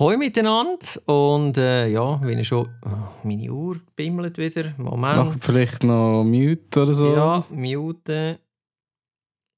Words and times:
Hoi 0.00 0.16
miteinander 0.16 0.78
und 1.04 1.58
äh, 1.58 1.86
ja, 1.88 2.18
wenn 2.22 2.38
ich 2.38 2.48
schon... 2.48 2.70
Oh, 2.86 2.88
meine 3.22 3.52
Uhr 3.52 3.82
bimmelt 3.94 4.38
wieder. 4.38 4.72
Moment. 4.78 5.26
Mach 5.26 5.36
vielleicht 5.42 5.84
noch 5.84 6.24
Mute 6.24 6.82
oder 6.82 6.94
so. 6.94 7.14
Ja, 7.14 7.44
Mute. 7.50 8.40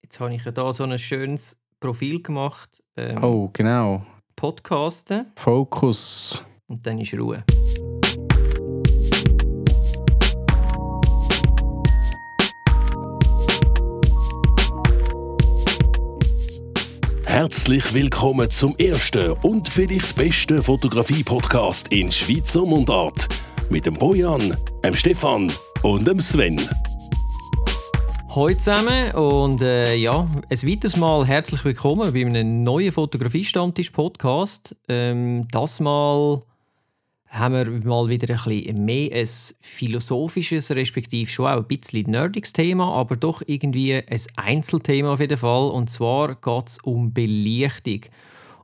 Jetzt 0.02 0.18
habe 0.18 0.34
ich 0.34 0.44
ja 0.44 0.50
da 0.50 0.72
so 0.72 0.82
ein 0.82 0.98
schönes 0.98 1.62
Profil 1.78 2.20
gemacht. 2.24 2.82
Ähm, 2.96 3.22
oh, 3.22 3.50
genau. 3.52 4.04
Podcasten. 4.34 5.26
Fokus. 5.36 6.44
Und 6.66 6.84
dann 6.84 6.98
ist 6.98 7.14
Ruhe. 7.14 7.44
Herzlich 17.32 17.94
willkommen 17.94 18.50
zum 18.50 18.76
ersten 18.76 19.32
und 19.40 19.66
vielleicht 19.66 20.16
besten 20.16 20.62
Fotografie-Podcast 20.62 21.90
in 21.90 22.12
Schweizer 22.12 22.66
Mundart. 22.66 23.26
Mit 23.70 23.86
dem 23.86 23.94
Bojan, 23.94 24.54
dem 24.84 24.94
Stefan 24.94 25.50
und 25.80 26.06
dem 26.06 26.20
Sven. 26.20 26.60
Hallo 28.28 28.54
zusammen 28.54 29.12
und 29.12 29.62
äh, 29.62 29.94
ja, 29.94 30.28
ein 30.50 30.62
weiteres 30.62 30.98
Mal 30.98 31.26
herzlich 31.26 31.64
willkommen 31.64 32.12
bei 32.12 32.20
einem 32.20 32.64
neuen 32.64 32.92
Fotografie-Stammtisch-Podcast. 32.92 34.76
Ähm, 34.90 35.48
das 35.50 35.80
Mal 35.80 36.42
haben 37.32 37.54
wir 37.54 37.88
mal 37.88 38.10
wieder 38.10 38.28
ein 38.28 38.44
bisschen 38.44 38.84
mehr 38.84 39.10
ein 39.10 39.28
philosophisches, 39.60 40.70
respektive 40.70 41.30
schon 41.30 41.46
auch 41.46 41.56
ein 41.56 41.66
bisschen 41.66 42.10
nerdiges 42.10 42.52
Thema, 42.52 42.92
aber 42.92 43.16
doch 43.16 43.42
irgendwie 43.46 43.94
ein 43.94 44.20
Einzelthema 44.36 45.14
auf 45.14 45.20
jeden 45.20 45.38
Fall. 45.38 45.70
Und 45.70 45.88
zwar 45.88 46.34
geht 46.34 46.68
es 46.68 46.78
um 46.82 47.14
Belichtung. 47.14 48.02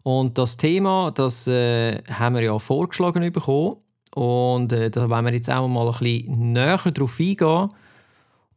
Und 0.02 0.36
das 0.36 0.58
Thema, 0.58 1.10
das 1.12 1.48
äh, 1.48 2.02
haben 2.10 2.34
wir 2.34 2.42
ja 2.42 2.58
vorgeschlagen 2.58 3.32
bekommen. 3.32 3.76
Und 4.14 4.70
äh, 4.72 4.90
da 4.90 5.08
wollen 5.08 5.24
wir 5.24 5.32
jetzt 5.32 5.50
auch 5.50 5.66
mal 5.66 5.86
ein 5.88 5.98
bisschen 5.98 6.52
näher 6.52 6.76
drauf 6.76 7.18
eingehen. 7.18 7.70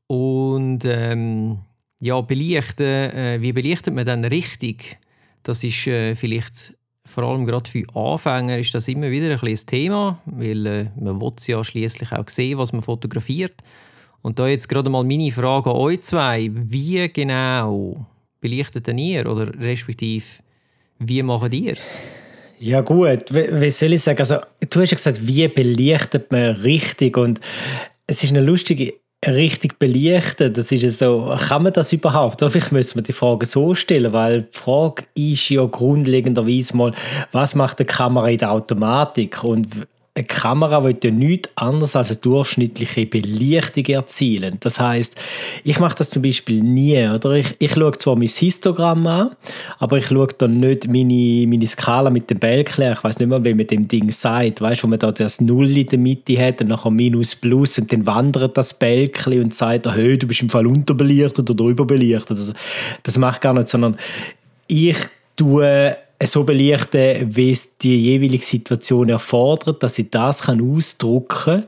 Und 0.08 0.84
ähm, 0.84 1.60
ja, 2.02 2.20
belichten, 2.20 2.86
äh, 2.86 3.38
wie 3.40 3.54
belichtet 3.54 3.94
man 3.94 4.04
dann 4.04 4.26
richtig? 4.26 4.98
Das 5.44 5.64
ist 5.64 5.88
äh, 5.88 6.16
vielleicht 6.16 6.74
vor 7.06 7.24
allem 7.24 7.46
gerade 7.46 7.70
für 7.70 7.84
Anfänger 7.96 8.60
ist 8.60 8.74
das 8.74 8.88
immer 8.88 9.10
wieder 9.10 9.30
ein, 9.30 9.40
ein 9.48 9.66
Thema, 9.66 10.20
weil 10.26 10.66
äh, 10.66 10.86
man 11.00 11.20
will 11.20 11.34
ja 11.48 11.64
schließlich 11.64 12.12
auch 12.12 12.30
sehen, 12.30 12.58
was 12.58 12.74
man 12.74 12.82
fotografiert. 12.82 13.56
Und 14.22 14.38
da 14.38 14.48
jetzt 14.48 14.70
gerade 14.70 14.90
mal 14.90 15.04
meine 15.04 15.32
Frage 15.32 15.72
an 15.72 15.78
euch 15.78 16.02
zwei: 16.02 16.50
Wie 16.54 17.10
genau 17.12 18.06
belichtet 18.40 18.88
denn 18.88 18.98
ihr 18.98 19.30
oder 19.30 19.54
respektive 19.60 20.26
wie 21.00 21.24
macht 21.24 21.54
ihr 21.54 21.74
es? 21.74 21.98
Ja 22.60 22.82
gut, 22.82 23.34
wie 23.34 23.70
soll 23.72 23.94
ich 23.94 24.02
sagen? 24.02 24.20
Also 24.20 24.36
du 24.70 24.82
hast 24.82 24.92
ja 24.92 24.96
gesagt, 24.96 25.26
wie 25.26 25.48
belichtet 25.48 26.32
man 26.32 26.52
richtig 26.58 27.18
und 27.18 27.40
es 28.06 28.24
ist 28.24 28.30
eine 28.30 28.42
lustige 28.42 29.01
richtig 29.28 29.78
belichten. 29.78 30.54
Das 30.54 30.72
ist 30.72 30.98
so, 30.98 31.36
kann 31.48 31.64
man 31.64 31.74
das 31.74 31.94
überhaupt? 31.94 32.44
Vielleicht 32.44 32.72
müssen 32.72 32.96
wir 32.96 33.04
die 33.04 33.14
Frage 33.14 33.46
so 33.46 33.76
stellen, 33.76 34.14
weil 34.14 34.44
die 34.44 34.58
Frage 34.58 35.04
ist 35.14 35.50
ja 35.50 35.66
grundlegenderweise 35.66 36.76
mal, 36.76 36.94
was 37.32 37.56
macht 37.56 37.80
die 37.80 37.86
Kamera 37.86 38.30
in 38.30 38.40
der 38.40 38.52
Automatik? 38.52 39.44
Und 39.44 39.68
eine 40.14 40.26
Kamera 40.26 40.84
will 40.84 40.98
ja 41.02 41.10
nichts 41.10 41.50
anderes 41.56 41.96
als 41.96 42.12
eine 42.12 42.20
durchschnittliche 42.20 43.06
Belichtung 43.06 43.86
erzielen. 43.86 44.58
Das 44.60 44.78
heißt, 44.78 45.16
ich 45.64 45.80
mache 45.80 45.96
das 45.96 46.10
zum 46.10 46.22
Beispiel 46.22 46.62
nie. 46.62 47.08
Oder? 47.08 47.32
Ich, 47.32 47.56
ich 47.60 47.72
schaue 47.72 47.94
zwar 47.94 48.18
mein 48.18 48.28
Histogramm 48.28 49.08
an, 49.08 49.32
aber 49.80 50.00
ich 50.00 50.08
schaue 50.08 50.28
dann 50.38 50.60
nicht 50.60 50.86
meine, 50.90 51.48
meine 51.48 51.66
Skala 51.66 52.10
mit 52.10 52.30
dem 52.30 52.40
Bälkchen. 52.40 52.92
Ich 52.92 53.02
weiß 53.02 53.20
nicht 53.20 53.30
mehr, 53.30 53.42
wie 53.46 53.54
man 53.54 53.68
dem 53.68 53.88
Ding 53.88 54.12
sagt. 54.12 54.60
Weißt 54.60 54.84
du, 54.84 54.88
wo 54.88 54.90
man 54.90 55.00
da 55.00 55.14
das 55.14 55.40
Null 55.40 55.78
in 55.78 55.88
der 55.88 56.00
Mitte 56.00 56.38
hat 56.38 56.60
und 56.60 56.68
nachher 56.68 56.92
Minus 56.92 57.34
Plus 57.34 57.80
und 57.80 57.94
dann 57.94 58.06
wandert 58.06 58.58
das 58.58 58.74
Bälkchen 58.74 59.42
und 59.42 59.56
sagt, 59.56 59.88
hey, 59.88 60.18
du 60.18 60.28
bist 60.28 60.42
im 60.42 60.50
Fall 60.50 60.68
unterbelichtet 60.68 61.50
oder 61.50 61.66
überbelichtet. 61.66 62.32
Also, 62.32 62.52
das 63.04 63.18
mache 63.18 63.36
ich 63.36 63.42
gar 63.42 63.54
nicht, 63.54 63.70
sondern 63.70 63.96
ich 64.68 64.98
tue 65.38 65.96
so 66.28 66.44
belichten, 66.44 67.36
wie 67.36 67.52
es 67.52 67.78
die 67.78 68.00
jeweilige 68.00 68.46
Situation 68.46 69.10
erfordert, 69.10 69.82
dass 69.82 70.00
ich 70.00 70.10
das 70.12 70.48
ausdrucken 70.48 71.28
kann, 71.28 71.68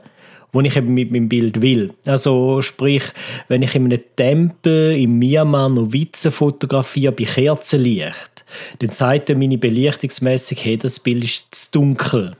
was 0.52 0.64
ich 0.64 0.76
eben 0.76 0.94
mit 0.94 1.10
meinem 1.10 1.28
Bild 1.28 1.60
will. 1.60 1.92
Also 2.06 2.62
sprich, 2.62 3.02
wenn 3.48 3.62
ich 3.62 3.74
in 3.74 3.86
einem 3.86 4.00
Tempel 4.16 4.96
in 4.96 5.18
Myanmar 5.18 5.68
Novizen 5.68 6.30
fotografiere 6.30 7.12
bei 7.12 7.24
Kerzenlicht, 7.24 8.44
dann 8.78 8.90
sagt 8.90 9.30
meine 9.30 9.58
Belichtungsmessung, 9.58 10.58
hey, 10.60 10.78
das 10.78 11.00
Bild 11.00 11.24
ist 11.24 11.54
zu 11.54 11.72
dunkel. 11.72 12.36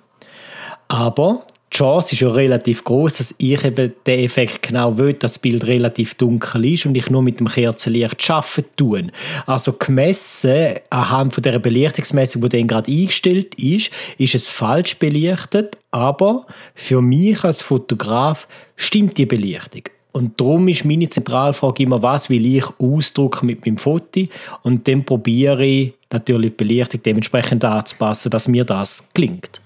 Aber 0.88 1.44
die 1.74 1.78
Chance 1.78 2.14
ist 2.14 2.20
ja 2.20 2.28
relativ 2.28 2.84
groß, 2.84 3.16
dass 3.16 3.34
ich 3.36 3.64
eben 3.64 3.92
den 4.06 4.20
Effekt 4.20 4.62
genau 4.62 4.96
will, 4.96 5.12
dass 5.14 5.32
das 5.32 5.38
Bild 5.40 5.66
relativ 5.66 6.14
dunkel 6.14 6.64
ist 6.66 6.86
und 6.86 6.94
ich 6.94 7.10
nur 7.10 7.20
mit 7.20 7.40
dem 7.40 7.48
Kerzenlicht 7.48 8.30
arbeiten 8.30 8.64
tue. 8.76 9.06
Also 9.44 9.72
gemessen 9.72 10.76
anhand 10.90 11.34
von 11.34 11.42
der 11.42 11.58
Belichtungsmessung, 11.58 12.42
die 12.42 12.48
dann 12.50 12.68
gerade 12.68 12.92
eingestellt 12.92 13.56
ist, 13.56 13.90
ist 14.18 14.36
es 14.36 14.48
falsch 14.48 14.96
belichtet, 15.00 15.76
aber 15.90 16.46
für 16.76 17.02
mich 17.02 17.42
als 17.42 17.60
Fotograf 17.60 18.46
stimmt 18.76 19.18
die 19.18 19.26
Belichtung. 19.26 19.82
Und 20.12 20.40
darum 20.40 20.68
ist 20.68 20.84
meine 20.84 21.08
Zentralfrage 21.08 21.82
immer, 21.82 22.00
was 22.00 22.30
will 22.30 22.46
ich 22.46 22.66
ausdrücken 22.78 23.46
mit 23.46 23.66
meinem 23.66 23.78
Foto? 23.78 24.28
Und 24.62 24.86
dann 24.86 25.04
probiere 25.04 25.64
ich 25.64 25.94
natürlich 26.12 26.52
die 26.52 26.56
Belichtung 26.56 27.02
dementsprechend 27.02 27.64
anzupassen, 27.64 28.30
dass 28.30 28.46
mir 28.46 28.64
das 28.64 29.08
gelingt. 29.12 29.60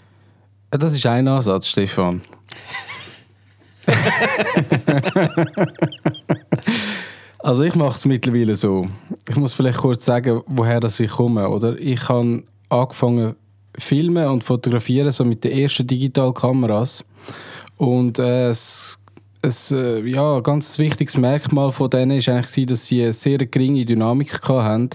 Das 0.70 0.94
ist 0.94 1.06
ein 1.06 1.26
Ansatz, 1.26 1.68
Stefan. 1.68 2.20
also 7.38 7.62
ich 7.62 7.74
mache 7.74 7.94
es 7.94 8.04
mittlerweile 8.04 8.54
so. 8.54 8.86
Ich 9.26 9.36
muss 9.36 9.54
vielleicht 9.54 9.78
kurz 9.78 10.04
sagen, 10.04 10.42
woher 10.46 10.80
das 10.80 11.00
ich 11.00 11.10
komme. 11.10 11.48
Oder? 11.48 11.78
Ich 11.78 12.06
habe 12.10 12.44
angefangen 12.68 13.34
filmen 13.78 14.26
und 14.26 14.44
fotografieren 14.44 15.10
so 15.10 15.24
mit 15.24 15.42
den 15.44 15.52
ersten 15.52 15.86
Digitalkameras 15.86 17.02
und 17.78 18.18
äh, 18.18 18.48
es, 18.48 18.98
es, 19.40 19.70
äh, 19.70 20.00
ja, 20.00 20.36
ein 20.36 20.42
ganz 20.42 20.78
wichtiges 20.78 21.16
Merkmal 21.16 21.72
von 21.72 21.88
denen 21.88 22.18
ist 22.18 22.28
eigentlich, 22.28 22.66
dass 22.66 22.86
sie 22.86 23.04
eine 23.04 23.12
sehr 23.12 23.38
geringe 23.38 23.86
Dynamik 23.86 24.46
hatten. 24.46 24.90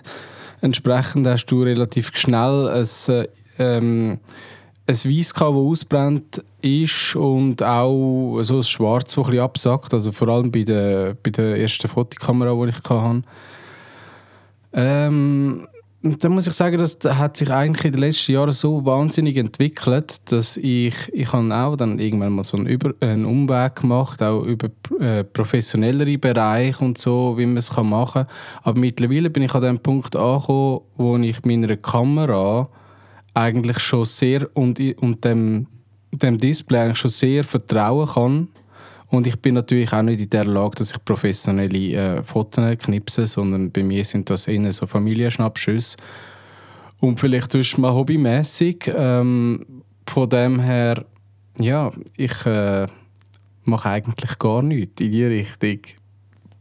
Entsprechend 0.62 1.26
hast 1.28 1.46
du 1.46 1.64
relativ 1.64 2.12
schnell 2.16 2.68
ein 2.68 2.88
äh, 3.08 3.28
ähm, 3.58 4.20
ein 4.86 4.96
Weiß, 4.96 5.34
das 5.34 5.42
ausbrennt 5.42 6.44
ist 6.62 7.16
und 7.16 7.64
auch 7.64 8.42
so 8.42 8.58
ein 8.58 8.64
Schwarz, 8.64 9.16
das 9.16 9.28
ein 9.28 9.40
absackt. 9.40 9.94
Also 9.94 10.12
vor 10.12 10.28
allem 10.28 10.52
bei 10.52 10.64
der, 10.64 11.16
bei 11.22 11.30
der 11.30 11.58
ersten 11.60 11.88
Fotokamera, 11.88 12.54
die 12.54 12.70
ich 12.70 12.90
hatte. 12.90 13.22
Ähm, 14.74 15.68
da 16.02 16.28
muss 16.28 16.48
ich 16.48 16.54
sagen, 16.54 16.78
das 16.78 16.98
hat 17.06 17.38
sich 17.38 17.50
eigentlich 17.50 17.86
in 17.86 17.92
den 17.94 18.02
letzten 18.02 18.34
Jahren 18.34 18.52
so 18.52 18.84
wahnsinnig 18.84 19.38
entwickelt, 19.38 20.18
dass 20.30 20.58
ich, 20.58 20.96
ich 21.14 21.32
auch 21.54 21.78
dann 21.78 21.98
irgendwann 21.98 22.34
mal 22.34 22.44
so 22.44 22.58
einen, 22.58 22.68
über, 22.68 22.94
einen 23.00 23.24
Umweg 23.24 23.78
gemacht, 23.78 24.22
auch 24.22 24.44
über 24.44 24.68
äh, 25.00 25.24
professionellere 25.24 26.18
Bereiche 26.18 26.84
und 26.84 26.98
so, 26.98 27.38
wie 27.38 27.46
man 27.46 27.56
es 27.56 27.74
machen 27.74 28.26
kann. 28.26 28.28
Aber 28.64 28.78
mittlerweile 28.78 29.30
bin 29.30 29.44
ich 29.44 29.54
an 29.54 29.62
dem 29.62 29.80
Punkt 29.80 30.14
angekommen, 30.18 30.82
wo 30.98 31.18
ich 31.20 31.46
meiner 31.46 31.78
Kamera 31.78 32.68
eigentlich 33.34 33.80
schon 33.80 34.06
sehr 34.06 34.48
und, 34.54 34.80
und 35.02 35.24
dem, 35.26 35.68
dem 36.12 36.38
Display 36.38 36.80
eigentlich 36.80 37.00
schon 37.00 37.12
sehr 37.12 37.44
vertrauen 37.44 38.08
kann. 38.08 38.48
Und 39.10 39.28
ich 39.28 39.40
bin 39.40 39.56
natürlich 39.56 39.94
auch 39.94 40.02
nicht 40.02 40.22
in 40.22 40.30
der 40.30 40.46
Lage, 40.46 40.78
dass 40.78 40.92
ich 40.92 41.06
professionelle 41.06 42.18
äh, 42.18 42.24
Fotos 42.24 42.78
knipse, 42.80 43.28
sondern 43.28 43.72
bei 43.72 43.84
mir 43.84 44.04
sind 44.04 44.30
das 44.30 44.48
eher 44.48 44.74
so 44.74 44.88
Familienschnappschüsse. 44.88 45.98
Und 47.00 47.20
vielleicht 47.20 47.52
sonst 47.52 47.78
mal 47.78 47.94
hobbymäßig. 47.94 48.92
Ähm, 48.96 49.84
von 50.08 50.30
dem 50.30 50.60
her, 50.60 51.06
ja, 51.60 51.92
ich 52.18 52.46
äh, 52.46 52.88
mache 53.66 53.90
eigentlich 53.90 54.40
gar 54.40 54.62
nichts 54.64 55.02
in 55.02 55.12
die 55.12 55.26
Richtung. 55.26 55.80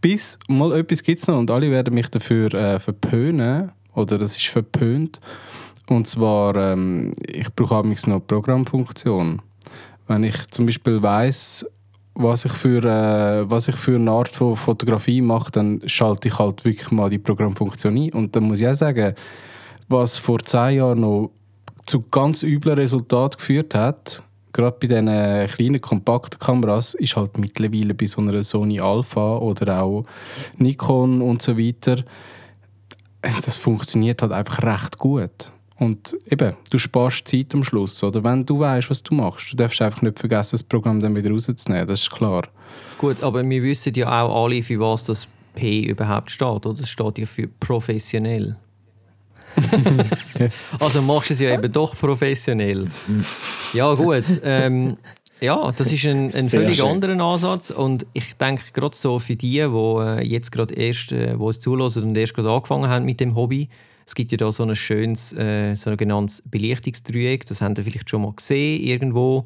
Bis 0.01 0.39
mal 0.49 0.73
etwas 0.79 1.03
gibt 1.03 1.21
es 1.21 1.29
noch 1.29 1.39
und 1.39 1.51
alle 1.51 1.71
werden 1.71 1.95
mich 1.95 2.09
dafür 2.09 2.53
äh, 2.53 2.81
verpönen. 2.81 3.73
Oder 3.95 4.19
das 4.19 4.37
ist 4.37 4.49
verpönt. 4.49 5.21
Und 5.93 6.07
zwar, 6.07 6.57
ähm, 6.57 7.13
ich 7.27 7.55
brauche 7.55 7.77
auch 7.77 8.07
noch 8.07 8.27
Programmfunktion. 8.27 9.43
Wenn 10.09 10.25
ich 10.25 10.49
zum 10.49 10.67
Beispiel 10.67 11.03
weiß, 11.03 11.67
was 12.15 12.45
ich 12.45 12.53
für 12.53 12.83
äh, 12.85 13.51
was 13.51 13.69
ich 13.69 13.77
für 13.77 13.97
eine 13.97 14.11
Art 14.11 14.29
von 14.29 14.57
Fotografie 14.57 15.21
mache, 15.21 15.53
dann 15.53 15.83
schalte 15.87 16.29
ich 16.29 16.39
halt 16.39 16.65
wirklich 16.65 16.91
mal 16.91 17.11
die 17.11 17.19
Programmfunktion 17.19 17.97
ein. 17.97 18.13
Und 18.13 18.35
dann 18.35 18.45
muss 18.45 18.61
ich 18.61 18.69
auch 18.69 18.75
sagen, 18.75 19.15
was 19.89 20.19
vor 20.19 20.39
zehn 20.41 20.77
Jahren 20.77 21.01
noch 21.01 21.31
zu 21.85 22.03
ganz 22.11 22.43
üblen 22.43 22.79
Resultaten 22.79 23.37
geführt 23.37 23.75
hat, 23.75 24.23
gerade 24.53 24.77
bei 24.81 24.87
diesen 24.87 25.07
kleinen 25.49 25.81
kompakten 25.81 26.39
Kameras, 26.39 26.95
ist 26.95 27.17
halt 27.17 27.37
mittlerweile 27.37 27.95
bei 27.95 28.07
so 28.07 28.21
einer 28.21 28.43
Sony 28.43 28.81
Alpha 28.81 29.39
oder 29.39 29.83
auch 29.83 30.05
Nikon 30.57 31.21
und 31.21 31.43
so 31.43 31.59
weiter, 31.59 32.05
das 33.45 33.57
funktioniert 33.57 34.23
halt 34.23 34.33
einfach 34.33 34.63
recht 34.63 34.99
gut. 34.99 35.53
Und 35.83 36.17
eben, 36.31 36.55
du 36.71 36.79
sparst 36.79 37.27
Zeit 37.27 37.53
am 37.55 37.65
Schluss. 37.65 38.05
Oder 38.05 38.23
wenn 38.23 38.47
du 38.47 38.61
weißt, 38.61 38.89
was 38.89 39.03
du 39.03 39.15
machst, 39.15 39.53
du 39.53 39.57
darfst 39.57 39.83
einfach 39.83 40.01
nicht 40.03 40.17
vergessen, 40.17 40.53
das 40.53 40.63
Programm 40.63 41.01
dann 41.01 41.17
wieder 41.17 41.31
rauszunehmen. 41.31 41.89
Das 41.89 42.03
ist 42.03 42.11
klar. 42.13 42.47
Gut, 42.99 43.21
aber 43.21 43.43
wir 43.43 43.63
wissen 43.65 43.93
ja 43.95 44.23
auch 44.23 44.45
alle, 44.45 44.63
für 44.63 44.79
was 44.79 45.03
das 45.03 45.27
P 45.57 45.81
überhaupt 45.81 46.31
steht. 46.31 46.65
Oder 46.67 46.81
es 46.81 46.89
steht 46.89 47.19
ja 47.19 47.27
für 47.27 47.49
professionell. 47.49 48.57
also 50.79 51.03
machst 51.03 51.31
du 51.31 51.35
es 51.35 51.41
ja 51.41 51.53
eben 51.53 51.73
doch 51.73 51.97
professionell. 51.97 52.87
Ja, 53.73 53.93
gut. 53.95 54.25
Ähm, 54.45 54.97
ja, 55.41 55.73
das 55.73 55.91
ist 55.91 56.07
ein, 56.07 56.33
ein 56.33 56.49
völlig 56.49 56.77
schön. 56.77 56.87
anderer 56.87 57.21
Ansatz 57.21 57.71
und 57.71 58.07
ich 58.13 58.35
denke 58.35 58.63
gerade 58.73 58.97
so 58.97 59.19
für 59.19 59.35
die, 59.35 59.55
die 59.55 59.59
äh, 59.59 60.25
jetzt 60.25 60.53
gerade 60.53 60.73
erst, 60.75 61.11
äh, 61.11 61.37
wo 61.37 61.51
es 61.51 61.59
zulassen 61.59 62.05
und 62.05 62.17
erst 62.17 62.35
gerade 62.35 62.51
angefangen 62.51 62.89
haben 62.89 63.05
mit 63.05 63.19
dem 63.19 63.35
Hobby, 63.35 63.69
es 64.07 64.15
gibt 64.15 64.33
ja 64.33 64.39
da 64.39 64.53
so 64.53 64.65
ein 64.65 64.75
schönes 64.77 65.33
äh, 65.33 65.75
sogenanntes 65.77 66.43
Belichtungsdreieck, 66.49 67.47
das 67.47 67.61
habt 67.61 67.79
ihr 67.79 67.85
vielleicht 67.85 68.11
schon 68.11 68.23
mal 68.23 68.33
gesehen 68.33 68.83
irgendwo 68.83 69.45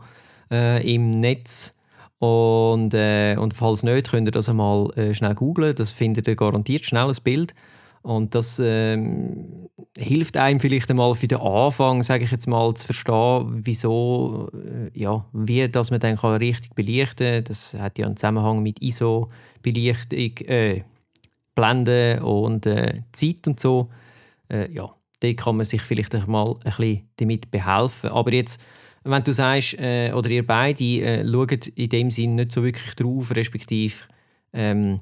äh, 0.50 0.94
im 0.94 1.10
Netz. 1.10 1.74
Und, 2.18 2.94
äh, 2.94 3.36
und 3.38 3.52
falls 3.52 3.82
nicht, 3.82 4.10
könnt 4.10 4.28
ihr 4.28 4.32
das 4.32 4.48
einmal 4.48 4.90
äh, 4.96 5.14
schnell 5.14 5.34
googlen, 5.34 5.74
das 5.74 5.90
findet 5.90 6.26
ihr 6.28 6.36
garantiert 6.36 6.84
schnell 6.84 7.08
ein 7.08 7.16
Bild. 7.22 7.54
Und 8.06 8.36
das 8.36 8.60
ähm, 8.62 9.68
hilft 9.98 10.36
einem 10.36 10.60
vielleicht 10.60 10.88
einmal 10.90 11.16
für 11.16 11.26
den 11.26 11.40
Anfang, 11.40 12.04
sage 12.04 12.22
ich 12.22 12.30
jetzt 12.30 12.46
mal, 12.46 12.72
zu 12.74 12.86
verstehen, 12.86 13.62
wieso, 13.64 14.48
äh, 14.54 14.96
ja, 14.96 15.24
wie 15.32 15.68
dass 15.68 15.90
man 15.90 15.98
dann 15.98 16.14
kann 16.14 16.36
richtig 16.36 16.74
belichten 16.76 17.34
kann. 17.34 17.44
Das 17.44 17.74
hat 17.74 17.98
ja 17.98 18.06
einen 18.06 18.16
Zusammenhang 18.16 18.62
mit 18.62 18.80
ISO-Belichtung, 18.80 20.36
äh, 20.46 20.84
Blenden 21.56 22.22
und 22.22 22.66
äh, 22.66 23.00
Zeit 23.10 23.48
und 23.48 23.58
so. 23.58 23.88
Äh, 24.48 24.70
ja, 24.72 24.94
da 25.20 25.32
kann 25.32 25.56
man 25.56 25.66
sich 25.66 25.82
vielleicht 25.82 26.12
mal 26.26 26.52
ein 26.52 26.58
bisschen 26.60 27.08
damit 27.16 27.50
behelfen. 27.50 28.10
Aber 28.10 28.32
jetzt, 28.32 28.60
wenn 29.04 29.24
du 29.24 29.32
sagst, 29.32 29.78
äh, 29.78 30.12
oder 30.12 30.30
ihr 30.30 30.46
beide 30.46 30.84
äh, 30.84 31.26
schaut 31.26 31.66
in 31.68 31.88
dem 31.88 32.10
Sinn 32.10 32.34
nicht 32.34 32.52
so 32.52 32.62
wirklich 32.62 32.94
drauf, 32.94 33.34
respektive 33.34 33.94
ähm, 34.52 35.00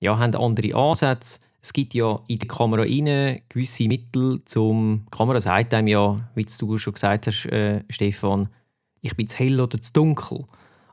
ja, 0.00 0.18
haben 0.18 0.34
andere 0.34 0.74
Ansätze, 0.74 1.40
es 1.64 1.72
gibt 1.72 1.94
ja 1.94 2.20
in 2.26 2.40
der 2.40 2.48
Kamera 2.48 2.84
gewisse 2.84 3.86
Mittel 3.86 4.44
zum. 4.46 5.04
Die 5.06 5.16
Kamera 5.16 5.40
sagt 5.40 5.72
einem 5.74 5.86
ja, 5.86 6.16
wie 6.34 6.44
du 6.44 6.76
schon 6.76 6.94
gesagt 6.94 7.28
hast, 7.28 7.46
äh, 7.46 7.84
Stefan, 7.88 8.48
ich 9.00 9.14
bin 9.14 9.28
zu 9.28 9.38
hell 9.38 9.60
oder 9.60 9.80
zu 9.80 9.92
dunkel. 9.92 10.44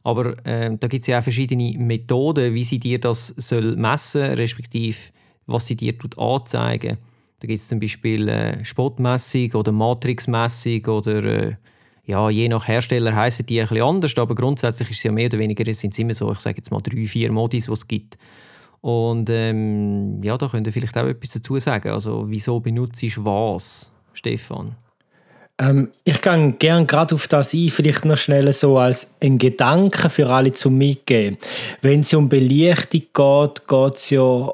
Aber 0.04 0.46
äh, 0.46 0.76
da 0.78 0.88
gibt 0.88 1.02
es 1.02 1.08
ja 1.08 1.18
auch 1.18 1.24
verschiedene 1.24 1.76
Methoden, 1.78 2.54
wie 2.54 2.64
sie 2.64 2.80
dir 2.80 3.00
das 3.00 3.30
soll 3.30 3.76
messen 3.76 4.22
respektive 4.22 5.12
was 5.50 5.66
sie 5.66 5.76
dir 5.76 5.96
anzeigen. 6.18 6.98
Da 7.40 7.48
gibt 7.48 7.60
es 7.60 7.68
zum 7.68 7.80
Beispiel 7.80 8.28
äh, 8.28 8.66
Spotmessung 8.66 9.52
oder 9.54 9.72
Matrixmessung 9.72 10.86
oder 10.86 11.24
äh, 11.24 11.56
ja, 12.06 12.30
je 12.30 12.50
nach 12.50 12.68
Hersteller 12.68 13.16
heißen 13.16 13.46
die 13.46 13.60
bisschen 13.60 13.82
anders, 13.82 14.18
aber 14.18 14.34
grundsätzlich 14.34 14.90
ist 14.90 14.98
es 14.98 15.04
ja 15.04 15.12
mehr 15.12 15.28
oder 15.28 15.38
weniger 15.38 15.72
sind 15.74 15.98
immer 16.00 16.14
so, 16.14 16.32
ich 16.32 16.40
sage 16.40 16.58
jetzt 16.58 16.72
mal 16.72 16.82
drei, 16.82 17.06
vier 17.06 17.32
Modis, 17.32 17.66
die 17.66 17.72
es 17.72 17.88
gibt. 17.88 18.18
Und 18.82 19.30
ähm, 19.30 20.24
ja, 20.24 20.38
da 20.38 20.48
könnt 20.48 20.66
ihr 20.68 20.74
vielleicht 20.74 20.98
auch 20.98 21.06
etwas 21.06 21.32
dazu 21.32 21.60
sagen. 21.60 21.90
Also, 21.90 22.26
wieso 22.28 22.60
benutzt 22.60 23.04
du 23.04 23.26
was, 23.26 23.92
Stefan? 24.14 24.76
Ähm, 25.60 25.90
ich 26.06 26.22
gehe 26.22 26.54
gerne 26.54 26.86
gerade 26.86 27.14
auf 27.16 27.28
das 27.28 27.54
ein, 27.54 27.70
vielleicht 27.70 28.06
noch 28.06 28.18
schnell 28.18 28.52
so 28.54 28.78
als 28.78 29.18
ein 29.22 29.38
Gedanke 29.38 30.10
für 30.10 30.30
alle 30.30 30.52
zum 30.52 30.78
Mitgeben. 30.78 31.38
Wenn 31.82 32.02
es 32.02 32.14
um 32.14 32.30
Belichtung 32.30 33.02
geht, 33.14 33.68
geht 33.68 33.96
es 33.96 34.10
ja 34.10 34.50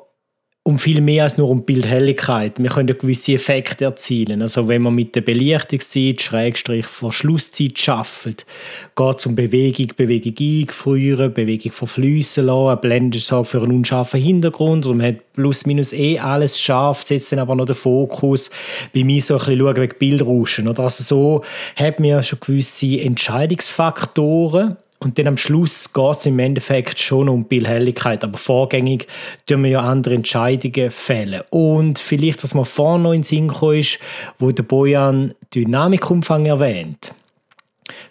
um 0.67 0.79
viel 0.79 0.99
mehr 0.99 1.25
als 1.25 1.37
nur 1.37 1.47
um 1.47 1.63
Bildhelligkeit. 1.63 2.57
Wir 2.57 2.71
können 2.71 2.87
ja 2.87 2.95
gewisse 2.95 3.33
Effekte 3.33 3.85
erzielen. 3.85 4.41
Also 4.41 4.67
wenn 4.67 4.81
man 4.81 4.95
mit 4.95 5.13
der 5.13 5.21
Belichtungszeit, 5.21 6.21
Schrägstrich 6.21 6.87
Verschlusszeit 6.87 7.77
schafft, 7.77 8.47
geht 8.95 9.19
es 9.19 9.25
um 9.27 9.35
Bewegung, 9.35 9.93
Bewegung 9.95 10.33
eingefrieren, 10.39 11.31
Bewegung 11.35 11.71
verfließen 11.71 12.47
lassen, 12.47 12.69
eine 12.69 12.77
Blende 12.77 13.19
so 13.19 13.43
für 13.43 13.61
einen 13.61 13.73
unscharfen 13.73 14.19
Hintergrund 14.19 14.87
und 14.87 14.97
man 14.97 15.07
hat 15.09 15.33
plus 15.33 15.67
minus 15.67 15.93
eh 15.93 16.17
alles 16.17 16.59
scharf, 16.59 17.03
setzt 17.03 17.31
dann 17.31 17.39
aber 17.39 17.53
noch 17.53 17.67
den 17.67 17.75
Fokus 17.75 18.49
bei 18.91 19.03
mir 19.03 19.21
so 19.21 19.35
ein 19.35 19.45
bisschen 19.45 19.59
schauen 19.59 19.75
wegen 19.75 19.99
Bildrauschen. 19.99 20.67
Oder? 20.67 20.83
Also 20.85 21.03
so 21.03 21.43
hat 21.75 21.99
man 21.99 22.09
ja 22.09 22.23
schon 22.23 22.39
gewisse 22.39 23.01
Entscheidungsfaktoren 23.01 24.77
und 25.05 25.19
dann 25.19 25.27
am 25.27 25.37
Schluss 25.37 25.93
geht 25.93 26.15
es 26.15 26.25
im 26.25 26.39
Endeffekt 26.39 26.99
schon 26.99 27.29
um 27.29 27.45
Bildhelligkeit, 27.45 28.23
aber 28.23 28.39
vorgängig 28.39 29.05
tun 29.45 29.63
wir 29.63 29.69
ja 29.69 29.81
andere 29.81 30.15
Entscheidungen 30.15 30.89
fällen. 30.89 31.43
Und 31.51 31.99
vielleicht, 31.99 32.43
was 32.43 32.55
mir 32.55 32.65
vorne 32.65 33.03
noch 33.03 33.11
in 33.11 33.21
den 33.21 33.23
Sinn 33.23 33.51
ist, 33.79 33.99
wo 34.39 34.49
der 34.49 34.63
Bojan 34.63 35.35
Dynamikumfang 35.53 36.47
erwähnt. 36.47 37.13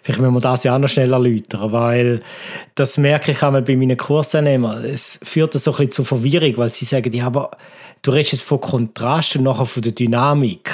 Vielleicht 0.03 0.21
müssen 0.21 0.35
wir 0.35 0.39
das 0.39 0.63
ja 0.63 0.73
auch 0.73 0.79
noch 0.79 0.87
schnell 0.87 1.11
erläutern, 1.11 1.73
weil 1.73 2.21
das 2.75 2.97
merke 2.97 3.33
ich 3.33 3.43
einmal 3.43 3.63
bei 3.63 3.75
meinen 3.75 3.97
Kursteilnehmern. 3.97 4.85
Es 4.85 5.19
führt 5.21 5.53
so 5.53 5.71
ein 5.71 5.75
bisschen 5.75 5.91
zur 5.91 6.05
Verwirrung, 6.05 6.55
weil 6.55 6.69
sie 6.69 6.85
sagen, 6.85 7.11
ja, 7.11 7.25
aber 7.25 7.51
du 8.03 8.11
redest 8.11 8.31
jetzt 8.31 8.43
von 8.43 8.61
Kontrast 8.61 9.35
und 9.35 9.43
nachher 9.43 9.65
von 9.65 9.83
der 9.83 9.91
Dynamik. 9.91 10.71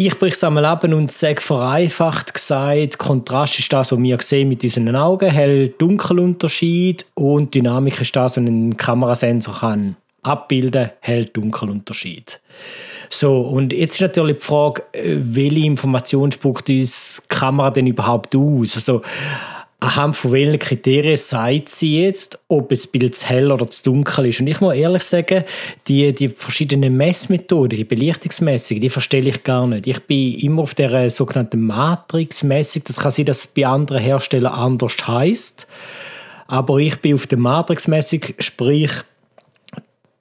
Ich 0.00 0.16
breche 0.16 0.36
es 0.36 0.44
einmal 0.44 0.64
ab 0.64 0.84
und 0.84 1.10
sage 1.10 1.40
vereinfacht 1.40 2.32
gesagt, 2.32 2.98
Kontrast 2.98 3.58
ist 3.58 3.72
das, 3.72 3.90
was 3.90 3.98
wir 3.98 4.18
sehen 4.20 4.48
mit 4.48 4.62
unseren 4.62 4.94
Augen, 4.94 5.28
hell-dunkel-Unterschied 5.28 7.04
und 7.14 7.52
Dynamik 7.52 8.00
ist 8.00 8.14
das, 8.14 8.36
was 8.36 8.44
ein 8.44 8.76
Kamerasensor 8.76 9.54
kann 9.58 9.96
abbilden, 10.22 10.90
hell-dunkel-Unterschied. 11.00 12.40
So, 13.10 13.40
und 13.40 13.72
jetzt 13.72 13.94
ist 13.94 14.02
natürlich 14.02 14.36
die 14.36 14.44
Frage, 14.44 14.84
äh, 14.92 15.16
welche 15.18 15.66
Information 15.66 16.30
spuckt 16.30 16.70
uns 16.70 17.24
Kamera 17.26 17.72
denn 17.72 17.88
überhaupt 17.88 18.36
aus? 18.36 18.76
Also, 18.76 19.02
anhand 19.80 20.16
von 20.16 20.32
welchen 20.32 20.58
Kriterien 20.58 21.16
sagt 21.16 21.68
sie 21.68 22.02
jetzt, 22.02 22.40
ob 22.48 22.70
das 22.70 22.86
Bild 22.86 23.14
zu 23.14 23.26
hell 23.26 23.52
oder 23.52 23.66
zu 23.68 23.84
dunkel 23.84 24.26
ist. 24.26 24.40
Und 24.40 24.48
ich 24.48 24.60
muss 24.60 24.74
ehrlich 24.74 25.04
sagen, 25.04 25.44
die, 25.86 26.12
die 26.12 26.28
verschiedenen 26.28 26.96
Messmethoden, 26.96 27.76
die 27.76 27.84
Belichtungsmessungen, 27.84 28.80
die 28.80 28.90
verstehe 28.90 29.20
ich 29.20 29.44
gar 29.44 29.66
nicht. 29.66 29.86
Ich 29.86 30.00
bin 30.00 30.34
immer 30.34 30.62
auf 30.62 30.74
der 30.74 31.08
sogenannten 31.10 31.64
Matrix-Messung. 31.64 32.82
Das 32.86 32.96
kann 32.96 33.12
sein, 33.12 33.26
dass 33.26 33.38
es 33.38 33.46
bei 33.46 33.66
anderen 33.66 34.02
Herstellern 34.02 34.52
anders 34.52 34.96
heißt. 35.06 35.68
Aber 36.48 36.78
ich 36.78 36.96
bin 36.96 37.14
auf 37.14 37.28
der 37.28 37.38
Matrix-Messung, 37.38 38.20
sprich, 38.40 38.90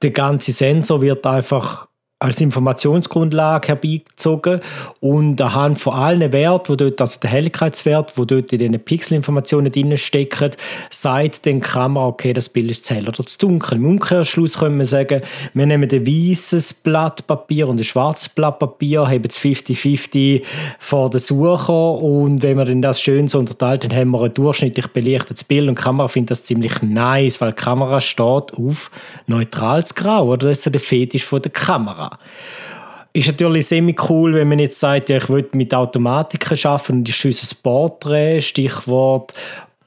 der 0.04 0.12
ganze 0.12 0.52
Sensor 0.52 1.02
wird 1.02 1.26
einfach 1.26 1.88
als 2.20 2.42
Informationsgrundlage 2.42 3.68
herbeigezogen 3.68 4.62
und 5.02 5.40
anhand 5.40 5.78
von 5.78 5.94
allen 5.94 6.34
Werten, 6.34 6.70
wo 6.70 6.76
dort, 6.76 7.00
also 7.00 7.20
der 7.20 7.30
Helligkeitswert, 7.30 8.18
wo 8.18 8.26
dort 8.26 8.52
in 8.52 8.60
den 8.72 8.80
Pixelinformationen 8.80 9.72
drin 9.72 9.96
stecken, 9.98 10.52
sagt 10.90 11.46
dann 11.46 11.56
die 11.56 11.60
Kamera, 11.60 12.08
okay, 12.08 12.34
das 12.34 12.50
Bild 12.50 12.72
ist 12.72 12.86
zu 12.86 12.96
hell 12.96 13.08
oder 13.08 13.24
zu 13.24 13.38
dunkel. 13.38 13.78
Im 13.78 13.86
Umkehrschluss 13.86 14.58
können 14.58 14.80
wir 14.80 14.88
sagen, 14.88 15.22
wir 15.54 15.66
nehmen 15.68 15.88
ein 15.92 16.08
weißes 16.08 16.74
Blatt 16.76 17.28
Papier 17.28 17.68
und 17.68 17.80
ein 17.80 17.84
schwarzes 17.84 18.30
Blatt 18.30 18.58
Papier, 18.58 19.08
haben 19.08 19.24
es 19.30 19.38
50-50 19.38 20.42
vor 20.80 21.12
der 21.12 21.20
Suche 21.20 21.72
und 21.72 22.42
wenn 22.42 22.58
wir 22.58 22.66
dann 22.66 22.82
das 22.82 23.00
schön 23.00 23.28
so 23.28 23.38
unterteilt, 23.38 23.84
dann 23.84 23.96
haben 23.96 24.10
wir 24.10 24.24
ein 24.24 24.34
durchschnittlich 24.34 24.88
belichtetes 24.88 25.44
Bild 25.44 25.70
und 25.70 25.78
die 25.78 25.84
Kamera 25.84 26.08
findet 26.08 26.32
das 26.32 26.44
ziemlich 26.44 26.82
nice, 26.82 27.40
weil 27.42 27.52
die 27.52 27.62
Kamera 27.62 28.02
steht 28.02 28.26
auf 28.26 28.90
neutrales 29.28 29.94
Grau, 29.94 30.30
oder? 30.30 30.48
Das 30.48 30.58
ist 30.58 30.64
so 30.64 30.72
der 30.72 30.82
Fetisch 30.82 31.24
von 31.24 31.44
der 31.44 31.52
Kamera. 31.52 32.07
Ist 33.14 33.28
natürlich 33.28 33.68
semi 33.68 33.96
cool, 34.10 34.36
wenn 34.36 34.50
man 34.50 34.60
jetzt 34.60 34.80
sagt, 34.80 35.10
ja, 35.10 35.18
ich 35.18 35.30
will 35.30 35.48
mit 35.54 35.74
Automatiken 35.74 36.58
arbeiten 36.68 36.94
und 36.94 37.10
ich 37.10 37.16
schieße 37.16 37.56
ein 37.56 37.62
Porträt, 37.64 38.42
Stichwort 38.42 39.34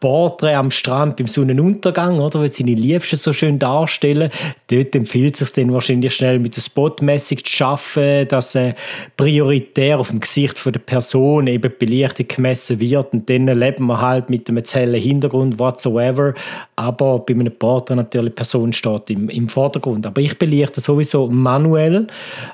Porträt 0.01 0.55
am 0.55 0.71
Strand 0.71 1.17
beim 1.17 1.29
Sonnenuntergang, 1.29 2.19
oder, 2.19 2.41
weil 2.41 2.53
seine 2.53 2.75
Liebsten 2.75 3.17
so 3.17 3.33
schön 3.33 3.59
darstellen. 3.59 4.31
Dort 4.69 4.95
empfiehlt 4.95 5.35
es 5.35 5.41
sich 5.41 5.53
dann 5.53 5.73
wahrscheinlich 5.73 6.15
schnell 6.15 6.39
mit 6.39 6.57
der 6.57 6.63
Spotmessung 6.63 7.39
zu 7.45 7.65
arbeiten, 7.65 8.29
dass 8.29 8.55
äh, 8.55 8.75
prioritär 9.17 9.99
auf 9.99 10.09
dem 10.09 10.21
Gesicht 10.21 10.59
von 10.59 10.73
der 10.73 10.81
Person 10.81 11.47
eben 11.47 11.73
Belichtung 11.79 12.27
gemessen 12.29 12.81
wird 12.81 13.13
und 13.13 13.29
dann 13.29 13.47
leben 13.47 13.87
wir 13.87 14.01
halt 14.01 14.31
mit 14.31 14.49
einem 14.49 14.63
hellen 14.65 15.01
Hintergrund 15.01 15.59
whatsoever, 15.59 16.35
aber 16.77 17.19
bei 17.21 17.35
einem 17.35 17.53
Porträt 17.53 17.97
natürlich 17.97 18.31
die 18.31 18.37
Person 18.37 18.73
steht 18.73 19.11
im, 19.11 19.29
im 19.29 19.49
Vordergrund. 19.49 20.07
Aber 20.07 20.21
ich 20.21 20.39
belichte 20.39 20.81
sowieso 20.81 21.29
manuell. 21.29 22.07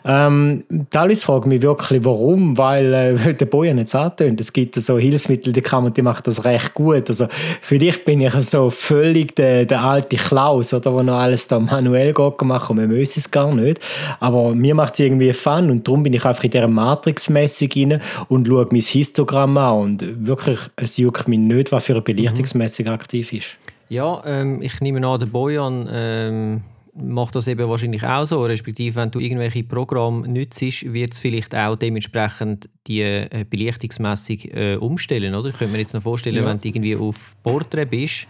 Ähm, 0.05 0.65
teilweise 0.91 1.25
frage 1.25 1.47
ich 1.47 1.51
mich 1.51 1.63
wirklich, 1.63 2.05
warum, 2.05 2.59
weil 2.59 2.93
äh, 2.93 3.35
der 3.41 3.47
Boy 3.47 3.73
nicht 3.73 3.95
antönt. 3.95 4.41
Es 4.41 4.53
gibt 4.53 4.75
so 4.75 4.99
Hilfsmittel, 4.99 5.53
die 5.53 5.61
kann 5.61 5.85
man, 5.85 5.95
die 5.95 6.03
machen 6.03 6.23
das 6.25 6.45
recht 6.45 6.75
gut. 6.75 7.09
Also 7.09 7.29
für 7.61 7.79
dich 7.79 8.05
bin 8.05 8.21
ich 8.21 8.33
so 8.35 8.71
völlig 8.71 9.35
der, 9.37 9.65
der 9.65 9.83
alte 9.83 10.17
Klaus, 10.17 10.73
oder, 10.73 10.91
der 10.91 11.03
noch 11.03 11.19
alles 11.19 11.49
da 11.49 11.59
manuell 11.59 12.13
gemacht 12.13 12.71
und 12.71 12.77
man 12.77 12.97
muss 12.97 13.17
es 13.17 13.31
gar 13.31 13.55
nicht. 13.55 13.81
Aber 14.21 14.55
mir 14.55 14.75
macht 14.75 14.95
es 14.95 15.01
irgendwie 15.01 15.33
Fun 15.33 15.71
und 15.71 15.87
darum 15.87 16.03
bin 16.03 16.13
ich 16.13 16.25
einfach 16.25 16.45
in 16.45 16.51
dieser 16.51 16.69
Matrix-Messung 16.69 17.69
rein 17.75 18.03
und 18.29 18.47
schaue 18.47 18.69
mein 18.71 18.81
Histogramm 18.81 19.57
an 19.59 19.79
und 19.79 20.27
wirklich, 20.27 20.59
es 20.77 20.97
juckt 20.97 21.29
mich 21.29 21.39
nicht, 21.39 21.73
was 21.73 21.85
für 21.85 21.93
eine 21.93 22.03
Belichtungsmessung 22.03 22.87
mhm. 22.87 22.93
aktiv 22.93 23.33
ist. 23.33 23.57
Ja, 23.89 24.23
ähm, 24.25 24.61
ich 24.63 24.81
nehme 24.81 25.07
an, 25.07 25.21
der 25.21 25.27
Bojan 25.27 25.89
ähm, 25.93 26.63
macht 26.99 27.35
das 27.35 27.47
eben 27.47 27.69
wahrscheinlich 27.69 28.05
auch 28.05 28.25
so. 28.25 28.43
Respektive, 28.45 28.97
wenn 28.97 29.11
du 29.11 29.21
irgendwelche 29.21 29.65
Programme 29.65 30.27
nützt, 30.27 30.61
wird 30.61 31.13
es 31.13 31.19
vielleicht 31.19 31.55
auch 31.55 31.77
dementsprechend 31.77 32.69
die 32.87 33.03
äh, 33.03 33.45
Belichtungsmessung 33.49 34.39
äh, 34.53 34.77
umstellen, 34.77 35.35
oder? 35.35 35.51
Ich 35.51 35.59
könnte 35.59 35.73
mir 35.73 35.81
jetzt 35.81 35.95
noch 35.95 36.03
vorstellen, 36.03 36.37
ja. 36.37 36.47
wenn 36.47 36.59
du 36.59 36.69
irgendwie 36.69 36.97
auf 36.97 37.37
Portrait 37.43 37.91
bist, 37.91 38.27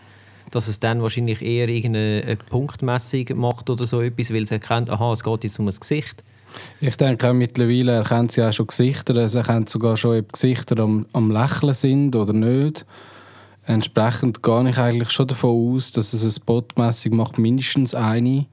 dass 0.50 0.68
es 0.68 0.80
dann 0.80 1.02
wahrscheinlich 1.02 1.42
eher 1.42 1.68
irgendeine 1.68 2.36
Punktmessung 2.48 3.26
macht 3.34 3.70
oder 3.70 3.86
so 3.86 4.00
etwas, 4.00 4.32
weil 4.32 4.44
es 4.44 4.50
erkennt, 4.50 4.90
aha, 4.90 5.12
es 5.12 5.22
geht 5.22 5.44
jetzt 5.44 5.58
um 5.58 5.66
das 5.66 5.80
Gesicht. 5.80 6.22
Ich 6.80 6.96
denke 6.96 7.28
auch 7.28 7.34
mittlerweile 7.34 7.92
erkennt 7.92 8.32
sie 8.32 8.42
auch 8.42 8.52
schon 8.52 8.66
Gesichter. 8.66 9.16
Es 9.16 9.34
erkennt 9.34 9.68
sogar 9.68 9.96
schon, 9.96 10.18
ob 10.18 10.32
Gesichter 10.32 10.78
am, 10.78 11.06
am 11.12 11.30
Lächeln 11.30 11.74
sind 11.74 12.16
oder 12.16 12.32
nicht. 12.32 12.86
Entsprechend 13.64 14.42
gehe 14.42 14.70
ich 14.70 14.78
eigentlich 14.78 15.10
schon 15.10 15.26
davon 15.26 15.74
aus, 15.74 15.90
dass 15.90 16.12
es 16.12 16.22
eine 16.22 16.30
Spotmessung 16.30 17.16
macht, 17.16 17.38
mindestens 17.38 17.94
eine 17.94 18.46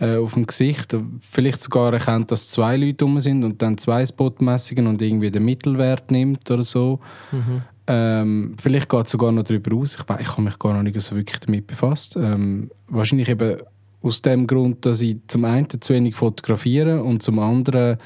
äh, 0.00 0.16
auf 0.16 0.34
dem 0.34 0.46
Gesicht. 0.46 0.96
Vielleicht 1.20 1.62
sogar 1.62 1.92
erkennt, 1.92 2.30
dass 2.30 2.48
zwei 2.48 2.76
Leute 2.76 3.04
rum 3.04 3.20
sind 3.20 3.44
und 3.44 3.60
dann 3.62 3.78
zwei 3.78 4.04
Spotmessungen 4.04 4.86
und 4.86 5.00
irgendwie 5.02 5.30
den 5.30 5.44
Mittelwert 5.44 6.10
nimmt 6.10 6.50
oder 6.50 6.62
so. 6.62 7.00
Mhm. 7.30 7.62
Ähm, 7.86 8.56
vielleicht 8.60 8.88
geht 8.88 9.06
es 9.06 9.12
sogar 9.12 9.32
noch 9.32 9.42
darüber 9.42 9.76
aus. 9.76 9.94
Ich, 9.94 10.20
ich 10.20 10.28
habe 10.28 10.42
mich 10.42 10.58
gar 10.58 10.74
noch 10.74 10.82
nicht 10.82 11.00
so 11.00 11.16
wirklich 11.16 11.40
damit 11.40 11.66
befasst. 11.66 12.16
Ähm, 12.16 12.70
wahrscheinlich 12.88 13.28
eben 13.28 13.58
aus 14.02 14.22
dem 14.22 14.46
Grund, 14.46 14.86
dass 14.86 15.02
ich 15.02 15.18
zum 15.26 15.44
einen 15.44 15.68
zu 15.80 15.92
wenig 15.92 16.14
fotografiere 16.14 17.02
und 17.02 17.22
zum 17.22 17.38
anderen 17.38 17.98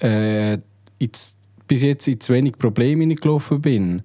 äh, 0.00 0.58
bis 0.98 1.82
jetzt 1.82 2.08
in 2.08 2.20
zu 2.20 2.32
wenig 2.32 2.58
Probleme 2.58 3.02
hineingelaufen 3.02 3.60
bin. 3.60 4.02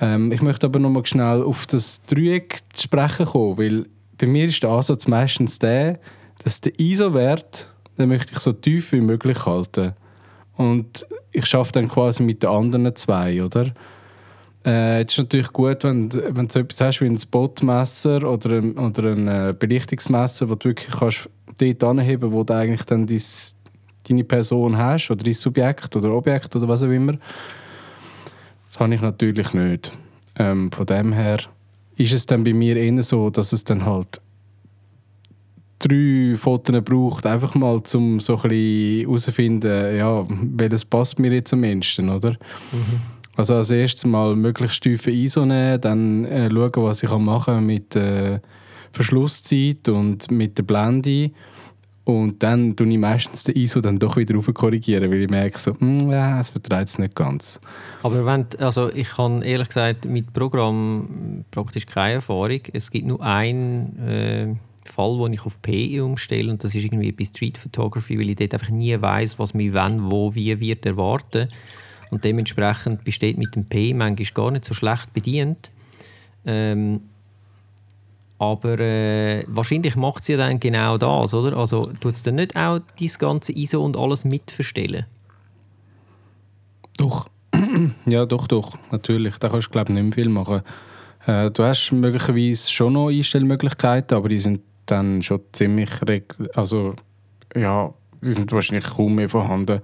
Ähm, 0.00 0.32
ich 0.32 0.42
möchte 0.42 0.66
aber 0.66 0.78
noch 0.78 0.90
mal 0.90 1.04
schnell 1.06 1.42
auf 1.42 1.66
das 1.66 2.02
Dreieck 2.04 2.60
zu 2.72 2.82
sprechen 2.82 3.26
kommen, 3.26 3.58
weil 3.58 3.86
bei 4.18 4.26
mir 4.26 4.46
ist 4.46 4.62
der 4.62 4.70
Ansatz 4.70 5.06
meistens 5.06 5.58
der, 5.58 5.98
dass 6.48 6.62
der 6.62 6.80
ISO-Wert, 6.80 7.68
den 7.98 8.08
möchte 8.08 8.32
ich 8.32 8.38
so 8.38 8.54
tief 8.54 8.92
wie 8.92 9.02
möglich 9.02 9.44
halten. 9.44 9.92
Und 10.56 11.06
ich 11.30 11.44
schaffe 11.44 11.72
dann 11.72 11.88
quasi 11.88 12.22
mit 12.22 12.42
den 12.42 12.48
anderen 12.48 12.96
zwei, 12.96 13.44
oder? 13.44 13.74
Äh, 14.64 15.02
es 15.02 15.12
ist 15.12 15.18
natürlich 15.18 15.52
gut, 15.52 15.84
wenn, 15.84 16.10
wenn 16.10 16.46
du 16.46 16.52
so 16.54 16.60
etwas 16.60 16.80
hast 16.80 17.02
wie 17.02 17.04
ein 17.04 17.18
Spotmesser 17.18 18.26
oder 18.26 18.62
ein, 18.62 18.78
oder 18.78 19.12
ein 19.12 19.28
äh, 19.28 19.54
Belichtungsmesser, 19.58 20.48
wo 20.48 20.54
du 20.54 20.70
wirklich 20.70 20.96
kannst 20.96 21.28
dort 21.58 21.84
anheben 21.84 22.32
wo 22.32 22.42
du 22.44 22.54
eigentlich 22.54 22.84
dann 22.84 23.06
dies, 23.06 23.54
deine 24.08 24.24
Person 24.24 24.78
hast 24.78 25.10
oder 25.10 25.24
dein 25.24 25.34
Subjekt 25.34 25.94
oder 25.96 26.14
Objekt 26.14 26.56
oder 26.56 26.66
was 26.66 26.82
auch 26.82 26.88
immer. 26.88 27.18
Das 28.68 28.80
habe 28.80 28.94
ich 28.94 29.02
natürlich 29.02 29.52
nicht. 29.52 29.92
Ähm, 30.38 30.72
von 30.72 30.86
dem 30.86 31.12
her 31.12 31.40
ist 31.98 32.14
es 32.14 32.24
dann 32.24 32.42
bei 32.42 32.54
mir 32.54 32.76
eher 32.76 33.02
so, 33.02 33.28
dass 33.28 33.52
es 33.52 33.64
dann 33.64 33.84
halt 33.84 34.22
drei 35.78 36.36
Fotos 36.36 36.82
braucht, 36.84 37.26
einfach 37.26 37.54
mal 37.54 37.82
zum 37.82 38.20
so 38.20 38.36
ein 38.36 38.42
bisschen 38.48 39.06
herauszufinden, 39.06 39.96
ja, 39.96 40.26
welches 40.28 40.84
passt 40.84 41.18
mir 41.18 41.32
jetzt 41.32 41.52
am 41.52 41.60
besten, 41.62 42.08
oder? 42.08 42.32
Mhm. 42.72 43.00
Also 43.36 43.54
als 43.54 43.70
erstes 43.70 44.04
mal 44.04 44.34
möglichst 44.34 44.82
tiefe 44.82 45.12
ISO 45.12 45.46
nehmen, 45.46 45.80
dann 45.80 46.24
äh, 46.24 46.50
schauen, 46.50 46.72
was 46.84 47.02
ich 47.04 47.10
machen 47.10 47.54
kann 47.54 47.66
mit 47.66 47.94
äh, 47.94 48.40
Verschlusszeit 48.90 49.88
und 49.88 50.30
mit 50.30 50.58
der 50.58 50.64
Blende. 50.64 51.30
Und 52.02 52.42
dann 52.42 52.74
tue 52.74 52.88
ich 52.88 52.98
meistens 52.98 53.44
den 53.44 53.54
ISO 53.54 53.80
dann 53.80 53.98
doch 53.98 54.16
wieder 54.16 54.40
korrigieren, 54.40 55.10
weil 55.10 55.22
ich 55.22 55.30
merke, 55.30 55.58
so, 55.58 55.76
mm, 55.78 56.10
ja, 56.10 56.40
es 56.40 56.50
vertreibt 56.50 56.88
es 56.88 56.98
nicht 56.98 57.14
ganz. 57.14 57.60
Aber 58.02 58.24
wenn, 58.24 58.46
also 58.58 58.90
ich 58.90 59.16
habe 59.18 59.44
ehrlich 59.44 59.68
gesagt 59.68 60.06
mit 60.06 60.32
Programm 60.32 61.44
praktisch 61.50 61.86
keine 61.86 62.14
Erfahrung. 62.14 62.60
Es 62.72 62.90
gibt 62.90 63.06
nur 63.06 63.20
einen 63.20 63.98
äh, 63.98 64.54
Fall, 64.88 65.18
wo 65.18 65.26
ich 65.26 65.44
auf 65.44 65.60
PE 65.62 66.04
umstelle 66.04 66.50
und 66.50 66.64
das 66.64 66.74
ist 66.74 66.84
irgendwie 66.84 67.12
bei 67.12 67.24
Street 67.24 67.58
Photography, 67.58 68.18
weil 68.18 68.30
ich 68.30 68.36
dort 68.36 68.54
einfach 68.54 68.70
nie 68.70 69.00
weiß, 69.00 69.38
was 69.38 69.54
mich 69.54 69.72
wann, 69.72 70.10
wo, 70.10 70.34
wie 70.34 70.58
wird 70.60 70.86
erwarten. 70.86 71.48
Und 72.10 72.24
dementsprechend 72.24 73.04
besteht 73.04 73.38
mit 73.38 73.54
dem 73.54 73.66
P 73.66 73.92
manchmal 73.94 74.26
gar 74.34 74.50
nicht 74.50 74.64
so 74.64 74.74
schlecht 74.74 75.12
bedient. 75.12 75.70
Ähm, 76.46 77.00
aber 78.38 78.78
äh, 78.78 79.44
wahrscheinlich 79.48 79.96
macht 79.96 80.24
sie 80.24 80.32
ja 80.32 80.38
dann 80.38 80.60
genau 80.60 80.96
das, 80.96 81.34
oder? 81.34 81.56
Also 81.56 81.82
tut 82.00 82.14
es 82.14 82.22
dann 82.22 82.36
nicht 82.36 82.56
auch 82.56 82.80
das 83.00 83.18
ganze 83.18 83.52
ISO 83.52 83.84
und 83.84 83.96
alles 83.96 84.24
mitverstellen? 84.24 85.06
Doch. 86.96 87.28
ja, 88.06 88.26
doch, 88.26 88.46
doch. 88.46 88.78
Natürlich. 88.92 89.38
Da 89.38 89.48
kannst 89.48 89.68
du, 89.68 89.70
glaube 89.70 89.90
ich, 89.90 89.94
nicht 89.94 90.04
mehr 90.04 90.12
viel 90.12 90.28
machen. 90.28 90.62
Äh, 91.26 91.50
du 91.50 91.64
hast 91.64 91.90
möglicherweise 91.90 92.70
schon 92.70 92.92
noch 92.92 93.08
Einstellmöglichkeiten, 93.08 94.16
aber 94.16 94.28
die 94.28 94.38
sind 94.38 94.60
dann 94.90 95.22
schon 95.22 95.40
ziemlich... 95.52 95.90
Also, 96.54 96.94
ja, 97.54 97.92
die 98.22 98.30
sind 98.30 98.52
wahrscheinlich 98.52 98.88
kaum 98.88 99.14
mehr 99.14 99.28
vorhanden. 99.28 99.80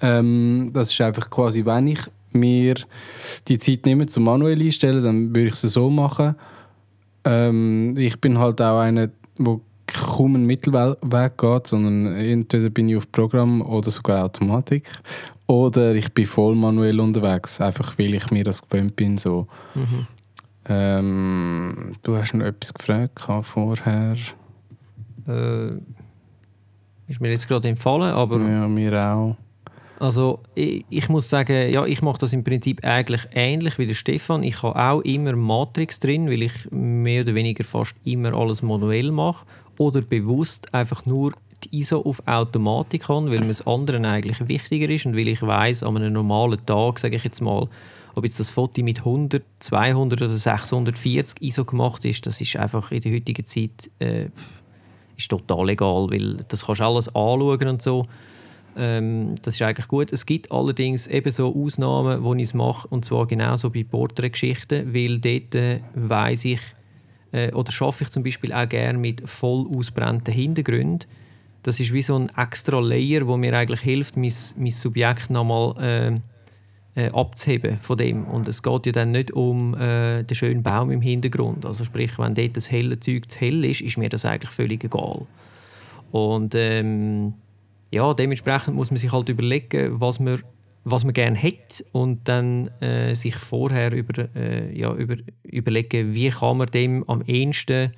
Ähm, 0.00 0.70
das 0.72 0.90
ist 0.90 1.00
einfach 1.00 1.30
quasi, 1.30 1.64
wenn 1.64 1.88
ich 1.88 2.00
mir 2.32 2.74
die 3.48 3.58
Zeit 3.58 3.86
nehme 3.86 4.06
zum 4.06 4.24
manuell 4.24 4.60
einstellen, 4.60 5.04
dann 5.04 5.34
würde 5.34 5.48
ich 5.48 5.54
es 5.54 5.60
so 5.72 5.90
machen. 5.90 6.34
Ähm, 7.24 7.96
ich 7.96 8.20
bin 8.20 8.38
halt 8.38 8.60
auch 8.60 8.80
einer, 8.80 9.08
wo 9.38 9.60
kaum 9.86 10.34
einen 10.34 10.46
Mittelweg 10.46 11.38
geht, 11.38 11.66
sondern 11.66 12.14
entweder 12.16 12.70
bin 12.70 12.88
ich 12.88 12.96
auf 12.96 13.10
Programm 13.12 13.62
oder 13.62 13.90
sogar 13.90 14.24
Automatik 14.24 14.84
oder 15.46 15.94
ich 15.94 16.12
bin 16.12 16.26
voll 16.26 16.54
manuell 16.54 17.00
unterwegs, 17.00 17.60
einfach 17.60 17.98
weil 17.98 18.14
ich 18.14 18.30
mir 18.30 18.44
das 18.44 18.66
gewöhnt 18.66 18.96
bin. 18.96 19.18
So. 19.18 19.46
Mhm. 19.74 20.06
Ähm, 20.66 21.96
du 22.02 22.16
hast 22.16 22.34
noch 22.34 22.46
etwas 22.46 22.74
gefragt 22.74 23.20
vorher. 23.42 24.16
Äh, 25.28 25.78
ist 27.06 27.20
mir 27.20 27.30
jetzt 27.30 27.48
gerade 27.48 27.68
empfallen, 27.68 28.12
aber... 28.14 28.40
Ja, 28.40 28.66
mir 28.66 28.92
auch. 29.06 29.36
Also 30.00 30.40
ich, 30.54 30.84
ich, 30.90 31.08
muss 31.08 31.28
sagen, 31.28 31.72
ja, 31.72 31.84
ich 31.86 32.02
mache 32.02 32.18
das 32.18 32.32
im 32.32 32.42
Prinzip 32.42 32.84
eigentlich 32.84 33.28
ähnlich 33.32 33.78
wie 33.78 33.86
der 33.86 33.94
Stefan. 33.94 34.42
Ich 34.42 34.62
habe 34.62 34.78
auch 34.78 35.00
immer 35.02 35.36
Matrix 35.36 35.98
drin, 35.98 36.28
weil 36.28 36.42
ich 36.42 36.52
mehr 36.70 37.22
oder 37.22 37.34
weniger 37.34 37.64
fast 37.64 37.94
immer 38.04 38.34
alles 38.34 38.62
manuell 38.62 39.12
mache 39.12 39.46
oder 39.78 40.00
bewusst 40.00 40.72
einfach 40.74 41.06
nur 41.06 41.32
die 41.64 41.78
ISO 41.78 42.00
auf 42.00 42.22
Automatik 42.26 43.08
habe, 43.08 43.30
weil 43.30 43.40
mir 43.40 43.48
das 43.48 43.66
andere 43.66 44.06
eigentlich 44.06 44.46
wichtiger 44.48 44.90
ist 44.90 45.06
und 45.06 45.16
weil 45.16 45.28
ich 45.28 45.40
weiß, 45.40 45.84
an 45.84 45.96
einem 45.96 46.12
normalen 46.12 46.64
Tag, 46.66 46.98
sage 46.98 47.16
ich 47.16 47.24
jetzt 47.24 47.40
mal, 47.40 47.68
ob 48.14 48.24
jetzt 48.24 48.38
das 48.38 48.50
Foto 48.50 48.82
mit 48.82 48.98
100, 49.00 49.42
200 49.58 50.22
oder 50.22 50.30
640 50.30 51.42
ISO 51.42 51.64
gemacht 51.64 52.04
ist, 52.04 52.26
das 52.26 52.40
ist 52.40 52.56
einfach 52.56 52.92
in 52.92 53.00
der 53.00 53.12
heutigen 53.12 53.44
Zeit 53.44 53.90
äh, 53.98 54.26
ist 55.16 55.28
total 55.28 55.70
egal, 55.70 56.10
weil 56.10 56.44
das 56.48 56.66
kannst 56.66 56.80
du 56.80 56.84
alles 56.84 57.08
anschauen 57.08 57.68
und 57.68 57.82
so. 57.82 58.04
Ähm, 58.76 59.36
das 59.42 59.54
ist 59.54 59.62
eigentlich 59.62 59.88
gut. 59.88 60.12
Es 60.12 60.26
gibt 60.26 60.50
allerdings 60.50 61.06
eben 61.06 61.30
so 61.30 61.54
Ausnahmen, 61.54 62.24
wo 62.24 62.34
ich 62.34 62.42
es 62.42 62.54
mache, 62.54 62.88
und 62.88 63.04
zwar 63.04 63.26
genauso 63.26 63.70
bei 63.70 63.84
Porträtgeschichten, 63.84 64.92
weil 64.92 65.18
dort 65.18 65.54
äh, 65.54 65.80
weiss 65.94 66.44
ich, 66.44 66.60
äh, 67.32 67.52
oder 67.52 67.70
schaffe 67.70 68.04
ich 68.04 68.10
zum 68.10 68.22
Beispiel 68.22 68.52
auch 68.52 68.68
gerne 68.68 68.98
mit 68.98 69.28
voll 69.28 69.66
ausbrennten 69.68 70.34
Hintergründen. 70.34 71.08
Das 71.62 71.80
ist 71.80 71.92
wie 71.92 72.02
so 72.02 72.16
ein 72.16 72.30
extra 72.36 72.78
Layer, 72.78 73.26
wo 73.26 73.36
mir 73.36 73.56
eigentlich 73.56 73.80
hilft, 73.80 74.16
mein, 74.16 74.32
mein 74.56 74.70
Subjekt 74.70 75.30
nochmal 75.30 75.74
äh, 75.82 76.20
äh, 76.94 77.10
abzuheben 77.10 77.78
von 77.80 77.98
dem. 77.98 78.24
Und 78.24 78.48
es 78.48 78.62
geht 78.62 78.86
ja 78.86 78.92
dann 78.92 79.12
nicht 79.12 79.32
um 79.32 79.74
äh, 79.74 80.22
den 80.22 80.34
schönen 80.34 80.62
Baum 80.62 80.90
im 80.90 81.00
Hintergrund. 81.00 81.66
Also 81.66 81.84
sprich, 81.84 82.18
wenn 82.18 82.34
dort 82.34 82.56
das 82.56 82.70
helle 82.70 82.98
Zeug 83.00 83.30
zu 83.30 83.40
hell 83.40 83.64
ist, 83.64 83.80
ist 83.80 83.98
mir 83.98 84.08
das 84.08 84.24
eigentlich 84.24 84.50
völlig 84.50 84.84
egal. 84.84 85.26
Und 86.12 86.54
ähm, 86.54 87.34
ja, 87.90 88.14
dementsprechend 88.14 88.76
muss 88.76 88.90
man 88.90 88.98
sich 88.98 89.12
halt 89.12 89.28
überlegen, 89.28 90.00
was 90.00 90.20
man, 90.20 90.42
was 90.84 91.04
man 91.04 91.12
gerne 91.14 91.40
hat 91.40 91.84
und 91.92 92.28
dann 92.28 92.68
äh, 92.80 93.14
sich 93.14 93.36
vorher 93.36 93.92
über, 93.92 94.28
äh, 94.36 94.76
ja, 94.78 94.92
über, 94.94 95.16
überlegen, 95.42 96.14
wie 96.14 96.30
kann 96.30 96.58
man 96.58 96.70
dem 96.70 97.08
am 97.08 97.22
ehesten 97.22 97.92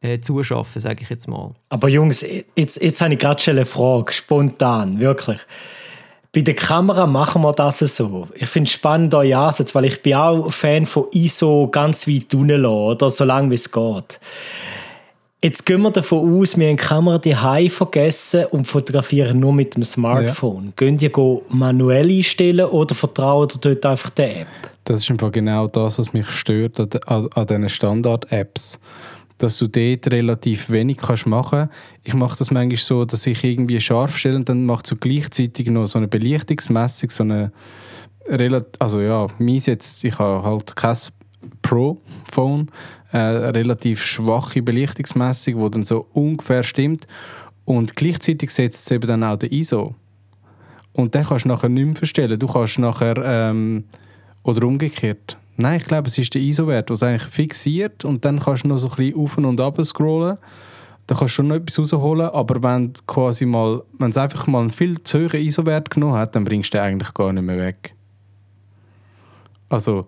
äh, 0.00 0.20
zuschaffen, 0.20 0.80
sage 0.80 1.02
ich 1.02 1.10
jetzt 1.10 1.28
mal. 1.28 1.54
Aber 1.68 1.88
Jungs, 1.88 2.24
jetzt, 2.56 2.82
jetzt 2.82 3.00
habe 3.00 3.14
ich 3.14 3.20
gerade 3.20 3.40
schon 3.40 3.56
eine 3.56 3.66
Frage, 3.66 4.12
spontan, 4.12 5.00
wirklich. 5.00 5.38
Bei 6.34 6.42
der 6.42 6.54
Kamera 6.54 7.06
machen 7.06 7.42
wir 7.42 7.54
das 7.54 7.78
so. 7.78 8.28
Ich 8.34 8.48
finde 8.48 8.68
es 8.68 8.72
spannend, 8.72 9.14
euer 9.14 9.40
Ansatz, 9.40 9.74
weil 9.74 9.86
ich 9.86 10.02
bin 10.02 10.14
auch 10.14 10.52
Fan 10.52 10.84
von 10.84 11.06
ISO 11.12 11.68
ganz 11.72 12.06
weit 12.06 12.34
unten 12.34 12.66
oder 12.66 13.08
so 13.08 13.24
lange 13.24 13.50
wie 13.50 13.54
es 13.54 13.72
geht. 13.72 14.20
Jetzt 15.42 15.64
gehen 15.64 15.82
wir 15.82 15.92
davon 15.92 16.40
aus, 16.40 16.58
wir 16.58 16.68
haben 16.68 16.76
die 16.76 16.82
Kamera 16.82 17.18
daheim 17.18 17.70
vergessen 17.70 18.44
und 18.46 18.66
fotografieren 18.66 19.38
nur 19.38 19.52
mit 19.52 19.76
dem 19.76 19.84
Smartphone. 19.84 20.66
Ja. 20.66 20.72
Gehen 20.76 20.96
die 20.96 21.10
manuell 21.48 22.10
einstellen 22.10 22.66
oder 22.66 22.94
vertrauen 22.94 23.48
ihr 23.54 23.60
dort 23.60 23.86
einfach 23.86 24.10
der 24.10 24.40
App? 24.40 24.48
Das 24.82 25.00
ist 25.00 25.10
einfach 25.10 25.30
genau 25.30 25.68
das, 25.68 25.98
was 25.98 26.12
mich 26.12 26.28
stört 26.28 26.80
an 27.06 27.46
diesen 27.46 27.68
Standard-Apps. 27.68 28.80
Dass 29.38 29.58
du 29.58 29.68
dort 29.68 30.10
relativ 30.10 30.68
wenig 30.68 30.98
kannst 30.98 31.26
machen 31.26 31.68
kannst. 31.68 31.74
Ich 32.04 32.14
mache 32.14 32.38
das 32.38 32.50
manchmal 32.50 32.76
so, 32.76 33.04
dass 33.04 33.26
ich 33.26 33.42
irgendwie 33.44 33.80
scharf 33.80 34.18
stelle 34.18 34.36
und 34.36 34.48
dann 34.48 34.66
mache 34.66 34.82
ich 34.92 35.00
gleichzeitig 35.00 35.70
noch 35.70 35.86
so 35.86 35.98
eine 35.98 36.08
Belichtungsmessung, 36.08 37.10
so 37.10 37.22
eine 37.22 37.52
also 38.78 39.00
ja, 39.00 39.26
meins 39.38 39.66
jetzt, 39.66 40.04
ich 40.04 40.18
habe 40.18 40.42
halt 40.42 40.76
kein 40.76 40.96
Pro 41.62 42.00
Phone, 42.30 42.70
äh, 43.12 43.18
relativ 43.18 44.04
schwache 44.04 44.62
Belichtungsmessung, 44.62 45.62
die 45.62 45.70
dann 45.70 45.84
so 45.84 46.06
ungefähr 46.12 46.62
stimmt. 46.62 47.06
Und 47.64 47.96
gleichzeitig 47.96 48.50
setzt 48.50 48.86
es 48.86 48.90
eben 48.90 49.06
dann 49.06 49.24
auch 49.24 49.36
den 49.36 49.50
ISO. 49.50 49.94
Und 50.92 51.14
den 51.14 51.24
kannst 51.24 51.44
du 51.44 51.48
nachher 51.48 51.68
nicht 51.68 51.86
mehr 51.86 51.96
verstellen. 51.96 52.38
Du 52.38 52.46
kannst 52.46 52.78
nachher, 52.78 53.16
ähm, 53.24 53.84
oder 54.42 54.66
umgekehrt. 54.66 55.36
Nein, 55.60 55.80
ich 55.80 55.86
glaube, 55.86 56.06
es 56.06 56.16
ist 56.16 56.32
der 56.34 56.40
ISO-Wert, 56.40 56.88
der 56.88 56.94
es 56.94 57.02
eigentlich 57.02 57.32
fixiert 57.32 58.04
und 58.04 58.24
dann 58.24 58.38
kannst 58.38 58.62
du 58.62 58.68
noch 58.68 58.78
so 58.78 58.88
ein 58.88 58.94
bisschen 58.94 59.18
auf 59.18 59.36
und 59.38 59.60
ab 59.60 59.84
scrollen. 59.84 60.38
Da 61.08 61.16
kannst 61.16 61.34
du 61.34 61.36
schon 61.36 61.48
noch 61.48 61.56
etwas 61.56 61.80
rausholen, 61.80 62.28
aber 62.28 62.62
wenn 62.62 62.92
quasi 63.08 63.44
mal, 63.44 63.82
wenn 63.98 64.10
es 64.10 64.16
einfach 64.16 64.46
mal 64.46 64.60
einen 64.60 64.70
viel 64.70 65.02
zu 65.02 65.18
hohen 65.18 65.40
ISO-Wert 65.40 65.90
genommen 65.90 66.14
hat, 66.14 66.36
dann 66.36 66.44
bringst 66.44 66.72
du 66.72 66.78
den 66.78 66.84
eigentlich 66.84 67.12
gar 67.12 67.32
nicht 67.32 67.42
mehr 67.42 67.58
weg. 67.58 67.96
Also, 69.68 70.06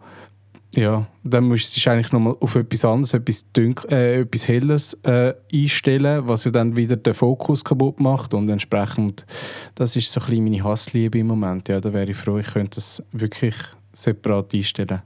ja, 0.72 1.08
dann 1.24 1.48
musst 1.48 1.84
du 1.84 1.90
eigentlich 1.90 2.12
nochmal 2.12 2.36
auf 2.38 2.54
etwas 2.54 2.84
anderes, 2.84 3.12
etwas, 3.12 3.50
dünk, 3.50 3.84
äh, 3.90 4.20
etwas 4.20 4.46
Helles 4.46 4.94
äh, 5.02 5.34
einstellen, 5.52 6.28
was 6.28 6.44
ja 6.44 6.52
dann 6.52 6.76
wieder 6.76 6.94
den 6.94 7.14
Fokus 7.14 7.64
kaputt 7.64 7.98
macht 7.98 8.34
und 8.34 8.48
entsprechend, 8.48 9.26
das 9.74 9.96
ist 9.96 10.12
so 10.12 10.20
ein 10.20 10.26
bisschen 10.26 10.44
meine 10.44 10.62
Hassliebe 10.62 11.18
im 11.18 11.26
Moment. 11.26 11.68
Ja, 11.68 11.80
da 11.80 11.92
wäre 11.92 12.12
ich 12.12 12.16
froh, 12.16 12.38
ich 12.38 12.46
könnte 12.46 12.76
das 12.76 13.02
wirklich 13.10 13.56
separat 13.92 14.54
einstellen. 14.54 15.02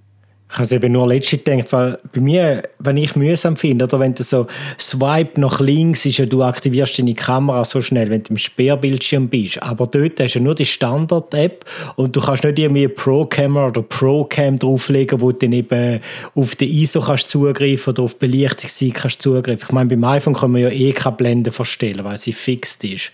Ich 0.55 0.59
habe 0.59 0.67
es 0.67 0.73
eben 0.73 0.93
nur 0.93 1.09
letztens 1.09 1.43
gedacht, 1.43 1.73
weil 1.73 1.99
bei 2.13 2.21
mir, 2.21 2.63
wenn 2.79 2.97
ich 2.97 3.17
mühsam 3.17 3.57
finde, 3.57 3.87
oder 3.87 3.99
wenn 3.99 4.15
du 4.15 4.23
so 4.23 4.47
swipe 4.79 5.41
nach 5.41 5.59
links, 5.59 6.07
ist 6.07 6.19
ja, 6.19 6.27
du 6.27 6.45
aktivierst 6.45 6.97
deine 6.97 7.15
Kamera 7.15 7.65
so 7.65 7.81
schnell, 7.81 8.09
wenn 8.09 8.23
du 8.23 8.31
im 8.31 8.37
Sperrbildschirm 8.37 9.29
bist. 9.29 9.61
Aber 9.61 9.89
dort 9.89 10.21
hast 10.21 10.35
du 10.35 10.39
ja 10.39 10.45
nur 10.45 10.55
die 10.55 10.65
Standard-App 10.65 11.65
und 11.97 12.15
du 12.15 12.21
kannst 12.21 12.45
nicht 12.45 12.61
irgendwie 12.61 12.87
Pro-Camera 12.87 13.67
oder 13.67 13.83
Pro-Cam 13.83 14.61
drauflegen, 14.61 15.21
wo 15.21 15.33
du 15.33 15.39
dann 15.39 15.55
eben 15.55 15.99
auf 16.37 16.55
die 16.55 16.83
ISO 16.83 17.01
kannst 17.01 17.31
zugreifen 17.31 17.93
oder 17.93 18.05
auf 18.05 18.21
Belichtungszeit 18.21 18.95
kannst 18.95 19.23
zugreifen. 19.23 19.65
Ich 19.67 19.73
meine, 19.73 19.89
beim 19.89 20.05
iPhone 20.05 20.35
kann 20.35 20.53
man 20.53 20.63
ja 20.63 20.69
eh 20.69 20.93
keine 20.93 21.17
Blende 21.17 21.51
verstellen, 21.51 22.05
weil 22.05 22.17
sie 22.17 22.33
fixt 22.33 22.85
ist. 22.85 23.11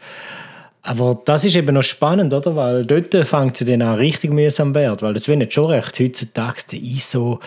Aber 0.83 1.21
das 1.27 1.45
ist 1.45 1.57
eben 1.57 1.75
noch 1.75 1.83
spannend, 1.83 2.33
oder? 2.33 2.57
Weil 2.57 2.87
dort 2.87 3.15
fängt 3.27 3.57
sie 3.57 3.67
dann 3.67 3.83
auch 3.83 3.99
richtig 3.99 4.33
mühsam 4.33 4.75
werden, 4.75 5.03
weil 5.03 5.13
das 5.13 5.29
wird 5.29 5.39
nicht 5.39 5.53
schon 5.53 5.67
recht. 5.67 6.01
Heutzutage 6.01 6.63
der 6.73 6.81
ISO, 6.81 7.39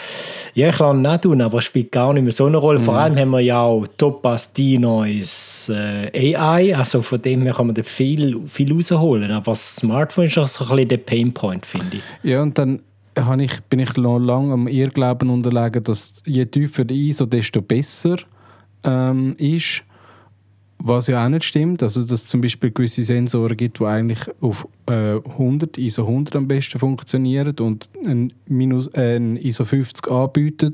ja, 0.53 0.69
ich 0.69 0.77
kann 0.77 1.01
nicht 1.01 1.23
tun, 1.23 1.41
aber 1.41 1.57
es 1.57 1.63
spielt 1.63 1.91
gar 1.91 2.13
nicht 2.13 2.23
mehr 2.23 2.31
so 2.31 2.45
eine 2.45 2.57
Rolle. 2.57 2.77
Mhm. 2.79 2.83
Vor 2.83 2.95
allem 2.95 3.17
haben 3.17 3.31
wir 3.31 3.39
ja 3.39 3.61
auch 3.61 3.87
Topaz 3.97 4.53
Dinois 4.53 5.69
äh, 5.69 6.35
AI, 6.35 6.75
also 6.75 7.01
von 7.01 7.21
dem 7.21 7.41
her 7.41 7.53
kann 7.53 7.67
man 7.67 7.75
da 7.75 7.81
viel, 7.81 8.39
viel 8.45 8.71
rausholen. 8.71 9.31
Aber 9.31 9.53
das 9.53 9.77
Smartphone 9.77 10.25
ist 10.25 10.37
auch 10.37 10.47
so 10.47 10.65
ein 10.65 10.69
bisschen 10.69 10.89
der 10.89 10.97
Painpoint, 10.97 11.65
finde 11.65 11.97
ich. 11.97 12.03
Ja, 12.21 12.43
und 12.43 12.55
dann 12.57 12.81
ich, 13.39 13.63
bin 13.63 13.79
ich 13.79 13.95
noch 13.97 14.19
lange 14.19 14.53
am 14.53 14.67
Irrglauben 14.67 15.31
unterlegen, 15.31 15.83
dass 15.83 16.21
je 16.25 16.45
tiefer 16.45 16.85
der 16.85 16.97
ISO, 16.97 17.25
desto 17.25 17.63
besser 17.63 18.17
ähm, 18.83 19.35
ist. 19.37 19.83
Was 20.85 21.07
ja 21.07 21.23
auch 21.23 21.29
nicht 21.29 21.45
stimmt, 21.45 21.81
also 21.81 22.01
dass 22.01 22.11
es 22.11 22.27
zum 22.27 22.41
Beispiel 22.41 22.69
gewisse 22.69 23.05
Sensoren 23.05 23.55
gibt, 23.55 23.79
die 23.79 23.85
eigentlich 23.85 24.19
auf 24.41 24.67
äh, 24.85 25.15
100, 25.15 25.77
ISO 25.77 26.01
100 26.01 26.35
am 26.35 26.45
besten 26.45 26.77
funktionieren 26.77 27.55
und 27.61 27.89
ein, 28.05 28.33
Minus, 28.47 28.87
äh, 28.87 29.15
ein 29.15 29.37
ISO 29.37 29.63
50 29.63 30.11
anbieten, 30.11 30.73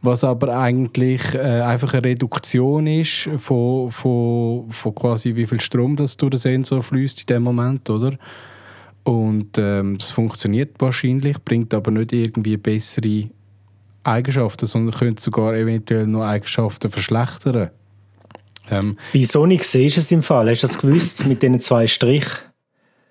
was 0.00 0.24
aber 0.24 0.56
eigentlich 0.58 1.34
äh, 1.34 1.60
einfach 1.60 1.92
eine 1.92 2.04
Reduktion 2.04 2.86
ist 2.86 3.28
von, 3.36 3.90
von, 3.90 4.70
von 4.70 4.94
quasi 4.94 5.36
wie 5.36 5.46
viel 5.46 5.60
Strom 5.60 5.96
das 5.96 6.16
durch 6.16 6.30
den 6.30 6.38
Sensor 6.38 6.82
fließt 6.82 7.20
in 7.20 7.26
dem 7.26 7.42
Moment, 7.42 7.90
oder? 7.90 8.16
Und 9.04 9.58
ähm, 9.58 9.98
das 9.98 10.12
funktioniert 10.12 10.76
wahrscheinlich, 10.78 11.38
bringt 11.44 11.74
aber 11.74 11.90
nicht 11.90 12.14
irgendwie 12.14 12.56
bessere 12.56 13.28
Eigenschaften, 14.02 14.64
sondern 14.64 14.98
könnte 14.98 15.22
sogar 15.22 15.54
eventuell 15.54 16.06
noch 16.06 16.22
Eigenschaften 16.22 16.90
verschlechtern. 16.90 17.68
Ähm, 18.72 18.96
Bei 19.12 19.22
Sonic 19.22 19.64
siehst 19.64 19.96
du 19.96 20.00
es 20.00 20.10
im 20.10 20.22
Fall. 20.22 20.48
Hast 20.50 20.62
du 20.62 20.66
das 20.66 20.78
gewusst 20.78 21.26
mit 21.26 21.42
diesen 21.42 21.60
zwei 21.60 21.86
Strichen? 21.86 22.51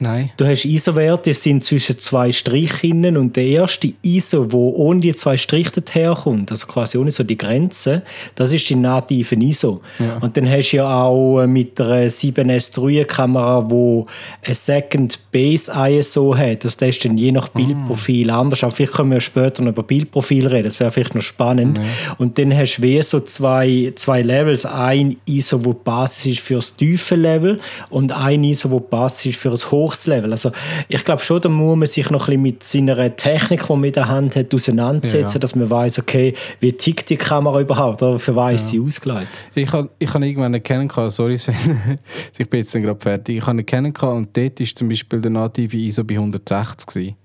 Nein. 0.01 0.31
Du 0.35 0.47
hast 0.47 0.65
ISO-Werte, 0.65 1.31
sind 1.31 1.63
zwischen 1.63 1.99
zwei 1.99 2.31
Strichen 2.31 3.15
und 3.15 3.35
der 3.35 3.45
erste 3.45 3.93
ISO, 4.01 4.51
wo 4.51 4.71
ohne 4.71 4.99
die 4.99 5.13
zwei 5.13 5.37
Striche 5.37 5.83
herkommt, 5.91 6.49
also 6.49 6.65
quasi 6.65 6.97
ohne 6.97 7.11
so 7.11 7.23
die 7.23 7.37
Grenze, 7.37 8.01
das 8.33 8.51
ist 8.51 8.67
die 8.67 8.75
native 8.75 9.35
ISO. 9.35 9.81
Ja. 9.99 10.17
Und 10.17 10.35
dann 10.35 10.49
hast 10.49 10.71
du 10.71 10.77
ja 10.77 11.03
auch 11.03 11.45
mit 11.45 11.77
der 11.77 12.09
7S3-Kamera, 12.09 13.69
wo 13.69 14.07
ein 14.43 14.55
Second 14.55 15.19
Base 15.31 15.71
ISO 15.71 16.35
hat. 16.35 16.65
Das 16.65 16.77
ist 16.77 17.05
dann 17.05 17.15
je 17.15 17.31
nach 17.31 17.49
ah. 17.49 17.57
Bildprofil 17.59 18.31
ah. 18.31 18.39
anders. 18.39 18.63
Aber 18.63 18.71
vielleicht 18.71 18.93
können 18.93 19.11
wir 19.11 19.19
später 19.19 19.61
noch 19.61 19.69
über 19.69 19.83
Bildprofil 19.83 20.47
reden. 20.47 20.63
Das 20.63 20.79
wäre 20.79 20.89
vielleicht 20.89 21.13
noch 21.13 21.21
spannend. 21.21 21.77
Ja. 21.77 21.83
Und 22.17 22.39
dann 22.39 22.57
hast 22.57 22.77
du 22.77 22.81
wie 22.81 22.99
so 23.03 23.19
zwei, 23.19 23.93
zwei 23.95 24.23
Levels. 24.23 24.65
Ein 24.65 25.17
ISO, 25.27 25.63
wo 25.63 25.73
die 25.73 25.83
Basis 25.83 26.25
ist 26.25 26.39
für 26.39 26.55
das 26.55 26.75
tiefe 26.75 27.13
Level 27.13 27.59
und 27.91 28.11
ein 28.13 28.43
ISO, 28.43 28.71
wo 28.71 28.79
die 28.79 28.89
Basis 28.89 29.27
ist 29.27 29.39
für 29.39 29.51
das 29.51 29.71
hohe 29.71 29.90
Level. 30.05 30.31
Also 30.31 30.51
ich 30.87 31.03
glaube 31.03 31.21
schon, 31.21 31.41
da 31.41 31.49
muss 31.49 31.77
man 31.77 31.87
sich 31.87 32.09
noch 32.09 32.27
ein 32.27 32.41
bisschen 32.41 32.41
mit 32.41 32.63
seiner 32.63 33.15
Technik, 33.15 33.65
die 33.67 33.73
man 33.73 33.83
in 33.83 33.93
der 33.93 34.07
Hand 34.07 34.35
hat, 34.35 34.53
auseinandersetzen, 34.53 35.35
ja. 35.35 35.39
dass 35.39 35.55
man 35.55 35.69
weiß, 35.69 35.99
okay, 35.99 36.33
wie 36.59 36.73
tickt 36.73 37.09
die 37.09 37.17
Kamera 37.17 37.61
überhaupt 37.61 38.01
oder 38.01 38.19
für 38.19 38.35
was 38.35 38.51
ja. 38.51 38.55
ist 38.55 38.69
sie 38.69 38.79
ausgelegt. 38.79 39.39
Ich 39.55 39.71
habe 39.71 39.89
ich 39.99 40.13
hab 40.13 40.21
irgendwann 40.21 40.53
erkennen 40.53 40.87
können, 40.87 41.11
sorry 41.11 41.37
Sven, 41.37 41.55
ich 42.37 42.49
bin 42.49 42.59
jetzt 42.59 42.73
gerade 42.73 42.99
fertig, 42.99 43.37
ich 43.37 43.47
habe 43.47 43.57
erkennen 43.59 43.93
können 43.93 44.17
und 44.17 44.37
dort 44.37 44.59
ist 44.59 44.77
zum 44.77 44.89
Beispiel 44.89 45.21
der 45.21 45.31
native 45.31 45.77
ISO 45.77 46.03
bei 46.03 46.15
160 46.15 46.87
gewesen. 46.87 47.15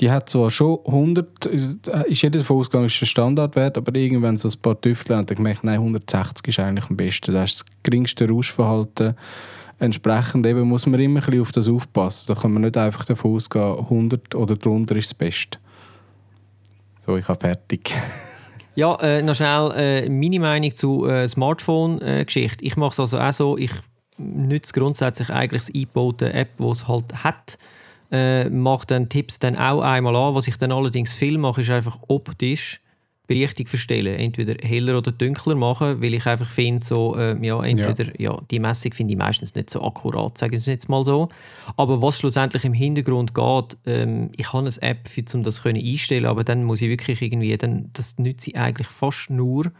Die 0.00 0.10
hat 0.10 0.28
zwar 0.28 0.50
schon 0.50 0.78
100, 0.86 1.46
äh, 1.46 2.10
ist 2.10 2.22
jeder 2.22 2.40
davon 2.40 2.58
ausgegangen, 2.58 2.86
ist 2.86 3.00
der 3.00 3.06
Standardwert, 3.06 3.78
aber 3.78 3.94
irgendwann 3.94 4.36
so 4.36 4.48
ein 4.48 4.54
paar 4.60 4.78
Tüftel 4.78 5.16
haben 5.16 5.26
gemerkt, 5.26 5.64
nein, 5.64 5.76
160 5.76 6.48
ist 6.48 6.58
eigentlich 6.58 6.90
am 6.90 6.96
besten. 6.96 7.32
Das 7.32 7.52
ist 7.52 7.60
das 7.60 7.66
geringste 7.82 8.28
Rauschverhalten 8.28 9.14
Entsprechend 9.78 10.46
eben 10.46 10.62
muss 10.62 10.86
man 10.86 11.00
immer 11.00 11.20
ein 11.20 11.24
bisschen 11.24 11.42
auf 11.42 11.52
das 11.52 11.68
aufpassen. 11.68 12.26
Da 12.28 12.34
kann 12.34 12.52
man 12.52 12.62
nicht 12.62 12.76
einfach 12.76 13.04
davon 13.04 13.34
ausgehen, 13.34 13.78
100 13.78 14.34
oder 14.34 14.56
drunter 14.56 14.96
ist 14.96 15.10
das 15.10 15.14
Beste. 15.14 15.58
So, 17.00 17.16
ich 17.16 17.28
habe 17.28 17.40
fertig. 17.40 17.94
ja, 18.74 18.94
äh, 19.00 19.22
noch 19.22 19.34
schnell 19.34 19.72
äh, 19.76 20.08
meine 20.08 20.40
Meinung 20.40 20.74
zu 20.74 21.06
äh, 21.06 21.28
Smartphone-Geschichte. 21.28 22.64
ich 22.64 22.76
mache 22.76 22.92
es 22.92 23.00
also 23.00 23.18
auch 23.18 23.32
so, 23.32 23.58
ich 23.58 23.72
nütze 24.16 24.72
grundsätzlich 24.72 25.28
eigentlich 25.28 25.64
das 25.64 25.74
eingebaute 25.74 26.32
App, 26.32 26.56
die 26.56 26.64
es 26.64 26.88
halt 26.88 27.22
hat. 27.22 27.58
Äh, 28.10 28.48
mache 28.48 28.86
dann 28.86 29.08
Tipps 29.08 29.38
dann 29.38 29.56
auch 29.56 29.82
einmal 29.82 30.16
an. 30.16 30.34
Was 30.34 30.48
ich 30.48 30.56
dann 30.56 30.72
allerdings 30.72 31.14
viel 31.14 31.36
mache, 31.38 31.60
ist 31.60 31.70
einfach 31.70 31.98
optisch 32.08 32.80
Belichtung 33.26 33.66
verstellen. 33.66 34.16
Entweder 34.18 34.56
heller 34.66 34.98
oder 34.98 35.12
dunkler 35.12 35.54
machen, 35.54 36.00
weil 36.00 36.14
ich 36.14 36.26
einfach 36.26 36.50
finde, 36.50 36.84
so, 36.84 37.16
äh, 37.16 37.36
ja, 37.44 37.62
entweder, 37.62 38.04
ja. 38.20 38.32
ja. 38.32 38.42
die 38.50 38.58
Messung 38.58 38.92
finde 38.92 39.12
ich 39.12 39.18
meistens 39.18 39.54
nicht 39.54 39.70
so 39.70 39.82
akkurat, 39.82 40.38
sagen 40.38 40.52
wir 40.52 40.72
jetzt 40.72 40.88
mal 40.88 41.04
so. 41.04 41.28
Aber 41.76 42.00
was 42.02 42.18
schlussendlich 42.18 42.64
im 42.64 42.72
Hintergrund 42.72 43.34
geht, 43.34 43.76
ähm, 43.86 44.30
ich 44.36 44.52
habe 44.52 44.66
eine 44.66 44.82
App, 44.82 45.08
für, 45.08 45.24
um 45.34 45.42
das 45.42 45.64
einstellen 45.64 46.26
aber 46.26 46.44
dann 46.44 46.64
muss 46.64 46.82
ich 46.82 46.88
wirklich 46.88 47.22
irgendwie, 47.22 47.56
dann, 47.56 47.90
das 47.92 48.18
nütze 48.18 48.50
ich 48.50 48.56
eigentlich 48.56 48.88
fast 48.88 49.30
nur, 49.30 49.72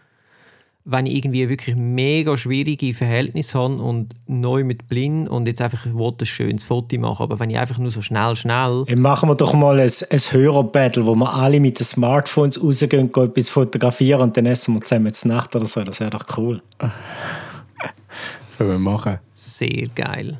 wenn 0.88 1.04
ich 1.06 1.16
irgendwie 1.16 1.48
wirklich 1.48 1.74
mega 1.74 2.36
schwierige 2.36 2.94
Verhältnisse 2.94 3.58
habe 3.58 3.74
und 3.74 4.14
neu 4.28 4.62
mit 4.62 4.88
blind 4.88 5.28
und 5.28 5.46
jetzt 5.46 5.60
einfach 5.60 5.84
ein 5.84 6.24
schönes 6.24 6.62
Foto 6.62 6.96
machen, 6.98 7.24
aber 7.24 7.40
wenn 7.40 7.50
ich 7.50 7.58
einfach 7.58 7.78
nur 7.78 7.90
so 7.90 8.02
schnell, 8.02 8.36
schnell... 8.36 8.84
Dann 8.86 9.00
machen 9.00 9.28
wir 9.28 9.34
doch 9.34 9.52
mal 9.52 9.80
ein, 9.80 9.90
ein 10.10 10.18
Hörer-Battle, 10.18 11.04
wo 11.04 11.16
wir 11.16 11.34
alle 11.34 11.58
mit 11.58 11.80
den 11.80 11.84
Smartphones 11.84 12.62
rausgehen, 12.62 13.10
gehen 13.10 13.24
etwas 13.24 13.48
fotografieren 13.48 14.20
und 14.20 14.36
dann 14.36 14.46
essen 14.46 14.74
wir 14.74 14.82
zusammen 14.82 15.12
zur 15.12 15.32
Nacht 15.32 15.56
oder 15.56 15.66
so. 15.66 15.82
Das 15.82 15.98
wäre 15.98 16.10
doch 16.10 16.24
cool. 16.38 16.62
Können 18.56 18.70
wir 18.70 18.78
machen. 18.78 19.18
Sehr 19.34 19.88
geil. 19.88 20.38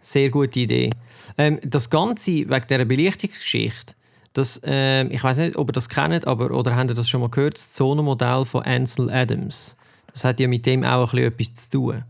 Sehr 0.00 0.30
gute 0.30 0.60
Idee. 0.60 0.90
Ähm, 1.36 1.58
das 1.64 1.90
Ganze 1.90 2.30
wegen 2.30 2.66
dieser 2.70 2.84
Belichtungsgeschichte 2.84 3.95
das, 4.36 4.60
äh, 4.64 5.04
ich 5.04 5.22
weiß 5.22 5.38
nicht, 5.38 5.56
ob 5.56 5.70
ihr 5.70 5.72
das 5.72 5.88
kennt, 5.88 6.26
aber 6.26 6.50
oder 6.50 6.76
habt 6.76 6.90
ihr 6.90 6.94
das 6.94 7.08
schon 7.08 7.20
mal 7.20 7.30
gehört? 7.30 7.54
Das 7.54 7.72
Zonenmodell 7.72 8.44
von 8.44 8.62
Ansel 8.62 9.10
Adams. 9.10 9.76
Das 10.12 10.24
hat 10.24 10.40
ja 10.40 10.48
mit 10.48 10.66
dem 10.66 10.84
auch 10.84 11.12
ein 11.12 11.32
bisschen 11.32 11.54
etwas 11.54 11.70
zu 11.70 11.70
tun. 11.70 12.04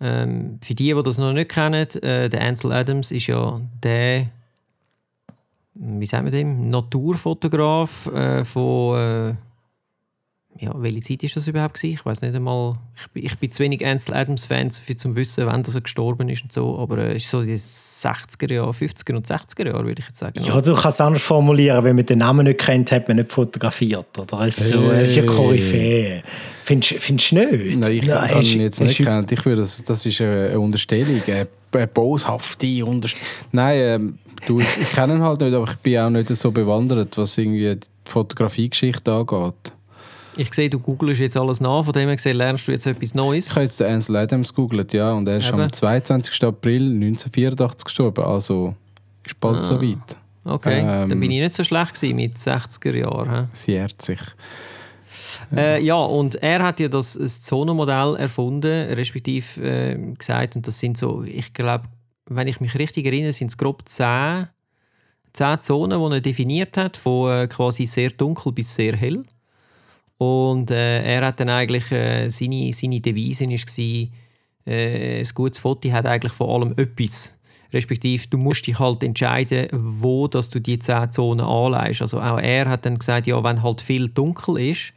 Ähm, 0.00 0.58
für 0.62 0.74
die, 0.74 0.94
die 0.94 1.02
das 1.02 1.18
noch 1.18 1.32
nicht 1.32 1.50
kennen, 1.50 1.88
äh, 2.02 2.28
der 2.28 2.42
Ansel 2.42 2.72
Adams 2.72 3.10
ist 3.10 3.26
ja 3.26 3.60
der, 3.82 4.26
wie 5.74 6.06
sagen 6.06 6.26
wir 6.26 6.32
dem, 6.32 6.70
Naturfotograf 6.70 8.06
äh, 8.06 8.44
von 8.44 8.98
äh, 8.98 9.34
ja, 10.60 10.72
welche 10.76 11.00
Zeit 11.00 11.22
ist 11.24 11.36
das 11.36 11.48
überhaupt 11.48 11.74
gewesen? 11.74 11.94
Ich 11.94 12.06
weiß 12.06 12.22
nicht 12.22 12.34
einmal. 12.34 12.76
Ich 12.96 13.10
bin, 13.10 13.24
ich 13.24 13.38
bin 13.38 13.50
zu 13.50 13.62
wenig 13.62 13.84
Ansel 13.84 14.14
Adams 14.14 14.46
Fan, 14.46 14.66
um 14.66 14.98
zu 14.98 15.16
wissen, 15.16 15.46
wann 15.46 15.64
er 15.64 15.80
gestorben 15.80 16.28
ist 16.28 16.44
und 16.44 16.52
so. 16.52 16.78
Aber 16.78 16.98
es 16.98 17.12
äh, 17.12 17.16
ist 17.16 17.30
so 17.30 17.42
die 17.42 17.56
60er 17.56 18.52
Jahre, 18.52 18.70
50er 18.70 19.14
und 19.14 19.26
60er 19.26 19.66
Jahre, 19.66 19.84
würde 19.84 20.00
ich 20.00 20.06
jetzt 20.06 20.18
sagen. 20.18 20.40
Ja, 20.44 20.60
du 20.60 20.74
kannst 20.74 20.86
es 20.86 21.00
anders 21.00 21.22
formulieren. 21.22 21.82
Wenn 21.82 21.96
man 21.96 22.06
den 22.06 22.18
Namen 22.18 22.44
nicht 22.44 22.60
kennt, 22.60 22.92
hat 22.92 23.08
man 23.08 23.16
nicht 23.16 23.32
fotografiert. 23.32 24.16
Oder? 24.16 24.42
Es, 24.42 24.58
ist, 24.58 24.68
so, 24.68 24.90
es 24.92 25.10
ist 25.10 25.18
eine 25.18 25.26
Koryphäe. 25.26 26.22
Findest, 26.62 26.94
findest 27.02 27.32
du 27.32 27.34
nicht? 27.34 27.78
Nein, 27.78 27.92
ich 27.92 28.10
habe 28.10 28.42
ihn 28.42 28.60
jetzt 28.60 28.80
nicht 28.80 29.02
kennt. 29.02 29.32
Ich 29.32 29.44
würde, 29.44 29.62
das, 29.62 29.82
das 29.82 30.06
ist 30.06 30.20
eine 30.20 30.58
Unterstellung, 30.58 31.20
eine, 31.26 31.48
eine 31.72 31.86
boshafte 31.88 32.84
Unterstellung. 32.84 33.26
Nein, 33.50 33.78
ähm, 33.78 34.18
du, 34.46 34.60
ich, 34.60 34.66
ich 34.80 34.90
kenne 34.92 35.14
ihn 35.14 35.22
halt 35.22 35.40
nicht, 35.40 35.52
aber 35.52 35.68
ich 35.68 35.76
bin 35.78 35.98
auch 35.98 36.10
nicht 36.10 36.28
so 36.28 36.52
bewandert, 36.52 37.18
was 37.18 37.36
irgendwie 37.36 37.74
die 37.74 38.10
Fotografiegeschichte 38.10 39.12
angeht. 39.12 39.73
Ich 40.36 40.52
sehe, 40.52 40.68
du 40.68 40.80
googelst 40.80 41.20
jetzt 41.20 41.36
alles 41.36 41.60
nach, 41.60 41.84
von 41.84 41.92
dem 41.92 42.08
her 42.08 42.16
gesehen, 42.16 42.36
lernst 42.36 42.66
du 42.66 42.72
jetzt 42.72 42.86
etwas 42.86 43.14
Neues. 43.14 43.46
Ich 43.46 43.52
habe 43.52 43.62
jetzt 43.62 43.80
den 43.80 43.86
Ansel 43.86 44.16
Adams 44.16 44.52
gegoogelt, 44.52 44.92
ja, 44.92 45.12
und 45.12 45.28
er 45.28 45.38
ist 45.38 45.48
Eben. 45.48 45.60
am 45.60 45.72
22. 45.72 46.44
April 46.44 46.82
1984 46.82 47.84
gestorben, 47.84 48.24
also 48.24 48.74
ist 49.24 49.38
bald 49.38 49.58
ah. 49.58 49.60
so 49.60 49.80
weit. 49.80 50.16
Okay, 50.44 50.80
ähm, 50.80 51.08
dann 51.08 51.20
bin 51.20 51.30
ich 51.30 51.40
nicht 51.40 51.54
so 51.54 51.64
schlecht 51.64 51.94
gewesen 51.94 52.16
mit 52.16 52.36
60er 52.36 52.96
Jahren. 52.96 53.48
Sie 53.52 53.72
ehrt 53.72 54.02
sich. 54.02 54.20
Äh, 55.54 55.82
ja, 55.82 55.96
und 55.96 56.36
er 56.36 56.62
hat 56.62 56.80
ja 56.80 56.88
das, 56.88 57.14
das 57.14 57.42
Zonenmodell 57.42 58.16
erfunden, 58.16 58.92
respektive 58.92 59.62
äh, 59.62 60.14
gesagt, 60.14 60.56
und 60.56 60.66
das 60.66 60.78
sind 60.78 60.98
so, 60.98 61.22
ich 61.22 61.52
glaube, 61.52 61.84
wenn 62.26 62.48
ich 62.48 62.60
mich 62.60 62.74
richtig 62.78 63.06
erinnere, 63.06 63.32
sind 63.32 63.48
es 63.48 63.56
grob 63.56 63.82
10, 63.86 64.48
10 65.32 65.62
Zonen, 65.62 65.98
die 65.98 66.16
er 66.16 66.20
definiert 66.20 66.76
hat, 66.76 66.96
von 66.96 67.30
äh, 67.30 67.46
quasi 67.48 67.86
sehr 67.86 68.10
dunkel 68.10 68.52
bis 68.52 68.74
sehr 68.74 68.96
hell. 68.96 69.24
Und 70.24 70.70
äh, 70.70 71.02
er 71.02 71.26
hat 71.26 71.40
dann 71.40 71.48
eigentlich, 71.48 71.90
äh, 71.92 72.30
seine, 72.30 72.72
seine 72.72 73.00
Devise 73.00 73.46
war, 73.46 74.08
äh, 74.66 75.20
ein 75.20 75.28
gutes 75.34 75.58
Foto 75.58 75.90
hat 75.92 76.06
eigentlich 76.06 76.32
vor 76.32 76.54
allem 76.54 76.74
etwas. 76.76 77.36
Respektive, 77.72 78.28
du 78.28 78.38
musst 78.38 78.66
dich 78.66 78.78
halt 78.78 79.02
entscheiden, 79.02 79.68
wo 79.72 80.28
dass 80.28 80.48
du 80.48 80.60
die 80.60 80.78
10 80.78 81.12
Zonen 81.12 81.44
anleihst. 81.44 82.02
Also 82.02 82.20
auch 82.20 82.38
er 82.38 82.68
hat 82.68 82.86
dann 82.86 82.98
gesagt, 82.98 83.26
ja, 83.26 83.42
wenn 83.42 83.62
halt 83.62 83.80
viel 83.80 84.08
dunkel 84.08 84.58
ist, 84.58 84.92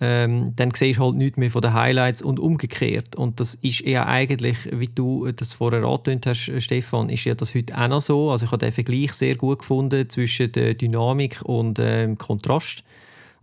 ähm, 0.00 0.52
dann 0.56 0.72
siehst 0.74 0.98
du 0.98 1.04
halt 1.04 1.16
nichts 1.16 1.38
mehr 1.38 1.50
von 1.50 1.62
den 1.62 1.72
Highlights 1.72 2.20
und 2.20 2.38
umgekehrt. 2.38 3.16
Und 3.16 3.40
das 3.40 3.54
ist 3.54 3.80
ja 3.80 4.06
eigentlich, 4.06 4.58
wie 4.70 4.88
du 4.88 5.32
das 5.32 5.54
vorher 5.54 5.82
angetönt 5.84 6.26
hast, 6.26 6.52
Stefan, 6.58 7.08
ist 7.08 7.24
ja 7.24 7.34
das 7.34 7.54
heute 7.54 7.76
auch 7.76 7.88
noch 7.88 8.00
so. 8.00 8.30
Also 8.30 8.44
ich 8.44 8.52
habe 8.52 8.64
den 8.64 8.72
Vergleich 8.72 9.14
sehr 9.14 9.36
gut 9.36 9.60
gefunden 9.60 10.08
zwischen 10.10 10.52
der 10.52 10.74
Dynamik 10.74 11.40
und 11.42 11.78
ähm, 11.80 12.18
Kontrast. 12.18 12.84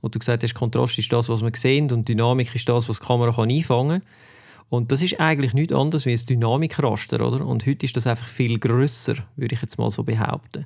Und 0.02 0.16
du 0.16 0.20
gesagt 0.20 0.44
hast, 0.44 0.56
Kontrast 0.56 0.98
ist 0.98 1.14
das, 1.14 1.30
was 1.30 1.42
wir 1.42 1.52
sehen 1.56 1.92
und 1.92 2.10
Dynamik 2.10 2.54
ist 2.54 2.68
das, 2.68 2.90
was 2.90 3.00
die 3.00 3.06
Kamera 3.06 3.32
kann 3.32 3.50
einfangen 3.50 4.02
kann. 4.02 4.10
Und 4.70 4.92
das 4.92 5.02
ist 5.02 5.20
eigentlich 5.20 5.54
nichts 5.54 5.74
anderes 5.74 6.06
wie 6.06 6.14
ein 6.14 6.26
Dynamikraster, 6.26 7.26
oder? 7.26 7.46
Und 7.46 7.66
heute 7.66 7.86
ist 7.86 7.98
das 7.98 8.08
einfach 8.08 8.26
viel 8.26 8.58
grösser, 8.58 9.16
würde 9.36 9.54
ich 9.54 9.62
jetzt 9.62 9.78
mal 9.78 9.90
so 9.92 10.04
behaupten. 10.04 10.66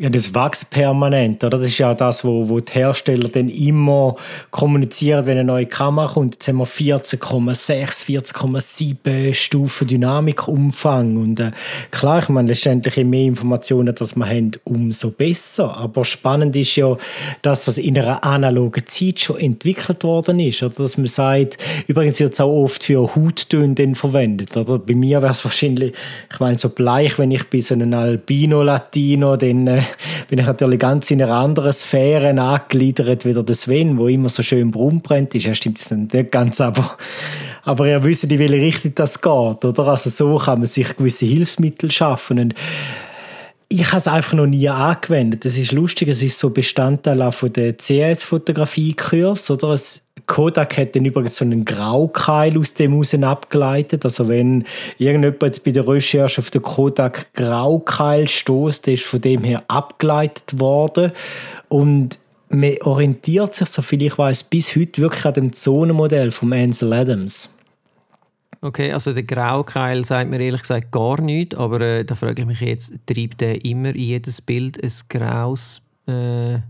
Ja, 0.00 0.08
das 0.08 0.34
wächst 0.34 0.70
permanent, 0.70 1.44
oder? 1.44 1.58
Das 1.58 1.68
ist 1.68 1.76
ja 1.76 1.94
das, 1.94 2.24
wo, 2.24 2.48
wo 2.48 2.58
die 2.60 2.72
Hersteller 2.72 3.28
dann 3.28 3.50
immer 3.50 4.16
kommunizieren, 4.50 5.26
wenn 5.26 5.36
eine 5.36 5.44
neue 5.44 5.66
Kamera 5.66 6.14
kommt. 6.14 6.34
Jetzt 6.34 6.48
haben 6.48 6.56
wir 6.56 6.66
14,6, 6.66 8.06
14,7 8.06 9.34
Stufen 9.34 9.86
Dynamikumfang. 9.86 11.18
Und 11.18 11.40
äh, 11.40 11.52
klar, 11.90 12.20
ich 12.20 12.30
meine, 12.30 12.48
letztendlich 12.48 12.96
je 12.96 13.04
mehr 13.04 13.26
Informationen, 13.26 13.94
dass 13.94 14.16
wir 14.16 14.26
haben, 14.26 14.52
umso 14.64 15.10
besser. 15.10 15.76
Aber 15.76 16.06
spannend 16.06 16.56
ist 16.56 16.74
ja, 16.74 16.96
dass 17.42 17.66
das 17.66 17.76
in 17.76 17.98
einer 17.98 18.24
analogen 18.24 18.86
Zeit 18.86 19.20
schon 19.20 19.38
entwickelt 19.38 20.04
worden 20.04 20.40
ist. 20.40 20.62
Oder 20.62 20.74
dass 20.74 20.96
man 20.96 21.06
sagt, 21.06 21.58
übrigens 21.86 22.18
wird 22.18 22.32
es 22.32 22.40
auch 22.40 22.50
oft 22.50 22.82
für 22.82 23.14
Hauttöne 23.14 23.94
verwendet. 23.94 24.56
Oder 24.56 24.78
bei 24.78 24.94
mir 24.94 25.20
wäre 25.20 25.32
es 25.32 25.44
wahrscheinlich, 25.44 25.92
ich 26.32 26.40
meine, 26.40 26.58
so 26.58 26.70
bleich, 26.70 27.18
wenn 27.18 27.30
ich 27.30 27.48
bei 27.50 27.60
so 27.60 27.74
einem 27.74 27.92
Albino-Latino 27.92 29.36
dann 29.36 29.66
äh, 29.66 29.82
bin 30.28 30.38
ich 30.38 30.46
natürlich 30.46 30.78
ganz 30.78 31.10
in 31.10 31.22
einer 31.22 31.32
anderen 31.32 31.72
Sphäre 31.72 32.40
angegliedert, 32.40 33.24
wie 33.24 33.34
der 33.34 33.54
Sven, 33.54 33.98
wo 33.98 34.08
immer 34.08 34.28
so 34.28 34.42
schön 34.42 34.70
braun 34.70 35.00
brennt 35.00 35.34
ist. 35.34 35.46
Ja, 35.46 35.54
stimmt 35.54 35.78
das 35.80 35.90
nicht 35.90 36.30
ganz, 36.30 36.60
aber, 36.60 36.96
aber 37.64 37.86
ihr 37.86 38.02
wisst, 38.04 38.24
in 38.24 38.38
welche 38.38 38.54
Richtung 38.54 38.94
das 38.94 39.20
geht, 39.20 39.64
oder? 39.64 39.86
Also 39.88 40.10
so 40.10 40.36
kann 40.38 40.60
man 40.60 40.68
sich 40.68 40.96
gewisse 40.96 41.26
Hilfsmittel 41.26 41.90
schaffen 41.90 42.38
und 42.38 42.54
ich 43.68 43.86
habe 43.86 43.98
es 43.98 44.06
einfach 44.06 44.34
noch 44.34 44.46
nie 44.46 44.68
angewendet. 44.68 45.44
Das 45.44 45.56
ist 45.56 45.72
lustig, 45.72 46.08
es 46.08 46.22
ist 46.22 46.38
so 46.38 46.50
Bestandteil 46.50 47.22
auch 47.22 47.32
von 47.32 47.52
der 47.52 47.76
CS-Fotografie-Kurs, 47.78 49.50
oder? 49.50 49.70
Es, 49.70 50.04
Kodak 50.32 50.78
hat 50.78 50.96
dann 50.96 51.04
übrigens 51.04 51.36
so 51.36 51.44
einen 51.44 51.66
Graukeil 51.66 52.56
aus 52.56 52.72
dem 52.72 52.94
raus 52.94 53.12
abgeleitet. 53.12 54.02
Also 54.06 54.30
wenn 54.30 54.64
irgendjemand 54.96 55.42
jetzt 55.42 55.62
bei 55.62 55.72
der 55.72 55.86
Recherche 55.86 56.40
auf 56.40 56.50
den 56.50 56.62
Kodak 56.62 57.34
Graukeil 57.34 58.26
stößt, 58.26 58.86
der 58.86 58.94
ist 58.94 59.04
von 59.04 59.20
dem 59.20 59.44
her 59.44 59.62
abgeleitet 59.68 60.58
worden. 60.58 61.12
Und 61.68 62.18
man 62.48 62.76
orientiert 62.80 63.54
sich, 63.54 63.68
soviel 63.68 64.04
ich 64.04 64.16
weiß, 64.16 64.44
bis 64.44 64.74
heute 64.74 65.02
wirklich 65.02 65.26
an 65.26 65.34
dem 65.34 65.52
Zonenmodell 65.52 66.30
von 66.30 66.54
Ansel 66.54 66.94
Adams. 66.94 67.54
Okay, 68.62 68.90
also 68.90 69.12
der 69.12 69.24
Graukeil 69.24 70.06
sagt 70.06 70.30
mir 70.30 70.40
ehrlich 70.40 70.62
gesagt 70.62 70.92
gar 70.92 71.20
nichts, 71.20 71.56
aber 71.56 71.82
äh, 71.82 72.04
da 72.06 72.14
frage 72.14 72.40
ich 72.40 72.48
mich 72.48 72.60
jetzt, 72.60 72.94
treibt 73.04 73.42
der 73.42 73.62
immer 73.66 73.90
in 73.90 73.96
jedes 73.96 74.40
Bild 74.40 74.82
ein 74.82 74.92
graues, 75.10 75.82
äh, 76.06 76.60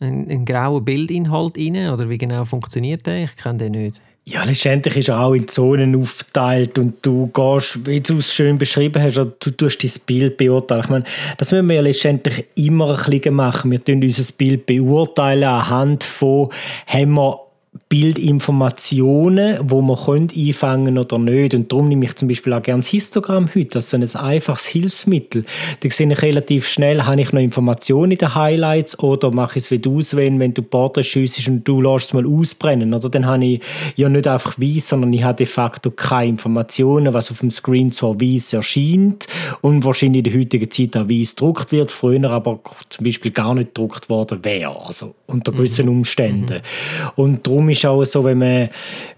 ein, 0.00 0.28
ein 0.30 0.44
grauer 0.44 0.84
Bildinhalt 0.84 1.56
rein? 1.56 1.90
Oder 1.90 2.08
wie 2.08 2.18
genau 2.18 2.44
funktioniert 2.44 3.06
der? 3.06 3.24
Ich 3.24 3.36
kenne 3.36 3.58
den 3.58 3.72
nicht. 3.72 4.00
Ja, 4.28 4.42
letztendlich 4.42 4.96
ist 4.96 5.08
er 5.08 5.20
auch 5.20 5.34
in 5.34 5.46
Zonen 5.46 5.94
aufgeteilt 5.94 6.76
und 6.80 6.94
du 7.06 7.28
gehst, 7.28 7.86
wie 7.86 8.00
du 8.00 8.18
es 8.18 8.34
schön 8.34 8.58
beschrieben 8.58 9.00
hast, 9.00 9.14
du 9.14 9.50
tust 9.52 9.84
dein 9.84 9.90
Bild 10.04 10.36
beurteilen. 10.36 10.80
Ich 10.82 10.88
meine, 10.88 11.04
das 11.38 11.52
müssen 11.52 11.68
wir 11.68 11.76
ja 11.76 11.82
letztendlich 11.82 12.44
immer 12.56 12.98
ein 12.98 13.10
bisschen 13.10 13.34
machen. 13.34 13.70
Wir 13.70 13.84
tun 13.84 14.02
unser 14.02 14.32
Bild 14.36 14.66
beurteilen 14.66 15.44
anhand 15.44 16.02
von, 16.02 16.48
haben 16.88 17.12
wir 17.14 17.40
Bildinformationen, 17.88 19.58
wo 19.62 19.80
man 19.80 19.96
könnte 19.96 20.38
einfangen 20.40 20.98
oder 20.98 21.18
nicht. 21.18 21.54
Und 21.54 21.70
darum 21.70 21.88
nehme 21.88 22.04
ich 22.04 22.16
zum 22.16 22.26
Beispiel 22.26 22.52
auch 22.52 22.62
gerne 22.62 22.80
das 22.80 22.88
Histogramm 22.88 23.48
heute, 23.54 23.66
das 23.66 23.92
ist 23.92 24.12
so 24.12 24.18
ein 24.18 24.24
einfaches 24.24 24.66
Hilfsmittel. 24.66 25.44
Da 25.80 25.90
sehe 25.90 26.10
ich 26.10 26.22
relativ 26.22 26.66
schnell, 26.66 27.04
habe 27.04 27.20
ich 27.20 27.32
noch 27.32 27.40
Informationen 27.40 28.12
in 28.12 28.18
den 28.18 28.34
Highlights 28.34 28.98
oder 28.98 29.30
mache 29.30 29.58
ich 29.58 29.66
es 29.66 29.70
wie 29.70 29.78
du, 29.78 30.02
Sven, 30.02 30.40
wenn 30.40 30.52
du 30.52 30.62
Porträt 30.62 31.04
schiessest 31.04 31.46
und 31.46 31.66
du 31.66 31.80
lässt 31.80 32.06
es 32.06 32.12
mal 32.12 32.26
ausbrennen. 32.26 32.92
Oder 32.92 33.08
dann 33.08 33.24
habe 33.24 33.44
ich 33.44 33.60
ja 33.94 34.08
nicht 34.08 34.26
einfach 34.26 34.58
weiß, 34.58 34.88
sondern 34.88 35.12
ich 35.12 35.22
habe 35.22 35.36
de 35.36 35.46
facto 35.46 35.92
keine 35.92 36.30
Informationen, 36.30 37.14
was 37.14 37.30
auf 37.30 37.38
dem 37.38 37.52
Screen 37.52 37.92
zwar 37.92 38.20
weiß 38.20 38.54
erscheint 38.54 39.28
und 39.60 39.84
wahrscheinlich 39.84 40.24
in 40.24 40.32
der 40.32 40.40
heutigen 40.40 40.70
Zeit 40.72 40.96
auch 40.96 41.08
weiß 41.08 41.36
gedruckt 41.36 41.70
wird, 41.70 41.92
früher 41.92 42.30
aber 42.30 42.58
zum 42.88 43.04
Beispiel 43.04 43.30
gar 43.30 43.54
nicht 43.54 43.74
gedruckt 43.74 44.08
worden 44.08 44.44
wäre, 44.44 44.84
also 44.84 45.14
unter 45.26 45.52
gewissen 45.52 45.86
mhm. 45.86 45.98
Umständen. 45.98 46.54
Mhm. 46.54 47.10
Und 47.14 47.46
darum 47.46 47.68
ist 47.68 47.75
auch 47.84 48.04
so, 48.04 48.24
wenn 48.24 48.38
man 48.38 48.70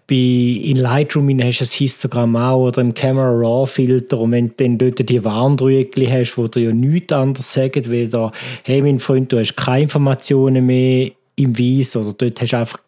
bei, 0.09 0.15
in 0.15 0.77
Lightroom 0.77 1.29
hast 1.43 1.61
du 1.61 1.65
ein 1.65 1.69
Histogramm 1.69 2.37
auch 2.37 2.67
oder 2.67 2.81
im 2.81 2.95
Camera 2.95 3.31
Raw 3.31 3.67
Filter 3.67 4.19
und 4.19 4.33
wenn 4.33 4.49
du 4.49 4.55
dann 4.57 4.79
dort 4.79 5.09
die 5.09 5.23
Warndrückchen 5.23 6.11
hast, 6.11 6.39
wo 6.39 6.49
du 6.49 6.61
ja 6.61 6.73
nichts 6.73 7.13
anderes 7.13 7.53
sagen, 7.53 7.91
weder, 7.91 8.33
hey 8.65 8.81
mein 8.81 8.99
Freund, 8.99 9.31
du 9.31 9.39
hast 9.39 9.55
keine 9.55 9.83
Informationen 9.83 10.65
mehr 10.65 11.11
im 11.37 11.59
Weiß 11.59 11.97
oder 11.97 12.15
dort 12.15 12.41
hast 12.41 12.53
du 12.53 12.57
einfach 12.57 12.79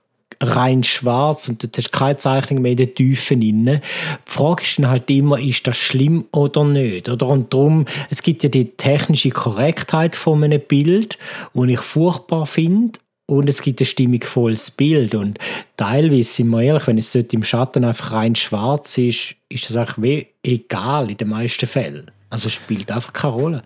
rein 0.43 0.83
schwarz 0.83 1.49
und 1.49 1.63
dort 1.63 1.77
hast 1.77 1.91
du 1.91 1.99
keine 1.99 2.17
Zeichnung 2.17 2.63
mehr 2.63 2.73
in 2.73 2.79
den 2.79 2.95
Tiefen 2.95 3.41
drin. 3.41 3.67
Die 3.67 3.81
Frage 4.25 4.63
ist 4.63 4.79
dann 4.79 4.89
halt 4.89 5.11
immer, 5.11 5.39
ist 5.39 5.67
das 5.67 5.77
schlimm 5.77 6.25
oder 6.33 6.65
nicht? 6.65 7.09
Oder? 7.09 7.27
Und 7.27 7.53
darum, 7.53 7.85
es 8.09 8.23
gibt 8.23 8.43
ja 8.43 8.49
die 8.49 8.71
technische 8.77 9.31
Korrektheit 9.31 10.17
von 10.17 10.43
einem 10.43 10.61
Bild, 10.61 11.19
die 11.53 11.73
ich 11.73 11.81
furchtbar 11.81 12.47
finde, 12.47 12.99
und 13.31 13.49
es 13.49 13.63
gibt 13.63 13.81
ein 13.81 13.87
stimmigvolles 13.87 14.73
Bild. 14.73 15.15
Und 15.15 15.39
teilweise, 15.77 16.33
sind 16.33 16.51
wir 16.51 16.63
ehrlich, 16.63 16.87
wenn 16.89 16.99
es 16.99 17.13
dort 17.13 17.33
im 17.33 17.45
Schatten 17.45 17.85
einfach 17.85 18.13
rein 18.13 18.35
schwarz 18.35 18.99
ist, 18.99 19.37
ist 19.49 19.71
das 19.71 19.77
einfach 19.77 20.03
wie 20.03 20.27
egal 20.43 21.11
in 21.11 21.17
den 21.17 21.29
meisten 21.29 21.67
Fällen. 21.67 22.11
Also 22.29 22.49
spielt 22.49 22.91
einfach 22.91 23.13
keine 23.13 23.35
Rolle. 23.35 23.63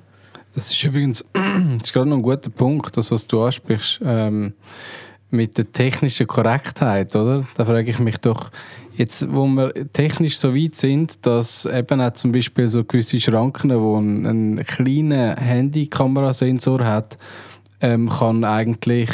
Das 0.55 0.71
ist 0.71 0.85
übrigens 0.85 1.25
das 1.33 1.83
ist 1.83 1.93
gerade 1.95 2.11
noch 2.11 2.19
ein 2.19 2.23
guter 2.23 2.51
Punkt, 2.51 2.97
das, 2.97 3.11
was 3.11 3.27
du 3.27 3.43
ansprichst, 3.43 4.01
ähm, 4.05 4.53
mit 5.31 5.57
der 5.57 5.73
technischen 5.73 6.27
Korrektheit, 6.27 7.17
oder? 7.17 7.49
Da 7.57 7.65
frage 7.65 7.91
ich 7.91 7.99
mich 7.99 8.19
doch, 8.19 8.51
jetzt, 8.93 9.27
wo 9.33 9.47
wir 9.47 9.73
technisch 9.93 10.37
so 10.37 10.55
weit 10.55 10.77
sind, 10.77 11.27
dass 11.27 11.65
eben 11.65 12.03
auch 12.03 12.13
zum 12.13 12.33
Beispiel 12.33 12.69
so 12.69 12.85
gewisse 12.85 13.19
Schranken, 13.19 13.71
wo 13.81 13.97
ein, 13.97 14.27
ein 14.59 14.67
kleiner 14.67 15.37
Handykamerasensor 15.37 16.85
hat, 16.85 17.19
ähm, 17.81 18.09
kann 18.09 18.45
eigentlich 18.45 19.11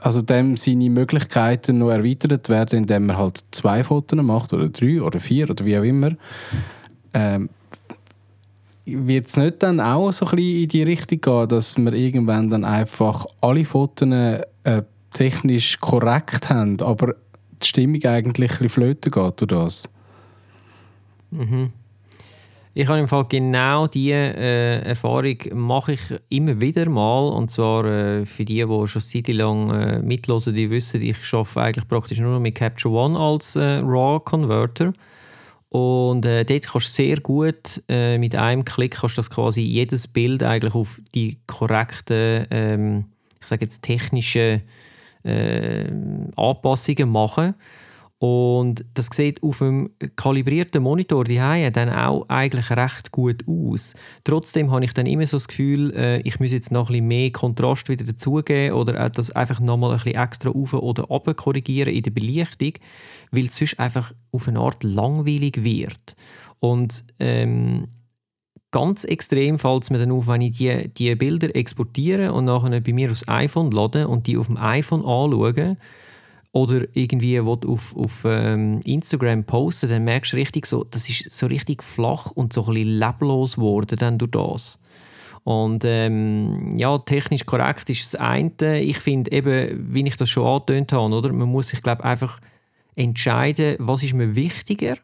also 0.00 0.22
dem 0.22 0.56
seine 0.56 0.90
Möglichkeiten 0.90 1.78
noch 1.78 1.90
erweitert 1.90 2.48
werden, 2.48 2.80
indem 2.80 3.10
er 3.10 3.18
halt 3.18 3.44
zwei 3.50 3.84
Fotos 3.84 4.20
macht 4.22 4.52
oder 4.52 4.68
drei 4.68 5.00
oder 5.00 5.20
vier 5.20 5.50
oder 5.50 5.64
wie 5.64 5.78
auch 5.78 5.82
immer. 5.82 6.12
Ähm, 7.14 7.48
wird 8.84 9.26
es 9.26 9.36
nicht 9.36 9.62
dann 9.62 9.80
auch 9.80 10.12
so 10.12 10.26
ein 10.26 10.36
bisschen 10.36 10.62
in 10.62 10.68
die 10.68 10.82
Richtung 10.84 11.20
gehen, 11.20 11.48
dass 11.48 11.76
wir 11.76 11.92
irgendwann 11.92 12.50
dann 12.50 12.64
einfach 12.64 13.26
alle 13.40 13.64
Fotos 13.64 14.08
äh, 14.08 14.82
technisch 15.12 15.80
korrekt 15.80 16.50
haben, 16.50 16.80
aber 16.80 17.14
die 17.62 17.66
Stimmung 17.66 18.04
eigentlich 18.04 18.52
ein 18.52 18.58
bisschen 18.58 18.68
flöten 18.68 19.10
geht 19.10 19.40
durch 19.40 19.48
das? 19.48 19.88
Mhm. 21.30 21.72
Ich 22.78 22.88
habe 22.88 23.00
im 23.00 23.08
Fall 23.08 23.24
genau 23.26 23.86
diese 23.86 24.12
äh, 24.12 24.82
Erfahrung 24.82 25.38
mache 25.54 25.94
ich 25.94 26.00
immer 26.28 26.60
wieder 26.60 26.86
mal 26.90 27.28
und 27.28 27.50
zwar 27.50 27.86
äh, 27.86 28.26
für 28.26 28.44
die, 28.44 28.62
die 28.66 28.86
schon 28.86 29.00
seit 29.00 29.28
lang 29.28 29.70
äh, 29.70 30.02
mitlosen, 30.02 30.54
die 30.54 30.68
wissen, 30.68 31.00
ich 31.00 31.16
arbeite 31.32 31.62
eigentlich 31.62 31.88
praktisch 31.88 32.20
nur 32.20 32.34
noch 32.34 32.40
mit 32.40 32.54
Capture 32.54 32.94
One 32.94 33.18
als 33.18 33.56
äh, 33.56 33.78
RAW 33.82 34.20
Converter 34.20 34.92
und 35.70 36.26
äh, 36.26 36.44
dort 36.44 36.66
kannst 36.66 36.88
du 36.88 37.02
sehr 37.02 37.16
gut 37.20 37.82
äh, 37.88 38.18
mit 38.18 38.36
einem 38.36 38.66
Klick 38.66 38.96
kannst 38.96 39.16
das 39.16 39.30
quasi 39.30 39.62
jedes 39.62 40.06
Bild 40.06 40.42
eigentlich 40.42 40.74
auf 40.74 41.00
die 41.14 41.38
korrekte 41.46 42.46
ähm, 42.50 43.06
ich 43.40 43.46
sage 43.46 43.64
jetzt, 43.64 43.84
technische 43.84 44.60
äh, 45.24 45.90
Anpassungen 46.36 47.08
machen. 47.08 47.54
Und 48.18 48.86
das 48.94 49.08
sieht 49.12 49.42
auf 49.42 49.60
einem 49.60 49.90
kalibrierten 50.16 50.82
Monitor 50.82 51.24
die 51.24 51.36
dann 51.36 51.90
auch 51.90 52.26
eigentlich 52.28 52.70
recht 52.70 53.12
gut 53.12 53.44
aus. 53.46 53.94
Trotzdem 54.24 54.70
habe 54.70 54.86
ich 54.86 54.94
dann 54.94 55.04
immer 55.04 55.26
so 55.26 55.36
das 55.36 55.48
Gefühl, 55.48 55.92
äh, 55.94 56.20
ich 56.20 56.40
muss 56.40 56.50
jetzt 56.50 56.72
noch 56.72 56.88
ein 56.88 56.92
bisschen 56.92 57.08
mehr 57.08 57.30
Kontrast 57.30 57.90
wieder 57.90 58.06
dazugeben 58.06 58.74
oder 58.74 59.10
das 59.10 59.32
einfach 59.32 59.60
nochmal 59.60 59.90
ein 59.90 59.96
bisschen 59.96 60.14
extra 60.14 60.48
auf 60.48 60.72
oder 60.72 61.10
ab 61.10 61.36
korrigieren 61.36 61.92
in 61.92 62.02
der 62.02 62.10
Belichtung, 62.10 62.72
weil 63.32 63.44
es 63.44 63.56
sonst 63.56 63.78
einfach 63.78 64.12
auf 64.32 64.48
eine 64.48 64.60
Art 64.60 64.82
langweilig 64.82 65.62
wird. 65.62 66.16
Und 66.58 67.04
ähm, 67.18 67.88
ganz 68.70 69.04
extrem 69.04 69.58
fällt 69.58 69.82
es 69.82 69.90
mir 69.90 69.98
dann 69.98 70.12
auf, 70.12 70.26
wenn 70.26 70.40
ich 70.40 70.56
die, 70.56 70.88
die 70.88 71.14
Bilder 71.16 71.54
exportiere 71.54 72.32
und 72.32 72.46
nachher 72.46 72.80
bei 72.80 72.92
mir 72.94 73.10
aufs 73.10 73.28
iPhone 73.28 73.70
lade 73.70 74.08
und 74.08 74.26
die 74.26 74.38
auf 74.38 74.46
dem 74.46 74.56
iPhone 74.56 75.00
anschaue 75.00 75.76
oder 76.52 76.86
irgendwie 76.94 77.38
auf, 77.40 77.96
auf 77.96 78.22
ähm, 78.24 78.80
Instagram 78.84 79.44
posten, 79.44 79.90
dann 79.90 80.04
merkst 80.04 80.32
du 80.32 80.36
richtig 80.36 80.66
so, 80.66 80.84
das 80.84 81.08
ist 81.08 81.30
so 81.30 81.46
richtig 81.46 81.82
flach 81.82 82.30
und 82.30 82.52
so 82.52 82.62
ein 82.62 82.74
bisschen 82.74 82.98
leblos 82.98 83.56
geworden 83.56 83.98
dann 83.98 84.18
durch 84.18 84.30
das. 84.30 84.78
Und 85.44 85.84
ähm, 85.84 86.76
ja, 86.76 86.98
technisch 86.98 87.46
korrekt 87.46 87.88
ist 87.88 88.14
das 88.14 88.20
eine. 88.20 88.80
Ich 88.80 88.98
finde 88.98 89.30
eben, 89.30 89.94
wie 89.94 90.06
ich 90.06 90.16
das 90.16 90.28
schon 90.28 90.46
angetönt 90.46 90.92
habe, 90.92 91.14
oder? 91.14 91.32
man 91.32 91.48
muss 91.48 91.68
sich 91.68 91.82
glaube 91.82 92.04
einfach 92.04 92.40
entscheiden, 92.96 93.76
was 93.78 94.02
ist 94.02 94.14
mir 94.14 94.34
wichtiger 94.34 94.94
ist 94.94 95.02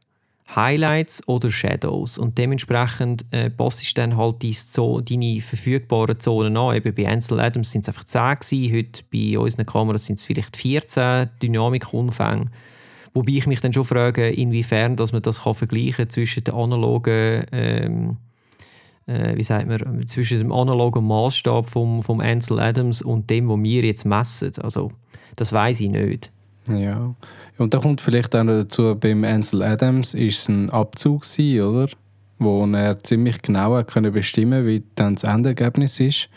Highlights 0.56 1.26
oder 1.28 1.50
Shadows. 1.50 2.18
Und 2.18 2.38
dementsprechend 2.38 3.24
äh, 3.30 3.50
passt 3.50 3.96
dann 3.96 4.16
halt 4.16 4.42
die 4.42 4.52
Zo 4.52 5.00
deine 5.00 5.40
verfügbaren 5.40 6.20
Zonen 6.20 6.56
an. 6.56 6.76
Eben 6.76 6.94
bei 6.94 7.08
Ansel 7.08 7.40
Adams 7.40 7.70
sind 7.70 7.82
es 7.82 7.88
einfach 7.88 8.04
10 8.04 8.40
gewesen, 8.40 8.76
heute 8.76 9.02
bei 9.12 9.38
unseren 9.38 9.66
Kameras 9.66 10.06
sind 10.06 10.18
es 10.18 10.24
vielleicht 10.24 10.56
14 10.56 11.30
Dynamikumfänge. 11.42 12.50
Wobei 13.14 13.32
ich 13.32 13.46
mich 13.46 13.60
dann 13.60 13.72
schon 13.72 13.84
frage, 13.84 14.30
inwiefern 14.30 14.96
dass 14.96 15.12
man 15.12 15.22
das 15.22 15.42
kann 15.42 15.54
vergleichen 15.54 16.08
zwischen 16.08 16.44
den 16.44 16.54
analogen 16.54 17.44
ähm, 17.52 18.16
äh, 19.06 19.36
wie 19.36 19.42
sagt 19.42 19.66
man, 19.66 20.06
zwischen 20.06 20.38
dem 20.38 20.52
analogen 20.52 21.06
Maßstab 21.06 21.68
vom, 21.68 22.02
vom 22.02 22.20
Ansel 22.20 22.60
Adams 22.60 23.02
und 23.02 23.28
dem, 23.30 23.48
was 23.48 23.62
wir 23.62 23.84
jetzt 23.84 24.04
messen. 24.04 24.52
Also, 24.62 24.92
das 25.36 25.52
weiß 25.52 25.80
ich 25.80 25.90
nicht. 25.90 26.30
Ja, 26.68 27.14
und 27.58 27.74
da 27.74 27.78
kommt 27.78 28.00
vielleicht 28.00 28.34
auch 28.36 28.44
noch 28.44 28.60
dazu, 28.60 28.94
beim 28.98 29.24
Ansel 29.24 29.62
Adams 29.62 30.14
ist 30.14 30.40
es 30.40 30.48
ein 30.48 30.70
Abzug 30.70 31.22
gewesen, 31.22 31.62
oder? 31.62 31.88
Wo 32.38 32.64
er 32.66 33.02
ziemlich 33.02 33.42
genau 33.42 33.82
können 33.84 34.12
bestimmen 34.12 34.66
wie 34.66 34.82
dann 34.94 35.14
das 35.14 35.24
Endergebnis 35.24 36.00
ist. 36.00 36.28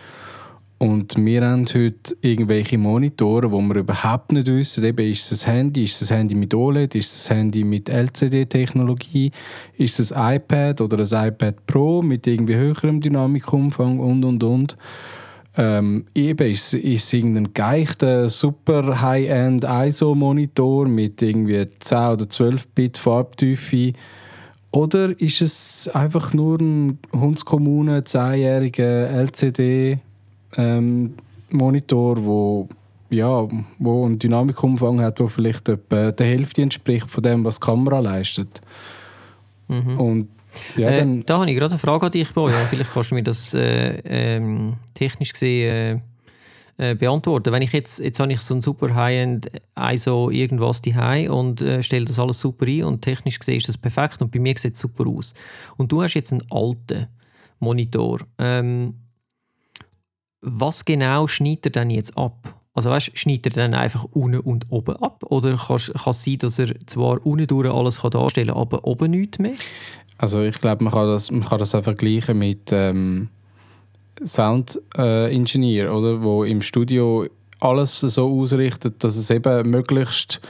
Und 0.78 1.16
wir 1.16 1.42
haben 1.42 1.66
heute 1.68 2.18
irgendwelche 2.22 2.78
Monitore, 2.78 3.50
wo 3.50 3.62
wir 3.62 3.76
überhaupt 3.78 4.34
nicht 4.34 4.48
wissen, 4.48 4.84
eben 4.84 5.10
ist 5.10 5.32
es 5.32 5.46
ein 5.46 5.54
Handy, 5.54 5.86
ist 5.86 6.02
es 6.02 6.12
ein 6.12 6.18
Handy 6.18 6.36
mit 6.36 6.54
OLED, 6.54 6.96
ist 6.96 7.16
es 7.16 7.32
ein 7.32 7.38
Handy 7.38 7.64
mit 7.64 7.88
LCD-Technologie, 7.88 9.32
ist 9.78 10.00
es 10.00 10.12
ein 10.12 10.36
iPad 10.36 10.82
oder 10.82 10.98
ein 11.00 11.28
iPad 11.30 11.66
Pro 11.66 12.02
mit 12.02 12.28
irgendwie 12.28 12.56
höherem 12.56 13.00
Dynamikumfang 13.00 14.00
und, 14.00 14.26
und, 14.26 14.44
und. 14.44 14.76
Ähm, 15.58 16.06
eben 16.14 16.52
ist, 16.52 16.74
ist 16.74 17.14
irgendein 17.14 17.54
geeichter, 17.54 18.30
super 18.30 19.02
High-End 19.02 19.64
ISO-Monitor 19.64 20.86
mit 20.88 21.22
irgendwie 21.22 21.66
10 21.80 21.98
oder 21.98 22.30
12 22.30 22.68
Bit 22.68 22.98
Farbtiefe. 22.98 23.94
Oder 24.72 25.20
ist 25.22 25.42
es 25.42 25.90
einfach 25.94 26.34
nur 26.34 26.60
ein 26.60 27.00
Hundskommune 27.14 28.02
10-jähriger 28.02 29.08
LCD-Monitor, 30.58 32.18
ähm, 32.18 32.26
wo 32.26 32.68
ja, 33.10 33.48
wo 33.80 34.06
einen 34.06 34.20
Dynamikumfang 34.20 35.00
hat, 35.00 35.20
der 35.20 35.30
vielleicht 35.30 35.70
etwa 35.70 36.12
der 36.12 36.28
Hälfte 36.28 36.62
entspricht 36.64 37.10
von 37.10 37.24
dem, 37.24 37.46
was 37.46 37.60
die 37.60 37.66
Kamera 37.66 38.00
leistet. 38.00 38.62
Mhm. 39.68 40.00
Und 40.00 40.28
ja, 40.76 40.90
äh, 40.90 41.24
da 41.26 41.40
habe 41.40 41.50
ich 41.50 41.58
gerade 41.58 41.72
eine 41.72 41.80
Frage 41.80 42.06
an 42.06 42.12
dich, 42.12 42.34
Bojan. 42.34 42.68
Vielleicht 42.68 42.92
kannst 42.92 43.12
du 43.12 43.16
mir 43.16 43.24
das 43.24 43.54
äh, 43.54 44.00
ähm, 44.06 44.78
technisch 44.94 45.34
gesehen 45.34 46.02
äh, 46.78 46.92
äh, 46.92 46.96
beantworten. 46.96 47.54
Wenn 47.54 47.62
ich 47.62 47.72
jetzt, 47.72 48.00
jetzt 48.00 48.20
habe 48.20 48.34
ich 48.34 48.42
so 48.42 48.54
ein 48.54 48.62
super 48.62 48.94
High-End 48.94 49.50
ISO 49.80 50.30
irgendwas 50.30 50.82
die 50.82 50.94
und 51.30 51.62
äh, 51.62 51.82
stelle 51.82 52.06
das 52.06 52.20
alles 52.20 52.40
super 52.40 52.66
ein 52.68 52.84
und 52.84 53.02
technisch 53.02 53.40
gesehen 53.40 53.58
ist 53.58 53.70
das 53.70 53.78
perfekt 53.78 54.22
und 54.22 54.32
bei 54.32 54.40
mir 54.40 54.56
sieht 54.58 54.76
es 54.76 54.82
super 54.82 55.08
aus. 55.08 55.34
Und 55.78 55.92
du 55.92 56.04
hast 56.04 56.16
jetzt 56.16 56.34
einen 56.34 56.44
alten 56.52 57.08
Monitor. 57.60 58.20
Ähm, 58.38 58.96
was 60.42 60.84
genau 60.84 61.28
schneidet 61.28 61.66
er 61.66 61.84
denn 61.84 61.90
jetzt 61.92 62.18
ab? 62.18 62.55
Also 62.76 62.90
weißt, 62.90 63.18
schneidet 63.18 63.56
er 63.58 63.64
dann 63.64 63.74
einfach 63.74 64.06
unten 64.12 64.42
und 64.42 64.66
oben 64.70 64.98
ab? 64.98 65.24
Oder 65.30 65.56
kann 65.56 65.78
es 65.78 66.24
sein, 66.24 66.38
dass 66.40 66.60
er 66.60 66.76
zwar 66.86 67.26
unten 67.26 67.48
durch 67.48 67.74
alles 67.74 68.02
kann 68.02 68.12
darstellen 68.12 68.50
kann, 68.50 68.58
aber 68.58 68.84
oben 68.84 69.12
nichts 69.12 69.40
mehr? 69.40 69.54
Also 70.18 70.42
ich 70.42 70.60
glaube, 70.60 70.84
man 70.84 70.94
kann 70.94 71.08
das, 71.08 71.32
man 71.32 71.46
kann 71.46 71.60
das 71.60 71.74
auch 71.74 71.84
vergleichen 71.84 72.38
mit 72.38 72.72
ähm, 72.72 73.30
Sound 74.26 74.80
äh? 74.98 75.34
Wo 75.34 76.44
im 76.44 76.62
Studio 76.62 77.28
alles 77.62 78.00
so 78.02 78.42
ausrichtet, 78.42 79.04
dass 79.04 79.16
es 79.16 79.30
eben 79.30 79.70
möglichst, 79.70 80.42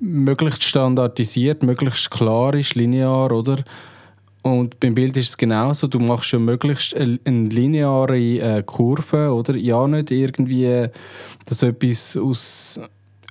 möglichst 0.00 0.64
standardisiert, 0.64 1.62
möglichst 1.62 2.10
klar 2.10 2.54
ist, 2.54 2.74
linear, 2.76 3.30
oder? 3.30 3.62
Und 4.42 4.78
beim 4.80 4.94
Bild 4.94 5.16
ist 5.16 5.30
es 5.30 5.36
genauso. 5.36 5.88
Du 5.88 5.98
machst 5.98 6.26
schon 6.28 6.44
möglichst 6.44 6.94
eine, 6.94 7.18
lineare 7.24 8.18
äh, 8.18 8.62
Kurve, 8.62 9.32
oder? 9.32 9.56
Ja, 9.56 9.86
nicht 9.86 10.10
irgendwie, 10.10 10.86
dass 11.44 11.62
etwas 11.62 12.16
aus 12.16 12.80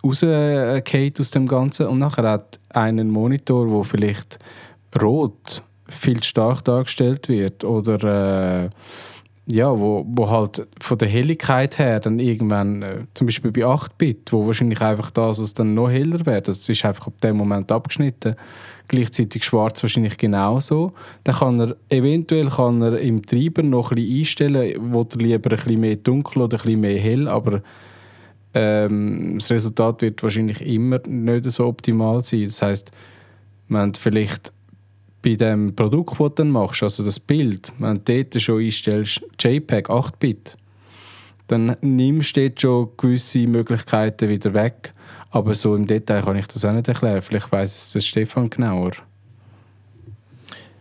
rausgeht 0.03 1.19
aus 1.19 1.31
dem 1.31 1.47
Ganzen. 1.47 1.87
Und 1.87 1.99
nachher 1.99 2.29
hat 2.29 2.59
einen 2.69 3.09
Monitor, 3.09 3.69
wo 3.69 3.83
vielleicht 3.83 4.39
rot 5.01 5.63
viel 5.89 6.21
stark 6.23 6.65
dargestellt 6.65 7.29
wird 7.29 7.63
oder 7.63 8.65
äh, 8.65 8.69
ja, 9.49 9.77
wo, 9.77 10.05
wo 10.07 10.29
halt 10.29 10.67
von 10.79 10.97
der 10.97 11.07
Helligkeit 11.07 11.79
her 11.79 12.01
dann 12.01 12.19
irgendwann, 12.19 12.81
äh, 12.81 13.05
zum 13.13 13.27
Beispiel 13.27 13.51
bei 13.51 13.61
8-Bit, 13.61 14.33
wo 14.33 14.45
wahrscheinlich 14.45 14.81
einfach 14.81 15.09
das, 15.09 15.39
was 15.39 15.53
dann 15.53 15.73
noch 15.73 15.89
heller 15.89 16.25
wird, 16.25 16.49
das 16.49 16.67
ist 16.67 16.83
einfach 16.83 17.07
ab 17.07 17.21
dem 17.21 17.37
Moment 17.37 17.71
abgeschnitten, 17.71 18.35
gleichzeitig 18.89 19.45
schwarz 19.45 19.81
wahrscheinlich 19.83 20.17
genauso, 20.17 20.91
dann 21.23 21.35
kann 21.35 21.59
er, 21.59 21.75
eventuell 21.89 22.49
kann 22.49 22.81
er 22.81 22.99
im 22.99 23.25
Treiber 23.25 23.63
noch 23.63 23.91
ein 23.91 23.95
bisschen 23.95 24.19
einstellen, 24.19 24.91
wo 24.91 25.03
er 25.03 25.17
lieber 25.17 25.51
ein 25.51 25.55
bisschen 25.57 25.79
mehr 25.79 25.95
dunkel 25.95 26.41
oder 26.41 26.57
ein 26.57 26.63
bisschen 26.63 26.81
mehr 26.81 26.99
hell, 26.99 27.27
aber 27.29 27.61
ähm, 28.53 29.35
das 29.39 29.49
Resultat 29.49 30.01
wird 30.01 30.21
wahrscheinlich 30.23 30.61
immer 30.61 30.99
nicht 31.07 31.45
so 31.45 31.67
optimal 31.67 32.21
sein. 32.21 32.43
Das 32.45 32.61
heißt, 32.61 32.91
man 33.69 33.89
hat 33.89 33.97
vielleicht 33.97 34.51
bei 35.27 35.35
dem 35.35 35.75
Produkt, 35.75 36.11
das 36.11 36.17
du 36.17 36.29
dann 36.29 36.51
machst, 36.51 36.83
also 36.83 37.03
das 37.03 37.19
Bild, 37.19 37.73
wenn 37.79 38.01
du 38.05 38.23
dort 38.23 38.41
schon 38.41 38.63
einstellst, 38.63 39.19
JPEG 39.37 39.89
8-Bit, 39.89 40.55
dann 41.47 41.75
nimmst 41.81 42.37
du 42.37 42.47
dort 42.47 42.61
schon 42.61 42.89
gewisse 42.95 43.45
Möglichkeiten 43.45 44.29
wieder 44.29 44.53
weg. 44.53 44.93
Aber 45.31 45.53
so 45.53 45.75
im 45.75 45.85
Detail 45.85 46.21
kann 46.21 46.37
ich 46.37 46.47
das 46.47 46.63
auch 46.63 46.71
nicht 46.71 46.87
erklären. 46.87 47.21
Vielleicht 47.21 47.51
weiß 47.51 47.75
es 47.75 47.91
der 47.91 47.99
Stefan 47.99 48.49
genauer. 48.49 48.91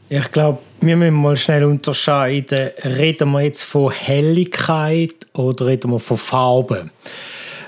Ich 0.08 0.30
glaube, 0.30 0.60
wir 0.80 0.96
müssen 0.96 1.14
mal 1.14 1.36
schnell 1.36 1.64
unterscheiden. 1.64 2.70
Reden 2.84 3.32
wir 3.32 3.40
jetzt 3.40 3.64
von 3.64 3.90
Helligkeit 3.90 5.26
oder 5.32 5.66
reden 5.66 5.90
wir 5.90 5.98
von 5.98 6.16
Farbe? 6.16 6.90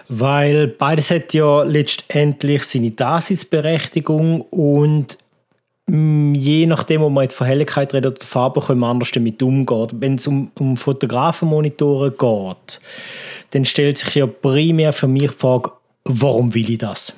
Weil 0.08 0.68
beides 0.68 1.10
hat 1.10 1.34
ja 1.34 1.64
letztendlich 1.64 2.62
seine 2.62 2.92
Daseinsberechtigung 2.92 4.42
und 4.42 5.18
je 5.88 6.66
nachdem, 6.66 7.02
ob 7.02 7.12
man 7.12 7.24
jetzt 7.24 7.34
von 7.34 7.46
Helligkeit 7.46 7.94
redet 7.94 8.18
oder 8.18 8.26
Farbe, 8.26 8.60
können 8.60 8.80
wir 8.80 8.86
anders 8.86 9.10
damit 9.10 9.42
umgehen. 9.42 9.88
Wenn 9.92 10.16
es 10.16 10.26
um, 10.26 10.50
um 10.58 10.76
Fotografenmonitore 10.76 12.10
geht, 12.10 12.80
dann 13.50 13.64
stellt 13.64 13.98
sich 13.98 14.14
ja 14.14 14.26
primär 14.26 14.92
für 14.92 15.08
mich 15.08 15.30
die 15.30 15.38
Frage, 15.38 15.72
warum 16.04 16.54
will 16.54 16.68
ich 16.68 16.78
das? 16.78 17.14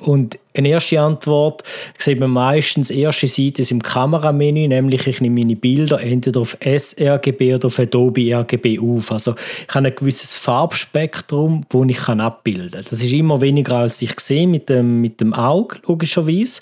Und 0.00 0.38
eine 0.54 0.68
erste 0.68 1.00
Antwort 1.00 1.62
sieht 1.98 2.20
man 2.20 2.30
meistens 2.30 2.90
erste 2.90 3.28
Seite 3.28 3.62
im 3.70 3.82
Kameramenü, 3.82 4.68
nämlich 4.68 5.06
ich 5.06 5.20
nehme 5.20 5.40
meine 5.40 5.56
Bilder 5.56 6.00
entweder 6.00 6.40
auf 6.40 6.56
sRGB 6.60 7.54
oder 7.54 7.66
auf 7.66 7.78
Adobe 7.78 8.34
RGB 8.34 8.78
auf. 8.78 9.12
Also 9.12 9.34
ich 9.66 9.74
habe 9.74 9.88
ein 9.88 9.94
gewisses 9.94 10.34
Farbspektrum, 10.34 11.62
das 11.68 11.86
ich 11.88 12.08
abbilden 12.08 12.70
kann. 12.70 12.84
Das 12.90 13.02
ist 13.02 13.12
immer 13.12 13.40
weniger, 13.40 13.76
als 13.76 14.02
ich 14.02 14.18
sehe 14.20 14.46
mit 14.46 14.68
dem, 14.68 15.00
mit 15.00 15.20
dem 15.20 15.32
Auge, 15.32 15.78
logischerweise. 15.86 16.60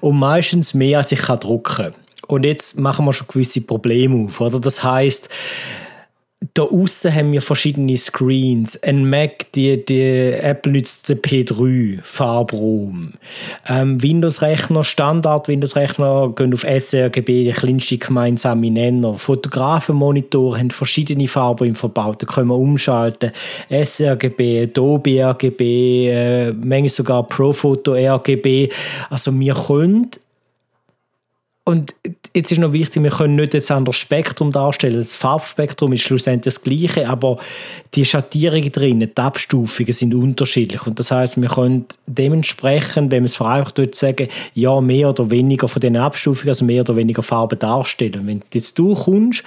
Und 0.00 0.18
meistens 0.18 0.74
mehr, 0.74 0.98
als 0.98 1.12
ich 1.12 1.20
kann 1.20 1.40
drucken 1.40 1.76
kann. 1.76 1.94
Und 2.28 2.44
jetzt 2.44 2.78
machen 2.78 3.04
wir 3.04 3.12
schon 3.12 3.28
gewisse 3.28 3.60
Probleme 3.60 4.26
auf. 4.26 4.40
Oder? 4.40 4.60
Das 4.60 4.82
heißt 4.82 5.28
da 6.54 6.62
außen 6.62 7.14
haben 7.14 7.32
wir 7.32 7.40
verschiedene 7.40 7.96
Screens. 7.96 8.82
Ein 8.82 9.08
Mac, 9.08 9.52
die, 9.54 9.84
die 9.84 10.32
Apple 10.32 10.72
nutzt 10.72 11.08
den 11.08 11.18
P3 11.18 12.00
Farbraum. 12.02 13.14
Ähm, 13.68 14.02
Windows-Rechner, 14.02 14.84
Standard 14.84 15.48
Windows-Rechner 15.48 16.32
gehen 16.36 16.52
auf 16.52 16.64
sRGB, 16.64 17.44
der 17.44 17.54
kleinste 17.54 17.98
gemeinsame 17.98 18.70
Nenner. 18.70 19.14
Fotografenmonitore 19.14 20.58
haben 20.58 20.70
verschiedene 20.70 21.28
Farben 21.28 21.74
verbaut. 21.74 22.22
Da 22.22 22.26
können 22.26 22.48
wir 22.48 22.58
umschalten. 22.58 23.32
sRGB, 23.70 24.64
Adobe 24.64 25.24
RGB, 25.24 26.10
äh, 26.10 26.52
manchmal 26.52 26.88
sogar 26.88 27.22
Profoto 27.22 27.94
RGB. 27.94 28.68
Also 29.10 29.38
wir 29.38 29.54
können 29.54 30.10
und 31.68 31.96
jetzt 32.32 32.52
ist 32.52 32.58
noch 32.58 32.72
wichtig, 32.72 33.02
wir 33.02 33.10
können 33.10 33.34
nicht 33.34 33.52
jetzt 33.52 33.72
ein 33.72 33.92
Spektrum 33.92 34.52
darstellen. 34.52 34.98
Das 34.98 35.16
Farbspektrum 35.16 35.92
ist 35.92 36.02
schlussendlich 36.02 36.54
das 36.54 36.62
gleiche, 36.62 37.08
aber 37.08 37.38
die 37.94 38.04
Schattierungen 38.04 38.70
drin, 38.70 39.00
die 39.00 39.16
Abstufungen 39.16 39.92
sind 39.92 40.14
unterschiedlich. 40.14 40.86
Und 40.86 41.00
das 41.00 41.10
heißt, 41.10 41.40
wir 41.40 41.48
können 41.48 41.86
dementsprechend, 42.06 43.10
wenn 43.10 43.24
man 43.24 43.26
es 43.26 43.34
vereinfacht 43.34 43.96
sagen, 43.96 44.28
ja, 44.54 44.80
mehr 44.80 45.08
oder 45.08 45.28
weniger 45.28 45.66
von 45.66 45.80
diesen 45.80 45.96
Abstufungen, 45.96 46.50
also 46.50 46.64
mehr 46.64 46.82
oder 46.82 46.94
weniger 46.94 47.24
Farben 47.24 47.58
darstellen. 47.58 48.28
wenn 48.28 48.42
jetzt 48.52 48.78
du 48.78 48.94
kommst 48.94 49.42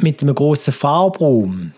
mit 0.00 0.22
einem 0.22 0.34
grossen 0.34 0.72
Farbraum, 0.72 1.72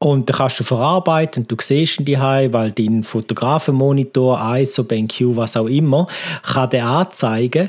und 0.00 0.28
dann 0.28 0.36
kannst 0.36 0.60
du 0.60 0.64
verarbeiten 0.64 1.42
und 1.42 1.50
du 1.50 1.56
siehst 1.60 1.98
ihn 2.00 2.06
daheim, 2.06 2.52
weil 2.52 2.70
dein 2.70 3.02
Fotografenmonitor, 3.02 4.40
ISO, 4.56 4.84
BenQ, 4.84 5.36
was 5.36 5.56
auch 5.56 5.66
immer, 5.66 6.06
kann 6.42 6.70
den 6.70 6.82
anzeigen, 6.82 7.68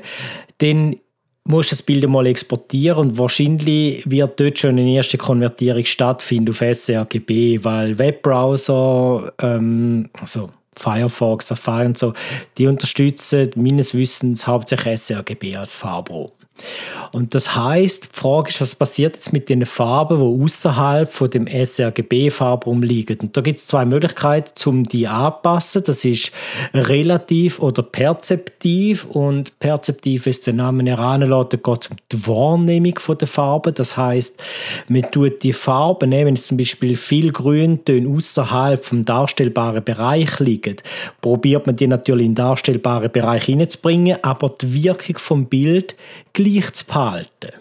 dann 0.59 0.95
musst 1.45 1.71
das 1.71 1.81
Bild 1.81 2.07
mal 2.07 2.27
exportieren 2.27 2.97
und 2.99 3.17
wahrscheinlich 3.17 4.09
wird 4.09 4.39
dort 4.39 4.59
schon 4.59 4.77
eine 4.77 4.91
erste 4.91 5.17
Konvertierung 5.17 5.85
stattfinden 5.85 6.51
auf 6.51 6.61
sRGB, 6.61 7.63
weil 7.63 7.97
Webbrowser, 7.97 9.33
ähm, 9.41 10.09
also 10.19 10.49
Firefox, 10.75 11.47
Safari 11.47 11.87
und 11.87 11.97
so, 11.97 12.13
die 12.57 12.67
unterstützen 12.67 13.51
meines 13.55 13.93
Wissens 13.93 14.47
hauptsächlich 14.47 15.01
sRGB 15.01 15.55
als 15.55 15.73
Farbraum. 15.73 16.29
Und 17.11 17.33
das 17.33 17.55
heißt, 17.55 18.09
die 18.13 18.19
Frage 18.19 18.49
ist, 18.49 18.61
was 18.61 18.75
passiert 18.75 19.15
jetzt 19.15 19.33
mit 19.33 19.49
den 19.49 19.65
Farben, 19.65 20.17
die 20.17 20.43
außerhalb 20.43 21.11
von 21.11 21.29
dem 21.29 21.47
sRGB-Farbraum 21.47 22.83
liegen? 22.83 23.19
Und 23.19 23.35
da 23.35 23.41
gibt 23.41 23.59
es 23.59 23.65
zwei 23.65 23.85
Möglichkeiten, 23.85 24.69
um 24.69 24.83
die 24.83 25.07
anzupassen. 25.07 25.83
Das 25.85 26.05
ist 26.05 26.31
relativ 26.73 27.59
oder 27.59 27.81
perzeptiv. 27.81 29.05
Und 29.05 29.57
perzeptiv 29.59 30.27
ist 30.27 30.45
der 30.47 30.53
Name 30.53 30.83
heranlässt, 30.85 31.51
geht 31.51 31.81
es 31.81 31.87
um 31.87 31.97
die 32.11 32.27
Wahrnehmung 32.27 32.95
der 33.19 33.27
Farben. 33.27 33.73
Das 33.73 33.97
heißt, 33.97 34.41
man 34.87 35.09
tut 35.11 35.43
die 35.43 35.53
Farben, 35.53 36.11
wenn 36.11 36.35
zum 36.35 36.57
Beispiel 36.57 36.95
viel 36.95 37.31
Grüntöne 37.31 38.07
außerhalb 38.07 38.83
vom 38.83 39.05
darstellbaren 39.05 39.83
Bereich 39.83 40.39
liegen, 40.39 40.77
probiert 41.21 41.65
man 41.65 41.75
die 41.75 41.87
natürlich 41.87 42.25
in 42.25 42.31
den 42.31 42.35
darstellbaren 42.35 43.11
Bereich 43.11 43.45
hineinzubringen, 43.45 44.17
aber 44.21 44.53
die 44.61 44.83
Wirkung 44.83 45.17
vom 45.17 45.45
Bild 45.45 45.95
gleich 46.33 46.48
zu 46.73 46.85
behalten. 46.85 47.51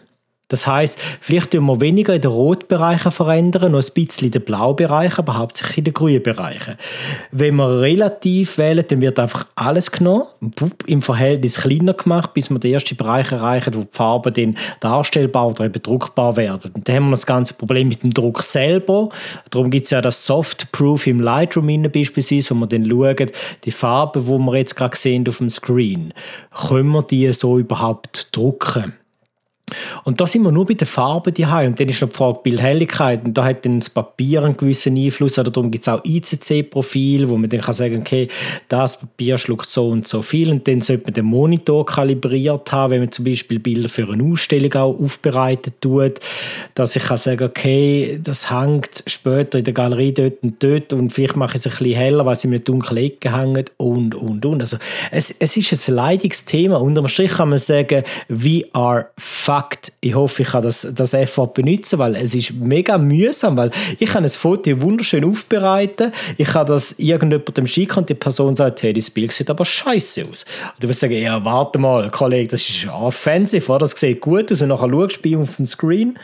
Das 0.48 0.66
heißt, 0.66 0.98
vielleicht 1.20 1.50
tun 1.50 1.66
wir 1.66 1.80
weniger 1.80 2.14
in 2.14 2.22
den 2.22 2.30
Rotbereichen 2.30 3.12
verändern, 3.12 3.72
noch 3.72 3.82
ein 3.82 3.92
bisschen 3.94 4.26
in 4.26 4.32
den 4.32 4.42
Blaubereichen, 4.42 5.18
aber 5.18 5.36
hauptsächlich 5.36 5.78
in 5.78 5.84
den 5.84 5.94
grünen 5.94 6.22
Bereichen. 6.22 6.76
Wenn 7.30 7.56
wir 7.56 7.80
relativ 7.80 8.56
wählen, 8.56 8.84
dann 8.88 9.02
wird 9.02 9.18
einfach 9.18 9.46
alles 9.54 9.90
genommen, 9.90 10.24
im 10.86 11.02
Verhältnis 11.02 11.60
kleiner 11.60 11.92
gemacht, 11.92 12.32
bis 12.32 12.48
wir 12.48 12.58
den 12.58 12.72
ersten 12.72 12.96
Bereich 12.96 13.30
erreichen, 13.30 13.74
wo 13.74 13.80
die 13.82 13.88
Farben 13.92 14.32
dann 14.32 14.56
darstellbar 14.80 15.48
oder 15.48 15.66
eben 15.66 15.82
druckbar 15.82 16.36
werden. 16.36 16.70
Und 16.74 16.88
dann 16.88 16.96
haben 16.96 17.04
wir 17.04 17.10
noch 17.10 17.18
das 17.18 17.26
ganze 17.26 17.54
Problem 17.54 17.88
mit 17.88 18.02
dem 18.02 18.14
Druck 18.14 18.42
selber. 18.42 19.10
Darum 19.50 19.70
gibt 19.70 19.84
es 19.84 19.90
ja 19.90 20.00
das 20.00 20.24
Soft 20.24 20.72
Proof 20.72 21.06
im 21.06 21.20
Lightroom 21.20 21.68
beispielsweise, 21.92 22.54
wo 22.54 22.60
wir 22.60 22.66
dann 22.66 22.88
schauen, 22.88 23.30
die 23.64 23.70
Farben, 23.70 24.24
die 24.24 24.30
wir 24.30 24.56
jetzt 24.56 24.76
gerade 24.76 24.96
sehen 24.96 25.28
auf 25.28 25.38
dem 25.38 25.50
Screen, 25.50 26.14
können 26.68 26.90
wir 26.90 27.02
die 27.02 27.30
so 27.34 27.58
überhaupt 27.58 28.28
drucken? 28.32 28.94
Und 30.04 30.20
da 30.20 30.26
sind 30.26 30.42
wir 30.42 30.52
nur 30.52 30.66
bei 30.66 30.74
den 30.74 30.86
Farben 30.86 31.34
die 31.34 31.44
Und 31.44 31.80
dann 31.80 31.88
ist 31.88 32.00
noch 32.00 32.08
die 32.08 32.16
Frage 32.16 32.40
Bildhelligkeit. 32.42 33.24
Und 33.24 33.34
da 33.36 33.44
hat 33.44 33.64
dann 33.64 33.80
das 33.80 33.90
Papier 33.90 34.42
einen 34.44 34.56
gewissen 34.56 34.96
Einfluss. 34.96 35.38
Oder 35.38 35.50
darum 35.50 35.70
gibt 35.70 35.82
es 35.82 35.88
auch 35.88 36.02
ICC-Profil, 36.04 37.28
wo 37.28 37.36
man 37.36 37.48
dann 37.50 37.60
kann 37.60 37.74
sagen 37.74 38.00
okay, 38.00 38.28
das 38.68 38.98
Papier 38.98 39.38
schluckt 39.38 39.68
so 39.68 39.88
und 39.88 40.06
so 40.06 40.22
viel. 40.22 40.50
Und 40.50 40.66
dann 40.66 40.80
sollte 40.80 41.04
man 41.04 41.14
den 41.14 41.26
Monitor 41.26 41.84
kalibriert 41.84 42.72
haben, 42.72 42.92
wenn 42.92 43.00
man 43.00 43.12
zum 43.12 43.24
Beispiel 43.24 43.58
Bilder 43.58 43.88
für 43.88 44.08
eine 44.08 44.22
Ausstellung 44.22 44.72
auch 44.74 45.00
aufbereitet 45.00 45.74
tut, 45.80 46.20
dass 46.74 46.96
ich 46.96 47.04
kann 47.04 47.18
sagen 47.18 47.44
okay, 47.44 48.20
das 48.22 48.50
hängt 48.50 49.02
später 49.06 49.58
in 49.58 49.64
der 49.64 49.74
Galerie 49.74 50.12
dort 50.12 50.42
und 50.42 50.62
dort 50.62 50.92
und 50.92 51.10
vielleicht 51.10 51.36
mache 51.36 51.56
ich 51.56 51.64
es 51.64 51.66
ein 51.66 51.78
bisschen 51.78 51.96
heller, 51.96 52.26
weil 52.26 52.36
sie 52.36 52.48
in 52.48 52.54
einer 52.54 52.62
dunklen 52.62 53.04
Ecke 53.04 53.36
hängen 53.36 53.64
und, 53.76 54.14
und, 54.14 54.44
und. 54.44 54.60
Also 54.60 54.76
es, 55.10 55.34
es 55.38 55.56
ist 55.56 55.88
ein 55.88 55.94
leidiges 55.94 56.44
Thema. 56.44 56.80
Unterm 56.80 57.08
Strich 57.08 57.32
kann 57.32 57.50
man 57.50 57.58
sagen, 57.58 58.02
we 58.28 58.62
are 58.72 59.08
fine 59.16 59.57
Fakt. 59.58 59.92
Ich 60.00 60.14
hoffe, 60.14 60.42
ich 60.42 60.48
kann 60.48 60.62
das, 60.62 60.86
das 60.94 61.14
Effort 61.14 61.48
benutzen, 61.48 61.98
weil 61.98 62.14
es 62.14 62.32
ist 62.32 62.54
mega 62.54 62.96
mühsam, 62.96 63.56
weil 63.56 63.72
ich 63.98 64.08
kann 64.08 64.22
ein 64.22 64.30
Foto 64.30 64.80
wunderschön 64.80 65.24
aufbereiten, 65.24 66.12
ich 66.36 66.46
kann 66.46 66.66
das 66.66 66.92
irgendjemandem 66.92 67.66
schicken 67.66 67.98
und 67.98 68.08
die 68.08 68.14
Person 68.14 68.54
sagt, 68.54 68.84
hey, 68.84 68.92
das 68.92 69.10
Bild 69.10 69.32
sieht 69.32 69.50
aber 69.50 69.64
scheiße 69.64 70.26
aus. 70.30 70.44
Und 70.74 70.84
du 70.84 70.88
wirst 70.88 71.00
sagen, 71.00 71.14
ja, 71.14 71.44
warte 71.44 71.80
mal, 71.80 72.08
Kollege, 72.10 72.46
das 72.46 72.68
ist 72.68 72.86
offensiv, 72.88 73.68
oder? 73.68 73.80
das 73.80 73.92
sieht 73.92 74.20
gut 74.20 74.52
aus 74.52 74.62
und 74.62 74.68
nachher 74.68 74.88
schaust 74.88 75.24
du 75.24 75.40
auf 75.40 75.56
dem 75.56 75.66
Screen 75.66 76.18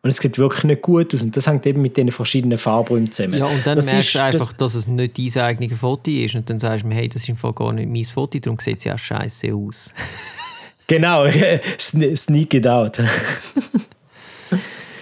und 0.00 0.08
es 0.08 0.16
sieht 0.16 0.38
wirklich 0.38 0.64
nicht 0.64 0.80
gut 0.80 1.14
aus. 1.14 1.20
Und 1.20 1.36
das 1.36 1.46
hängt 1.46 1.66
eben 1.66 1.82
mit 1.82 1.98
diesen 1.98 2.10
verschiedenen 2.10 2.56
Farbräumen 2.56 3.12
zusammen. 3.12 3.38
Ja, 3.38 3.44
und 3.44 3.66
dann 3.66 3.76
das 3.76 3.92
merkst 3.92 4.14
du 4.14 4.22
einfach, 4.22 4.52
dass 4.54 4.74
es 4.74 4.86
nicht 4.86 5.18
dein 5.18 5.42
eigenes 5.42 5.78
Foto 5.78 6.10
ist. 6.10 6.36
Und 6.36 6.48
dann 6.48 6.58
sagst 6.58 6.84
du 6.84 6.88
mir, 6.88 6.94
hey, 6.94 7.08
das 7.10 7.22
ist 7.22 7.28
im 7.28 7.36
Fall 7.36 7.52
gar 7.52 7.74
nicht 7.74 7.90
mein 7.90 8.04
Foto, 8.06 8.38
darum 8.38 8.58
sieht 8.58 8.78
es 8.78 8.84
ja 8.84 8.94
auch 8.94 8.98
scheiße 8.98 9.52
aus. 9.52 9.90
Genau, 10.88 11.26
sneak 11.78 12.54
it 12.54 12.66
out. 12.66 12.98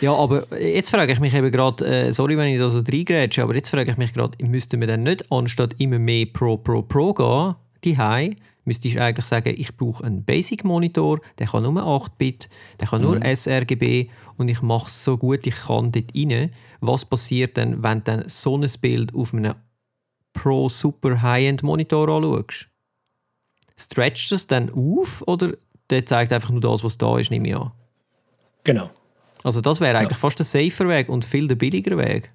ja, 0.01 0.13
aber 0.13 0.61
jetzt 0.61 0.91
frage 0.91 1.13
ich 1.13 1.21
mich 1.21 1.33
eben 1.33 1.51
gerade, 1.51 1.87
äh, 1.87 2.13
sorry, 2.13 2.37
wenn 2.37 2.49
ich 2.49 2.59
da 2.59 2.69
so 2.69 2.81
reingrätsche, 2.81 3.43
aber 3.43 3.55
jetzt 3.55 3.71
frage 3.71 3.93
ich 3.93 3.97
mich 3.97 4.13
gerade, 4.13 4.37
müsste 4.45 4.77
man 4.77 4.89
dann 4.89 5.03
nicht 5.03 5.31
anstatt 5.31 5.77
immer 5.79 6.01
mehr 6.01 6.27
Pro, 6.27 6.57
Pro, 6.57 6.83
Pro 6.83 7.15
gehen, 7.15 7.55
die 7.85 7.97
High, 7.97 8.35
müsste 8.65 8.89
ich 8.89 9.01
eigentlich 9.01 9.27
sagen, 9.27 9.55
ich 9.57 9.77
brauche 9.77 10.03
einen 10.05 10.25
Basic-Monitor, 10.25 11.21
der 11.39 11.47
kann 11.47 11.63
nur 11.63 11.81
8-Bit, 11.81 12.49
der 12.81 12.89
kann 12.89 13.03
nur 13.03 13.17
mhm. 13.17 13.37
sRGB 13.37 14.11
und 14.37 14.49
ich 14.49 14.61
mache 14.63 14.89
es 14.89 15.05
so 15.05 15.17
gut 15.17 15.47
ich 15.47 15.55
kann 15.55 15.93
dort 15.93 16.15
rein. 16.15 16.51
Was 16.81 17.05
passiert 17.05 17.57
dann, 17.57 17.83
wenn 17.83 17.99
du 17.99 18.05
dann 18.05 18.25
so 18.27 18.59
ein 18.59 18.69
Bild 18.81 19.15
auf 19.15 19.33
einem 19.33 19.55
Pro 20.33 20.69
Super 20.69 21.23
High-End 21.23 21.63
Monitor 21.63 22.09
anschaust? 22.09 22.69
Stretcht 23.79 24.33
es 24.33 24.47
dann 24.47 24.71
auf 24.71 25.23
oder 25.27 25.53
der 25.91 26.05
zeigt 26.07 26.33
einfach 26.33 26.51
nur 26.51 26.61
das, 26.61 26.83
was 26.85 26.99
da 26.99 27.19
ist, 27.19 27.31
nehme 27.31 27.49
ich 27.49 27.57
an. 27.57 27.73
Genau. 28.65 28.91
Also 29.43 29.61
das 29.61 29.81
wäre 29.81 29.97
eigentlich 29.99 30.17
ja. 30.17 30.19
fast 30.19 30.39
der 30.39 30.47
safer 30.47 30.89
Weg 30.89 31.09
und 31.09 31.25
viel 31.25 31.47
der 31.47 31.55
billigere 31.55 31.99
Weg. 31.99 32.31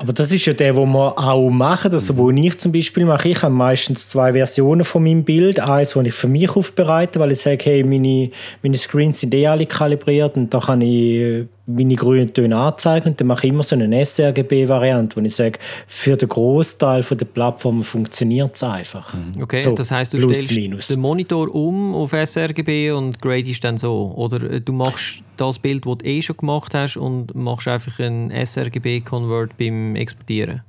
Aber 0.00 0.12
das 0.12 0.30
ist 0.30 0.46
ja 0.46 0.52
der, 0.52 0.76
wo 0.76 0.86
wir 0.86 1.18
auch 1.18 1.50
machen. 1.50 1.92
Also, 1.92 2.16
wo 2.16 2.30
ich 2.30 2.58
zum 2.58 2.70
Beispiel 2.70 3.04
mache, 3.04 3.30
ich 3.30 3.42
habe 3.42 3.52
meistens 3.52 4.08
zwei 4.08 4.32
Versionen 4.32 4.84
von 4.84 5.02
meinem 5.02 5.24
Bild. 5.24 5.58
Eins, 5.58 5.94
das 5.94 6.06
ich 6.06 6.14
für 6.14 6.28
mich 6.28 6.48
aufbereite, 6.50 7.18
weil 7.18 7.32
ich 7.32 7.40
sage, 7.40 7.64
hey, 7.64 7.82
meine, 7.82 8.30
meine 8.62 8.78
Screens 8.78 9.20
sind 9.20 9.34
eh 9.34 9.48
alle 9.48 9.66
kalibriert 9.66 10.36
und 10.36 10.54
da 10.54 10.60
kann 10.60 10.80
ich 10.82 11.46
meine 11.68 11.94
grünen 11.96 12.32
Töne 12.32 12.56
anzeigen 12.56 13.10
und 13.10 13.20
dann 13.20 13.26
mache 13.26 13.46
ich 13.46 13.52
immer 13.52 13.62
so 13.62 13.76
eine 13.76 14.04
sRGB-Variante, 14.04 15.16
wo 15.16 15.20
ich 15.20 15.34
sage, 15.34 15.58
für 15.86 16.16
den 16.16 16.28
Großteil 16.28 17.02
der 17.02 17.26
Plattformen 17.26 17.84
funktioniert 17.84 18.56
es 18.56 18.62
einfach. 18.62 19.12
Mhm. 19.12 19.42
Okay, 19.42 19.58
so, 19.58 19.74
das 19.74 19.90
heißt, 19.90 20.14
du 20.14 20.18
plus, 20.18 20.36
stellst 20.36 20.56
minus. 20.56 20.88
den 20.88 21.00
Monitor 21.00 21.54
um 21.54 21.94
auf 21.94 22.12
sRGB 22.12 22.92
und 22.92 23.20
gradest 23.20 23.62
dann 23.64 23.76
so. 23.76 24.14
Oder 24.16 24.50
äh, 24.50 24.60
du 24.60 24.72
machst 24.72 25.22
das 25.36 25.58
Bild, 25.58 25.84
das 25.84 25.98
du 25.98 26.06
eh 26.06 26.22
schon 26.22 26.38
gemacht 26.38 26.72
hast 26.74 26.96
und 26.96 27.34
machst 27.34 27.68
einfach 27.68 27.98
einen 28.00 28.30
sRGB-Convert 28.30 29.58
beim 29.58 29.94
Exportieren. 29.94 30.62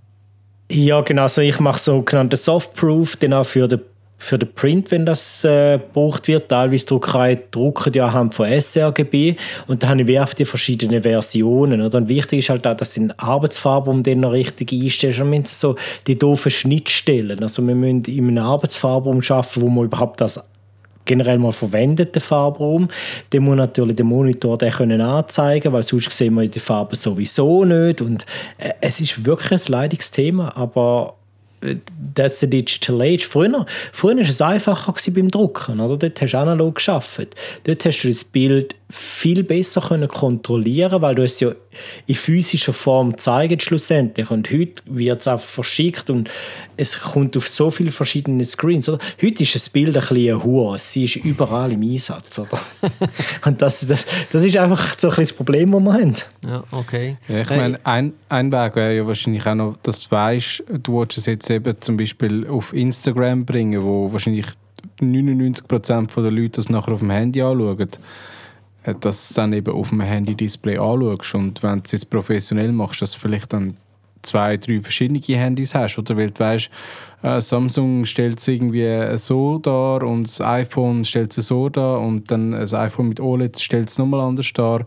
Ja, 0.72 1.02
genau. 1.02 1.24
Also 1.24 1.42
ich 1.42 1.60
mache 1.60 1.80
sogenannte 1.80 2.38
Soft-Proof, 2.38 3.16
dann 3.18 3.34
auch 3.34 3.46
für 3.46 3.68
den 3.68 3.80
für 4.20 4.38
den 4.38 4.54
Print, 4.54 4.92
wenn 4.92 5.06
das 5.06 5.44
äh, 5.46 5.80
gebraucht 5.80 6.28
wird. 6.28 6.50
Teilweise 6.50 6.86
Druckerei 6.86 7.40
drucken 7.50 7.94
die 7.94 8.02
anhand 8.02 8.36
von 8.36 8.50
sRGB 8.62 9.36
und 9.68 9.82
dann 9.82 9.90
habe 9.90 10.12
ich 10.12 10.34
die 10.34 10.46
verschiedenen 10.46 11.02
Versionen. 11.02 11.82
Oder? 11.82 11.98
Und 11.98 12.10
wichtig 12.10 12.40
ist 12.40 12.50
halt 12.50 12.68
auch, 12.68 12.76
dass 12.76 12.94
du 12.94 13.02
den 13.02 13.18
Arbeitsfarben 13.18 14.04
dann 14.04 14.20
noch 14.20 14.34
richtig 14.34 14.74
einstellst. 14.74 15.22
Und 15.22 15.32
wir 15.32 15.44
so 15.46 15.76
die 16.06 16.20
doofen 16.20 16.52
Schnittstellen. 16.52 17.42
Also 17.42 17.66
wir 17.66 17.76
müssen 17.76 18.04
in 18.06 18.28
einem 18.28 18.38
Arbeitsfarbraum 18.46 19.22
arbeiten, 19.30 19.62
wo 19.62 19.70
man 19.70 19.86
überhaupt 19.86 20.22
das 20.22 20.44
generell 21.06 21.40
mal 21.40 21.52
verwendeten 21.52 22.22
Farbraum. 22.22 22.88
Den 23.34 23.44
muss 23.44 23.56
natürlich 23.56 23.96
der 23.96 24.06
Monitor 24.06 24.58
den 24.58 24.72
können 24.72 25.02
anzeigen, 25.02 25.74
weil 25.74 25.82
sonst 25.82 26.12
sehen 26.12 26.36
wir 26.36 26.48
die 26.48 26.60
Farben 26.60 26.96
sowieso 26.96 27.66
nicht. 27.66 28.02
Und 28.02 28.26
äh, 28.58 28.74
es 28.82 29.00
ist 29.00 29.26
wirklich 29.26 29.52
ein 29.52 29.72
leidiges 29.72 30.12
Thema, 30.12 30.56
aber 30.56 31.16
that's 32.16 32.40
the 32.40 32.50
digital 32.50 33.02
age. 33.02 33.26
Früher, 33.26 33.66
früher 33.92 34.16
war 34.16 34.22
es 34.22 34.42
einfacher 34.42 34.94
beim 35.12 35.30
Drucken. 35.30 35.80
Oder? 35.80 35.98
Dort 35.98 36.22
hast 36.22 36.32
du 36.32 36.38
analog 36.38 36.76
geschafft. 36.76 37.36
Dort 37.64 37.86
hast 37.86 38.02
du 38.04 38.08
das 38.08 38.24
Bild 38.24 38.76
viel 38.90 39.44
besser 39.44 39.82
können 39.82 40.08
kontrollieren 40.08 41.02
weil 41.02 41.16
du 41.16 41.24
es 41.24 41.40
ja 41.40 41.52
in 42.08 42.16
physischer 42.16 42.74
Form 42.74 43.18
zeigst 43.18 43.64
schlussendlich. 43.64 44.32
Und 44.32 44.52
heute 44.52 44.82
wird 44.86 45.22
es 45.22 45.28
auch 45.28 45.40
verschickt 45.40 46.10
und 46.10 46.30
es 46.78 47.00
kommt 47.00 47.36
auf 47.38 47.48
so 47.48 47.70
viele 47.70 47.92
verschiedene 47.92 48.44
Screens. 48.46 48.90
Oder? 48.90 49.00
Heute 49.22 49.44
ist 49.44 49.56
das 49.56 49.70
Bild 49.70 49.96
ein 49.96 50.02
bisschen 50.02 50.42
ein 50.42 50.78
sie 50.78 51.06
ist 51.06 51.18
überall 51.18 51.72
im 51.72 51.82
Einsatz. 51.82 52.40
Oder? 52.40 52.60
und 53.46 53.62
das, 53.62 53.86
das, 53.88 54.06
das 54.32 54.44
ist 54.44 54.58
einfach 54.58 54.98
so 54.98 55.08
ein 55.08 55.16
bisschen 55.16 55.24
das 55.24 55.34
Problem, 55.34 55.72
das 55.72 55.82
wir 55.82 55.94
haben. 55.94 56.16
Ja, 56.46 56.64
okay. 56.72 57.18
Ja, 57.28 57.40
ich 57.40 57.50
meine, 57.50 57.80
ein, 57.86 58.14
ein 58.30 58.52
Weg 58.52 58.76
wäre 58.76 58.96
ja 58.96 59.08
wahrscheinlich 59.08 59.46
auch 59.46 59.56
noch, 59.56 59.78
dass 59.84 60.04
du 60.04 60.12
weißt, 60.12 60.64
du 60.84 61.00
willst 61.00 61.18
es 61.18 61.26
jetzt 61.26 61.50
eben 61.50 61.80
zum 61.82 61.98
Beispiel 61.98 62.48
auf 62.48 62.74
Instagram 62.74 63.46
bringen, 63.46 63.84
wo 63.84 64.12
wahrscheinlich 64.12 64.48
99% 65.02 66.22
der 66.22 66.32
Leute 66.32 66.50
das 66.50 66.70
nachher 66.70 66.94
auf 66.94 67.00
dem 67.00 67.12
Handy 67.12 67.42
anschauen 67.42 67.90
äh, 68.84 68.96
dass 69.00 69.30
du 69.30 69.36
dann 69.36 69.54
eben 69.54 69.74
auf 69.74 69.90
dem 69.90 70.02
Handy-Display 70.02 70.78
anschaust. 70.78 71.36
Und 71.36 71.64
wenn 71.64 71.78
du 71.80 71.84
es 71.86 71.92
jetzt 71.92 72.10
professionell 72.10 72.72
machst, 72.72 73.02
dass 73.02 73.14
du 73.14 73.20
vielleicht 73.20 73.54
dann 73.54 73.76
zwei, 74.22 74.58
drei 74.58 74.82
verschiedene 74.82 75.20
Handys 75.20 75.76
hast. 75.76 75.98
Oder 75.98 76.18
weil 76.18 76.32
du 76.32 76.40
weißt, 76.40 76.70
äh, 77.24 77.42
Samsung 77.42 78.06
stellt 78.06 78.40
es 78.40 78.48
irgendwie 78.48 79.18
so 79.18 79.60
dar 79.60 80.04
und 80.04 80.24
das 80.24 80.42
iPhone 80.42 81.06
stellt 81.06 81.38
es 81.38 81.48
so 81.48 81.70
dar 81.70 82.00
und 82.02 82.30
dann 82.32 82.52
das 82.52 82.74
iPhone 82.74 83.10
mit 83.10 83.20
OLED 83.20 83.60
stellt 83.60 83.90
es 83.90 83.98
nochmal 83.98 84.22
anders 84.22 84.52
dar. 84.54 84.86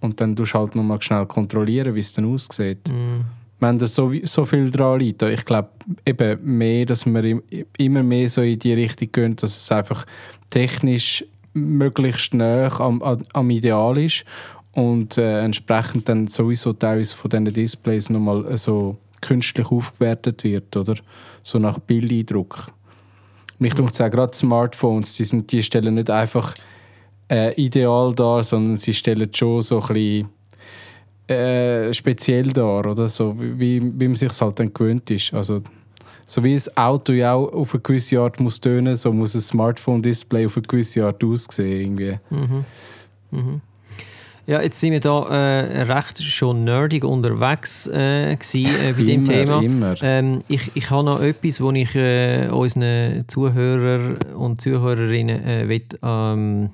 Und 0.00 0.20
dann 0.20 0.36
tust 0.36 0.54
du 0.54 0.58
halt 0.58 0.74
nochmal 0.74 1.00
schnell 1.00 1.26
kontrollieren, 1.26 1.94
wie 1.94 2.00
es 2.00 2.12
dann 2.12 2.26
aussieht. 2.26 2.88
Mm. 2.88 3.22
Wenn 3.60 3.78
da 3.78 3.86
so, 3.86 4.12
so 4.24 4.44
viel 4.44 4.68
dran 4.70 5.00
liegt, 5.00 5.22
ich 5.22 5.44
glaube 5.46 5.70
eben 6.04 6.38
mehr, 6.42 6.84
dass 6.84 7.06
wir 7.06 7.40
immer 7.78 8.02
mehr 8.02 8.28
so 8.28 8.42
in 8.42 8.58
die 8.58 8.74
Richtung 8.74 9.12
gehen, 9.12 9.36
dass 9.36 9.56
es 9.56 9.72
einfach 9.72 10.04
technisch 10.50 11.24
möglichst 11.54 12.34
nah 12.34 12.68
am, 12.80 13.02
am 13.32 13.50
Ideal 13.50 13.96
ist 13.98 14.24
und 14.72 15.16
äh, 15.18 15.42
entsprechend 15.42 16.08
dann 16.08 16.26
sowieso 16.26 16.72
teilweise 16.72 17.16
von 17.16 17.30
diesen 17.30 17.46
Displays 17.46 18.10
nochmal 18.10 18.46
äh, 18.46 18.58
so 18.58 18.98
künstlich 19.20 19.70
aufgewertet 19.70 20.44
wird, 20.44 20.76
oder? 20.76 20.96
So 21.42 21.58
nach 21.58 21.78
Bildeindruck. 21.78 22.70
Mich 23.58 23.76
mhm. 23.78 23.86
auch 23.86 23.92
gerade 23.92 24.36
Smartphones, 24.36 25.14
die, 25.14 25.24
sind, 25.24 25.50
die 25.50 25.62
stellen 25.62 25.94
nicht 25.94 26.10
einfach 26.10 26.54
äh, 27.30 27.54
ideal 27.54 28.14
dar, 28.14 28.42
sondern 28.42 28.76
sie 28.76 28.92
stellen 28.92 29.32
schon 29.32 29.62
so 29.62 29.80
ein 29.80 29.94
bisschen 29.94 30.28
äh, 31.28 31.94
speziell 31.94 32.52
dar, 32.52 32.84
oder? 32.84 33.08
So, 33.08 33.34
wie, 33.38 33.80
wie 33.80 34.08
man 34.08 34.16
sich 34.16 34.38
halt 34.40 34.58
dann 34.58 34.74
gewöhnt 34.74 35.10
ist. 35.10 35.32
Also, 35.32 35.62
so 36.26 36.42
wie 36.44 36.54
ein 36.54 36.76
Auto 36.76 37.12
ja 37.12 37.34
auch 37.34 37.52
auf 37.52 37.74
eine 37.74 37.82
gewisse 37.82 38.20
Art 38.20 38.40
muss 38.40 38.60
tönen, 38.60 38.96
so 38.96 39.12
muss 39.12 39.34
ein 39.34 39.40
Smartphone-Display 39.40 40.46
auf 40.46 40.56
eine 40.56 40.66
gewisse 40.66 41.04
Art 41.04 41.22
aussehen. 41.22 41.98
Irgendwie. 41.98 42.18
Mhm. 42.30 42.64
Mhm. 43.30 43.60
Ja, 44.46 44.60
jetzt 44.60 44.78
sind 44.78 44.92
wir 44.92 45.00
da 45.00 45.26
äh, 45.28 45.82
recht 45.82 46.22
schon 46.22 46.64
nerdig 46.64 47.02
unterwegs 47.04 47.86
äh, 47.86 48.36
gewesen, 48.36 48.66
äh, 48.66 48.92
bei 48.92 49.02
dem 49.04 49.24
Thema. 49.24 49.62
Immer. 49.62 49.94
Ähm, 50.02 50.40
ich, 50.48 50.70
ich 50.74 50.90
habe 50.90 51.04
noch 51.04 51.22
etwas, 51.22 51.62
wo 51.62 51.72
ich 51.72 51.94
äh, 51.94 52.48
unseren 52.48 53.24
Zuhörer 53.26 54.16
und 54.36 54.60
Zuhörerinnen 54.60 55.44
äh, 55.44 55.68
will, 55.68 55.86
ähm, 56.02 56.70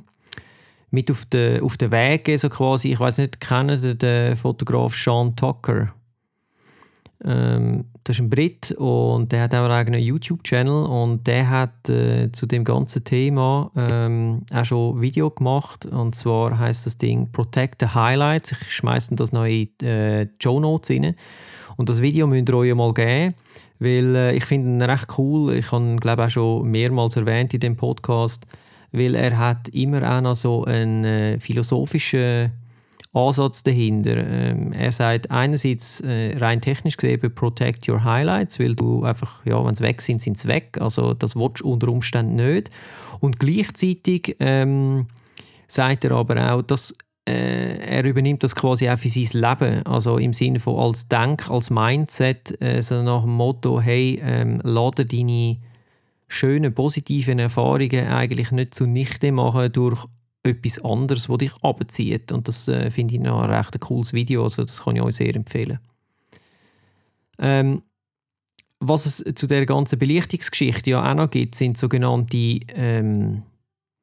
mit 0.91 1.11
auf 1.13 1.25
den, 1.27 1.63
auf 1.63 1.77
den 1.77 1.93
Weg 1.93 2.25
geben, 2.25 2.39
so 2.39 2.49
quasi. 2.49 2.93
Ich 2.93 2.99
weiß 2.99 3.19
nicht, 3.19 3.41
kennen 3.41 3.81
den, 3.81 3.99
den 3.99 4.37
Fotograf 4.37 4.97
Sean 4.97 5.37
Tucker? 5.37 5.93
Ähm, 7.25 7.85
das 8.05 8.17
ist 8.17 8.23
ein 8.23 8.31
Brit 8.31 8.73
und 8.73 9.31
der 9.31 9.43
hat 9.43 9.55
auch 9.55 9.65
einen 9.65 9.73
eigenen 9.73 10.01
YouTube-Channel 10.01 10.87
und 10.87 11.27
der 11.27 11.51
hat 11.51 11.89
äh, 11.89 12.33
zu 12.33 12.47
dem 12.47 12.65
ganzen 12.65 13.05
Thema 13.05 13.71
ähm, 13.77 14.43
auch 14.53 14.65
schon 14.65 14.97
ein 14.97 15.01
Video 15.03 15.31
gemacht 15.31 15.85
und 15.85 16.15
zwar 16.15 16.59
heißt 16.59 16.87
das 16.87 16.97
Ding 16.97 17.31
Protect 17.31 17.77
the 17.81 17.89
Highlights. 17.89 18.53
Ich 18.53 18.73
schmeiße 18.73 19.15
das 19.17 19.33
noch 19.33 19.45
in 19.45 19.69
äh, 19.83 20.29
Show 20.39 20.61
Notes 20.61 20.91
rein 20.91 21.15
und 21.77 21.89
das 21.91 22.01
Video 22.01 22.27
müsst 22.27 22.49
ihr 22.49 22.57
euch 22.57 22.75
mal 22.75 22.95
geben, 22.95 23.35
weil 23.79 24.17
äh, 24.17 24.37
ich 24.37 24.45
finde 24.47 24.71
ihn 24.71 24.83
recht 24.83 25.19
cool. 25.19 25.55
Ich 25.55 25.71
habe 25.73 25.85
ihn 25.85 26.01
glaube 26.01 26.25
auch 26.25 26.31
schon 26.31 26.71
mehrmals 26.71 27.17
erwähnt 27.17 27.53
in 27.53 27.61
dem 27.61 27.77
Podcast, 27.77 28.47
weil 28.93 29.15
er 29.15 29.37
hat 29.37 29.69
immer 29.69 30.11
auch 30.11 30.23
noch 30.23 30.37
so 30.37 30.65
einen 30.65 31.05
äh, 31.05 31.39
philosophischen 31.39 32.53
Ansatz 33.13 33.63
dahinter. 33.63 34.17
Ähm, 34.17 34.73
er 34.73 34.93
sagt 34.93 35.31
einerseits 35.31 36.01
äh, 36.01 36.37
rein 36.39 36.61
technisch 36.61 36.97
gesehen, 36.97 37.35
protect 37.35 37.89
your 37.89 38.05
highlights, 38.05 38.61
weil 38.61 38.77
du 38.77 39.05
einfach, 39.05 39.45
ja, 39.45 39.65
wenn 39.65 39.75
sie 39.75 39.83
weg 39.83 40.01
sind, 40.01 40.23
sind 40.23 40.39
sie 40.39 40.49
weg. 40.49 40.79
Also 40.81 41.15
das 41.15 41.35
willst 41.35 41.61
du 41.61 41.73
unter 41.73 41.89
Umständen 41.89 42.37
nicht. 42.37 42.71
Und 43.19 43.41
gleichzeitig 43.41 44.37
ähm, 44.39 45.09
sagt 45.67 46.05
er 46.05 46.13
aber 46.13 46.55
auch, 46.55 46.63
dass 46.63 46.95
äh, 47.29 47.79
er 47.79 48.05
übernimmt 48.05 48.45
das 48.45 48.55
quasi 48.55 48.89
auch 48.89 48.99
für 48.99 49.09
sein 49.09 49.41
Leben. 49.41 49.87
Also 49.87 50.19
im 50.19 50.33
Sinne 50.33 50.61
von 50.61 50.79
als 50.79 51.09
Denk, 51.09 51.51
als 51.51 51.71
Mindset, 51.71 52.61
äh, 52.63 52.81
so 52.81 53.03
nach 53.03 53.23
dem 53.23 53.33
Motto, 53.33 53.81
hey, 53.81 54.21
ähm, 54.23 54.61
lade 54.63 55.05
deine 55.05 55.59
schönen, 56.29 56.73
positiven 56.73 57.41
Erfahrungen 57.41 58.07
eigentlich 58.07 58.53
nicht 58.53 58.75
zunichte 58.75 59.33
machen 59.33 59.73
durch 59.73 60.07
etwas 60.43 60.83
anderes, 60.85 61.27
das 61.27 61.39
dich 61.39 61.53
abzieht. 61.63 62.33
Und 62.33 62.49
das 62.49 62.69
äh, 62.69 62.91
finde 62.91 63.15
ich 63.15 63.21
noch 63.21 63.43
ein 63.43 63.51
recht 63.51 63.79
cooles 63.81 64.13
Video, 64.13 64.45
also 64.45 64.65
das 64.65 64.83
kann 64.85 64.97
ich 64.97 65.03
euch 65.03 65.17
sehr 65.17 65.35
empfehlen. 65.35 65.79
Ähm, 67.39 67.83
was 68.81 69.05
es 69.05 69.25
zu 69.35 69.47
der 69.47 69.67
ganzen 69.67 69.99
Belichtungsgeschichte 69.99 70.91
ja 70.91 71.11
auch 71.11 71.15
noch 71.15 71.31
gibt, 71.31 71.55
sind 71.55 71.77
sogenannte 71.77 72.61
ähm, 72.69 73.43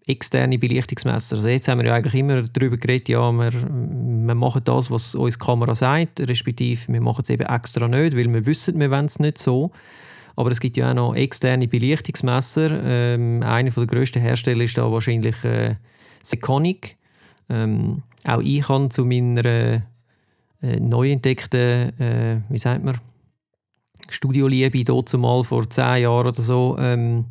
externe 0.06 0.58
Belichtungsmesser. 0.60 1.36
Also 1.36 1.50
jetzt 1.50 1.68
haben 1.68 1.80
wir 1.80 1.88
ja 1.88 1.96
eigentlich 1.96 2.14
immer 2.14 2.44
darüber 2.44 2.78
geredet, 2.78 3.10
ja, 3.10 3.32
wir, 3.32 3.52
wir 3.52 4.36
machen 4.36 4.62
das, 4.64 4.90
was 4.90 5.16
uns 5.16 5.38
die 5.38 5.44
Kamera 5.44 5.76
sagt, 5.76 6.20
respektive 6.20 6.94
wir 6.94 7.02
machen 7.02 7.24
es 7.24 7.30
eben 7.30 7.46
extra 7.46 7.88
nicht, 7.88 8.16
weil 8.16 8.32
wir 8.32 8.46
wissen, 8.46 8.80
wir 8.80 8.92
wollen 8.92 9.08
es 9.08 9.20
nicht 9.20 9.40
so. 9.40 9.72
Aber 10.36 10.52
es 10.52 10.60
gibt 10.60 10.78
ja 10.78 10.92
auch 10.92 10.96
noch 10.96 11.16
externe 11.16 11.68
Belichtungsmesser. 11.68 12.70
Ähm, 12.84 13.42
einer 13.44 13.72
der 13.72 13.88
grössten 13.88 14.22
Hersteller 14.22 14.64
ist 14.64 14.78
da 14.78 14.92
wahrscheinlich 14.92 15.44
äh, 15.44 15.76
Seconic. 16.28 16.98
Ähm, 17.50 18.04
auch 18.26 18.42
ich 18.42 18.68
habe 18.68 18.90
zu 18.90 19.06
meiner 19.06 19.46
äh, 19.46 19.82
neu 20.80 21.12
entdeckten, 21.12 22.00
äh, 22.00 22.42
wie 22.50 22.58
sagt 22.58 22.84
man, 22.84 23.00
Studioliebe, 24.10 24.84
dort 24.84 25.14
mal 25.14 25.44
vor 25.44 25.70
zehn 25.70 26.04
Jahren 26.04 26.28
oder 26.28 26.42
so, 26.42 26.78
ähm, 26.80 27.26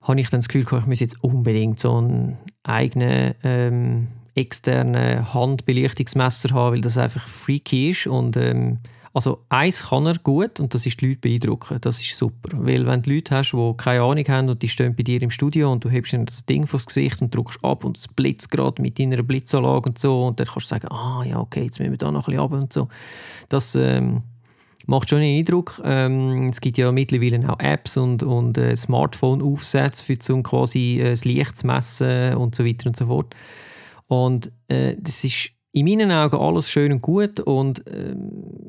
habe 0.00 0.20
ich 0.20 0.30
dann 0.30 0.40
das 0.40 0.48
Gefühl, 0.48 0.78
ich 0.78 0.86
muss 0.86 1.00
jetzt 1.00 1.22
unbedingt 1.22 1.80
so 1.80 1.96
einen 1.96 2.38
eigenen 2.62 3.34
ähm, 3.42 4.08
externen 4.34 5.32
Handbelichtungsmesser 5.34 6.50
haben, 6.50 6.74
weil 6.74 6.80
das 6.80 6.98
einfach 6.98 7.26
freaky 7.26 7.90
ist 7.90 8.06
und 8.06 8.36
ähm, 8.36 8.78
also 9.16 9.46
eins 9.48 9.82
kann 9.82 10.04
er 10.04 10.18
gut 10.18 10.60
und 10.60 10.74
das 10.74 10.84
ist 10.84 11.00
die 11.00 11.06
Leute 11.06 11.20
beeindrucken. 11.20 11.78
Das 11.80 12.02
ist 12.02 12.18
super. 12.18 12.50
Weil 12.52 12.84
wenn 12.84 13.00
du 13.00 13.14
Leute 13.14 13.34
hast, 13.34 13.52
die 13.52 13.74
keine 13.78 14.02
Ahnung 14.02 14.28
haben 14.28 14.50
und 14.50 14.60
die 14.60 14.68
stehen 14.68 14.94
bei 14.94 15.04
dir 15.04 15.22
im 15.22 15.30
Studio 15.30 15.72
und 15.72 15.82
du 15.82 15.88
hebst 15.88 16.12
ihnen 16.12 16.26
das 16.26 16.44
Ding 16.44 16.66
vors 16.66 16.84
Gesicht 16.84 17.22
und 17.22 17.34
drückst 17.34 17.64
ab 17.64 17.86
und 17.86 17.96
es 17.96 18.08
blitzt 18.08 18.50
gerade 18.50 18.82
mit 18.82 18.98
deiner 18.98 19.22
Blitzanlage 19.22 19.88
und 19.88 19.98
so 19.98 20.26
und 20.26 20.38
dann 20.38 20.46
kannst 20.46 20.70
du 20.70 20.74
sagen, 20.74 20.88
ah 20.88 21.24
ja 21.24 21.40
okay, 21.40 21.64
jetzt 21.64 21.78
müssen 21.78 21.92
wir 21.92 21.96
da 21.96 22.12
noch 22.12 22.28
ein 22.28 22.32
bisschen 22.32 22.40
ab 22.42 22.52
und 22.52 22.74
so. 22.74 22.88
Das 23.48 23.74
ähm, 23.74 24.20
macht 24.86 25.08
schon 25.08 25.20
einen 25.20 25.38
Eindruck. 25.38 25.80
Ähm, 25.82 26.50
es 26.50 26.60
gibt 26.60 26.76
ja 26.76 26.92
mittlerweile 26.92 27.40
auch 27.50 27.58
Apps 27.58 27.96
und, 27.96 28.22
und 28.22 28.58
äh, 28.58 28.76
Smartphone-Aufsätze, 28.76 30.04
für 30.04 30.18
zum 30.18 30.42
quasi 30.42 31.00
äh, 31.00 31.12
das 31.12 31.24
Licht 31.24 31.56
zu 31.56 31.66
messen 31.66 32.34
und 32.34 32.54
so 32.54 32.66
weiter 32.66 32.86
und 32.88 32.98
so 32.98 33.06
fort. 33.06 33.34
Und 34.08 34.52
äh, 34.68 34.94
das 35.00 35.24
ist 35.24 35.55
in 35.76 35.84
meinen 35.84 36.10
Augen 36.10 36.36
alles 36.36 36.70
schön 36.70 36.90
und 36.90 37.02
gut 37.02 37.38
und 37.40 37.86
äh, 37.86 38.16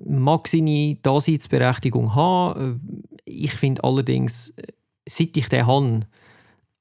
mag 0.06 0.46
seine 0.50 0.98
Daseinsberechtigung 1.02 2.16
haben. 2.16 2.82
Äh, 3.16 3.22
ich 3.24 3.54
finde 3.54 3.82
allerdings, 3.86 4.50
äh, 4.58 4.64
seit 5.08 5.38
ich 5.38 5.48
den 5.48 5.66
habe, 5.66 6.02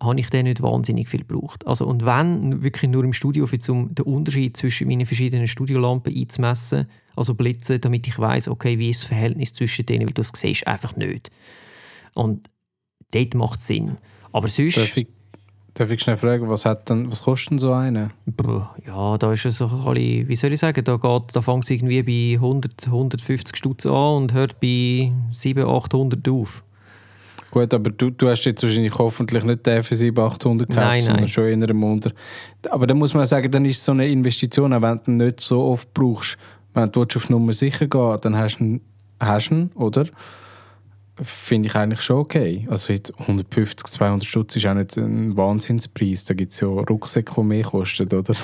habe 0.03 0.19
ich 0.19 0.29
den 0.29 0.47
nicht 0.47 0.63
wahnsinnig 0.63 1.09
viel 1.09 1.21
gebraucht. 1.21 1.65
Also, 1.65 1.87
und 1.87 2.05
wenn, 2.05 2.65
wirklich 2.65 2.91
nur 2.91 3.05
im 3.05 3.13
Studio, 3.13 3.47
um 3.69 3.95
den 3.95 4.05
Unterschied 4.05 4.57
zwischen 4.57 4.89
meinen 4.89 5.07
verschiedenen 5.07 5.47
Studiolampen 5.47 6.13
einzumessen, 6.13 6.91
also 7.15 7.35
Blitze, 7.35 7.79
damit 7.79 8.09
ich 8.09 8.19
weiß, 8.19 8.49
okay, 8.49 8.81
wie 8.81 8.91
ist 8.91 9.03
das 9.03 9.09
Verhältnis 9.09 9.53
zwischen 9.53 9.87
denen, 9.87 10.09
weil 10.09 10.15
du 10.15 10.23
das 10.23 10.33
siehst 10.35 10.67
einfach 10.67 10.97
nicht. 10.97 11.31
Und 12.15 12.51
dort 13.13 13.35
macht 13.35 13.61
es 13.61 13.69
Sinn. 13.69 13.99
Aber 14.33 14.49
sonst... 14.49 14.77
Darf 14.77 14.97
Darf 15.77 15.91
ich 15.91 16.01
schnell 16.01 16.17
fragen, 16.17 16.49
was, 16.49 16.65
hat 16.65 16.89
denn, 16.89 17.13
was 17.13 17.23
kostet 17.23 17.51
denn 17.51 17.59
so 17.59 17.71
eine? 17.71 18.09
Ja, 18.87 19.19
da 19.19 19.31
ist 19.35 19.45
es 19.45 19.59
so 19.59 19.67
ein 19.67 19.71
bisschen, 19.95 20.29
wie 20.29 20.37
soll 20.37 20.53
ich 20.55 20.61
sagen, 20.61 20.83
da, 20.83 20.97
geht, 20.97 21.23
da 21.35 21.43
fängt 21.43 21.65
es 21.65 21.71
irgendwie 21.71 22.03
bei 22.03 22.43
100, 22.43 22.87
150 22.87 23.55
Stutz 23.55 23.85
an 23.85 23.93
und 23.93 24.33
hört 24.33 24.59
bei 24.59 25.13
700, 25.33 25.69
800 25.69 26.29
auf. 26.31 26.65
Gut, 27.51 27.75
aber 27.75 27.91
du, 27.91 28.09
du 28.09 28.27
hast 28.27 28.45
jetzt 28.47 28.63
wahrscheinlich 28.63 28.97
hoffentlich 28.97 29.45
nicht 29.45 29.67
den 29.67 29.83
für 29.83 29.95
700, 29.95 30.37
800 30.37 30.69
gekauft, 30.71 30.87
nein, 30.87 31.03
sondern 31.03 31.21
nein. 31.25 31.29
schon 31.29 31.49
in 31.49 31.63
einem 31.63 31.85
Unter. 31.85 32.13
Aber 32.71 32.87
dann 32.87 32.97
muss 32.97 33.13
man 33.13 33.27
sagen, 33.27 33.51
dann 33.51 33.67
ist 33.67 33.85
so 33.85 33.93
eine 33.93 34.09
Investition, 34.09 34.73
auch 34.73 34.81
wenn 34.81 35.01
du 35.05 35.11
ihn 35.11 35.17
nicht 35.19 35.41
so 35.41 35.63
oft 35.63 35.93
brauchst. 35.93 36.39
Wenn 36.73 36.91
du 36.91 37.03
auf 37.03 37.29
Nummer 37.29 37.53
sicher 37.53 37.87
gehen 37.87 38.17
dann 38.23 38.35
hast 38.35 38.61
du 38.61 38.65
ihn, 38.65 38.81
hast 39.21 39.51
ihn 39.51 39.71
oder? 39.75 40.07
Finde 41.23 41.69
ich 41.69 41.75
eigentlich 41.75 42.03
schon 42.03 42.19
okay. 42.19 42.67
Also 42.71 42.93
150, 42.93 43.87
200 43.87 44.27
Stutz 44.27 44.57
ist 44.57 44.67
auch 44.67 44.75
nicht 44.75 44.97
ein 44.97 45.37
Wahnsinnspreis. 45.37 46.25
Da 46.25 46.35
gibt 46.35 46.53
es 46.53 46.61
ja 46.61 46.69
Rucksäcke, 46.69 47.33
die 47.37 47.43
mehr 47.43 47.65
kosten, 47.65 48.07
oder? 48.07 48.23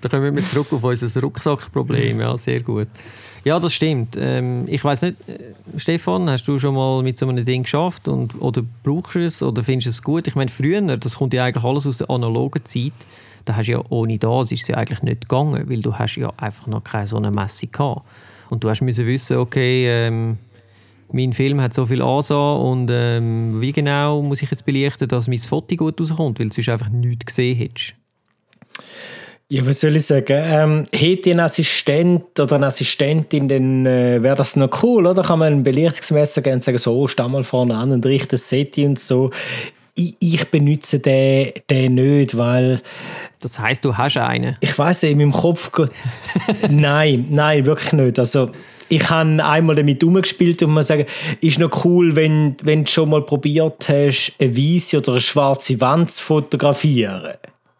da 0.00 0.08
kommen 0.08 0.34
wir 0.34 0.44
zurück 0.44 0.72
auf 0.72 0.82
unser 0.82 1.20
Rucksackproblem. 1.20 2.20
Ja, 2.20 2.36
sehr 2.36 2.60
gut. 2.60 2.88
Ja, 3.44 3.60
das 3.60 3.74
stimmt. 3.74 4.16
Ähm, 4.18 4.64
ich 4.66 4.82
weiß 4.82 5.02
nicht, 5.02 5.28
äh, 5.28 5.54
Stefan, 5.76 6.28
hast 6.28 6.48
du 6.48 6.58
schon 6.58 6.74
mal 6.74 7.02
mit 7.02 7.16
so 7.16 7.28
einem 7.28 7.44
Ding 7.44 7.62
geschafft 7.62 8.08
und, 8.08 8.40
oder 8.40 8.62
brauchst 8.82 9.14
du 9.14 9.24
es 9.24 9.40
oder 9.40 9.62
findest 9.62 9.86
du 9.86 9.90
es 9.90 10.02
gut? 10.02 10.26
Ich 10.26 10.34
meine, 10.34 10.50
früher, 10.50 10.80
das 10.96 11.14
kommt 11.14 11.32
ja 11.32 11.44
eigentlich 11.44 11.62
alles 11.62 11.86
aus 11.86 11.98
der 11.98 12.10
analogen 12.10 12.64
Zeit, 12.64 12.92
da 13.44 13.54
hast 13.54 13.68
du 13.68 13.72
ja 13.72 13.82
ohne 13.88 14.18
das 14.18 14.50
ist 14.50 14.62
es 14.62 14.68
ja 14.68 14.76
eigentlich 14.76 15.02
nicht 15.02 15.20
gegangen, 15.22 15.70
weil 15.70 15.80
du 15.80 15.94
hast 15.94 16.16
ja 16.16 16.32
einfach 16.36 16.66
noch 16.66 16.82
keine 16.82 17.06
so 17.06 17.18
eine 17.18 17.30
Messe 17.30 17.68
gehabt. 17.68 18.02
Und 18.50 18.64
du 18.64 18.68
hast 18.68 18.80
müssen 18.80 19.06
wissen, 19.06 19.36
okay, 19.36 19.88
ähm, 19.88 20.38
mein 21.12 21.32
Film 21.32 21.60
hat 21.60 21.74
so 21.74 21.86
viel 21.86 22.02
Ansa 22.02 22.54
und 22.54 22.88
ähm, 22.90 23.60
wie 23.60 23.72
genau 23.72 24.22
muss 24.22 24.42
ich 24.42 24.50
jetzt 24.50 24.64
belichten, 24.64 25.08
dass 25.08 25.28
mein 25.28 25.38
Foto 25.38 25.76
gut 25.76 26.00
rauskommt, 26.00 26.38
weil 26.38 26.48
du 26.48 26.54
sonst 26.54 26.68
einfach 26.68 26.88
nichts 26.88 27.26
gesehen 27.26 27.56
hättest. 27.56 27.94
Ja, 29.48 29.64
was 29.64 29.80
soll 29.80 29.94
ich 29.94 30.04
sagen? 30.04 30.42
Ähm, 30.44 30.86
hätte 30.92 31.30
ein 31.30 31.38
Assistent 31.38 32.40
oder 32.40 32.56
eine 32.56 32.66
Assistentin, 32.66 33.46
dann 33.46 33.86
äh, 33.86 34.20
wäre 34.20 34.34
das 34.34 34.56
noch 34.56 34.82
cool, 34.82 35.06
oder? 35.06 35.22
Kann 35.22 35.38
man 35.38 35.52
ein 35.52 35.62
Belichtungsmesser 35.62 36.42
geben 36.42 36.56
und 36.56 36.64
sagen, 36.64 36.78
so, 36.78 37.06
steh 37.06 37.28
mal 37.28 37.44
vorne 37.44 37.76
an 37.76 37.92
und 37.92 38.04
richte 38.04 38.30
das 38.30 38.48
Set 38.48 38.76
und 38.78 38.98
so. 38.98 39.30
Ich, 39.94 40.16
ich 40.18 40.44
benutze 40.50 40.98
den, 40.98 41.52
den 41.70 41.94
nicht, 41.94 42.36
weil... 42.36 42.82
Das 43.40 43.60
heißt, 43.60 43.84
du 43.84 43.96
hast 43.96 44.16
einen? 44.16 44.56
Ich 44.60 44.76
weiß 44.76 45.04
in 45.04 45.18
meinem 45.18 45.32
Kopf... 45.32 45.70
nein, 46.68 47.26
nein, 47.30 47.66
wirklich 47.66 47.92
nicht. 47.92 48.18
Also 48.18 48.50
ich 48.88 49.10
habe 49.10 49.44
einmal 49.44 49.76
damit 49.76 50.02
umgespielt 50.04 50.62
und 50.62 50.70
muss 50.70 50.86
sagen, 50.86 51.06
ist 51.40 51.58
noch 51.58 51.84
cool, 51.84 52.14
wenn, 52.16 52.56
wenn 52.62 52.84
du 52.84 52.90
schon 52.90 53.10
mal 53.10 53.22
probiert 53.22 53.88
hast, 53.88 54.34
eine 54.38 54.56
weiße 54.56 54.98
oder 54.98 55.12
eine 55.12 55.20
schwarze 55.20 55.80
Wand 55.80 56.10
zu 56.10 56.24
fotografieren. 56.24 57.32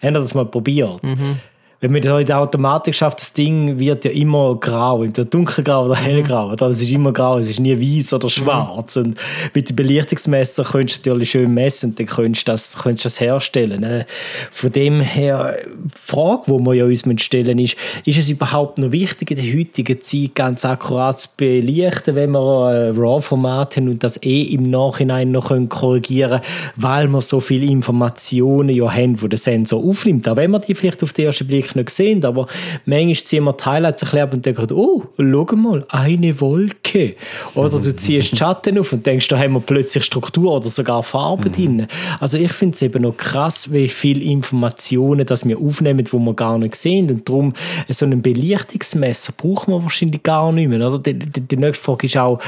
Haben 0.02 0.14
ihr 0.14 0.20
das 0.20 0.34
mal 0.34 0.46
probiert? 0.46 1.02
Mhm 1.02 1.36
wenn 1.80 1.92
man 1.92 2.00
das 2.00 2.20
in 2.20 2.26
der 2.26 2.38
Automatik 2.38 2.94
schafft, 2.94 3.20
das 3.20 3.32
Ding 3.32 3.78
wird 3.78 4.04
ja 4.04 4.10
immer 4.10 4.56
grau, 4.56 5.02
entweder 5.02 5.28
dunkelgrau 5.28 5.84
oder 5.84 5.96
hellgrau. 5.96 6.52
Oder? 6.52 6.68
Es 6.68 6.80
ist 6.80 6.90
immer 6.90 7.12
grau, 7.12 7.38
es 7.38 7.50
ist 7.50 7.60
nie 7.60 7.78
weiß 7.78 8.14
oder 8.14 8.30
schwarz. 8.30 8.96
Mhm. 8.96 9.02
Und 9.02 9.18
mit 9.54 9.68
dem 9.68 9.76
Belichtungsmesser 9.76 10.64
könntest 10.64 11.04
du 11.04 11.10
natürlich 11.10 11.30
schön 11.30 11.52
messen 11.52 11.90
und 11.90 11.98
dann 11.98 12.06
könntest 12.06 12.48
du 12.48 12.52
das, 12.52 12.78
könntest 12.78 13.04
das 13.04 13.20
herstellen. 13.20 13.82
Ne? 13.82 14.06
Von 14.50 14.72
dem 14.72 15.00
her, 15.00 15.56
die 15.66 15.90
Frage, 15.94 16.42
die 16.46 16.52
wir 16.52 16.74
ja 16.74 16.84
uns 16.86 17.04
stellen 17.22 17.58
ist, 17.58 17.76
ist 18.04 18.18
es 18.18 18.30
überhaupt 18.30 18.78
noch 18.78 18.92
wichtig, 18.92 19.30
in 19.32 19.36
der 19.36 19.58
heutigen 19.58 20.00
Zeit 20.00 20.34
ganz 20.34 20.64
akkurat 20.64 21.20
zu 21.20 21.28
belichten, 21.36 22.14
wenn 22.14 22.30
wir 22.30 22.66
ein 22.66 22.96
RAW-Format 22.96 23.76
haben 23.76 23.88
und 23.90 24.02
das 24.02 24.22
eh 24.22 24.42
im 24.42 24.70
Nachhinein 24.70 25.30
noch 25.30 25.52
korrigieren 25.68 26.40
können, 26.40 26.42
weil 26.76 27.08
wir 27.08 27.20
so 27.20 27.40
viele 27.40 27.66
Informationen 27.66 28.70
ja 28.70 28.90
haben, 28.90 29.16
die 29.16 29.28
der 29.28 29.38
Sensor 29.38 29.84
aufnimmt. 29.84 30.28
Auch 30.28 30.36
wenn 30.36 30.50
wir 30.50 30.58
die 30.58 30.74
vielleicht 30.74 31.02
auf 31.02 31.12
den 31.12 31.26
ersten 31.26 31.46
Blick 31.46 31.65
wirklich 31.66 31.74
nicht 31.76 31.90
sehen, 31.90 32.24
aber 32.24 32.46
manchmal 32.84 33.14
ziehen 33.14 33.44
wir 33.44 33.52
die 33.52 33.64
Highlights 33.64 34.02
ein 34.02 34.10
bisschen 34.10 34.30
und 34.30 34.46
denken, 34.46 34.72
oh, 34.72 35.02
schau 35.16 35.56
mal, 35.56 35.84
eine 35.88 36.40
Wolke. 36.40 37.16
Oder 37.54 37.78
du 37.78 37.94
ziehst 37.94 38.32
die 38.32 38.36
Schatten 38.36 38.78
auf 38.78 38.92
und 38.92 39.04
denkst, 39.04 39.28
da 39.28 39.38
haben 39.38 39.54
wir 39.54 39.60
plötzlich 39.60 40.04
Struktur 40.04 40.52
oder 40.52 40.68
sogar 40.68 41.02
Farben 41.02 41.48
mhm. 41.48 41.52
drin. 41.52 41.86
Also 42.20 42.38
ich 42.38 42.52
finde 42.52 42.74
es 42.74 42.82
eben 42.82 43.02
noch 43.02 43.16
krass, 43.16 43.72
wie 43.72 43.88
viele 43.88 44.22
Informationen 44.22 45.26
das 45.26 45.46
wir 45.46 45.58
aufnehmen, 45.58 46.04
die 46.04 46.12
wir 46.12 46.34
gar 46.34 46.58
nicht 46.58 46.76
sehen. 46.76 47.10
Und 47.10 47.28
darum, 47.28 47.54
so 47.88 48.06
ein 48.06 48.22
Belichtungsmesser 48.22 49.32
braucht 49.36 49.68
man 49.68 49.82
wahrscheinlich 49.82 50.22
gar 50.22 50.52
nicht 50.52 50.68
mehr. 50.68 50.86
Oder? 50.86 50.98
Die, 50.98 51.18
die, 51.18 51.40
die 51.40 51.56
nächste 51.56 51.84
Frage 51.84 52.06
ist 52.06 52.16
auch 52.16 52.40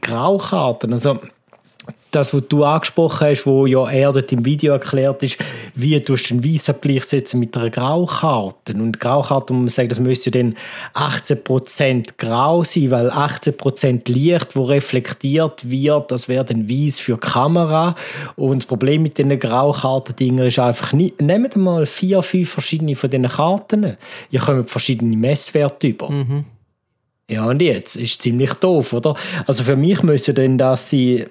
Graukarten. 0.00 0.92
Also 0.92 1.18
das, 2.10 2.32
was 2.32 2.42
du 2.48 2.64
angesprochen 2.64 3.28
hast, 3.28 3.44
wo 3.46 3.66
ja 3.66 3.88
er 3.88 4.12
dort 4.12 4.30
im 4.32 4.44
Video 4.44 4.72
erklärt 4.72 5.22
ist, 5.22 5.38
wie 5.74 5.98
du 6.00 6.14
den 6.14 6.44
weißen 6.44 6.76
gleichsetzen 6.80 7.40
mit 7.40 7.56
einer 7.56 7.70
Graukarte. 7.70 8.74
Und 8.74 9.00
Graukarte, 9.00 9.52
muss 9.52 9.62
man 9.62 9.68
sagen, 9.70 9.88
das 9.88 10.00
müsste 10.00 10.30
dann 10.30 10.56
18% 10.94 12.14
grau 12.16 12.62
sein, 12.62 12.90
weil 12.90 13.10
18% 13.10 14.10
Licht, 14.12 14.54
wo 14.54 14.62
reflektiert 14.62 15.68
wird, 15.68 16.10
das 16.10 16.28
wäre 16.28 16.44
dann 16.44 16.68
weiß 16.68 17.00
für 17.00 17.14
die 17.14 17.20
Kamera. 17.20 17.96
Und 18.36 18.62
das 18.62 18.66
Problem 18.66 19.02
mit 19.02 19.18
diesen 19.18 19.38
Graukarten-Dingen 19.38 20.46
ist 20.46 20.58
einfach, 20.58 20.92
nicht, 20.92 21.20
nehmt 21.20 21.56
mal 21.56 21.86
vier, 21.86 22.22
fünf 22.22 22.50
verschiedene 22.50 22.94
von 22.94 23.10
diesen 23.10 23.28
Karten. 23.28 23.96
Ihr 24.30 24.40
kommt 24.40 24.70
verschiedene 24.70 25.16
Messwerte 25.16 25.88
über. 25.88 26.10
Mhm. 26.10 26.44
Ja, 27.28 27.46
und 27.46 27.62
jetzt? 27.62 27.96
Ist 27.96 28.20
ziemlich 28.20 28.52
doof, 28.54 28.92
oder? 28.92 29.14
Also 29.46 29.64
für 29.64 29.76
mich 29.76 30.02
müsste 30.02 30.34
denn 30.34 30.58
das 30.58 30.90
sein, 30.90 31.24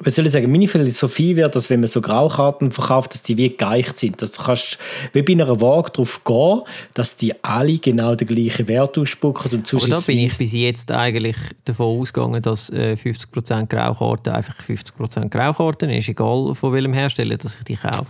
was 0.00 0.14
soll 0.14 0.26
ich 0.26 0.32
sagen, 0.32 0.52
meine 0.52 0.68
Philosophie 0.68 1.34
wäre, 1.34 1.50
dass 1.50 1.70
wenn 1.70 1.80
man 1.80 1.88
so 1.88 2.00
Graukarten 2.00 2.70
verkauft, 2.70 3.14
dass 3.14 3.22
die 3.22 3.36
wie 3.36 3.56
geeicht 3.56 3.98
sind. 3.98 4.20
Dass 4.20 4.32
du 4.32 4.42
kannst 4.42 4.78
wie 5.12 5.22
bei 5.22 5.32
einer 5.32 5.60
Waage 5.60 5.90
darauf 5.92 6.22
gehen, 6.24 6.62
dass 6.94 7.16
die 7.16 7.32
alle 7.42 7.78
genau 7.78 8.14
den 8.14 8.28
gleichen 8.28 8.68
Wert 8.68 8.98
ausspucken. 8.98 9.50
Und 9.52 9.74
Aber 9.74 9.88
da 9.88 10.00
bin 10.00 10.18
ich 10.18 10.36
bis 10.36 10.52
jetzt 10.52 10.90
eigentlich 10.90 11.36
davon 11.64 12.00
ausgegangen, 12.00 12.42
dass 12.42 12.70
50% 12.70 13.62
äh, 13.62 13.66
Graukarten 13.66 14.34
einfach 14.34 14.60
50% 14.60 15.30
Graukarten 15.30 15.90
ist, 15.90 16.08
egal 16.08 16.54
von 16.54 16.72
welchem 16.72 16.92
Hersteller 16.92 17.36
dass 17.38 17.56
ich 17.56 17.64
die 17.64 17.76
kaufe. 17.76 18.06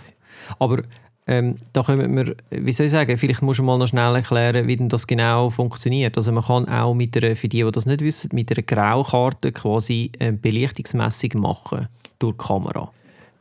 Aber 0.58 0.82
ähm, 1.28 1.56
da 1.74 1.82
können 1.82 2.16
wir, 2.16 2.34
wie 2.50 2.72
soll 2.72 2.86
ich 2.86 2.92
sagen, 2.92 3.18
vielleicht 3.18 3.42
muss 3.42 3.58
du 3.58 3.62
mal 3.62 3.76
noch 3.76 3.86
schnell 3.86 4.14
erklären, 4.14 4.66
wie 4.66 4.78
denn 4.78 4.88
das 4.88 5.06
genau 5.06 5.50
funktioniert. 5.50 6.16
Also 6.16 6.32
man 6.32 6.42
kann 6.42 6.66
auch 6.68 6.94
mit 6.94 7.16
einer, 7.16 7.36
für 7.36 7.48
die, 7.48 7.62
die 7.62 7.70
das 7.70 7.84
nicht 7.84 8.00
wissen, 8.00 8.30
mit 8.32 8.50
einer 8.50 8.62
Graukarte 8.62 9.52
quasi 9.52 10.10
eine 10.18 10.32
Belichtungsmessung 10.32 11.32
machen 11.34 11.88
durch 12.18 12.34
die 12.34 12.46
Kamera. 12.46 12.90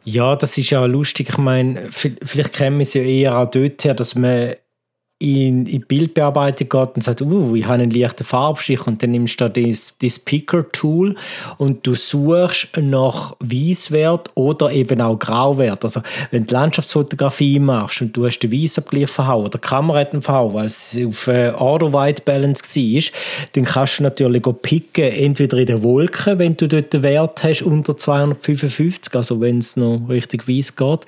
Ja, 0.04 0.36
das 0.36 0.58
ist 0.58 0.70
ja 0.70 0.86
lustig. 0.86 1.30
Ich 1.30 1.38
meine, 1.38 1.88
vielleicht 1.90 2.54
kennen 2.54 2.78
wir 2.78 2.84
es 2.84 2.94
ja 2.94 3.02
eher 3.04 3.38
auch 3.38 3.50
dort 3.50 3.84
her, 3.86 3.94
dass 3.94 4.16
man 4.16 4.54
in, 5.20 5.66
in 5.66 5.82
Bildbearbeitung 5.82 6.70
geht 6.70 6.96
und 6.96 7.02
sagt, 7.02 7.22
uh, 7.22 7.56
ich 7.56 7.66
habe 7.66 7.76
einen 7.76 7.90
leichten 7.90 8.24
Farbstich 8.24 8.86
und 8.86 9.02
dann 9.02 9.12
nimmst 9.12 9.42
du 9.42 9.50
das, 9.50 9.96
das 10.00 10.20
Picker-Tool 10.20 11.16
und 11.58 11.88
du 11.88 11.96
suchst 11.96 12.70
nach 12.80 13.36
Weißwert 13.40 14.30
oder 14.36 14.72
eben 14.72 15.02
auch 15.02 15.18
Grauwert. 15.18 15.84
Also 15.84 16.02
wenn 16.30 16.46
du 16.46 16.54
Landschaftsfotografie 16.54 17.58
machst 17.58 18.02
und 18.02 18.16
du 18.16 18.28
hast 18.28 18.40
den 18.40 18.52
Weißabgleich 18.52 19.10
verhauen 19.10 19.46
oder 19.46 19.58
die 19.58 19.68
Kamera 19.68 20.00
hat 20.00 20.24
verhauen, 20.24 20.54
weil 20.54 20.66
es 20.66 20.98
auf 21.04 21.28
äh, 21.28 21.50
Auto-White-Balance 21.50 22.64
war, 22.64 23.12
dann 23.54 23.66
kannst 23.66 24.00
du 24.00 24.04
natürlich 24.04 24.44
picken, 24.62 25.12
entweder 25.12 25.58
in 25.58 25.66
den 25.66 25.82
Wolken, 25.82 26.38
wenn 26.38 26.56
du 26.56 26.68
dort 26.68 26.94
den 26.94 27.02
Wert 27.02 27.44
hast 27.44 27.64
unter 27.64 27.98
255, 27.98 29.16
also 29.16 29.42
wenn 29.42 29.60
es 29.60 29.76
noch 29.78 30.08
richtig 30.10 30.48
weiß 30.48 30.76
geht, 30.76 31.00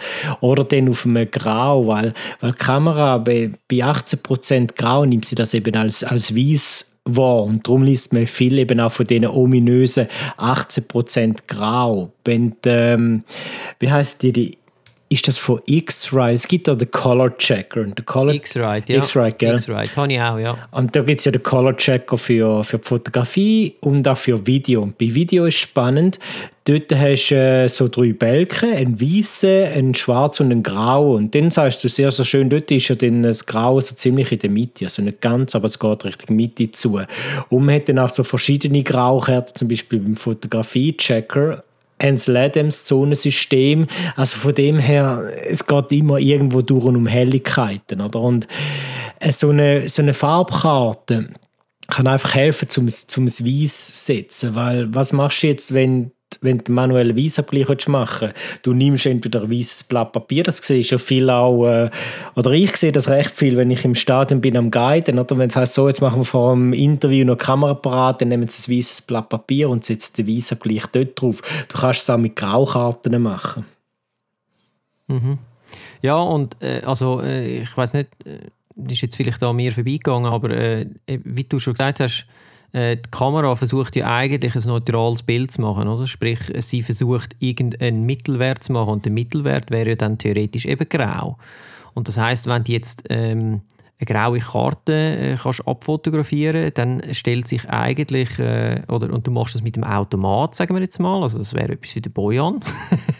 oder 0.41 0.63
dann 0.63 0.89
auf 0.89 1.05
einem 1.05 1.29
Grau, 1.29 1.85
weil, 1.87 2.13
weil 2.41 2.51
die 2.51 2.57
Kamera 2.57 3.19
bei, 3.19 3.51
bei 3.69 3.83
18% 3.99 4.75
Grau 4.75 5.05
nimmt 5.05 5.25
sie 5.25 5.35
das 5.35 5.53
eben 5.53 5.75
als, 5.75 6.03
als 6.03 6.35
weiß 6.35 6.89
wahr. 7.05 7.43
Und 7.43 7.67
darum 7.67 7.83
liest 7.83 8.13
man 8.13 8.27
viel 8.27 8.59
eben 8.59 8.79
auch 8.79 8.91
von 8.91 9.07
diesen 9.07 9.27
ominösen 9.27 10.07
18% 10.37 11.47
Grau. 11.47 12.11
Wenn 12.23 12.55
ähm, 12.65 13.23
wie 13.79 13.91
heißt 13.91 14.21
die, 14.23 14.33
die 14.33 14.57
ist 15.11 15.27
das 15.27 15.39
von 15.39 15.59
X-Rite? 15.65 16.33
Es 16.33 16.47
gibt 16.47 16.67
da 16.67 16.75
den 16.75 16.91
Color 16.91 17.35
Checker. 17.37 17.87
X-Rite, 17.87 18.93
ja. 18.93 18.99
X-Rite, 18.99 19.37
gell? 19.37 19.55
X-Rite, 19.55 19.95
habe 19.95 20.13
ich 20.13 20.21
auch, 20.21 20.37
ja. 20.37 20.57
Und 20.69 20.95
da 20.95 21.01
gibt 21.01 21.17
es 21.17 21.25
ja 21.25 21.31
den 21.31 21.41
Color 21.41 21.75
Checker 21.75 22.15
für, 22.15 22.63
für 22.63 22.77
Fotografie 22.77 23.75
und 23.81 24.07
auch 24.07 24.17
für 24.17 24.45
Video. 24.45 24.83
Und 24.83 24.99
bei 24.99 25.13
Video 25.13 25.45
ist 25.45 25.57
spannend, 25.57 26.19
dort 26.65 26.93
hast 26.93 27.29
du 27.29 27.35
äh, 27.35 27.67
so 27.67 27.87
drei 27.87 28.13
Balken, 28.13 28.71
einen 28.71 29.01
weißen, 29.01 29.73
einen 29.73 29.95
schwarzen 29.95 30.45
und 30.45 30.51
einen 30.51 30.63
grauen. 30.63 31.15
Und 31.15 31.33
dann 31.33 31.49
sagst 31.49 31.83
du 31.83 31.89
sehr, 31.89 32.11
sehr 32.11 32.25
schön, 32.25 32.51
dort 32.51 32.69
ist 32.69 32.89
ja 32.89 32.95
dann 32.95 33.23
das 33.23 33.47
Graue 33.47 33.81
so 33.81 33.95
ziemlich 33.95 34.31
in 34.31 34.39
der 34.39 34.51
Mitte. 34.51 34.85
Also 34.85 35.01
nicht 35.01 35.21
ganz, 35.21 35.55
aber 35.55 35.65
es 35.65 35.79
geht 35.79 36.05
Richtung 36.05 36.35
Mitte 36.35 36.69
zu. 36.69 37.01
Und 37.49 37.65
man 37.65 37.73
hat 37.73 37.89
dann 37.89 37.97
auch 37.97 38.09
so 38.09 38.23
verschiedene 38.23 38.83
Graukarten, 38.83 39.55
zum 39.55 39.69
Beispiel 39.69 39.99
beim 40.01 40.17
Fotografie-Checker 40.17 41.63
Ansel 42.01 42.37
Adams 42.37 42.85
Zonensystem. 42.85 43.87
Also 44.15 44.37
von 44.37 44.55
dem 44.55 44.79
her, 44.79 45.31
es 45.47 45.65
geht 45.65 45.91
immer 45.91 46.17
irgendwo 46.17 46.61
durch 46.61 46.85
um 46.85 47.07
Helligkeiten. 47.07 48.01
Oder? 48.01 48.19
Und 48.19 48.47
äh, 49.19 49.31
so 49.31 49.49
eine, 49.49 49.87
so 49.89 50.01
eine 50.01 50.13
Farbkarte 50.13 51.29
kann 51.87 52.07
einfach 52.07 52.35
helfen, 52.35 52.69
zum, 52.69 52.87
zum 52.87 53.27
Weiß 53.27 54.05
setzen. 54.05 54.55
Weil 54.55 54.93
was 54.93 55.13
machst 55.13 55.43
du 55.43 55.47
jetzt, 55.47 55.73
wenn 55.73 56.11
wenn 56.41 56.59
du 56.59 56.71
manuellen 56.71 57.17
Weissabgleich 57.17 57.87
machen 57.87 58.29
willst, 58.29 58.59
du 58.63 58.73
nimmst 58.73 59.05
entweder 59.05 59.43
ein 59.43 59.51
weißes 59.51 59.85
Blatt 59.85 60.11
Papier, 60.11 60.43
das 60.43 60.57
siehst 60.57 60.91
du 60.91 60.99
viel 60.99 61.29
auch, 61.29 61.67
äh, 61.67 61.89
oder 62.35 62.51
ich 62.51 62.75
sehe 62.75 62.91
das 62.91 63.09
recht 63.09 63.31
viel, 63.31 63.57
wenn 63.57 63.71
ich 63.71 63.83
im 63.85 63.95
Stadion 63.95 64.41
bin 64.41 64.57
am 64.57 64.71
Guiden, 64.71 65.19
oder 65.19 65.37
wenn 65.37 65.49
es 65.49 65.55
heißt 65.55 65.73
so, 65.73 65.87
jetzt 65.87 66.01
machen 66.01 66.21
wir 66.21 66.25
vor 66.25 66.53
dem 66.53 66.73
Interview 66.73 67.25
noch 67.25 67.37
Kameraparat, 67.37 68.21
dann 68.21 68.29
nehmen 68.29 68.47
sie 68.47 68.71
ein 68.71 68.77
weißes 68.77 69.01
Blatt 69.03 69.29
Papier 69.29 69.69
und 69.69 69.85
setzen 69.85 70.13
den 70.17 70.27
Weissabgleich 70.27 70.85
dort 70.87 71.19
drauf. 71.19 71.41
Du 71.67 71.77
kannst 71.77 72.01
es 72.01 72.09
auch 72.09 72.17
mit 72.17 72.35
Graukarten 72.35 73.21
machen. 73.21 73.65
Mhm. 75.07 75.39
Ja, 76.01 76.15
und 76.15 76.55
äh, 76.61 76.81
also 76.81 77.21
äh, 77.21 77.63
ich 77.63 77.75
weiß 77.75 77.93
nicht, 77.93 78.09
äh, 78.25 78.39
das 78.75 78.93
ist 78.93 79.01
jetzt 79.01 79.17
vielleicht 79.17 79.43
an 79.43 79.55
mir 79.55 79.71
vorbeigegangen, 79.71 80.31
aber 80.31 80.51
äh, 80.51 80.87
wie 81.05 81.43
du 81.43 81.59
schon 81.59 81.73
gesagt 81.73 81.99
hast, 81.99 82.25
die 82.73 83.01
Kamera 83.09 83.55
versucht 83.55 83.95
ja 83.95 84.13
eigentlich 84.13 84.55
ein 84.55 84.63
neutrales 84.67 85.23
Bild 85.23 85.51
zu 85.51 85.61
machen, 85.61 85.87
oder? 85.87 86.05
Sprich, 86.05 86.39
sie 86.59 86.83
versucht 86.83 87.35
irgendeinen 87.39 88.05
Mittelwert 88.05 88.63
zu 88.63 88.73
machen 88.73 88.93
und 88.93 89.05
der 89.05 89.11
Mittelwert 89.11 89.71
wäre 89.71 89.89
ja 89.89 89.95
dann 89.95 90.17
theoretisch 90.17 90.65
eben 90.65 90.87
grau. 90.87 91.37
Und 91.95 92.07
das 92.07 92.17
heißt, 92.17 92.47
wenn 92.47 92.63
du 92.63 92.71
jetzt 92.71 93.03
ähm, 93.09 93.61
eine 93.99 94.05
graue 94.05 94.39
Karte 94.39 94.93
äh, 94.93 95.35
kannst 95.35 95.67
abfotografieren, 95.67 96.71
dann 96.73 97.03
stellt 97.13 97.49
sich 97.49 97.67
eigentlich, 97.69 98.39
äh, 98.39 98.81
oder, 98.87 99.11
und 99.11 99.27
du 99.27 99.31
machst 99.31 99.55
das 99.55 99.61
mit 99.61 99.75
dem 99.75 99.83
Automat, 99.83 100.55
sagen 100.55 100.73
wir 100.73 100.81
jetzt 100.81 100.99
mal, 100.99 101.21
also 101.21 101.37
das 101.37 101.53
wäre 101.53 101.73
etwas 101.73 101.95
wie 101.95 102.01
der 102.01 102.09
Boyan, 102.09 102.61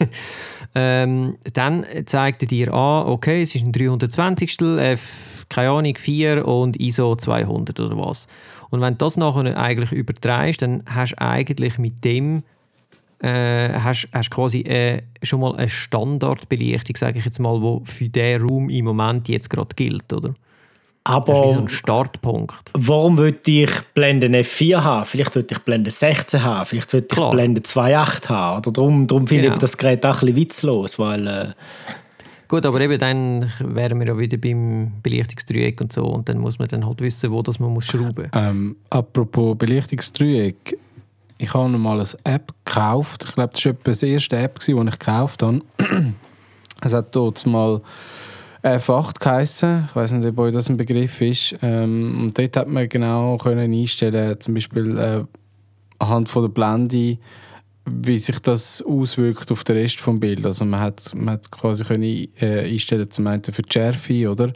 ähm, 0.74 1.36
dann 1.52 1.84
zeigt 2.06 2.42
er 2.42 2.48
dir 2.48 2.72
an, 2.72 3.08
okay, 3.08 3.42
es 3.42 3.54
ist 3.54 3.64
ein 3.64 3.72
320. 3.72 4.60
F, 4.78 5.44
keine 5.50 5.70
Ahnung, 5.70 5.96
4 5.96 6.48
und 6.48 6.80
ISO 6.80 7.14
200 7.14 7.78
oder 7.78 7.98
was. 7.98 8.26
Und 8.70 8.80
wenn 8.80 8.94
du 8.94 8.98
das 9.04 9.16
nachher 9.16 9.56
eigentlich 9.58 9.92
übertreibst, 9.92 10.62
dann 10.62 10.82
hast 10.86 11.12
du 11.12 11.20
eigentlich 11.20 11.78
mit 11.78 12.04
dem 12.04 12.42
äh, 13.22 13.74
hast, 13.78 14.08
hast 14.12 14.30
quasi 14.30 14.60
äh, 14.60 15.02
schon 15.22 15.40
mal 15.40 15.54
eine 15.56 15.68
Standardbelichtung, 15.68 16.96
sage 16.96 17.18
ich 17.18 17.24
jetzt 17.24 17.38
mal, 17.38 17.60
wo 17.60 17.82
für 17.84 18.08
den 18.08 18.42
Raum 18.42 18.70
im 18.70 18.84
Moment 18.86 19.28
jetzt 19.28 19.50
gerade 19.50 19.74
gilt, 19.76 20.10
oder? 20.12 20.32
Aber 21.04 21.32
das 21.32 21.38
ist 21.38 21.48
wie 21.48 21.54
so 21.54 21.60
ein 21.62 21.68
Startpunkt. 21.68 22.70
Warum 22.74 23.16
würde 23.18 23.38
ich 23.46 23.70
Blende 23.94 24.26
F4 24.28 24.82
haben? 24.82 25.06
Vielleicht 25.06 25.34
würde 25.34 25.48
ich 25.52 25.58
Blende 25.60 25.90
16 25.90 26.42
haben, 26.42 26.66
vielleicht 26.66 26.92
würde 26.92 27.08
ich. 27.10 27.30
Blende 27.30 27.60
2.8 27.62 28.28
haben. 28.28 28.58
Oder 28.58 28.70
darum, 28.70 29.06
darum 29.06 29.26
finde 29.26 29.44
Genau. 29.44 29.54
ich 29.54 29.60
das 29.60 29.76
Gerät 29.78 30.04
auch 30.04 30.16
ein 30.16 30.20
bisschen 30.20 30.36
witzlos, 30.36 30.98
weil 30.98 31.26
äh, 31.26 31.46
Gut, 32.50 32.66
aber 32.66 32.80
eben 32.80 32.98
dann 32.98 33.48
wären 33.60 34.00
wir 34.00 34.08
ja 34.08 34.18
wieder 34.18 34.36
beim 34.36 34.94
Belichtungsdreieck 35.04 35.80
und 35.80 35.92
so 35.92 36.04
und 36.04 36.28
dann 36.28 36.38
muss 36.38 36.58
man 36.58 36.66
dann 36.66 36.84
halt 36.84 37.00
wissen, 37.00 37.30
wo 37.30 37.42
das 37.42 37.60
man 37.60 37.72
muss 37.72 37.86
schrauben. 37.86 38.28
Ähm, 38.34 38.74
apropos 38.90 39.56
Belichtungsdreieck, 39.56 40.76
ich 41.38 41.54
habe 41.54 41.70
noch 41.70 41.78
mal 41.78 42.00
eine 42.00 42.08
App 42.24 42.52
gekauft. 42.64 43.24
Ich 43.28 43.34
glaube, 43.36 43.52
das 43.52 43.64
war 43.64 43.70
etwa 43.70 43.92
die 43.92 44.12
erste 44.12 44.36
App, 44.36 44.58
die 44.58 44.72
ich 44.72 44.90
gekauft 44.98 45.44
habe. 45.44 45.60
es 46.80 46.92
hat 46.92 47.14
dort 47.14 47.46
mal 47.46 47.82
F8 48.64 49.20
geheissen. 49.20 49.84
Ich 49.88 49.94
weiß 49.94 50.10
nicht, 50.10 50.26
ob 50.26 50.38
euch 50.40 50.52
das 50.52 50.68
ein 50.68 50.76
Begriff 50.76 51.20
ist. 51.20 51.54
Ähm, 51.62 52.18
und 52.20 52.36
dort 52.36 52.56
hat 52.56 52.66
man 52.66 52.88
genau 52.88 53.36
können 53.36 53.72
einstellen, 53.72 54.40
zum 54.40 54.54
Beispiel 54.54 54.98
äh, 54.98 55.24
anhand 56.00 56.28
von 56.28 56.42
der 56.42 56.48
Blende, 56.48 57.16
wie 57.86 58.18
sich 58.18 58.38
das 58.40 58.82
auswirkt 58.82 59.50
auf 59.50 59.64
den 59.64 59.76
Rest 59.76 60.06
des 60.06 60.20
Bildes. 60.20 60.44
Also 60.44 60.64
man 60.64 60.80
hat, 60.80 61.14
man 61.14 61.34
hat 61.34 61.50
quasi 61.50 61.84
können, 61.84 62.28
äh, 62.40 62.70
einstellen, 62.70 63.10
zum 63.10 63.26
einen 63.26 63.42
für 63.42 63.62
die 63.62 63.72
Schärfe, 63.72 64.30
oder? 64.30 64.52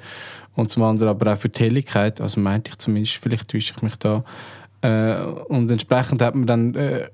Und 0.55 0.71
zum 0.71 0.83
anderen 0.85 1.09
aber 1.09 1.33
auch 1.33 1.39
für 1.39 1.49
die 1.49 1.61
Helligkeit. 1.61 2.21
Also 2.21 2.41
meinte 2.41 2.71
ich 2.71 2.79
zumindest, 2.79 3.17
vielleicht 3.17 3.49
täusche 3.49 3.75
ich 3.77 3.83
mich 3.83 3.97
da. 3.97 4.25
Äh, 4.83 5.23
und 5.49 5.71
entsprechend 5.71 6.23
hat 6.23 6.35
man 6.35 6.47
dann 6.47 6.75
äh, 6.75 7.09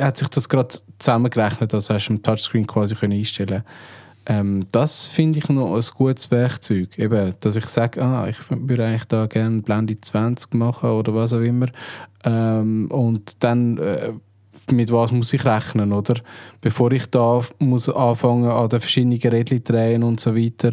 hat 0.00 0.16
sich 0.16 0.28
das 0.28 0.48
gerade 0.48 0.74
zusammengerechnet, 0.98 1.74
also 1.74 1.94
hast 1.94 2.08
du 2.08 2.14
am 2.14 2.22
Touchscreen 2.22 2.66
quasi 2.66 2.94
können 2.94 3.12
einstellen 3.12 3.62
ähm, 4.24 4.66
Das 4.70 5.08
finde 5.08 5.38
ich 5.38 5.48
noch 5.48 5.74
ein 5.74 5.82
gutes 5.96 6.30
Werkzeug. 6.30 6.98
Eben, 6.98 7.34
dass 7.40 7.56
ich 7.56 7.66
sage, 7.66 8.02
ah, 8.02 8.26
ich 8.28 8.38
würde 8.48 8.86
eigentlich 8.86 9.04
da 9.04 9.26
gerne 9.26 9.62
Blende 9.62 10.00
20 10.00 10.54
machen 10.54 10.90
oder 10.90 11.14
was 11.14 11.32
auch 11.32 11.40
immer. 11.40 11.66
Ähm, 12.24 12.88
und 12.90 13.42
dann 13.42 13.78
äh, 13.78 14.12
mit 14.70 14.92
was 14.92 15.12
muss 15.12 15.32
ich 15.32 15.44
rechnen, 15.44 15.92
oder? 15.92 16.20
Bevor 16.60 16.92
ich 16.92 17.06
da 17.06 17.40
muss 17.58 17.88
anfangen 17.88 18.50
an 18.50 18.68
den 18.68 18.80
verschiedenen 18.80 19.18
Geräten 19.18 19.64
drehen 19.64 20.02
und 20.02 20.20
so 20.20 20.36
weiter. 20.36 20.72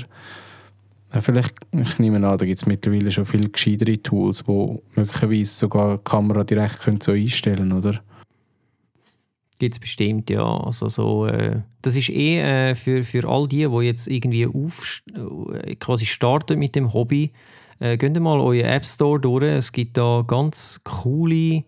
Ja, 1.14 1.22
vielleicht, 1.22 1.56
ich 1.72 1.98
nehme 1.98 2.18
an, 2.18 2.38
da 2.38 2.46
gibt 2.46 2.62
es 2.62 2.68
mittlerweile 2.68 3.12
schon 3.12 3.26
viel 3.26 3.50
gescheitere 3.50 4.02
Tools, 4.02 4.48
wo 4.48 4.84
möglicherweise 4.96 5.56
sogar 5.56 5.98
die 5.98 6.04
Kamera 6.04 6.44
direkt 6.44 6.82
können 6.82 7.02
so 7.02 7.14
einstellen 7.14 7.72
oder? 7.72 8.00
Gibt 9.58 9.76
es 9.76 9.80
bestimmt, 9.80 10.30
ja. 10.30 10.46
Also 10.46 10.88
so, 10.88 11.26
äh, 11.26 11.62
das 11.82 11.96
ist 11.96 12.10
eh 12.10 12.40
äh, 12.40 12.76
für, 12.76 13.04
für 13.04 13.28
all 13.28 13.48
die, 13.48 13.68
die 13.68 13.86
jetzt 13.86 14.08
irgendwie 14.08 14.46
auf, 14.46 15.02
äh, 15.64 15.76
quasi 15.76 16.06
starten 16.06 16.60
mit 16.60 16.76
dem 16.76 16.94
Hobby. 16.94 17.32
Äh, 17.80 17.98
geht 17.98 18.18
mal 18.20 18.40
euren 18.40 18.66
App 18.66 18.86
Store 18.86 19.20
durch. 19.20 19.44
Es 19.44 19.72
gibt 19.72 19.98
da 19.98 20.24
ganz 20.26 20.80
coole, 20.86 21.64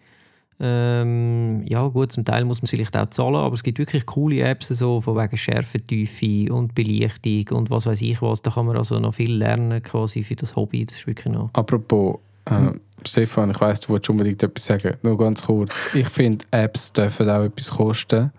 ähm, 0.63 1.65
ja 1.65 1.87
gut, 1.87 2.11
zum 2.11 2.23
Teil 2.23 2.45
muss 2.45 2.61
man 2.61 2.65
es 2.65 2.69
vielleicht 2.69 2.95
auch 2.95 3.09
zahlen, 3.09 3.35
aber 3.35 3.55
es 3.55 3.63
gibt 3.63 3.79
wirklich 3.79 4.05
coole 4.05 4.41
Apps, 4.41 4.67
so 4.67 5.01
von 5.01 5.17
wegen 5.17 5.35
Schärfentiefe 5.35 6.53
und 6.53 6.75
Belichtung 6.75 7.57
und 7.57 7.71
was 7.71 7.87
weiß 7.87 7.99
ich 8.03 8.21
was. 8.21 8.43
Da 8.43 8.51
kann 8.51 8.67
man 8.67 8.77
also 8.77 8.99
noch 8.99 9.15
viel 9.15 9.33
lernen 9.33 9.81
quasi 9.81 10.21
für 10.21 10.35
das 10.35 10.55
Hobby. 10.55 10.85
Das 10.85 10.97
ist 10.97 11.07
wirklich 11.07 11.33
noch... 11.33 11.49
Apropos, 11.53 12.19
äh, 12.45 12.73
Stefan, 13.03 13.49
ich 13.49 13.59
weiss, 13.59 13.79
du 13.79 13.89
wolltest 13.89 14.11
unbedingt 14.11 14.43
etwas 14.43 14.65
sagen. 14.65 14.95
Nur 15.01 15.17
ganz 15.17 15.41
kurz. 15.41 15.95
Ich 15.95 16.07
finde, 16.07 16.45
Apps 16.51 16.93
dürfen 16.93 17.27
auch 17.27 17.43
etwas 17.43 17.71
kosten. 17.71 18.31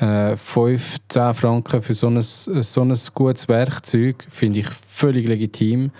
Äh, 0.00 0.36
5, 0.36 0.98
10 1.08 1.34
Franken 1.34 1.80
für 1.80 1.94
so 1.94 2.08
ein, 2.08 2.20
so 2.20 2.82
ein 2.82 2.94
gutes 3.14 3.48
Werkzeug 3.48 4.26
finde 4.28 4.58
ich 4.58 4.68
völlig 4.68 5.26
legitim. 5.26 5.92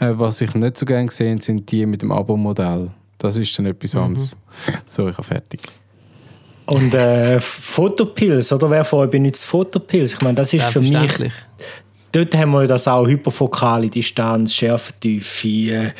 Äh, 0.00 0.14
was 0.14 0.40
ich 0.40 0.54
nicht 0.56 0.76
so 0.76 0.86
gerne 0.86 1.10
sehe, 1.12 1.40
sind 1.40 1.70
die 1.70 1.86
mit 1.86 2.02
dem 2.02 2.10
Abo-Modell. 2.10 2.90
Das 3.22 3.36
ist 3.36 3.56
dann 3.56 3.66
etwas 3.66 3.94
anderes. 3.94 4.36
So, 4.84 5.08
ich 5.08 5.16
habe 5.16 5.22
fertig. 5.22 5.60
Und 6.66 6.92
äh, 6.92 7.38
Fotopills, 7.38 8.52
oder? 8.52 8.68
Wer 8.68 8.84
von 8.84 9.00
euch 9.00 9.10
benutzt 9.10 9.44
Fotopills? 9.44 10.14
Ich 10.14 10.20
meine, 10.22 10.34
das 10.34 10.52
ist 10.52 10.64
für 10.64 10.80
mich. 10.80 11.12
Dort 12.12 12.36
haben 12.36 12.50
wir 12.50 12.66
das 12.66 12.86
auch 12.86 13.06
hyperfokale 13.06 13.88
Distanz, 13.88 14.54
Schärfentiefe, 14.54 15.48
äh, 15.48 15.92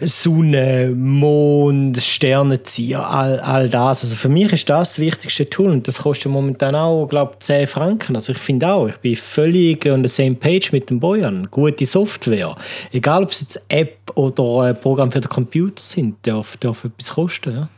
Sonne, 0.00 0.92
Mond, 0.94 1.96
Sternenzieher, 1.98 3.08
all, 3.08 3.38
all 3.40 3.68
das. 3.68 4.02
Also 4.02 4.16
für 4.16 4.28
mich 4.28 4.52
ist 4.52 4.68
das 4.68 4.94
das 4.94 4.98
wichtigste 4.98 5.48
Tool 5.48 5.70
und 5.70 5.88
das 5.88 6.02
kostet 6.02 6.30
momentan 6.30 6.74
auch, 6.74 7.06
glaube 7.06 7.32
ich, 7.34 7.40
10 7.40 7.66
Franken. 7.66 8.16
Also 8.16 8.32
ich 8.32 8.38
finde 8.38 8.68
auch, 8.68 8.88
ich 8.88 8.96
bin 8.96 9.16
völlig 9.16 9.86
on 9.86 10.04
the 10.04 10.08
same 10.08 10.34
page 10.34 10.72
mit 10.72 10.90
dem 10.90 11.00
Boyan. 11.00 11.48
Gute 11.50 11.86
Software. 11.86 12.54
Egal, 12.92 13.22
ob 13.22 13.30
es 13.30 13.40
jetzt 13.40 13.64
App 13.68 14.12
oder 14.14 14.62
ein 14.62 14.80
Programm 14.80 15.10
für 15.10 15.20
den 15.20 15.28
Computer 15.28 15.82
sind, 15.82 16.16
darf, 16.26 16.56
darf 16.58 16.84
etwas 16.84 17.14
kosten. 17.14 17.54
Ja? 17.54 17.68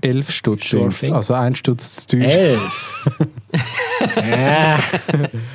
11 0.00 0.30
Stutz 0.30 0.68
Sure 0.70 0.82
sind's, 0.84 1.00
thing. 1.00 1.14
also 1.14 1.34
ein 1.34 1.54
Stutz 1.56 2.06
zu 2.06 2.18
teuer. 2.18 2.28
Elf. 2.28 3.18
ja. 4.16 4.76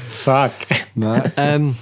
Fuck. 0.08 0.52
Nein. 0.96 1.32
ähm, 1.38 1.76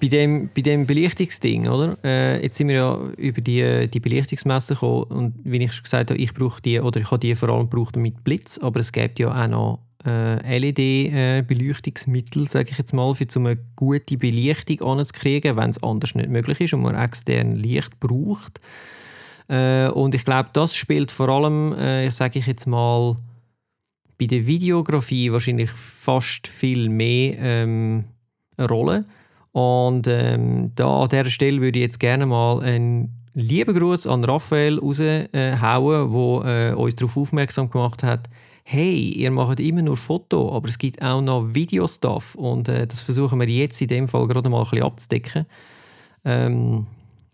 bei 0.00 0.08
dem, 0.08 0.50
bei 0.54 0.62
dem 0.62 0.84
Belichtungsding, 0.86 1.68
oder? 1.68 1.96
Äh, 2.02 2.42
jetzt 2.42 2.56
sind 2.56 2.66
wir 2.68 2.74
ja 2.74 2.98
über 3.16 3.40
die, 3.40 3.88
die 3.88 4.00
Belichtungsmesser 4.00 4.74
gekommen 4.74 5.04
und 5.04 5.34
wie 5.44 5.62
ich 5.62 5.72
schon 5.72 5.84
gesagt 5.84 6.10
habe, 6.10 6.20
ich 6.20 6.34
brauche 6.34 6.60
die, 6.60 6.80
oder 6.80 7.00
ich 7.00 7.10
habe 7.10 7.20
die 7.20 7.36
vor 7.36 7.50
allem 7.50 7.70
gebraucht 7.70 7.96
mit 7.96 8.24
Blitz, 8.24 8.58
aber 8.58 8.80
es 8.80 8.90
gibt 8.90 9.20
ja 9.20 9.28
auch 9.30 9.46
noch 9.46 9.78
äh, 10.04 10.58
LED-Beleuchtungsmittel, 10.58 12.48
sage 12.48 12.70
ich 12.72 12.78
jetzt 12.78 12.92
mal, 12.92 13.14
für 13.14 13.26
so 13.28 13.38
eine 13.38 13.56
gute 13.76 14.16
Belichtung 14.16 14.80
anzukriegen, 14.82 15.56
wenn 15.56 15.70
es 15.70 15.80
anders 15.82 16.16
nicht 16.16 16.28
möglich 16.28 16.60
ist 16.60 16.74
und 16.74 16.82
man 16.82 16.96
extern 16.96 17.54
Licht 17.54 18.00
braucht. 18.00 18.60
Äh, 19.48 19.88
und 19.88 20.14
ich 20.14 20.24
glaube, 20.24 20.50
das 20.52 20.74
spielt 20.74 21.10
vor 21.10 21.28
allem, 21.28 21.72
äh, 21.72 22.10
sage 22.10 22.38
ich 22.38 22.46
jetzt 22.46 22.66
mal, 22.66 23.16
bei 24.18 24.26
der 24.26 24.46
Videografie 24.46 25.32
wahrscheinlich 25.32 25.70
fast 25.70 26.46
viel 26.46 26.88
mehr 26.88 27.38
ähm, 27.38 28.04
eine 28.56 28.68
Rolle. 28.68 29.04
Und 29.52 30.06
ähm, 30.06 30.72
da 30.74 31.02
an 31.02 31.08
dieser 31.08 31.30
Stelle 31.30 31.60
würde 31.60 31.78
ich 31.78 31.84
jetzt 31.84 32.00
gerne 32.00 32.26
mal 32.26 32.60
einen 32.62 33.10
lieben 33.34 33.74
Gruß 33.74 34.06
an 34.06 34.24
Raphael 34.24 34.78
raushauen, 34.78 35.28
äh, 35.32 36.12
wo 36.12 36.42
äh, 36.42 36.72
uns 36.74 36.96
darauf 36.96 37.16
aufmerksam 37.16 37.70
gemacht 37.70 38.02
hat, 38.02 38.28
hey, 38.64 39.10
ihr 39.10 39.30
macht 39.30 39.60
immer 39.60 39.82
nur 39.82 39.96
Foto, 39.96 40.54
aber 40.54 40.68
es 40.68 40.78
gibt 40.78 41.02
auch 41.02 41.20
noch 41.20 41.54
Videostuff 41.54 42.34
und 42.34 42.68
äh, 42.68 42.86
das 42.86 43.02
versuchen 43.02 43.40
wir 43.40 43.48
jetzt 43.48 43.80
in 43.82 43.88
dem 43.88 44.08
Fall 44.08 44.26
gerade 44.28 44.48
mal 44.48 44.58
ein 44.58 44.70
bisschen 44.70 44.84
abzudecken. 44.84 45.46
Ähm, 46.24 46.86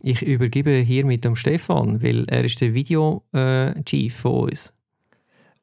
ich 0.03 0.23
übergebe 0.23 0.71
hier 0.71 1.05
mit 1.05 1.25
dem 1.25 1.37
Stefan, 1.37 2.03
weil 2.03 2.25
er 2.29 2.45
ist 2.45 2.61
der 2.61 2.75
Video-Chief 2.75 4.15
von 4.15 4.51
uns. 4.51 4.73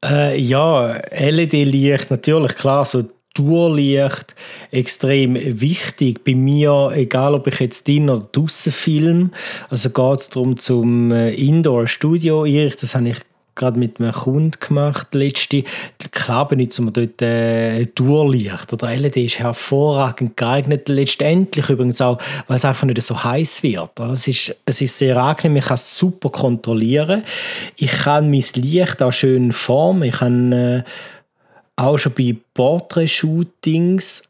Äh, 0.04 0.40
ja, 0.40 1.00
LED-Licht 1.12 2.12
natürlich, 2.12 2.56
klar, 2.56 2.86
so 2.86 3.04
Durchlicht 3.36 4.34
extrem 4.72 5.36
wichtig. 5.36 6.24
Bei 6.24 6.36
mir, 6.36 6.92
egal 6.96 7.36
ob 7.36 7.48
ich 7.48 7.60
jetzt 7.60 7.88
drin 7.88 8.10
oder 8.10 8.28
draußen 8.32 8.72
film, 8.72 9.32
also 9.70 9.90
geht 9.90 10.20
es 10.20 10.30
darum 10.30 10.58
zum 10.58 11.12
äh, 11.12 11.32
Indoor-Studio 11.32 12.46
das 12.46 12.96
habe 12.96 13.10
ich 13.10 13.18
gerade 13.56 13.80
mit 13.80 14.00
einem 14.00 14.12
Kunden 14.12 14.52
gemacht, 14.60 15.14
letzte. 15.14 15.64
Klar 16.12 16.48
benutzen 16.48 16.86
wir 16.86 16.92
dort 16.92 17.22
äh, 17.22 17.86
Durchlicht 17.86 18.72
oder 18.74 18.96
LED 18.96 19.18
ist 19.18 19.40
hervorragend 19.40 20.38
geeignet. 20.38 20.90
Letztendlich 20.90 21.70
übrigens 21.70 22.02
auch, 22.02 22.20
weil 22.48 22.58
es 22.58 22.66
einfach 22.66 22.86
nicht 22.86 23.02
so 23.02 23.24
heiß 23.24 23.64
wird. 23.64 24.00
Es 24.00 24.28
ist, 24.28 24.56
es 24.66 24.82
ist 24.82 24.98
sehr 24.98 25.18
angenehm, 25.18 25.58
ich 25.58 25.66
kann 25.66 25.76
es 25.76 25.98
super 25.98 26.30
kontrollieren. 26.30 27.24
Ich 27.78 27.92
kann 27.92 28.30
mein 28.30 28.44
Licht 28.56 29.02
auch 29.02 29.14
schön 29.14 29.52
formen. 29.52 30.04
Ich 30.04 30.16
kann 30.16 30.52
äh, 30.52 30.84
auch 31.76 31.98
schon 31.98 32.14
bei 32.14 32.36
Portrait-Shootings 32.54 34.30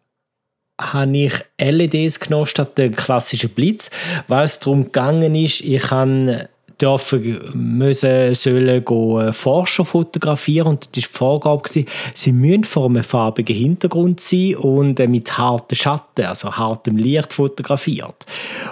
habe 0.80 1.18
ich 1.18 1.34
LEDs 1.60 2.20
genommen 2.20 2.48
statt 2.48 2.78
den 2.78 2.94
klassischen 2.94 3.50
Blitz, 3.50 3.90
weil 4.28 4.44
es 4.44 4.60
darum 4.60 4.86
gegangen 4.86 5.34
ist, 5.36 5.62
ich 5.62 5.82
kann 5.82 6.48
dürfen, 6.82 7.52
müssen, 7.54 8.36
sollen 8.36 8.84
gehen, 8.84 9.34
Forscher 9.34 9.86
fotografieren 9.86 10.68
und 10.68 10.82
das 10.82 10.88
war 10.88 10.92
die 10.96 11.02
Vorgabe, 11.02 11.64
gewesen, 11.64 11.88
sie 12.14 12.32
müssen 12.32 12.64
vor 12.64 12.86
einem 12.86 13.04
farbigen 13.04 13.56
Hintergrund 13.56 14.20
sein 14.20 14.56
und 14.56 15.00
mit 15.00 15.38
harten 15.38 15.76
Schatten, 15.76 16.26
also 16.26 16.52
hartem 16.52 16.98
Licht 16.98 17.34
fotografiert. 17.34 18.26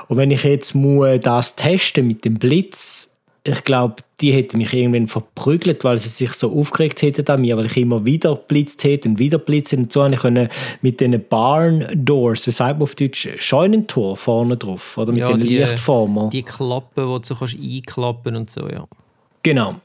Und 0.08 0.18
wenn 0.18 0.32
ich 0.32 0.44
jetzt 0.44 0.76
muss 0.76 1.20
das 1.22 1.56
testen 1.56 2.08
mit 2.08 2.26
dem 2.26 2.36
Blitz 2.36 3.13
ich 3.46 3.64
glaube, 3.66 3.96
die 4.22 4.32
hätten 4.32 4.58
mich 4.58 4.74
irgendwann 4.74 5.08
verprügelt, 5.08 5.84
weil 5.84 5.98
sie 5.98 6.08
sich 6.08 6.32
so 6.32 6.58
aufgeregt 6.58 7.02
hätten 7.02 7.28
an 7.28 7.42
mir, 7.42 7.58
weil 7.58 7.66
ich 7.66 7.76
immer 7.76 8.06
wieder 8.06 8.36
blitzt 8.36 8.84
hätte 8.86 9.10
und 9.10 9.20
wieder 9.20 9.38
blitzt 9.38 9.74
und 9.74 9.92
so 9.92 10.04
habe 10.04 10.16
ich 10.16 10.50
mit 10.82 11.02
diesen 11.02 11.28
Barn 11.28 11.86
Doors, 11.94 12.48
wie 12.48 12.52
sagt 12.52 12.80
man 12.80 12.84
auf 12.84 12.96
Deutsch, 12.96 13.28
Scheunentor 13.40 14.16
vorne 14.16 14.56
drauf, 14.56 14.98
oder 14.98 15.12
mit 15.12 15.22
ja, 15.22 15.32
den 15.32 15.42
Lichtformen. 15.42 16.30
Die 16.30 16.44
Klappen, 16.44 17.06
die 17.06 17.20
du 17.20 17.20
so 17.24 17.36
kannst 17.36 17.58
einklappen 17.60 18.36
und 18.38 18.50
so, 18.50 18.70
ja. 18.70 18.88
Genau 19.42 19.76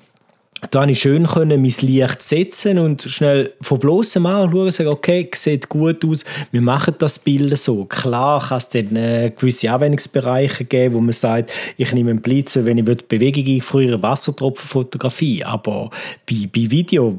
da 0.71 0.81
konnte 0.81 0.93
ich 0.93 1.01
schön 1.01 1.27
können, 1.27 1.63
mein 1.63 1.75
Licht 1.81 2.23
setzen 2.23 2.79
und 2.79 3.03
schnell 3.03 3.53
von 3.61 3.79
bloßem 3.79 4.27
Auge 4.27 4.51
schauen 4.51 4.67
und 4.67 4.73
sagen, 4.73 4.91
okay, 4.91 5.31
sieht 5.35 5.69
gut 5.69 6.05
aus, 6.05 6.25
wir 6.51 6.61
machen 6.61 6.95
das 6.99 7.19
Bild 7.19 7.57
so. 7.57 7.85
Klar 7.85 8.45
kann 8.49 8.59
es 8.59 8.69
dann 8.69 8.97
äh, 8.97 9.33
gewisse 9.37 9.71
Anwendungsbereiche 9.71 10.65
geben, 10.65 10.97
wo 10.97 11.01
man 11.01 11.13
sagt, 11.13 11.53
ich 11.77 11.93
nehme 11.93 12.11
einen 12.11 12.21
Blitz, 12.21 12.57
wenn 12.57 12.79
ich 12.79 12.85
Bewegung 12.85 13.47
einfrieren 13.47 14.03
Wassertropfen 14.03 14.69
Fotografie, 14.69 15.45
aber 15.45 15.91
bei, 16.29 16.49
bei 16.53 16.71
Video 16.71 17.17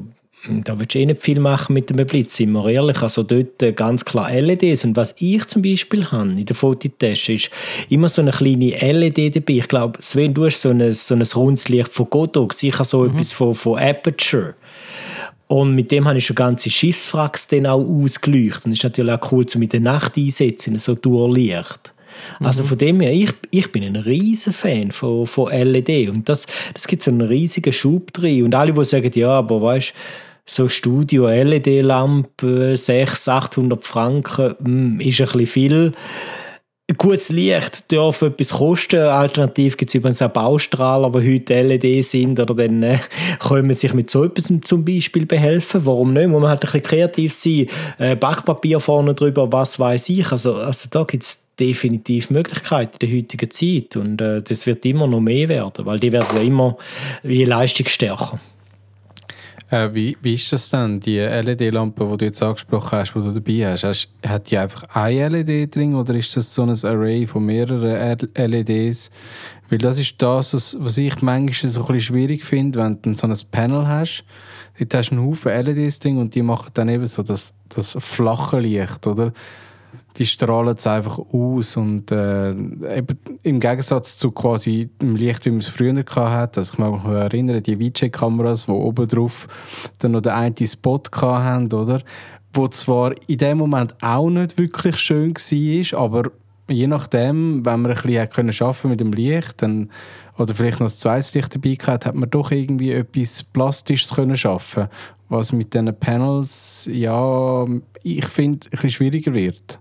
da 0.48 0.78
willst 0.78 0.94
du 0.94 0.98
eh 0.98 1.06
nicht 1.06 1.20
viel 1.20 1.38
machen 1.38 1.74
mit 1.74 1.90
dem 1.90 2.04
Blitz, 2.06 2.36
sind 2.36 2.52
wir 2.52 2.66
ehrlich. 2.66 3.02
Also 3.02 3.22
dort 3.22 3.62
äh, 3.62 3.72
ganz 3.72 4.04
klar 4.04 4.32
LEDs. 4.32 4.84
Und 4.84 4.96
was 4.96 5.14
ich 5.18 5.46
zum 5.46 5.60
Beispiel 5.60 6.10
habe 6.10 6.30
in 6.30 6.46
der 6.46 6.56
Fototasche, 6.56 7.34
ist 7.34 7.50
immer 7.90 8.08
so 8.08 8.22
eine 8.22 8.30
kleine 8.30 8.70
LED 8.70 9.36
dabei. 9.36 9.54
Ich 9.54 9.68
glaube, 9.68 10.00
Sven, 10.02 10.32
du 10.32 10.46
hast 10.46 10.62
so 10.62 10.70
ein, 10.70 10.92
so 10.92 11.14
ein 11.14 11.22
rundes 11.22 11.68
Licht 11.68 11.92
von 11.92 12.08
Godox. 12.08 12.60
sicher 12.60 12.84
so 12.84 13.02
mhm. 13.02 13.10
etwas 13.10 13.32
von, 13.32 13.54
von 13.54 13.78
Aperture. 13.78 14.54
Und 15.46 15.74
mit 15.74 15.90
dem 15.90 16.06
habe 16.06 16.16
ich 16.16 16.26
schon 16.26 16.36
ganze 16.36 16.70
Schiffswracks 16.70 17.48
dann 17.48 17.66
auch 17.66 17.84
ausgeleuchtet. 17.84 18.64
Und 18.64 18.70
das 18.70 18.78
ist 18.78 18.84
natürlich 18.84 19.12
auch 19.12 19.32
cool, 19.32 19.44
um 19.54 19.62
in 19.62 19.68
der 19.68 19.80
Nacht 19.80 20.16
einsetzen, 20.16 20.78
so 20.78 20.94
Durchlicht. 20.94 21.92
Also 22.38 22.62
mhm. 22.62 22.68
von 22.68 22.78
dem 22.78 23.00
her, 23.00 23.12
ich, 23.12 23.32
ich 23.50 23.72
bin 23.72 23.82
ein 23.82 23.96
riesen 23.96 24.52
Fan 24.52 24.90
von, 24.90 25.26
von 25.26 25.50
LED 25.52 26.08
und 26.08 26.28
das, 26.28 26.46
das 26.74 26.86
gibt 26.86 27.02
so 27.02 27.10
einen 27.10 27.22
riesigen 27.22 27.72
Schub 27.72 28.12
drin 28.12 28.44
und 28.44 28.54
alle, 28.54 28.72
die 28.72 28.84
sagen, 28.84 29.10
ja, 29.14 29.30
aber 29.30 29.60
weißt 29.62 29.90
du, 29.90 30.29
so 30.50 30.68
Studio 30.68 31.28
LED-Lampe, 31.28 32.76
600, 32.76 33.28
800 33.28 33.84
Franken, 33.84 34.56
hm, 34.62 35.00
ist 35.00 35.20
ein 35.20 35.26
bisschen 35.26 35.46
viel. 35.46 35.92
Gutes 36.98 37.28
Licht 37.28 37.92
darf 37.92 38.20
etwas 38.22 38.50
kosten. 38.50 38.98
Alternativ 38.98 39.76
gibt 39.76 39.90
es 39.90 39.94
übrigens 39.94 40.20
auch 40.22 40.30
Baustrahler, 40.30 41.12
die 41.12 41.34
heute 41.34 41.62
LED 41.62 42.04
sind. 42.04 42.40
Oder 42.40 42.52
dann 42.52 42.82
äh, 42.82 42.98
können 43.38 43.68
man 43.68 43.76
sich 43.76 43.94
mit 43.94 44.10
so 44.10 44.24
etwas 44.24 44.52
zum 44.62 44.84
Beispiel 44.84 45.24
behelfen. 45.24 45.86
Warum 45.86 46.12
nicht? 46.12 46.26
Muss 46.26 46.40
man 46.40 46.50
halt 46.50 46.62
ein 46.62 46.66
bisschen 46.66 46.82
kreativ 46.82 47.32
sein. 47.32 47.68
Äh, 47.98 48.16
Backpapier 48.16 48.80
vorne 48.80 49.14
drüber, 49.14 49.52
was 49.52 49.78
weiß 49.78 50.08
ich. 50.08 50.32
Also, 50.32 50.54
also 50.56 50.88
da 50.90 51.04
gibt 51.04 51.22
es 51.22 51.46
definitiv 51.60 52.28
Möglichkeiten 52.30 52.96
in 52.98 53.08
der 53.08 53.18
heutigen 53.18 53.50
Zeit. 53.52 53.96
Und 53.96 54.20
äh, 54.20 54.42
das 54.42 54.66
wird 54.66 54.84
immer 54.84 55.06
noch 55.06 55.20
mehr 55.20 55.48
werden, 55.48 55.86
weil 55.86 56.00
die 56.00 56.10
werden 56.10 56.36
ja 56.36 56.42
immer 56.42 56.76
wie 57.22 57.44
leistungsstärker. 57.44 58.40
Äh, 59.70 59.94
wie, 59.94 60.16
wie 60.20 60.34
ist 60.34 60.52
das 60.52 60.70
denn, 60.70 60.98
die 60.98 61.18
LED-Lampe, 61.18 62.04
die 62.04 62.16
du 62.16 62.24
jetzt 62.24 62.42
angesprochen 62.42 62.98
hast, 62.98 63.14
die 63.14 63.20
du 63.20 63.32
dabei 63.32 63.72
hast? 63.72 63.84
hast? 63.84 64.08
Hat 64.26 64.50
die 64.50 64.58
einfach 64.58 64.82
eine 64.92 65.28
LED 65.28 65.74
drin 65.74 65.94
oder 65.94 66.14
ist 66.14 66.36
das 66.36 66.52
so 66.52 66.62
ein 66.62 66.76
Array 66.84 67.26
von 67.26 67.44
mehreren 67.46 68.18
LEDs? 68.34 69.10
Weil 69.68 69.78
das 69.78 70.00
ist 70.00 70.20
das, 70.20 70.76
was 70.80 70.98
ich 70.98 71.22
manchmal 71.22 71.70
so 71.70 71.82
ein 71.82 71.86
bisschen 71.86 72.00
schwierig 72.00 72.44
finde, 72.44 72.80
wenn 72.80 73.00
du 73.00 73.14
so 73.14 73.28
ein 73.28 73.38
Panel 73.52 73.86
hast. 73.86 74.24
Dort 74.80 74.94
hast 74.94 75.10
du 75.10 75.16
einen 75.16 75.26
Haufen 75.26 75.52
LEDs 75.52 76.00
drin 76.00 76.18
und 76.18 76.34
die 76.34 76.42
machen 76.42 76.70
dann 76.74 76.88
eben 76.88 77.06
so 77.06 77.22
das, 77.22 77.54
das 77.68 77.96
flache 78.00 78.58
Licht, 78.58 79.06
oder? 79.06 79.32
Die 80.16 80.26
strahlen 80.26 80.76
es 80.76 80.86
einfach 80.86 81.18
aus 81.18 81.76
und 81.76 82.10
äh, 82.10 82.50
eben 82.50 83.18
im 83.42 83.60
Gegensatz 83.60 84.18
zu 84.18 84.30
quasi 84.32 84.90
dem 85.00 85.16
Licht, 85.16 85.44
wie 85.44 85.50
man 85.50 85.60
es 85.60 85.68
früher 85.68 85.94
hatte, 85.94 86.60
also 86.60 86.72
ich 86.72 86.78
mag 86.78 87.04
mich 87.04 87.12
erinnern, 87.12 87.62
die 87.62 87.76
VJ-Kameras, 87.76 88.66
die 88.66 88.72
oben 88.72 89.08
drauf 89.08 89.46
dann 89.98 90.12
noch 90.12 90.22
den 90.22 90.32
einen 90.32 90.66
Spot 90.66 91.02
hatten, 91.20 91.72
oder? 91.72 92.02
Wo 92.52 92.66
zwar 92.68 93.12
in 93.28 93.38
dem 93.38 93.58
Moment 93.58 93.94
auch 94.02 94.28
nicht 94.28 94.58
wirklich 94.58 94.96
schön 94.96 95.34
war, 95.34 96.00
aber 96.00 96.30
je 96.68 96.86
nachdem, 96.86 97.64
wenn 97.64 97.82
man 97.82 97.92
ein 97.92 98.28
bisschen 98.28 98.66
arbeiten 98.66 98.88
mit 98.88 99.00
dem 99.00 99.12
Licht, 99.12 99.62
dann 99.62 99.90
oder 100.38 100.54
vielleicht 100.54 100.80
noch 100.80 100.86
das 100.86 101.00
zweite 101.00 101.38
Licht 101.38 101.54
dabei 101.54 101.74
gehabt, 101.74 102.06
hat 102.06 102.14
man 102.14 102.30
doch 102.30 102.50
irgendwie 102.50 102.92
etwas 102.92 103.42
Plastisches 103.42 104.14
können 104.14 104.36
schaffen, 104.36 104.88
was 105.28 105.52
mit 105.52 105.74
diesen 105.74 105.94
Panels 105.98 106.88
ja 106.90 107.66
ich 108.02 108.26
finde 108.26 108.66
ein 108.66 108.70
bisschen 108.70 108.90
schwieriger 108.90 109.34
wird. 109.34 109.78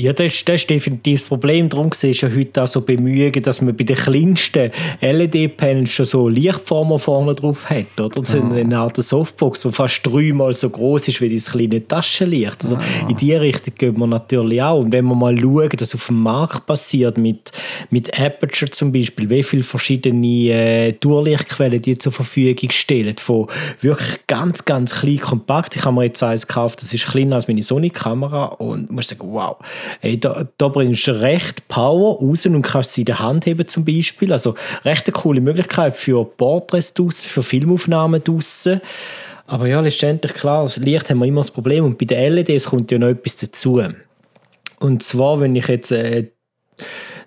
Ja, 0.00 0.12
das 0.12 0.26
ist, 0.26 0.48
das 0.48 0.60
ist 0.60 0.70
definitiv 0.70 1.22
das 1.22 1.28
Problem. 1.28 1.68
Darum 1.68 1.90
siehst 1.92 2.22
du 2.22 2.28
ja 2.28 2.36
heute 2.36 2.62
auch 2.62 2.68
so 2.68 2.82
Bemühungen, 2.82 3.42
dass 3.42 3.60
man 3.60 3.76
bei 3.76 3.82
den 3.82 3.96
kleinsten 3.96 4.70
LED-Panels 5.00 5.90
schon 5.90 6.06
so 6.06 6.28
Lichtformer 6.28 7.00
vorne 7.00 7.34
drauf 7.34 7.68
hat. 7.68 7.98
Oder? 7.98 8.10
Das 8.10 8.32
ist 8.32 8.40
eine 8.40 8.78
Art 8.78 8.96
Softbox, 8.96 9.62
die 9.62 9.72
fast 9.72 10.06
dreimal 10.06 10.54
so 10.54 10.70
groß 10.70 11.08
ist 11.08 11.20
wie 11.20 11.34
das 11.34 11.50
kleine 11.50 11.84
Taschenlicht. 11.84 12.62
Also 12.62 12.78
in 13.08 13.16
diese 13.16 13.40
Richtung 13.40 13.74
gehen 13.76 13.98
wir 13.98 14.06
natürlich 14.06 14.62
auch. 14.62 14.78
Und 14.78 14.92
wenn 14.92 15.04
wir 15.04 15.16
mal 15.16 15.36
schauen, 15.36 15.68
was 15.76 15.94
auf 15.96 16.06
dem 16.06 16.22
Markt 16.22 16.64
passiert, 16.66 17.18
mit, 17.18 17.50
mit 17.90 18.20
Aperture 18.20 18.70
zum 18.70 18.92
Beispiel, 18.92 19.28
wie 19.28 19.42
viele 19.42 19.64
verschiedene 19.64 20.26
äh, 20.28 20.92
Durchlichtquellen 20.92 21.82
die 21.82 21.98
zur 21.98 22.12
Verfügung 22.12 22.70
stellen, 22.70 23.16
von 23.16 23.48
wirklich 23.80 24.20
ganz, 24.28 24.64
ganz 24.64 25.00
klein, 25.00 25.18
kompakt. 25.18 25.74
Ich 25.74 25.84
habe 25.84 25.96
mir 25.96 26.04
jetzt 26.04 26.22
eins 26.22 26.46
gekauft, 26.46 26.82
das 26.82 26.94
ist 26.94 27.06
kleiner 27.08 27.34
als 27.34 27.48
meine 27.48 27.64
Sony-Kamera 27.64 28.44
und 28.44 28.92
muss 28.92 29.08
sagen, 29.08 29.28
wow, 29.32 29.56
Hey, 30.00 30.18
da, 30.18 30.48
da 30.58 30.68
bringst 30.68 31.06
du 31.06 31.20
recht 31.20 31.68
Power 31.68 32.18
raus 32.20 32.46
und 32.46 32.62
kannst 32.62 32.94
sie 32.94 33.02
in 33.02 33.06
der 33.06 33.18
Hand 33.20 33.46
heben 33.46 33.66
zum 33.68 33.84
Beispiel. 33.84 34.32
Also 34.32 34.54
recht 34.84 35.06
eine 35.06 35.12
coole 35.12 35.40
Möglichkeit 35.40 35.96
für 35.96 36.24
Porträts 36.24 36.94
draussen, 36.94 37.28
für 37.28 37.42
Filmaufnahmen 37.42 38.22
draussen. 38.22 38.80
Aber 39.46 39.66
ja, 39.66 39.80
letztendlich 39.80 40.34
klar, 40.34 40.62
das 40.62 40.76
Licht 40.76 41.08
haben 41.08 41.18
wir 41.18 41.26
immer 41.26 41.40
das 41.40 41.50
Problem 41.50 41.84
und 41.84 41.98
bei 41.98 42.04
den 42.04 42.34
LEDs 42.34 42.66
kommt 42.66 42.90
ja 42.90 42.98
noch 42.98 43.08
etwas 43.08 43.36
dazu. 43.36 43.82
Und 44.78 45.02
zwar, 45.02 45.40
wenn 45.40 45.56
ich 45.56 45.66
jetzt 45.68 45.90
äh, 45.90 46.28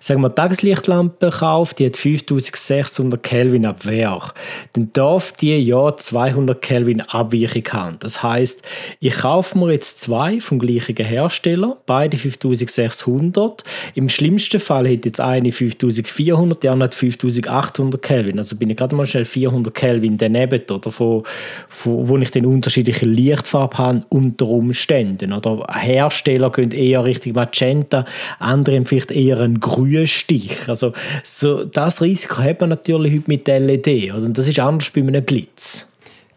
sagen 0.02 0.20
wir, 0.20 0.34
Tageslichtlampe 0.34 1.30
kauft, 1.30 1.78
die 1.78 1.86
hat 1.86 1.96
5600 1.96 3.22
Kelvin 3.22 3.64
ab 3.64 3.86
Werk, 3.86 4.34
dann 4.72 4.92
darf 4.92 5.32
die 5.32 5.56
ja 5.58 5.96
200 5.96 6.60
Kelvin 6.60 7.00
Abweichung 7.02 7.62
haben. 7.72 7.96
Das 8.00 8.22
heißt, 8.22 8.62
ich 8.98 9.14
kaufe 9.14 9.56
mir 9.56 9.70
jetzt 9.72 10.00
zwei 10.00 10.40
vom 10.40 10.58
gleichen 10.58 10.96
Hersteller, 10.96 11.76
beide 11.86 12.16
5600. 12.16 13.62
Im 13.94 14.08
schlimmsten 14.08 14.58
Fall 14.58 14.90
hat 14.90 15.04
jetzt 15.04 15.20
eine 15.20 15.52
5400, 15.52 16.62
die 16.62 16.68
andere 16.68 16.88
hat 16.88 16.94
5800 16.96 18.02
Kelvin. 18.02 18.38
Also 18.38 18.56
bin 18.56 18.70
ich 18.70 18.76
gerade 18.76 18.96
mal 18.96 19.06
schnell 19.06 19.24
400 19.24 19.72
Kelvin 19.72 20.18
daneben, 20.18 20.62
oder, 20.68 20.90
von, 20.90 21.22
von, 21.68 22.08
wo 22.08 22.18
ich 22.18 22.32
den 22.32 22.46
unterschiedliche 22.46 23.06
Lichtfarben 23.06 23.78
habe 23.78 24.00
unter 24.08 24.48
Umständen. 24.48 25.32
Oder 25.32 25.64
Hersteller 25.72 26.50
gehen 26.50 26.72
eher 26.72 27.04
Richtung 27.04 27.34
Magenta, 27.34 28.04
andere 28.40 28.84
vielleicht 28.84 29.12
eher 29.12 29.38
ein 29.40 29.60
Grün 29.60 29.91
Stich. 30.06 30.68
Also 30.68 30.92
so, 31.22 31.64
das 31.64 32.02
Risiko 32.02 32.38
hat 32.38 32.60
man 32.60 32.70
natürlich 32.70 33.14
heute 33.14 33.24
mit 33.26 33.46
LED. 33.46 34.14
Oder? 34.14 34.24
Und 34.24 34.38
das 34.38 34.48
ist 34.48 34.58
anders 34.58 34.90
bei 34.90 35.00
einem 35.00 35.24
Blitz. 35.24 35.88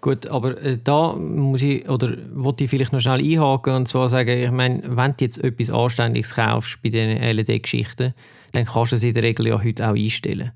Gut, 0.01 0.27
aber 0.27 0.61
äh, 0.61 0.77
da 0.83 1.13
muss 1.13 1.63
ich, 1.63 1.89
oder 1.89 2.15
wollte 2.33 2.63
ich 2.63 2.69
vielleicht 2.69 2.93
noch 2.93 2.99
schnell 2.99 3.19
einhaken 3.19 3.73
und 3.73 3.87
zwar 3.87 4.07
sagen, 4.07 4.39
ich 4.39 4.51
meine, 4.51 4.83
wenn 4.85 5.15
du 5.17 5.25
jetzt 5.25 5.43
etwas 5.43 5.71
Anständiges 5.71 6.35
kaufst 6.35 6.77
bei 6.83 6.89
diesen 6.89 7.17
LED-Geschichten, 7.17 8.13
dann 8.51 8.65
kannst 8.65 8.91
du 8.91 8.97
es 8.97 9.03
in 9.03 9.15
der 9.15 9.23
Regel 9.23 9.47
ja 9.47 9.63
heute 9.63 9.87
auch 9.87 9.95
einstellen. 9.95 10.51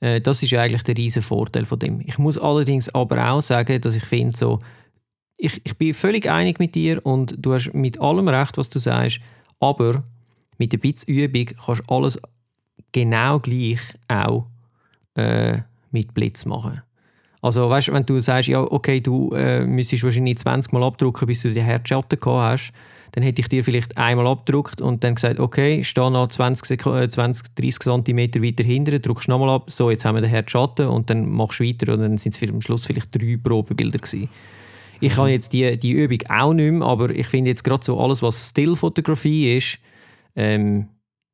Äh, 0.00 0.20
das 0.20 0.42
ist 0.42 0.52
ja 0.52 0.60
eigentlich 0.60 0.84
der 0.84 0.96
riesige 0.96 1.24
Vorteil 1.24 1.64
von 1.64 1.78
dem. 1.78 2.00
Ich 2.06 2.18
muss 2.18 2.38
allerdings 2.38 2.88
aber 2.94 3.30
auch 3.30 3.42
sagen, 3.42 3.80
dass 3.80 3.96
ich 3.96 4.04
finde 4.04 4.36
so, 4.36 4.60
ich, 5.36 5.60
ich 5.64 5.76
bin 5.76 5.92
völlig 5.94 6.30
einig 6.30 6.58
mit 6.58 6.74
dir 6.74 7.04
und 7.04 7.34
du 7.38 7.54
hast 7.54 7.72
mit 7.74 8.00
allem 8.00 8.28
recht, 8.28 8.56
was 8.58 8.70
du 8.70 8.78
sagst, 8.78 9.20
aber 9.58 10.04
mit 10.58 10.72
ein 10.72 10.80
bisschen 10.80 11.14
Übung 11.14 11.46
kannst 11.64 11.82
du 11.88 11.94
alles 11.94 12.18
genau 12.92 13.40
gleich 13.40 13.80
auch 14.08 14.46
äh, 15.14 15.58
mit 15.90 16.14
Blitz 16.14 16.44
machen. 16.44 16.82
Also 17.42 17.68
weißt, 17.68 17.92
wenn 17.92 18.06
du 18.06 18.20
sagst, 18.20 18.48
ja, 18.48 18.60
okay, 18.60 19.00
du 19.00 19.30
äh, 19.34 19.66
müsstest 19.66 20.02
wahrscheinlich 20.02 20.38
20 20.38 20.72
Mal 20.72 20.82
abdrucken, 20.82 21.26
bis 21.26 21.42
du 21.42 21.52
den 21.52 21.64
Herzschatten 21.64 22.18
gehabt 22.18 22.52
hast, 22.52 22.72
dann 23.12 23.22
hätte 23.22 23.42
ich 23.42 23.48
dir 23.48 23.62
vielleicht 23.62 23.96
einmal 23.96 24.26
abgedruckt 24.26 24.80
und 24.80 25.04
dann 25.04 25.14
gesagt, 25.14 25.38
okay, 25.38 25.84
steh 25.84 26.10
noch 26.10 26.26
20, 26.26 26.80
20 26.80 27.54
30 27.54 27.78
cm 27.78 28.42
weiter 28.42 28.64
hinten, 28.64 29.00
druckst 29.00 29.28
nochmal 29.28 29.50
ab, 29.50 29.70
so, 29.70 29.90
jetzt 29.90 30.04
haben 30.04 30.16
wir 30.16 30.22
den 30.22 30.30
Herzschatten 30.30 30.88
und 30.88 31.10
dann 31.10 31.30
machst 31.30 31.60
du 31.60 31.64
weiter 31.64 31.92
und 31.92 32.00
dann 32.00 32.18
sind 32.18 32.34
es 32.34 32.50
am 32.50 32.60
Schluss 32.60 32.86
vielleicht 32.86 33.14
drei 33.14 33.38
Probebilder 33.40 33.98
gewesen. 33.98 34.28
Ich 35.00 35.12
mhm. 35.12 35.18
habe 35.18 35.30
jetzt 35.30 35.52
die, 35.52 35.78
die 35.78 35.92
Übung 35.92 36.18
auch 36.28 36.54
nicht 36.54 36.72
mehr, 36.72 36.88
aber 36.88 37.10
ich 37.10 37.28
finde 37.28 37.50
jetzt 37.50 37.62
gerade 37.62 37.84
so 37.84 38.00
alles, 38.00 38.20
was 38.20 38.50
Stillfotografie 38.50 39.56
ist, 39.56 39.78
ähm, 40.36 40.88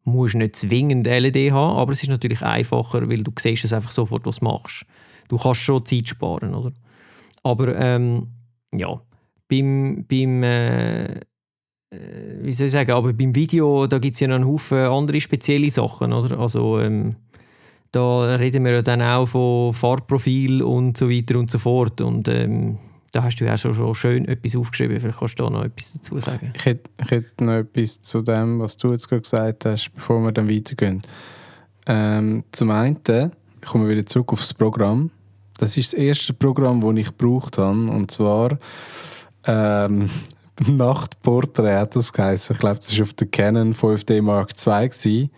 musst 0.05 0.35
nicht 0.35 0.57
zwingend 0.57 1.07
LED 1.07 1.53
haben, 1.53 1.77
aber 1.77 1.93
es 1.93 2.03
ist 2.03 2.09
natürlich 2.09 2.43
einfacher, 2.43 3.09
weil 3.09 3.23
du 3.23 3.33
siehst 3.39 3.65
es 3.65 3.73
einfach 3.73 3.93
sofort, 3.93 4.27
was 4.27 4.41
du 4.41 4.47
machst. 4.47 4.87
Du 5.29 5.37
kannst 5.37 5.61
schon 5.61 5.85
Zeit 5.85 6.09
sparen, 6.09 6.55
oder? 6.55 6.73
Aber 7.43 7.77
ähm, 7.77 8.29
ja, 8.75 9.01
beim, 9.49 10.05
beim 10.09 10.43
äh, 10.43 11.13
äh 11.15 11.21
wie 12.43 12.53
soll 12.53 12.67
ich 12.67 12.73
sagen, 12.73 12.93
aber 12.93 13.13
beim 13.13 13.35
Video, 13.35 13.87
da 13.87 13.99
gibt 13.99 14.15
es 14.15 14.21
ja 14.21 14.29
noch 14.29 14.37
einen 14.37 14.47
Haufen 14.47 14.79
andere 14.79 15.21
spezielle 15.21 15.71
Sachen, 15.71 16.13
oder? 16.13 16.39
Also 16.39 16.81
ähm, 16.81 17.17
da 17.93 18.37
reden 18.37 18.65
wir 18.65 18.73
ja 18.73 18.83
dann 18.83 19.03
auch 19.03 19.27
von 19.27 19.75
Farbprofil 19.75 20.63
und 20.63 20.97
so 20.97 21.11
weiter 21.11 21.39
und 21.39 21.51
so 21.51 21.59
fort 21.59 22.01
und 22.01 22.29
ähm, 22.29 22.79
da 23.13 23.23
hast 23.23 23.37
du 23.37 23.45
ja 23.45 23.57
schon, 23.57 23.75
schon 23.75 23.95
schön 23.95 24.29
etwas 24.29 24.57
aufgeschrieben. 24.57 25.01
Vielleicht 25.01 25.19
kannst 25.19 25.39
du 25.39 25.45
da 25.45 25.51
noch 25.51 25.65
etwas 25.65 25.93
dazu 25.93 26.19
sagen. 26.21 26.53
Ich 26.55 26.65
hätte, 26.65 26.91
ich 27.03 27.11
hätte 27.11 27.45
noch 27.45 27.55
etwas 27.55 28.03
zu 28.03 28.23
dem, 28.23 28.61
was 28.61 28.77
du 28.77 28.93
jetzt 28.93 29.09
gerade 29.09 29.23
gesagt 29.23 29.65
hast, 29.65 29.91
bevor 29.95 30.21
wir 30.21 30.33
dann 30.33 30.49
weitergehen. 30.49 31.03
Ähm, 31.87 32.45
zum 32.53 32.71
einen 32.71 33.03
kommen 33.03 33.89
wir 33.89 33.97
wieder 33.97 34.07
zurück 34.07 34.33
aufs 34.33 34.55
Programm. 34.55 35.11
Das 35.59 35.77
ist 35.77 35.93
das 35.93 36.01
erste 36.01 36.33
Programm, 36.33 36.81
das 36.81 36.97
ich 36.97 37.17
gebraucht 37.17 37.59
habe. 37.59 37.91
Und 37.91 38.11
zwar 38.11 38.59
ähm, 39.45 40.09
Nachtporträt 40.67 41.77
hat 41.77 41.97
das 41.97 42.13
geheißen. 42.13 42.55
Ich 42.55 42.61
glaube, 42.61 42.77
das 42.77 42.97
war 42.97 43.05
auf 43.05 43.13
der 43.15 43.27
Canon 43.27 43.75
5D 43.75 44.23
Mark 44.23 44.55
II. 44.67 45.31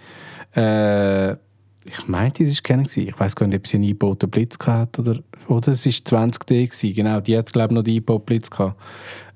Äh, 0.55 1.37
ich 1.85 2.09
meinte, 2.09 2.45
es 2.45 2.57
war 2.57 2.62
Canon. 2.62 2.87
Ich 2.95 3.18
weiß 3.18 3.37
gar 3.37 3.47
nicht, 3.47 3.59
ob 3.59 3.66
sie 3.66 3.76
einen 3.76 3.85
eingebauten 3.85 4.30
Blitz 4.30 4.57
hatte 4.64 5.01
oder, 5.01 5.20
oder 5.49 5.72
es 5.72 5.85
war 5.87 5.93
20D. 5.93 6.66
Gewesen. 6.66 6.95
Genau, 6.95 7.20
die 7.20 7.37
hat, 7.37 7.53
glaube 7.53 7.72
ich, 7.72 7.76
noch 7.76 7.83
den 7.83 7.95
eingebauten 7.95 8.26
Blitz 8.26 8.51
gehabt. 8.51 8.80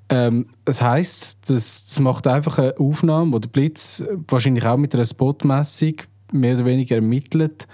Ähm, 0.08 0.46
das 0.64 0.80
heisst, 0.82 1.50
das, 1.50 1.84
das 1.84 1.98
macht 1.98 2.26
einfach 2.26 2.58
eine 2.58 2.78
Aufnahme, 2.78 3.32
wo 3.32 3.38
der 3.38 3.48
Blitz 3.48 4.04
wahrscheinlich 4.28 4.64
auch 4.64 4.76
mit 4.76 4.94
einer 4.94 5.04
Spotmessung 5.04 5.94
mehr 6.32 6.54
oder 6.54 6.64
weniger 6.64 6.96
ermittelt, 6.96 7.66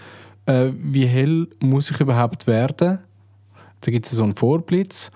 äh, 0.47 0.71
wie 0.75 1.07
hell 1.07 1.49
muss 1.61 1.91
ich 1.91 2.01
überhaupt 2.01 2.47
werden. 2.47 3.01
Da 3.81 3.91
gibt 3.91 4.07
es 4.07 4.13
so 4.13 4.23
einen 4.23 4.37
Vorblitz, 4.37 5.11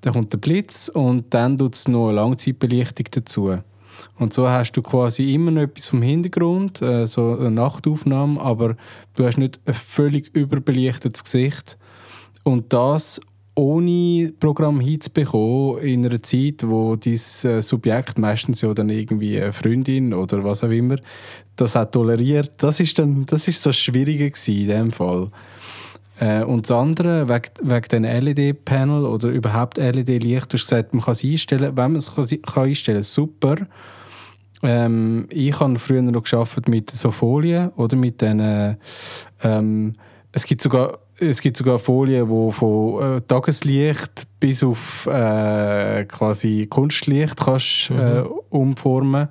dann 0.00 0.14
kommt 0.14 0.32
der 0.32 0.38
Blitz 0.38 0.88
und 0.88 1.32
dann 1.34 1.56
tut 1.58 1.74
es 1.74 1.86
noch 1.86 2.08
eine 2.08 2.16
Langzeitbelichtung 2.16 3.06
dazu. 3.10 3.58
Und 4.18 4.32
so 4.32 4.48
hast 4.48 4.72
du 4.72 4.82
quasi 4.82 5.32
immer 5.34 5.50
noch 5.50 5.62
etwas 5.62 5.86
vom 5.86 6.02
Hintergrund, 6.02 6.82
äh, 6.82 7.06
so 7.06 7.36
eine 7.38 7.50
Nachtaufnahme, 7.50 8.40
aber 8.40 8.76
du 9.14 9.26
hast 9.26 9.38
nicht 9.38 9.60
ein 9.64 9.74
völlig 9.74 10.34
überbelichtetes 10.34 11.24
Gesicht. 11.24 11.78
Und 12.42 12.72
das 12.72 13.20
ohne 13.56 14.32
Programm 14.38 14.80
hinzubekommen 14.80 15.78
in 15.78 16.04
einer 16.04 16.22
Zeit, 16.22 16.62
wo 16.62 16.94
dieses 16.94 17.44
äh, 17.44 17.62
Subjekt, 17.62 18.18
meistens 18.18 18.60
ja 18.60 18.72
dann 18.74 18.90
irgendwie 18.90 19.40
eine 19.40 19.52
Freundin 19.52 20.12
oder 20.12 20.44
was 20.44 20.62
auch 20.62 20.70
immer, 20.70 20.96
das 21.56 21.74
hat 21.74 21.92
toleriert, 21.92 22.52
das 22.58 22.80
ist 22.80 22.98
dann, 22.98 23.24
das 23.24 23.48
ist 23.48 23.62
so 23.62 23.72
Schwierige 23.72 24.30
in 24.46 24.68
dem 24.68 24.90
Fall. 24.90 25.30
Äh, 26.18 26.42
und 26.42 26.68
das 26.68 26.76
andere, 26.76 27.28
wegen, 27.28 27.50
wegen 27.62 27.88
den 27.88 28.04
LED-Panel 28.04 29.04
oder 29.04 29.28
überhaupt 29.28 29.76
LED-Licht, 29.76 30.52
du 30.52 30.56
hast 30.56 30.64
gesagt, 30.64 30.94
man 30.94 31.02
kann 31.02 31.12
es 31.12 31.24
einstellen. 31.24 31.76
Wenn 31.76 31.92
man 31.92 31.96
es 31.96 32.14
kann, 32.14 32.26
kann 32.42 32.64
einstellen 32.64 32.98
kann, 32.98 33.04
super. 33.04 33.56
Ähm, 34.62 35.26
ich 35.30 35.58
habe 35.60 35.78
früher 35.78 36.02
noch 36.02 36.22
geschafft 36.22 36.68
mit 36.68 36.90
so 36.90 37.10
Folien 37.10 37.70
oder 37.70 37.96
mit 37.96 38.22
den, 38.22 38.76
ähm, 39.42 39.92
es 40.32 40.44
gibt 40.44 40.62
sogar 40.62 40.98
es 41.18 41.40
gibt 41.40 41.56
sogar 41.56 41.78
Folien, 41.78 42.28
die 42.28 42.52
von 42.52 43.02
äh, 43.02 43.20
Tageslicht 43.22 44.26
bis 44.38 44.62
auf 44.62 45.06
äh, 45.06 46.04
quasi 46.04 46.66
Kunstlicht 46.68 47.38
kannst, 47.38 47.90
mhm. 47.90 47.98
äh, 47.98 48.20
umformen 48.50 49.28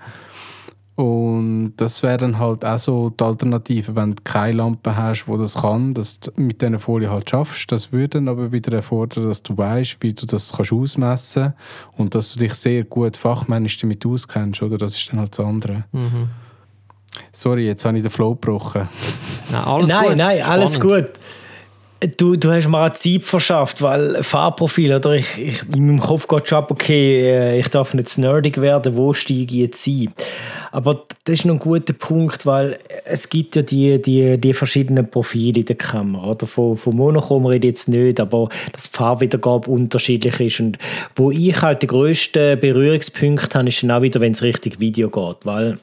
und 0.96 1.74
das 1.76 2.04
wäre 2.04 2.18
dann 2.18 2.40
halt 2.40 2.64
auch 2.64 2.80
so 2.80 3.10
die 3.10 3.22
Alternative, 3.22 3.98
wenn 3.98 4.16
du 4.16 4.24
keine 4.24 4.58
Lampe 4.58 4.96
hast, 4.96 5.26
wo 5.28 5.36
das 5.36 5.56
kann, 5.56 5.94
dass 5.94 6.22
du 6.22 6.32
mit 6.38 6.62
dieser 6.62 6.80
Folie 6.80 7.10
halt 7.10 7.30
schaffst. 7.30 7.70
Das 7.70 7.92
würde 7.92 8.20
dann 8.20 8.30
aber 8.30 8.54
wieder 8.54 8.72
erfordern, 8.72 9.28
dass 9.28 9.44
du 9.44 9.58
weißt, 9.58 9.98
wie 10.00 10.14
du 10.14 10.26
das 10.26 10.54
kannst 10.54 10.72
ausmessen 10.72 11.54
und 11.98 12.16
dass 12.16 12.34
du 12.34 12.40
dich 12.40 12.54
sehr 12.54 12.86
gut 12.86 13.18
fachmännisch 13.18 13.78
damit 13.78 14.06
auskennst, 14.06 14.62
oder? 14.64 14.78
Das 14.78 14.96
ist 14.96 15.12
dann 15.12 15.20
halt 15.20 15.38
das 15.38 15.46
andere. 15.46 15.84
Mhm. 15.92 16.30
Sorry, 17.34 17.68
jetzt 17.68 17.84
habe 17.84 17.98
ich 17.98 18.04
den 18.04 18.12
Flow 18.12 18.32
gebrochen. 18.36 18.88
Nein, 19.52 19.64
alles 19.64 19.90
nein, 19.90 20.08
gut. 20.08 20.18
nein, 20.18 20.42
alles 20.44 20.76
Spannend. 20.76 21.08
gut. 21.08 21.20
Du, 22.18 22.36
du 22.36 22.52
hast 22.52 22.68
mir 22.68 22.78
eine 22.78 22.94
Zeit 22.94 23.24
verschafft, 23.24 23.82
weil 23.82 24.22
Fahrprofil, 24.22 24.94
oder? 24.94 25.14
Ich, 25.14 25.38
ich, 25.40 25.64
in 25.74 25.88
meinem 25.88 26.00
Kopf 26.02 26.28
geht 26.28 26.50
schon 26.50 26.58
ab, 26.58 26.70
okay, 26.70 27.22
äh, 27.22 27.60
ich 27.60 27.70
darf 27.70 27.94
nicht 27.94 28.18
nerdig 28.18 28.60
werden, 28.60 28.98
wo 28.98 29.14
steige 29.14 29.44
ich 29.44 29.62
jetzt 29.62 29.88
ein? 29.88 30.14
Aber 30.74 31.06
das 31.24 31.36
ist 31.36 31.46
noch 31.46 31.56
ein 31.56 31.60
guter 31.60 31.94
Punkt, 31.94 32.46
weil 32.46 32.78
es 33.06 33.30
gibt 33.30 33.56
ja 33.56 33.62
die, 33.62 34.02
die, 34.02 34.38
die 34.38 34.54
verschiedenen 34.54 35.10
Profile 35.10 35.60
in 35.60 35.66
der 35.66 35.78
Kamera. 35.78 36.32
Oder? 36.32 36.46
Von, 36.46 36.78
von 36.78 36.98
Monochrom 36.98 37.46
rede 37.46 37.66
ich 37.66 37.72
jetzt 37.72 37.88
nicht, 37.88 38.20
aber 38.20 38.50
dass 38.74 38.84
die 38.84 38.98
Farbwiedergabe 38.98 39.72
unterschiedlich 39.72 40.38
ist. 40.42 40.60
Und 40.60 40.78
wo 41.16 41.32
ich 41.32 41.62
halt 41.62 41.82
den 41.82 41.88
grössten 41.88 42.60
Berührungspunkt 42.60 43.56
habe, 43.56 43.70
ist 43.70 43.84
dann 43.84 43.92
auch 43.92 44.02
wieder, 44.02 44.20
wenn 44.20 44.34
es 44.34 44.42
richtig 44.42 44.82
Video 44.82 45.10
geht. 45.10 45.38
Weil 45.46 45.78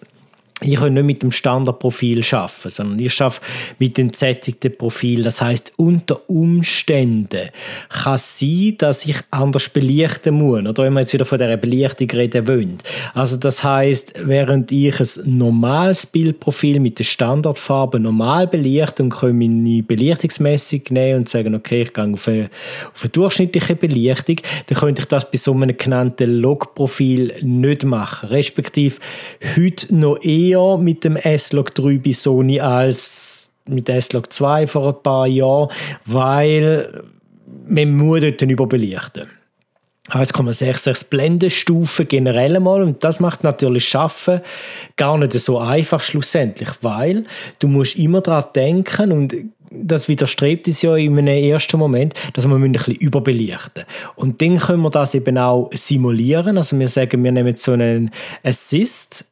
ich 0.63 0.77
kann 0.77 0.95
nicht 0.95 1.05
mit 1.05 1.23
dem 1.23 1.33
Standardprofil 1.33 2.23
schaffen, 2.23 2.71
sondern 2.71 2.99
ich 2.99 3.15
schaffe 3.15 3.41
mit 3.79 3.97
dem 3.97 4.13
sättigten 4.13 4.77
Profil. 4.77 5.23
Das 5.23 5.41
heißt, 5.41 5.75
unter 5.77 6.29
Umständen 6.29 7.49
kann 7.89 8.15
es 8.15 8.39
sein, 8.39 8.75
dass 8.79 9.05
ich 9.07 9.17
anders 9.31 9.69
belichten 9.69 10.35
muss. 10.35 10.61
Oder 10.61 10.85
wenn 10.85 10.93
wir 10.95 11.01
jetzt 11.01 11.13
wieder 11.13 11.25
von 11.25 11.39
der 11.39 11.57
Belichtung 11.57 12.11
reden 12.11 12.47
wollen. 12.49 12.79
Also 13.15 13.37
das 13.37 13.63
heißt, 13.65 14.15
während 14.25 14.71
ich 14.73 15.01
ein 15.01 15.39
normales 15.39 16.07
Bildprofil 16.07 16.81
mit 16.81 16.99
der 16.99 17.05
Standardfarbe 17.05 17.99
normal 18.01 18.47
belichte 18.47 19.03
und 19.03 19.11
kann 19.11 19.39
meine 19.39 19.83
Belichtungsmessung 19.83 20.83
nehmen 20.91 21.21
und 21.21 21.29
sagen, 21.29 21.55
okay, 21.55 21.83
ich 21.83 21.93
gehe 21.93 22.13
auf 22.13 22.29
eine, 22.29 22.51
auf 22.93 23.03
eine 23.03 23.11
durchschnittliche 23.11 23.77
Belichtung, 23.77 24.37
dann 24.67 24.79
könnte 24.79 25.03
ich 25.03 25.09
das 25.09 25.31
bei 25.31 25.39
so 25.39 25.53
einem 25.53 25.77
genannten 25.77 26.41
Log-Profil 26.41 27.35
nicht 27.43 27.85
machen. 27.85 28.29
Respektive 28.29 28.97
heute 29.57 29.95
noch 29.95 30.23
eher 30.23 30.51
eher 30.53 30.78
mit 30.78 31.05
dem 31.05 31.16
S-Log 31.16 31.74
3 31.74 31.98
bei 31.98 32.12
Sony 32.12 32.61
als 32.61 33.50
mit 33.66 33.88
S-Log 33.88 34.32
2 34.32 34.66
vor 34.66 34.88
ein 34.88 35.03
paar 35.03 35.26
Jahren, 35.26 35.68
weil 36.05 37.03
man 37.66 37.96
muss 37.96 38.20
dort 38.20 38.42
überbelichten. 38.42 39.28
Jetzt 40.12 40.34
kann 40.34 40.44
man 40.44 40.53
sich 40.53 40.76
sechs 40.78 41.05
Blendenstufen 41.05 42.09
generell 42.09 42.59
mal 42.61 42.82
und 42.82 43.05
das 43.05 43.20
macht 43.20 43.44
natürlich 43.44 43.88
Schaffen 43.88 44.40
gar 44.96 45.16
nicht 45.16 45.32
so 45.34 45.59
einfach 45.59 46.00
schlussendlich, 46.00 46.68
weil 46.82 47.24
du 47.61 47.68
musst 47.68 47.96
immer 47.96 48.20
daran 48.20 48.50
denken 48.55 49.12
und 49.12 49.34
das 49.70 50.09
widerstrebt 50.09 50.66
uns 50.66 50.82
ja 50.82 50.96
in 50.96 51.18
einem 51.18 51.28
ersten 51.28 51.78
Moment, 51.78 52.14
dass 52.34 52.46
wir 52.46 52.55
ein 52.55 52.72
bisschen 52.72 52.94
überbelichten 52.96 53.84
Und 54.16 54.42
dann 54.42 54.59
können 54.59 54.82
wir 54.82 54.90
das 54.90 55.14
eben 55.14 55.38
auch 55.38 55.70
simulieren. 55.72 56.59
Also 56.59 56.78
wir 56.78 56.88
sagen, 56.88 57.24
wir 57.24 57.32
nehmen 57.32 57.57
so 57.57 57.72
einen 57.72 58.11
Assist, 58.42 59.32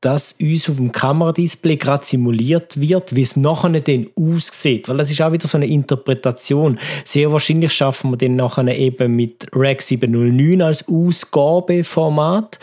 dass 0.00 0.32
uns 0.40 0.70
auf 0.70 0.76
dem 0.76 0.92
Kameradisplay 0.92 1.76
gerade 1.76 2.04
simuliert 2.04 2.80
wird, 2.80 3.14
wie 3.14 3.22
es 3.22 3.36
nachher 3.36 3.80
dann 3.80 4.06
aussieht. 4.16 4.88
Weil 4.88 4.96
das 4.96 5.10
ist 5.10 5.20
auch 5.20 5.32
wieder 5.32 5.46
so 5.46 5.58
eine 5.58 5.66
Interpretation. 5.66 6.78
Sehr 7.04 7.30
wahrscheinlich 7.32 7.72
schaffen 7.72 8.12
wir 8.12 8.16
den 8.16 8.36
nachher 8.36 8.66
eben 8.76 9.14
mit 9.14 9.46
Rec 9.54 9.82
709 9.82 10.62
als 10.62 10.86
Ausgabeformat, 10.88 12.58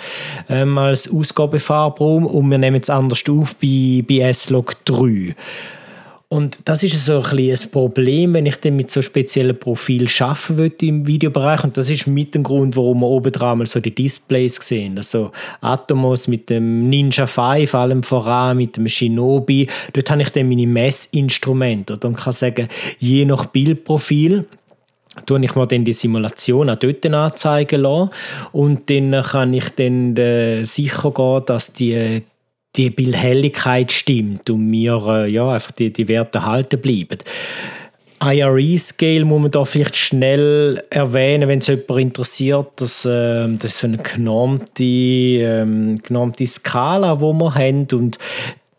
ähm, 0.50 0.78
als 0.78 1.12
Ausgabefarbraum 1.12 2.26
und 2.26 2.50
wir 2.50 2.58
nehmen 2.58 2.82
es 2.82 2.90
anders 2.90 3.24
auf 3.30 3.56
bei, 3.56 4.04
bei 4.08 4.20
S-Log 4.30 4.74
3. 4.86 5.36
Und 6.30 6.58
das 6.66 6.84
ist 6.84 7.06
so 7.06 7.22
ein, 7.22 7.40
ein 7.40 7.72
Problem, 7.72 8.34
wenn 8.34 8.46
ich 8.46 8.58
dann 8.58 8.76
mit 8.76 8.92
so 8.92 9.02
speziellen 9.02 9.58
Profilen 9.58 10.10
arbeiten 10.20 10.58
will 10.58 10.74
im 10.82 11.08
Videobereich. 11.08 11.64
Und 11.64 11.78
das 11.78 11.90
ist 11.90 12.06
mit 12.06 12.36
dem 12.36 12.44
Grund, 12.44 12.76
warum 12.76 13.00
wir 13.00 13.08
oben 13.08 13.32
dran 13.32 13.60
mal 13.60 13.68
so 13.68 13.80
die 13.80 13.96
Displays 13.96 14.56
sehen. 14.56 14.98
Also 14.98 15.32
Atomos 15.62 16.28
mit 16.28 16.50
dem 16.50 16.90
Ninja 16.90 17.28
5, 17.28 17.74
allem 17.74 18.04
voran, 18.04 18.58
mit 18.58 18.76
dem 18.76 18.90
Shinobi. 18.90 19.68
Dort 19.94 20.12
habe 20.12 20.22
ich 20.22 20.30
dann 20.30 20.50
meine 20.50 20.68
Messinstrumente. 20.68 21.98
Und 22.04 22.18
kann 22.18 22.34
sagen, 22.34 22.68
je 23.00 23.24
nach 23.24 23.46
Bildprofil, 23.46 24.46
tue 25.26 25.46
ich 25.46 25.56
mir 25.56 25.66
dann 25.66 25.86
die 25.86 25.94
Simulation 25.94 26.70
auch 26.70 26.76
dort 26.76 27.06
anzeigen 27.06 27.82
lassen 27.82 28.10
und 28.52 28.90
dann 28.90 29.24
kann 29.24 29.54
ich 29.54 29.70
dann 29.70 30.16
äh, 30.16 30.64
sicher 30.64 31.12
gehen, 31.12 31.44
dass 31.46 31.74
die 31.74 32.22
die 32.78 32.90
Bildhelligkeit 32.90 33.92
stimmt 33.92 34.50
und 34.50 34.68
mir 34.68 35.02
äh, 35.08 35.30
ja, 35.30 35.52
einfach 35.52 35.72
die, 35.72 35.92
die 35.92 36.08
Werte 36.08 36.46
halten 36.46 36.80
bleiben. 36.80 37.18
IRE-Scale 38.20 39.26
muss 39.26 39.42
man 39.42 39.52
da 39.52 39.64
vielleicht 39.64 39.96
schnell 39.96 40.84
erwähnen, 40.90 41.48
wenn 41.48 41.60
es 41.60 41.68
jemand 41.68 42.00
interessiert. 42.00 42.68
Das, 42.78 43.06
äh, 43.06 43.48
das 43.58 43.76
ist 43.76 43.84
eine 43.84 43.98
genormte, 43.98 44.84
ähm, 44.84 46.00
genormte 46.02 46.48
Skala, 46.48 47.16
die 47.16 47.22
wir 47.22 47.56
haben 47.56 47.88
und 47.94 48.18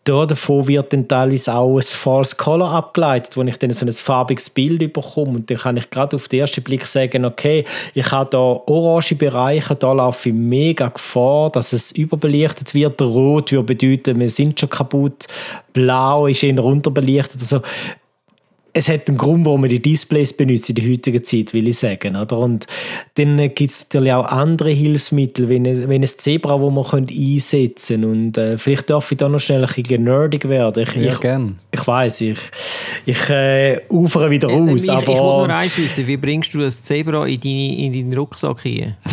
davon 0.03 0.67
wird 0.67 0.91
dann 0.91 1.07
teilweise 1.07 1.53
auch 1.53 1.77
ein 1.77 1.83
False 1.83 2.35
Color 2.35 2.71
abgeleitet, 2.71 3.37
wo 3.37 3.43
ich 3.43 3.57
dann 3.57 3.71
so 3.73 3.85
ein 3.85 3.91
farbiges 3.91 4.49
Bild 4.49 4.93
bekomme 4.93 5.37
und 5.37 5.49
dann 5.49 5.57
kann 5.57 5.77
ich 5.77 5.89
gerade 5.89 6.15
auf 6.15 6.27
den 6.27 6.39
ersten 6.39 6.63
Blick 6.63 6.87
sagen, 6.87 7.25
okay, 7.25 7.65
ich 7.93 8.11
habe 8.11 8.29
da 8.29 8.37
orange 8.37 9.15
Bereiche, 9.15 9.75
da 9.75 9.93
laufe 9.93 10.29
ich 10.29 10.35
mega 10.35 10.87
Gefahr, 10.87 11.51
dass 11.51 11.73
es 11.73 11.91
überbelichtet 11.91 12.73
wird. 12.73 13.01
Rot 13.01 13.51
würde 13.51 13.75
bedeuten, 13.75 14.19
wir 14.19 14.29
sind 14.29 14.59
schon 14.59 14.69
kaputt. 14.69 15.27
Blau 15.73 16.27
ist 16.27 16.43
eher 16.43 16.59
runterbelichtet. 16.59 17.41
Also 17.41 17.61
es 18.73 18.87
hat 18.87 19.07
einen 19.07 19.17
Grund, 19.17 19.45
warum 19.45 19.61
man 19.61 19.69
die 19.69 19.81
Displays 19.81 20.33
benutzt 20.33 20.69
in 20.69 20.75
der 20.75 20.89
heutigen 20.89 21.23
Zeit, 21.23 21.53
will 21.53 21.67
ich 21.67 21.77
sagen. 21.77 22.15
Oder? 22.15 22.37
Und 22.37 22.67
dann 23.15 23.37
gibt 23.37 23.71
es 23.71 23.83
natürlich 23.83 24.13
auch 24.13 24.25
andere 24.25 24.69
Hilfsmittel, 24.69 25.49
wie 25.49 25.55
ein, 25.55 25.65
ein 25.65 26.03
Zebra, 26.05 26.57
das 26.57 26.71
man 26.71 26.83
könnte 26.83 27.13
einsetzen 27.13 28.01
könnte. 28.01 28.07
Und 28.07 28.37
äh, 28.37 28.57
vielleicht 28.57 28.89
darf 28.89 29.11
ich 29.11 29.17
da 29.17 29.27
noch 29.27 29.39
schnell 29.39 29.65
ein 29.65 29.73
bisschen 29.73 30.03
nerdig 30.03 30.47
werden. 30.47 30.83
Ich, 30.83 30.95
Ja, 30.95 31.13
ich, 31.13 31.19
gern. 31.19 31.59
ich 31.71 31.87
weiss, 31.87 32.21
ich, 32.21 32.37
ich 33.05 33.29
äh, 33.29 33.79
ufere 33.89 34.29
wieder 34.29 34.49
Äh, 34.49 34.53
aus, 34.53 34.83
ich, 34.83 34.89
ich 34.89 34.89
wollte 34.89 35.11
nur 35.11 35.43
aber 35.43 35.55
eins 35.55 35.77
wissen, 35.77 36.07
wie 36.07 36.17
bringst 36.17 36.53
du 36.53 36.59
das 36.59 36.81
Zebra 36.81 37.25
in, 37.25 37.39
deine, 37.39 37.77
in 37.77 37.93
deinen 37.93 38.13
Rucksack 38.13 38.61
hier? 38.61 38.97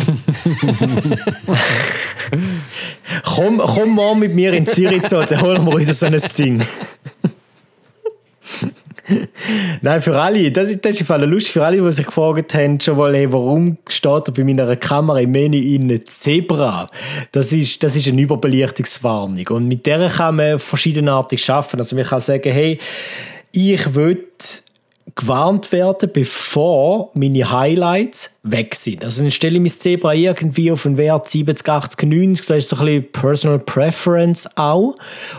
komm, 3.23 3.57
komm 3.57 3.95
mal 3.95 4.15
mit 4.15 4.35
mir 4.35 4.53
in 4.53 4.65
Zürich 4.65 5.03
zu, 5.03 5.25
dann 5.25 5.41
holen 5.41 5.65
wir 5.65 5.73
uns 5.73 5.99
so 5.99 6.05
ein 6.05 6.21
Ding. 6.37 6.61
Nein, 9.81 10.01
für 10.01 10.19
alle, 10.19 10.51
das, 10.51 10.69
ist- 10.69 10.83
das 10.83 10.99
ist 10.99 11.07
Fall 11.07 11.23
lustig, 11.25 11.53
für 11.53 11.65
alle, 11.65 11.81
die 11.81 11.91
sich 11.91 12.05
gefragt 12.05 12.53
haben, 12.53 12.79
schon 12.79 12.97
mal, 12.97 13.15
hey, 13.15 13.31
warum 13.31 13.77
steht 13.87 14.27
da 14.27 14.31
bei 14.35 14.43
meiner 14.43 14.75
Kamera 14.75 15.19
im 15.19 15.31
Menü 15.31 15.57
in 15.75 16.05
Zebra? 16.05 16.87
Das 17.31 17.53
ist, 17.53 17.81
das 17.83 17.95
ist 17.95 18.07
eine 18.07 18.21
Überbelichtungswarnung. 18.21 19.47
Und 19.49 19.67
mit 19.67 19.85
der 19.85 20.09
kann 20.09 20.35
man 20.35 20.59
verschiedenartig 20.59 21.49
arbeiten. 21.49 21.77
Also 21.79 21.95
man 21.95 22.05
kann 22.05 22.19
sagen, 22.19 22.51
hey, 22.51 22.77
ich 23.53 23.95
will 23.95 24.25
gewarnt 25.15 25.71
werden, 25.71 26.09
bevor 26.11 27.11
meine 27.13 27.49
Highlights 27.49 28.39
weg 28.43 28.75
sind. 28.75 29.03
Also 29.03 29.21
dann 29.21 29.31
stelle 29.31 29.55
ich 29.55 29.61
mein 29.61 29.71
Zebra 29.71 30.13
irgendwie 30.13 30.71
auf 30.71 30.85
einen 30.85 30.97
Wert 30.97 31.27
70, 31.27 31.67
80, 31.67 32.09
90, 32.09 32.45
das 32.45 32.57
ist 32.57 32.69
so 32.69 32.75
ein 32.77 32.85
bisschen 32.85 33.11
Personal 33.11 33.59
Preference 33.59 34.49
auch. 34.57 34.95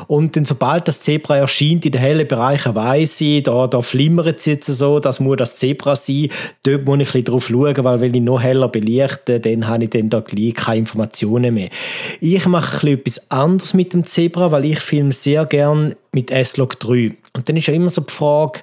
Und 0.06 0.36
dann 0.36 0.44
sobald 0.44 0.88
das 0.88 1.00
Zebra 1.00 1.36
erscheint 1.36 1.84
in 1.86 1.92
den 1.92 2.00
hellen 2.00 2.26
Bereichen, 2.26 2.74
weiss 2.74 3.20
ich, 3.20 3.42
da, 3.42 3.66
da 3.66 3.80
flimmert 3.82 4.38
es 4.38 4.46
jetzt 4.46 4.66
so, 4.66 5.00
das 5.00 5.20
muss 5.20 5.36
das 5.36 5.56
Zebra 5.56 5.94
sein. 5.94 6.28
Dort 6.62 6.84
muss 6.84 7.00
ich 7.00 7.14
ein 7.14 7.24
drauf 7.24 7.48
schauen, 7.48 7.84
weil 7.84 8.00
wenn 8.00 8.14
ich 8.14 8.22
noch 8.22 8.42
heller 8.42 8.68
belichte, 8.68 9.38
dann 9.38 9.66
habe 9.66 9.84
ich 9.84 9.90
dann 9.90 10.08
da 10.08 10.20
gleich 10.20 10.54
keine 10.54 10.78
Informationen 10.78 11.54
mehr. 11.54 11.68
Ich 12.20 12.46
mache 12.46 12.86
ein 12.86 12.98
bisschen 12.98 12.98
etwas 12.98 13.30
anderes 13.30 13.74
mit 13.74 13.92
dem 13.92 14.04
Zebra, 14.04 14.50
weil 14.50 14.64
ich 14.64 14.80
filme 14.80 15.12
sehr 15.12 15.44
gern 15.46 15.94
mit 16.12 16.30
S-Log 16.30 16.80
3. 16.80 17.14
Und 17.34 17.48
dann 17.48 17.56
ist 17.56 17.66
ja 17.66 17.74
immer 17.74 17.90
so 17.90 18.00
die 18.00 18.12
Frage, 18.12 18.60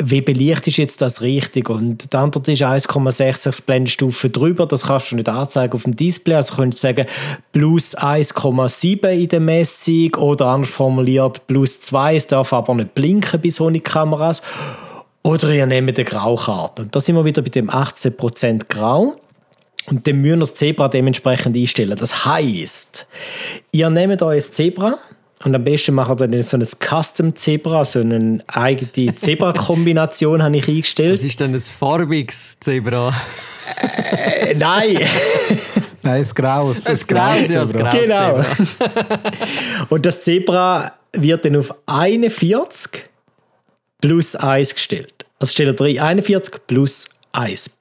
wie 0.00 0.20
belichtet 0.20 0.68
ist 0.68 0.76
jetzt 0.76 1.02
das 1.02 1.22
richtig? 1.22 1.68
Und 1.68 2.12
die 2.12 2.16
Antwort 2.16 2.46
ist 2.46 2.62
1,66 2.62 3.66
Blendenstufen 3.66 4.30
drüber. 4.30 4.66
Das 4.66 4.86
kannst 4.86 5.10
du 5.10 5.16
nicht 5.16 5.28
anzeigen 5.28 5.74
auf 5.74 5.82
dem 5.82 5.96
Display. 5.96 6.36
Also 6.36 6.54
könntest 6.54 6.84
du 6.84 6.88
sagen, 6.88 7.06
plus 7.50 7.96
1,7 7.98 9.08
in 9.08 9.28
der 9.28 9.40
Messung 9.40 10.14
oder 10.14 10.46
anders 10.46 10.70
formuliert, 10.70 11.46
plus 11.48 11.80
2. 11.80 12.14
Es 12.14 12.28
darf 12.28 12.52
aber 12.52 12.74
nicht 12.76 12.94
blinken 12.94 13.40
bei 13.40 13.50
Sony-Kameras. 13.50 14.42
Oder 15.24 15.52
ihr 15.52 15.66
nehmt 15.66 15.98
eine 15.98 16.04
Graukarte. 16.04 16.82
Und 16.82 16.94
da 16.94 17.00
sind 17.00 17.16
wir 17.16 17.24
wieder 17.24 17.42
bei 17.42 17.50
dem 17.50 17.68
18% 17.68 18.68
Grau. 18.68 19.16
Und 19.86 20.06
dann 20.06 20.16
müssen 20.16 20.38
wir 20.38 20.46
das 20.46 20.54
Zebra 20.54 20.88
dementsprechend 20.88 21.56
einstellen. 21.56 21.98
Das 21.98 22.24
heisst, 22.24 23.08
ihr 23.72 23.90
nehmt 23.90 24.22
euer 24.22 24.40
Zebra 24.40 24.98
und 25.44 25.54
am 25.54 25.62
besten 25.62 25.94
macht 25.94 26.20
ihr 26.20 26.26
dann 26.26 26.42
so 26.42 26.56
ein 26.56 26.64
Custom-Zebra, 26.64 27.84
so 27.84 28.00
eine 28.00 28.40
eigene 28.48 29.14
Zebra-Kombination 29.14 30.42
habe 30.42 30.56
ich 30.56 30.62
Das 30.62 30.68
eingestellt. 30.68 31.24
ist 31.24 31.40
dann 31.40 31.54
ein 31.54 31.60
farbiges 31.60 32.58
Zebra. 32.60 33.14
Äh, 34.10 34.54
nein! 34.54 34.98
Nein, 36.00 36.22
es 36.22 36.34
Graus. 36.34 36.86
Ein 36.86 36.96
graues, 36.96 37.50
ja, 37.50 37.62
ein 37.62 37.66
Zebra. 37.68 37.90
graues 37.90 38.00
Genau. 38.00 38.42
Zebra. 38.42 39.20
Und 39.88 40.06
das 40.06 40.22
Zebra 40.22 40.92
wird 41.12 41.44
dann 41.44 41.56
auf 41.56 41.74
41 41.86 43.04
plus 44.00 44.36
1 44.36 44.74
gestellt. 44.74 45.26
Also 45.40 45.50
stellt 45.52 45.80
ihr 45.80 46.02
41 46.02 46.54
plus 46.66 47.06
1. 47.32 47.78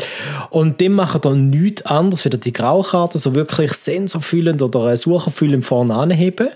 Und 0.49 0.81
dann 0.81 0.93
macht 0.93 1.25
ihr 1.25 1.35
nichts 1.35 1.85
anderes, 1.85 2.25
wieder 2.25 2.37
die 2.37 2.53
Graukarte 2.53 3.17
so 3.17 3.33
wirklich 3.33 3.71
sensorfüllend 3.73 4.61
oder 4.61 4.95
sucherfüllend 4.97 5.63
vorne 5.63 5.95
anheben. 5.95 6.49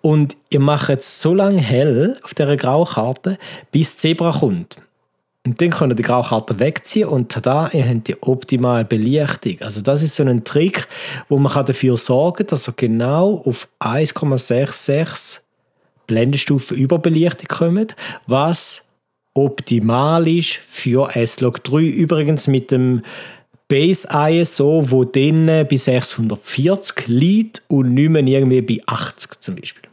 Und 0.00 0.36
ihr 0.50 0.60
macht 0.60 0.90
es 0.90 1.20
so 1.20 1.34
lange 1.34 1.60
hell 1.60 2.18
auf 2.22 2.34
dieser 2.34 2.56
Graukarte, 2.56 3.38
bis 3.72 3.96
Zebra 3.96 4.32
kommt. 4.32 4.76
Und 5.44 5.60
dann 5.60 5.70
könnt 5.70 5.92
ihr 5.92 5.96
die 5.96 6.02
Graukarte 6.02 6.58
wegziehen 6.58 7.08
und 7.08 7.30
tada, 7.30 7.70
ihr 7.72 7.88
habt 7.88 8.08
die 8.08 8.22
optimale 8.22 8.84
Belichtung. 8.84 9.56
Also 9.60 9.80
das 9.80 10.02
ist 10.02 10.16
so 10.16 10.22
ein 10.22 10.44
Trick, 10.44 10.86
wo 11.28 11.38
man 11.38 11.64
dafür 11.64 11.96
sorgen 11.96 12.38
kann, 12.38 12.46
dass 12.48 12.68
ihr 12.68 12.74
genau 12.76 13.42
auf 13.46 13.68
1,66 13.80 15.40
Blendenstufen 16.06 16.76
Überbelichtung 16.76 17.48
kommt, 17.48 17.96
was 18.26 18.88
optimal 19.34 20.28
ist 20.28 20.54
für 20.54 21.14
S-Log 21.14 21.64
3. 21.64 21.80
Übrigens 21.82 22.46
mit 22.46 22.70
dem 22.70 23.02
Base 23.68 24.08
ISO, 24.12 24.90
wo 24.90 25.04
dann 25.04 25.46
bei 25.46 25.76
640 25.76 27.06
liegt 27.06 27.62
und 27.68 27.94
nicht 27.94 28.08
mehr 28.10 28.22
irgendwie 28.22 28.60
bei 28.62 28.82
80 28.86 29.40
zum 29.40 29.56
Beispiel. 29.56 29.87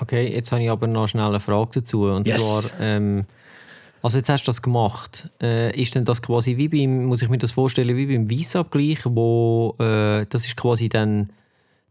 Okay, 0.00 0.32
jetzt 0.32 0.50
habe 0.52 0.62
ich 0.62 0.70
aber 0.70 0.86
noch 0.86 1.06
schnell 1.08 1.26
eine 1.26 1.40
Frage 1.40 1.80
dazu. 1.80 2.04
Und 2.04 2.26
Yes. 2.26 2.42
zwar, 2.42 2.70
ähm, 2.80 3.24
also 4.02 4.16
jetzt 4.18 4.28
hast 4.30 4.44
du 4.44 4.46
das 4.46 4.62
gemacht. 4.62 5.28
Äh, 5.42 5.78
ist 5.80 5.94
denn 5.94 6.04
das 6.04 6.22
quasi 6.22 6.56
wie 6.56 6.68
beim, 6.68 7.04
muss 7.04 7.22
ich 7.22 7.28
mir 7.28 7.38
das 7.38 7.52
vorstellen, 7.52 7.96
wie 7.96 8.06
beim 8.06 8.30
Weißabgleich, 8.30 9.00
wo 9.04 9.76
äh, 9.78 10.26
das 10.28 10.46
ist 10.46 10.56
quasi 10.56 10.88
dann 10.88 11.30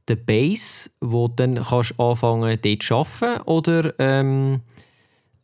der 0.08 0.16
Base, 0.16 0.90
wo 1.02 1.28
dann 1.28 1.62
kannst 1.62 2.00
anfangen 2.00 2.60
dort 2.62 2.84
zu 2.84 2.96
arbeiten? 2.96 3.42
Oder 3.44 3.94
ähm, 4.00 4.62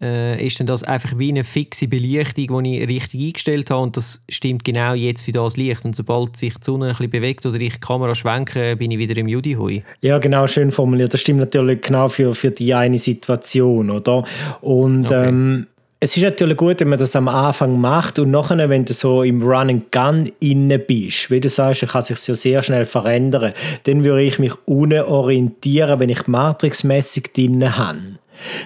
äh, 0.02 0.46
ist 0.46 0.60
denn 0.60 0.68
das 0.68 0.84
einfach 0.84 1.18
wie 1.18 1.30
eine 1.30 1.44
fixe 1.44 1.88
Belichtung, 1.88 2.64
die 2.64 2.80
ich 2.82 2.90
richtig 2.90 3.22
eingestellt 3.22 3.70
habe 3.70 3.82
und 3.82 3.98
das 3.98 4.22
stimmt 4.30 4.64
genau 4.64 4.94
jetzt 4.94 5.24
für 5.24 5.32
das 5.32 5.58
Licht 5.58 5.86
und 5.86 5.96
sobald 5.96 6.38
sich 6.38 6.54
die 6.56 6.64
Sonne 6.64 6.88
ein 6.88 6.92
bisschen 6.92 7.10
bewegt 7.10 7.46
oder 7.46 7.60
ich 7.60 7.74
die 7.74 7.80
Kamera 7.80 8.14
schwenke, 8.16 8.76
bin 8.76 8.92
ich 8.92 8.98
wieder 8.98 9.16
im 9.18 9.28
Judihui? 9.28 9.84
Ja, 10.02 10.18
genau, 10.18 10.48
schön 10.48 10.72
formuliert. 10.72 11.14
Das 11.14 11.22
stimmt 11.22 11.40
natürlich 11.40 11.82
genau 11.82 12.08
für, 12.08 12.34
für 12.36 12.52
die 12.52 12.74
eine 12.74 12.98
Situation, 12.98 13.90
oder? 13.90 14.24
Und 14.62 15.06
Okay. 15.06 15.30
ähm, 15.30 15.68
es 16.00 16.16
ist 16.18 16.24
natürlich 16.24 16.58
gut, 16.58 16.82
wenn 16.82 16.90
man 16.90 17.00
das 17.00 17.16
am 17.16 17.28
Anfang 17.28 17.80
macht 17.80 18.20
und 18.20 18.30
nachher, 18.30 18.70
wenn 18.70 18.86
du 18.86 18.94
so 18.94 19.24
im 19.24 19.42
Run 19.42 19.70
and 19.70 19.92
Gun 19.92 20.30
inne 20.40 20.78
bist, 20.78 21.32
wie 21.32 21.40
du 21.40 21.50
sagst, 21.50 21.82
dann 21.82 21.90
kann 21.90 22.02
sich 22.02 22.28
ja 22.28 22.36
sehr 22.36 22.62
schnell 22.62 22.86
verändern. 22.86 23.54
Dann 23.84 24.04
würde 24.04 24.22
ich 24.22 24.38
mich 24.38 24.54
unten 24.66 25.02
orientieren, 25.02 26.00
wenn 26.00 26.10
ich 26.10 26.28
matrixmäßig 26.28 27.34
drin 27.34 27.78
habe. 27.78 28.20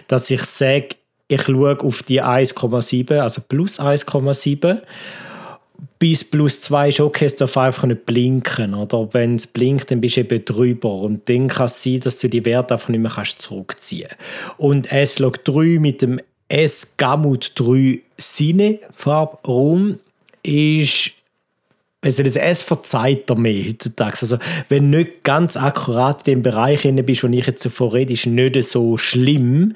Dass 0.07 0.29
ich 0.31 0.43
sage, 0.43 0.89
ich 1.29 1.43
schaue 1.43 1.79
auf 1.79 2.03
die 2.03 2.21
1,7, 2.21 3.19
also 3.19 3.41
plus 3.47 3.79
1,7 3.79 4.81
bis 5.99 6.23
plus 6.23 6.61
2 6.61 6.89
ist 6.89 6.99
okay, 7.01 7.25
es 7.25 7.35
darf 7.35 7.57
einfach 7.57 7.83
nicht 7.85 8.05
blinken. 8.05 8.73
Oder 8.73 9.09
wenn 9.13 9.35
es 9.35 9.47
blinkt, 9.47 9.91
dann 9.91 10.01
bist 10.01 10.15
du 10.15 10.21
eben 10.21 10.45
drüber. 10.45 10.93
Und 10.93 11.27
dann 11.29 11.49
kann 11.49 11.65
es 11.65 11.83
sein, 11.83 11.99
dass 11.99 12.19
du 12.19 12.29
die 12.29 12.45
Werte 12.45 12.73
einfach 12.73 12.89
nicht 12.89 13.01
mehr 13.01 13.11
kannst 13.11 13.41
zurückziehen 13.41 14.07
kannst. 14.07 14.59
Und 14.59 14.91
S-Log 14.91 15.43
3 15.43 15.79
mit 15.79 16.01
dem 16.01 16.19
S-Gamut 16.47 17.51
3 17.55 17.99
Cine 18.17 18.79
Farbraum 18.95 19.99
ist 20.41 21.11
also 22.01 22.23
das 22.23 22.37
S 22.37 22.61
verzeiht 22.61 23.29
er 23.29 23.35
mehr 23.35 23.67
heutzutage. 23.67 24.17
Also 24.21 24.37
wenn 24.69 24.89
du 24.89 24.99
nicht 24.99 25.23
ganz 25.23 25.57
akkurat 25.57 26.25
in 26.27 26.35
dem 26.35 26.43
Bereich 26.43 26.85
inne 26.85 27.03
bist, 27.03 27.23
wo 27.23 27.27
ich 27.27 27.45
jetzt 27.45 27.65
davon 27.65 27.89
rede, 27.89 28.13
ist 28.13 28.25
nicht 28.25 28.63
so 28.63 28.97
schlimm. 28.97 29.75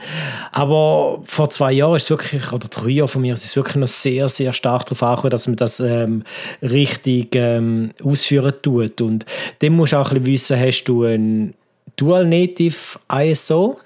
Aber 0.53 1.21
vor 1.25 1.49
zwei 1.49 1.73
Jahren 1.73 1.97
ist 1.97 2.03
es 2.03 2.09
wirklich, 2.11 2.51
oder 2.53 2.69
drei 2.69 2.89
Jahren 2.89 3.09
von 3.09 3.21
mir, 3.21 3.33
es 3.33 3.43
ist 3.43 3.57
wirklich 3.57 3.75
noch 3.75 3.87
sehr, 3.87 4.29
sehr 4.29 4.53
stark 4.53 4.85
darauf 4.85 5.03
angekommen, 5.03 5.31
dass 5.31 5.47
man 5.47 5.57
das 5.57 5.81
ähm, 5.81 6.23
richtig 6.61 7.35
ähm, 7.35 7.91
ausführen 8.01 8.53
tut. 8.61 9.01
Und 9.01 9.25
dann 9.59 9.73
musst 9.73 9.91
du 9.91 9.97
auch 9.97 10.11
ein 10.11 10.23
bisschen 10.23 10.57
wissen, 10.57 10.65
hast 10.65 10.85
du 10.85 11.03
ein 11.03 11.53
Dual 11.97 12.25
Native 12.25 12.99
ISO? 13.11 13.79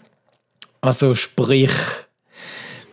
Also 0.80 1.16
sprich, 1.16 1.72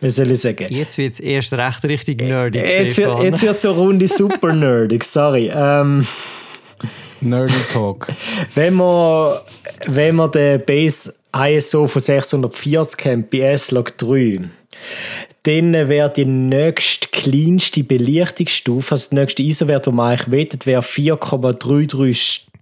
wie 0.05 0.11
soll 0.11 0.31
ich 0.31 0.41
sagen? 0.41 0.67
Jetzt 0.69 0.97
wird 0.97 1.13
es 1.13 1.19
erst 1.19 1.53
recht 1.53 1.83
richtig 1.83 2.21
nerdig. 2.21 2.61
Jetzt 2.61 2.97
wird, 2.97 3.09
Stefan. 3.09 3.25
jetzt 3.25 3.41
wird 3.41 3.57
so 3.57 3.69
eine 3.71 3.79
Runde 3.79 4.07
super 4.07 4.53
nerdig, 4.53 5.03
sorry. 5.03 5.51
Ähm, 5.53 6.05
Nerdy 7.21 7.53
Talk. 7.73 8.09
wenn 8.53 8.75
man, 8.75 9.39
wenn 9.87 10.15
man 10.15 10.31
den 10.31 10.63
Base 10.63 11.13
ISO 11.35 11.87
von 11.87 12.01
640 12.01 13.05
haben 13.05 13.25
bei 13.31 13.39
S-Log 13.39 13.97
3, 13.97 14.41
dann 15.43 15.73
wäre 15.73 16.13
die 16.13 16.25
nächste 16.25 17.07
kleinste 17.07 17.83
Belichtungsstufe, 17.83 18.91
also 18.91 19.09
der 19.09 19.21
nächste 19.21 19.43
ISO-Wert, 19.43 19.87
den 19.87 19.95
man 19.95 20.11
eigentlich 20.11 20.31
wettet, 20.31 20.65
wäre 20.65 20.81
4,33 20.81 22.13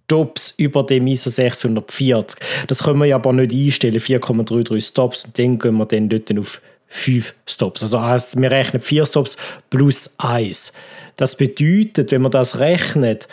Stops 0.06 0.54
über 0.58 0.84
dem 0.84 1.08
ISO 1.08 1.30
640. 1.30 2.40
Das 2.68 2.84
können 2.84 3.00
wir 3.00 3.06
ja 3.06 3.16
aber 3.16 3.34
nicht 3.34 3.54
einstellen, 3.54 4.00
4,33 4.00 4.82
Stops. 4.82 5.26
Und 5.26 5.40
dann 5.40 5.60
gehen 5.60 5.76
wir 5.76 5.86
dann 5.86 6.10
dort 6.10 6.38
auf 6.38 6.62
5 6.94 7.36
Stops. 7.48 7.82
Also 7.82 8.02
heißt, 8.02 8.40
wir 8.40 8.52
rechnen 8.52 8.82
4 8.82 9.08
Stops 9.08 9.36
plus 9.72 10.14
1. 10.20 10.74
Das 11.18 11.36
bedeutet, 11.36 12.12
wenn 12.12 12.22
man 12.22 12.32
das 12.32 12.60
rechnet, 12.60 13.28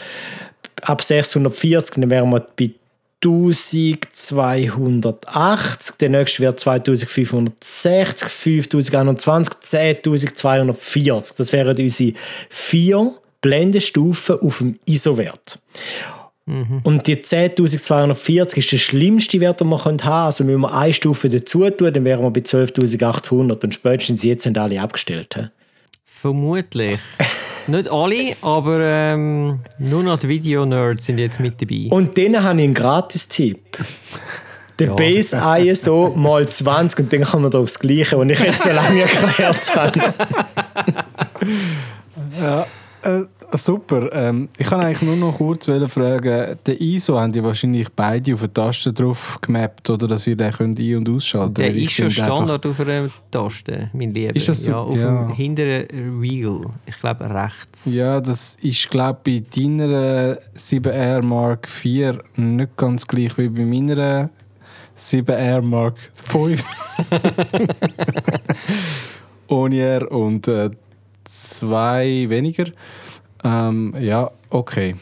ab 0.82 1.02
640, 1.02 2.00
dann 2.00 2.10
wären 2.10 2.30
wir 2.30 2.46
bei 2.56 2.70
1280, 3.22 5.98
der 5.98 6.08
nächste 6.08 6.42
wird 6.42 6.58
2560, 6.58 8.28
5021, 8.28 9.54
10240. 9.60 11.36
Das 11.36 11.52
wären 11.52 11.76
unsere 11.76 12.14
vier 12.48 13.12
Blendenstufen 13.42 14.40
auf 14.40 14.58
dem 14.58 14.78
ISO-Wert. 14.86 15.58
Mhm. 16.50 16.80
Und 16.82 17.06
die 17.06 17.16
10.240 17.16 18.58
ist 18.58 18.72
der 18.72 18.78
schlimmste 18.78 19.38
Wert, 19.38 19.60
den 19.60 19.68
man 19.68 19.84
haben 19.84 19.98
kann. 19.98 20.24
Also 20.24 20.46
wenn 20.48 20.58
wir 20.58 20.74
eine 20.74 20.92
Stufe 20.92 21.30
dazu 21.30 21.70
tun, 21.70 21.92
dann 21.92 22.04
wären 22.04 22.22
wir 22.22 22.30
bei 22.30 22.40
12.800 22.40 23.62
und 23.62 23.72
spätestens 23.72 24.24
jetzt 24.24 24.42
sind 24.42 24.58
alle 24.58 24.80
abgestellt. 24.80 25.50
Vermutlich. 26.04 26.98
Nicht 27.68 27.88
alle, 27.88 28.36
aber 28.42 28.80
ähm, 28.80 29.60
nur 29.78 30.02
noch 30.02 30.18
die 30.18 30.28
Video-Nerds 30.28 31.06
sind 31.06 31.18
jetzt 31.18 31.38
mit 31.38 31.62
dabei. 31.62 31.86
Und 31.90 32.16
denen 32.16 32.42
habe 32.42 32.58
ich 32.58 32.64
einen 32.64 32.74
Gratis-Tipp. 32.74 33.78
Der 34.80 34.86
ja. 34.88 34.94
Base 34.94 35.40
ISO 35.60 36.12
mal 36.16 36.48
20 36.48 36.98
und 36.98 37.12
dann 37.12 37.22
kann 37.22 37.42
man 37.42 37.50
da 37.52 37.58
aufs 37.58 37.78
Gleiche, 37.78 38.18
was 38.18 38.28
ich 38.28 38.40
jetzt 38.40 38.64
so 38.64 38.70
lange 38.70 39.02
erklärt 39.02 39.76
habe. 39.76 40.00
ja, 42.40 42.66
äh, 43.02 43.24
super. 43.56 44.10
Ähm, 44.12 44.48
ich 44.56 44.66
kann 44.66 44.80
eigentlich 44.80 45.02
nur 45.02 45.16
noch 45.16 45.36
kurz 45.36 45.66
fragen, 45.66 46.56
den 46.66 46.76
ISO 46.78 47.18
haben 47.18 47.32
die 47.32 47.42
wahrscheinlich 47.42 47.88
beide 47.90 48.34
auf 48.34 48.42
eine 48.42 48.52
Taste 48.52 48.92
drauf 48.92 49.38
gemappt, 49.40 49.90
oder 49.90 50.06
dass 50.06 50.26
ihr 50.26 50.36
den 50.36 50.52
könnt 50.52 50.78
ein- 50.78 50.96
und 50.96 51.08
ausschalten 51.08 51.54
Der 51.54 51.74
ist 51.74 51.92
schon 51.92 52.10
Standard 52.10 52.64
auf 52.64 52.80
einer 52.80 53.08
Taste, 53.30 53.90
mein 53.92 54.14
Lieber. 54.14 54.34
Ist 54.36 54.48
das 54.48 54.64
so? 54.64 54.70
Ja, 54.70 54.78
auf 54.78 54.96
ja. 54.96 55.24
dem 55.24 55.34
hinteren 55.34 56.20
Wheel. 56.20 56.60
Ich 56.86 56.98
glaube 56.98 57.28
rechts. 57.28 57.92
Ja, 57.92 58.20
das 58.20 58.56
ist 58.60 58.90
glaube 58.90 59.20
bei 59.24 59.42
deiner 59.54 60.38
7R 60.56 61.22
Mark 61.22 61.68
4 61.68 62.22
nicht 62.36 62.76
ganz 62.76 63.06
gleich 63.06 63.36
wie 63.38 63.48
bei 63.48 63.64
meiner 63.64 64.30
7R 64.96 65.62
Mark 65.62 65.96
5. 66.24 66.62
Ohne 69.48 69.78
R 69.80 70.12
und 70.12 70.46
äh, 70.46 70.70
zwei 71.24 72.26
weniger. 72.28 72.66
Ähm, 73.44 73.94
ja, 73.98 74.30
okay. 74.50 74.96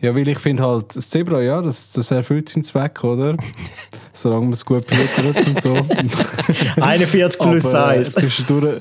Ja, 0.00 0.14
weil 0.14 0.26
ich 0.28 0.38
finde 0.38 0.62
halt, 0.62 0.96
das 0.96 1.10
Zebra, 1.10 1.42
ja, 1.42 1.60
das, 1.60 1.92
das 1.92 2.10
erfüllt 2.10 2.48
seinen 2.48 2.64
Zweck, 2.64 3.04
oder? 3.04 3.36
Solange 4.14 4.42
man 4.42 4.52
es 4.52 4.64
gut 4.64 4.84
füttert 4.86 5.46
und 5.46 5.62
so. 5.62 5.74
41 6.82 7.38
plus 7.38 7.66
Aber, 7.66 7.88
1. 7.88 8.08
Äh, 8.08 8.20
zwischendurch, 8.20 8.80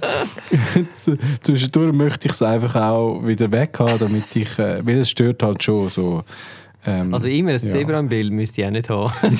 zwischendurch 1.42 1.94
möchte 1.94 2.28
ich 2.28 2.34
es 2.34 2.42
einfach 2.42 2.76
auch 2.76 3.26
wieder 3.26 3.52
weg 3.52 3.78
haben, 3.80 4.00
damit 4.00 4.34
ich, 4.34 4.58
äh, 4.60 4.86
weil 4.86 5.00
es 5.00 5.10
stört 5.10 5.44
halt 5.44 5.62
schon 5.62 5.90
so. 5.90 6.24
Ähm, 6.86 7.14
also 7.14 7.28
immer 7.28 7.52
ein 7.52 7.60
ja. 7.62 7.70
Zebra 7.70 8.00
im 8.00 8.08
Bild 8.08 8.32
müsste 8.32 8.62
ich 8.62 8.68
auch 8.68 8.72
nicht 8.72 8.90
haben. 8.90 9.40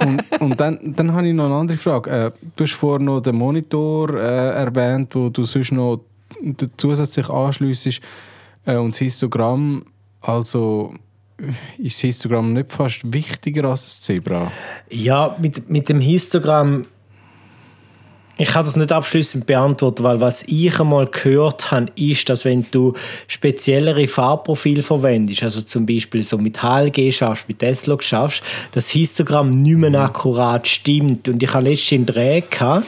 und 0.00 0.40
und 0.40 0.60
dann, 0.60 0.80
dann 0.82 1.12
habe 1.12 1.28
ich 1.28 1.34
noch 1.34 1.46
eine 1.46 1.54
andere 1.54 1.78
Frage. 1.78 2.10
Äh, 2.10 2.30
du 2.56 2.64
hast 2.64 2.72
vorhin 2.72 3.04
noch 3.06 3.20
den 3.20 3.36
Monitor 3.36 4.14
äh, 4.14 4.50
erwähnt, 4.54 5.14
wo 5.14 5.28
du 5.28 5.44
sonst 5.44 5.70
noch 5.70 6.00
zusätzlich 6.76 7.28
anschliessest. 7.30 8.00
Äh, 8.64 8.76
und 8.76 8.92
das 8.92 8.98
Histogramm, 8.98 9.84
also 10.20 10.94
ist 11.78 11.96
das 11.96 12.00
Histogramm 12.00 12.52
nicht 12.52 12.72
fast 12.72 13.00
wichtiger 13.12 13.64
als 13.64 13.84
das 13.84 14.00
Zebra? 14.00 14.50
Ja, 14.90 15.36
mit, 15.40 15.68
mit 15.68 15.88
dem 15.88 16.00
Histogramm 16.00 16.86
ich 18.36 18.48
kann 18.48 18.64
das 18.64 18.74
nicht 18.74 18.90
abschließend 18.90 19.46
beantworten, 19.46 20.02
weil 20.02 20.20
was 20.20 20.42
ich 20.48 20.80
einmal 20.80 21.06
gehört 21.06 21.70
habe, 21.70 21.92
ist, 21.94 22.28
dass 22.28 22.44
wenn 22.44 22.66
du 22.70 22.94
speziellere 23.28 24.08
Farbprofile 24.08 24.82
verwendest, 24.82 25.44
also 25.44 25.62
zum 25.62 25.86
Beispiel 25.86 26.22
so 26.22 26.36
mit 26.38 26.60
HLG 26.60 27.12
schaffst, 27.12 27.48
mit 27.48 27.62
S-Log 27.62 28.02
schaffst, 28.02 28.42
das 28.72 28.90
Histogramm 28.90 29.50
nicht 29.50 29.76
mehr 29.76 29.94
akkurat 30.00 30.66
stimmt. 30.66 31.28
Und 31.28 31.42
ich 31.44 31.54
habe 31.54 31.68
letztens 31.68 31.92
einen 31.92 32.06
Dreh 32.06 32.40
gehabt, 32.40 32.86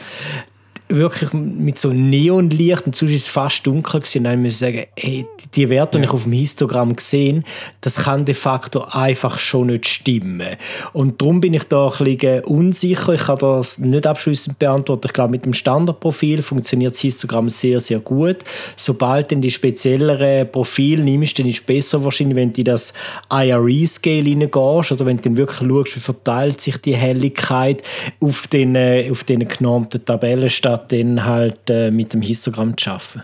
wirklich 0.89 1.33
mit 1.33 1.79
so 1.79 1.93
Neonlicht 1.93 2.87
und 2.87 2.95
sonst 2.95 3.13
ist 3.13 3.23
es 3.23 3.29
fast 3.29 3.67
dunkel 3.67 4.01
gewesen. 4.01 4.25
dann 4.25 4.43
muss 4.43 4.55
ich 4.55 4.59
sagen, 4.59 4.85
hey, 4.97 5.27
die 5.55 5.69
Werte, 5.69 5.99
die 5.99 6.05
ja. 6.05 6.09
ich 6.09 6.15
auf 6.15 6.25
dem 6.25 6.33
Histogramm 6.33 6.95
gesehen 6.95 7.45
das 7.87 8.03
kann 8.03 8.25
de 8.25 8.35
facto 8.35 8.85
einfach 8.91 9.39
schon 9.39 9.69
nicht 9.69 9.87
stimmen. 9.87 10.57
Und 10.93 11.23
darum 11.23 11.41
bin 11.41 11.55
ich 11.55 11.63
da 11.65 11.89
ein 11.89 12.05
bisschen 12.05 12.45
unsicher. 12.45 13.15
Ich 13.15 13.21
kann 13.23 13.39
das 13.39 13.79
nicht 13.79 14.07
abschließend 14.09 14.59
beantworten. 14.59 15.07
Ich 15.07 15.13
glaube, 15.13 15.31
mit 15.31 15.45
dem 15.45 15.55
Standardprofil 15.55 16.43
funktioniert 16.43 16.95
das 16.95 17.01
Histogramm 17.01 17.49
sehr, 17.49 17.79
sehr 17.79 18.01
gut. 18.01 18.39
Sobald 18.75 19.31
du 19.31 19.37
die 19.37 19.53
spezielleren 19.53 20.51
Profile 20.51 21.05
nimmst, 21.05 21.39
dann 21.39 21.47
ist 21.47 21.61
es 21.61 21.65
besser 21.65 22.03
wahrscheinlich, 22.03 22.35
wenn 22.35 22.53
du 22.53 22.61
in 22.61 22.65
das 22.65 22.93
IRE-Scale 23.31 24.31
reingehst 24.31 24.91
oder 24.91 25.07
wenn 25.07 25.19
du 25.19 25.23
dann 25.23 25.37
wirklich 25.37 25.69
schaust, 25.69 25.95
wie 25.95 26.01
verteilt 26.01 26.61
sich 26.61 26.79
die 26.79 26.97
Helligkeit 26.97 27.83
auf 28.19 28.49
den, 28.49 28.75
äh, 28.75 29.09
auf 29.13 29.23
den 29.23 29.47
genormten 29.47 30.05
Tabellen 30.05 30.51
statt 30.77 30.91
statt 30.91 30.93
dann 30.93 31.25
halt 31.25 31.71
äh, 31.71 31.91
mit 31.91 32.13
dem 32.13 32.23
Histogramm 32.23 32.77
zu 32.77 32.91
arbeiten. 32.91 33.23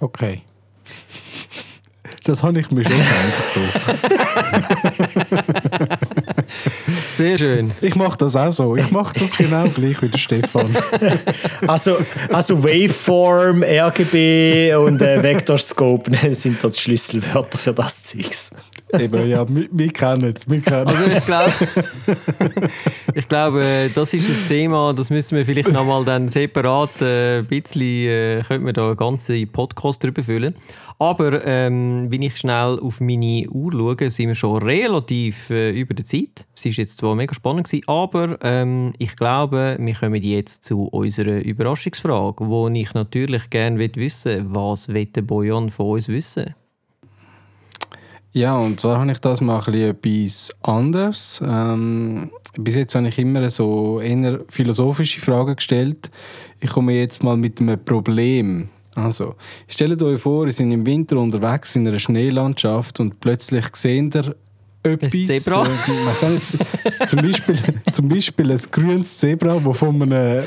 Okay. 0.00 0.42
Das 2.24 2.42
habe 2.42 2.60
ich 2.60 2.70
mir 2.70 2.84
schon 2.84 2.92
gedacht. 2.92 3.58
Sehr 7.16 7.38
schön. 7.38 7.72
Ich 7.80 7.94
mache 7.94 8.18
das 8.18 8.36
auch 8.36 8.50
so. 8.50 8.76
Ich 8.76 8.90
mache 8.90 9.18
das 9.18 9.36
genau 9.36 9.66
gleich 9.68 10.02
wie 10.02 10.08
der 10.08 10.18
Stefan. 10.18 10.76
Also, 11.66 11.96
also 12.30 12.62
Waveform, 12.62 13.62
RGB 13.62 14.74
und 14.74 15.00
äh, 15.02 15.22
Vectorscope 15.22 16.10
sind 16.34 16.62
das 16.62 16.80
Schlüsselwörter 16.80 17.58
für 17.58 17.72
das 17.72 18.02
Zeugs. 18.02 18.50
Eben, 18.92 19.28
ja, 19.28 19.46
wir, 19.48 19.68
wir 19.70 19.88
kennen 19.88 20.34
es. 20.34 20.48
Wir 20.48 20.60
kennen 20.60 20.86
also 20.86 21.04
ich 21.04 21.26
glaube, 21.26 21.52
ich 23.14 23.28
glaube, 23.28 23.90
das 23.94 24.14
ist 24.14 24.28
ein 24.28 24.48
Thema, 24.48 24.94
das 24.94 25.10
müssen 25.10 25.36
wir 25.36 25.44
vielleicht 25.44 25.72
nochmal 25.72 26.04
dann 26.04 26.28
separat 26.28 27.00
äh, 27.02 27.38
ein 27.38 27.46
bisschen, 27.46 27.82
äh, 27.82 28.42
könnte 28.46 28.64
man 28.64 28.74
da 28.74 28.86
einen 28.86 28.96
ganzen 28.96 29.48
Podcast 29.48 30.02
drüber 30.02 30.22
füllen. 30.22 30.54
Aber 31.00 31.46
ähm, 31.46 32.10
wenn 32.10 32.22
ich 32.22 32.36
schnell 32.36 32.78
auf 32.80 33.00
meine 33.00 33.48
Uhr 33.50 33.72
schaue, 33.72 34.10
sind 34.10 34.28
wir 34.28 34.34
schon 34.34 34.62
relativ 34.62 35.48
äh, 35.50 35.70
über 35.70 35.94
der 35.94 36.04
Zeit. 36.04 36.46
Es 36.56 36.64
war 36.64 36.72
jetzt 36.72 36.98
zwar 36.98 37.14
mega 37.14 37.34
spannend, 37.34 37.68
gewesen, 37.68 37.84
aber 37.86 38.38
ähm, 38.42 38.92
ich 38.98 39.14
glaube, 39.14 39.76
wir 39.78 39.94
kommen 39.94 40.22
jetzt 40.22 40.64
zu 40.64 40.84
unserer 40.88 41.40
Überraschungsfrage, 41.44 42.48
wo 42.48 42.68
ich 42.68 42.94
natürlich 42.94 43.48
gerne 43.50 43.78
wissen 43.78 44.32
will, 44.32 44.46
was 44.48 44.88
will 44.88 45.06
der 45.06 45.22
Bojan 45.22 45.70
von 45.70 45.90
uns 45.90 46.08
wissen? 46.08 46.54
Ja, 48.38 48.56
und 48.56 48.78
zwar 48.78 49.00
habe 49.00 49.10
ich 49.10 49.18
das 49.18 49.40
mal 49.40 49.58
etwas 49.74 50.54
anders. 50.62 51.42
Ähm, 51.44 52.30
bis 52.56 52.76
jetzt 52.76 52.94
habe 52.94 53.08
ich 53.08 53.18
immer 53.18 53.50
so 53.50 54.00
eher 54.00 54.38
philosophische 54.48 55.20
Fragen 55.20 55.56
gestellt. 55.56 56.08
Ich 56.60 56.70
komme 56.70 56.92
jetzt 56.92 57.24
mal 57.24 57.36
mit 57.36 57.60
einem 57.60 57.84
Problem. 57.84 58.68
Also, 58.94 59.34
stellt 59.66 60.00
euch 60.04 60.20
vor, 60.20 60.46
ihr 60.46 60.52
seid 60.52 60.70
im 60.70 60.86
Winter 60.86 61.16
unterwegs 61.16 61.74
in 61.74 61.88
einer 61.88 61.98
Schneelandschaft 61.98 63.00
und 63.00 63.18
plötzlich 63.18 63.74
seht 63.74 64.14
ihr 64.14 64.36
etwas. 64.82 65.14
Ein 65.14 65.24
Zebra? 65.24 65.66
Äh, 65.66 67.06
zum, 67.06 67.22
Beispiel, 67.22 67.58
zum 67.92 68.08
Beispiel 68.08 68.52
ein 68.52 68.60
grünes 68.70 69.18
Zebra, 69.18 69.60
das 69.64 69.78
von 69.78 70.02
einem 70.02 70.44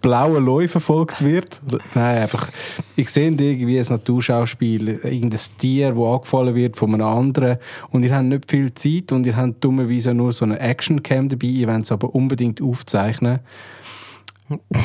blauen 0.00 0.44
Löwe 0.44 0.68
verfolgt 0.68 1.24
wird. 1.24 1.60
Nein, 1.94 2.22
einfach, 2.22 2.48
ich 2.96 3.08
sehe 3.08 3.30
irgendwie 3.30 3.78
ein 3.78 3.86
Naturschauspiel, 3.88 4.88
irgendein 4.88 5.40
Tier, 5.58 5.92
das 5.92 5.98
angefallen 5.98 6.54
wird 6.54 6.76
von 6.76 6.94
einem 6.94 7.06
anderen 7.06 7.58
und 7.90 8.04
ihr 8.04 8.14
habt 8.14 8.26
nicht 8.26 8.50
viel 8.50 8.72
Zeit 8.74 9.12
und 9.12 9.26
ihr 9.26 9.36
habt 9.36 9.62
dummerweise 9.64 10.14
nur 10.14 10.32
so 10.32 10.44
eine 10.44 10.60
Actioncam 10.60 11.28
dabei, 11.28 11.48
ihr 11.48 11.68
wollt 11.68 11.84
es 11.84 11.92
aber 11.92 12.14
unbedingt 12.14 12.62
aufzeichnen. 12.62 13.40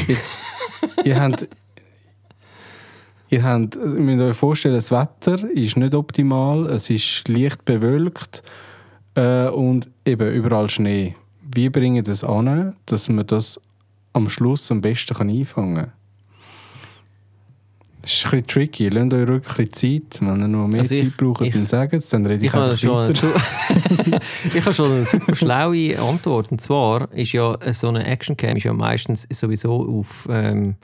Jetzt, 0.07 0.37
ihr 1.03 1.19
habt 1.19 1.47
Ihr, 3.27 3.43
habt, 3.43 3.75
ihr 3.75 3.81
müsst 3.81 4.21
euch 4.21 4.37
vorstellen, 4.37 4.75
das 4.75 4.91
Wetter 4.91 5.49
ist 5.49 5.77
nicht 5.77 5.95
optimal, 5.95 6.67
es 6.67 6.91
ist 6.91 7.27
leicht 7.27 7.65
bewölkt 7.65 8.43
äh, 9.15 9.47
und 9.47 9.89
eben 10.05 10.31
überall 10.31 10.69
Schnee. 10.69 11.15
Wie 11.41 11.69
bringen 11.69 11.95
wir 11.95 12.03
das 12.03 12.23
an, 12.23 12.75
dass 12.85 13.09
man 13.09 13.25
das 13.25 13.59
am 14.15 14.29
Schluss 14.29 14.71
am 14.71 14.81
besten 14.81 15.13
kann 15.13 15.29
einfangen 15.29 15.75
kann. 15.75 15.91
Das 18.01 18.13
ist 18.13 18.25
ein 18.25 18.31
bisschen 18.31 18.47
tricky. 18.47 18.89
Lasst 18.89 19.13
euch 19.13 19.27
wirklich 19.27 19.59
ein 19.59 19.69
bisschen 19.69 20.11
Zeit. 20.11 20.21
Wenn 20.21 20.41
ihr 20.41 20.47
noch 20.47 20.67
mehr 20.67 20.81
also 20.81 20.95
Zeit 20.95 21.17
braucht, 21.17 21.55
dann 21.55 21.65
sagt 21.65 21.93
es, 21.93 22.09
dann 22.09 22.25
rede 22.25 22.45
ich, 22.45 22.53
ich 22.53 22.53
einfach 22.53 22.77
schon 22.77 23.09
ich 24.53 24.63
habe 24.63 24.73
schon 24.73 24.91
eine 24.91 25.05
super 25.05 25.35
schlaue 25.35 25.99
Antwort. 25.99 26.51
Und 26.51 26.61
zwar 26.61 27.11
ist 27.13 27.33
ja 27.33 27.57
so 27.73 27.89
eine 27.89 28.05
Actioncam 28.05 28.57
ist 28.57 28.63
ja 28.63 28.73
meistens 28.73 29.27
sowieso 29.31 29.99
auf, 29.99 30.27
ähm, 30.29 30.75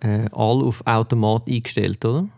äh, 0.00 0.26
all 0.32 0.62
auf 0.62 0.86
Automat 0.86 1.48
eingestellt, 1.48 2.04
oder? 2.04 2.28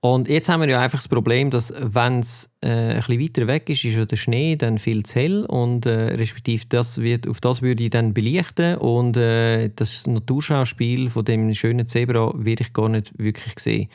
Und 0.00 0.28
jetzt 0.28 0.48
haben 0.48 0.60
wir 0.60 0.68
ja 0.68 0.80
einfach 0.80 1.00
das 1.00 1.08
Problem, 1.08 1.50
dass 1.50 1.74
wenn 1.76 2.20
es 2.20 2.48
äh, 2.60 2.68
ein 2.68 2.96
bisschen 2.98 3.20
weiter 3.20 3.46
weg 3.48 3.68
ist, 3.68 3.84
ist 3.84 3.96
ja 3.96 4.04
der 4.04 4.14
Schnee 4.14 4.54
dann 4.54 4.78
viel 4.78 5.04
zu 5.04 5.16
hell 5.16 5.44
und 5.44 5.86
äh, 5.86 6.14
respektive 6.14 6.66
das 6.68 6.98
wird, 7.00 7.26
auf 7.26 7.40
das 7.40 7.62
würde 7.62 7.82
ich 7.82 7.90
dann 7.90 8.14
belichten 8.14 8.76
und 8.76 9.16
äh, 9.16 9.70
das 9.74 10.06
Naturschauspiel 10.06 11.10
von 11.10 11.24
dem 11.24 11.52
schönen 11.52 11.88
Zebra 11.88 12.32
werde 12.36 12.62
ich 12.62 12.72
gar 12.72 12.88
nicht 12.88 13.12
wirklich 13.18 13.58
sehen. 13.58 13.88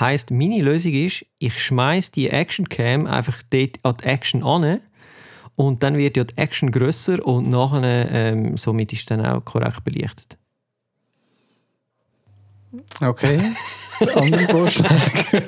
Heißt, 0.00 0.32
meine 0.32 0.60
Lösung 0.60 0.92
ist, 0.92 1.24
ich 1.38 1.56
schmeiß 1.62 2.10
die 2.10 2.30
Actioncam 2.30 3.06
einfach 3.06 3.40
dort 3.48 3.78
an 3.84 3.96
die 4.00 4.06
Action 4.06 4.42
an 4.42 4.80
und 5.54 5.84
dann 5.84 5.96
wird 5.96 6.16
ja 6.16 6.24
die 6.24 6.36
Action 6.36 6.72
grösser 6.72 7.24
und 7.24 7.48
nachher 7.48 8.10
ähm, 8.10 8.56
somit 8.56 8.92
ist 8.92 9.08
dann 9.08 9.24
auch 9.24 9.44
korrekt 9.44 9.84
belichtet. 9.84 10.36
Okay. 13.00 13.40
Andere 14.14 14.48
Vorschläge? 14.48 15.42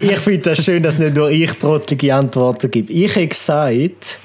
ich 0.00 0.18
finde 0.18 0.38
das 0.38 0.64
schön, 0.64 0.82
dass 0.82 0.98
nicht 0.98 1.14
nur 1.14 1.30
ich 1.30 1.52
trottelige 1.52 2.14
Antworten 2.14 2.70
gebe. 2.70 2.92
Ich 2.92 3.14
habe 3.14 3.28
gesagt, 3.28 4.18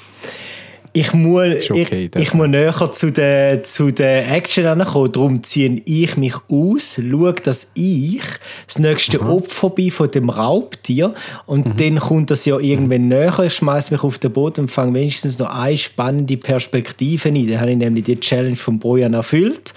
ich 0.91 1.13
muss, 1.13 1.69
okay, 1.69 2.09
ich, 2.13 2.21
ich 2.21 2.34
muss 2.34 2.47
näher 2.47 2.91
zu 2.91 3.11
der, 3.11 3.63
zu 3.63 3.91
der 3.91 4.31
Action 4.31 4.65
ankommen. 4.65 5.11
Darum 5.11 5.43
ziehe 5.43 5.81
ich 5.85 6.17
mich 6.17 6.35
aus, 6.49 6.99
schaue, 6.99 7.34
dass 7.34 7.71
ich 7.76 8.21
das 8.65 8.80
nächste 8.80 9.23
mhm. 9.23 9.30
Opfer 9.30 9.69
bin 9.69 9.91
von 9.91 10.09
dem 10.09 10.30
Raubtier. 10.30 11.13
Und 11.45 11.67
mhm. 11.67 11.77
dann 11.77 11.99
kommt 11.99 12.31
das 12.31 12.45
ja 12.45 12.57
irgendwann 12.57 13.07
näher. 13.07 13.38
Ich 13.39 13.55
schmeiße 13.55 13.93
mich 13.93 14.03
auf 14.03 14.17
den 14.17 14.34
Boden 14.34 14.61
und 14.61 14.71
fange 14.71 14.95
wenigstens 14.95 15.38
noch 15.38 15.49
eine 15.49 15.77
spannende 15.77 16.38
Perspektive 16.38 17.30
ein. 17.30 17.47
Dann 17.47 17.61
habe 17.61 17.71
ich 17.71 17.77
nämlich 17.77 18.05
die 18.05 18.19
Challenge 18.19 18.55
von 18.55 18.80
Bojan 18.80 19.13
erfüllt. 19.13 19.73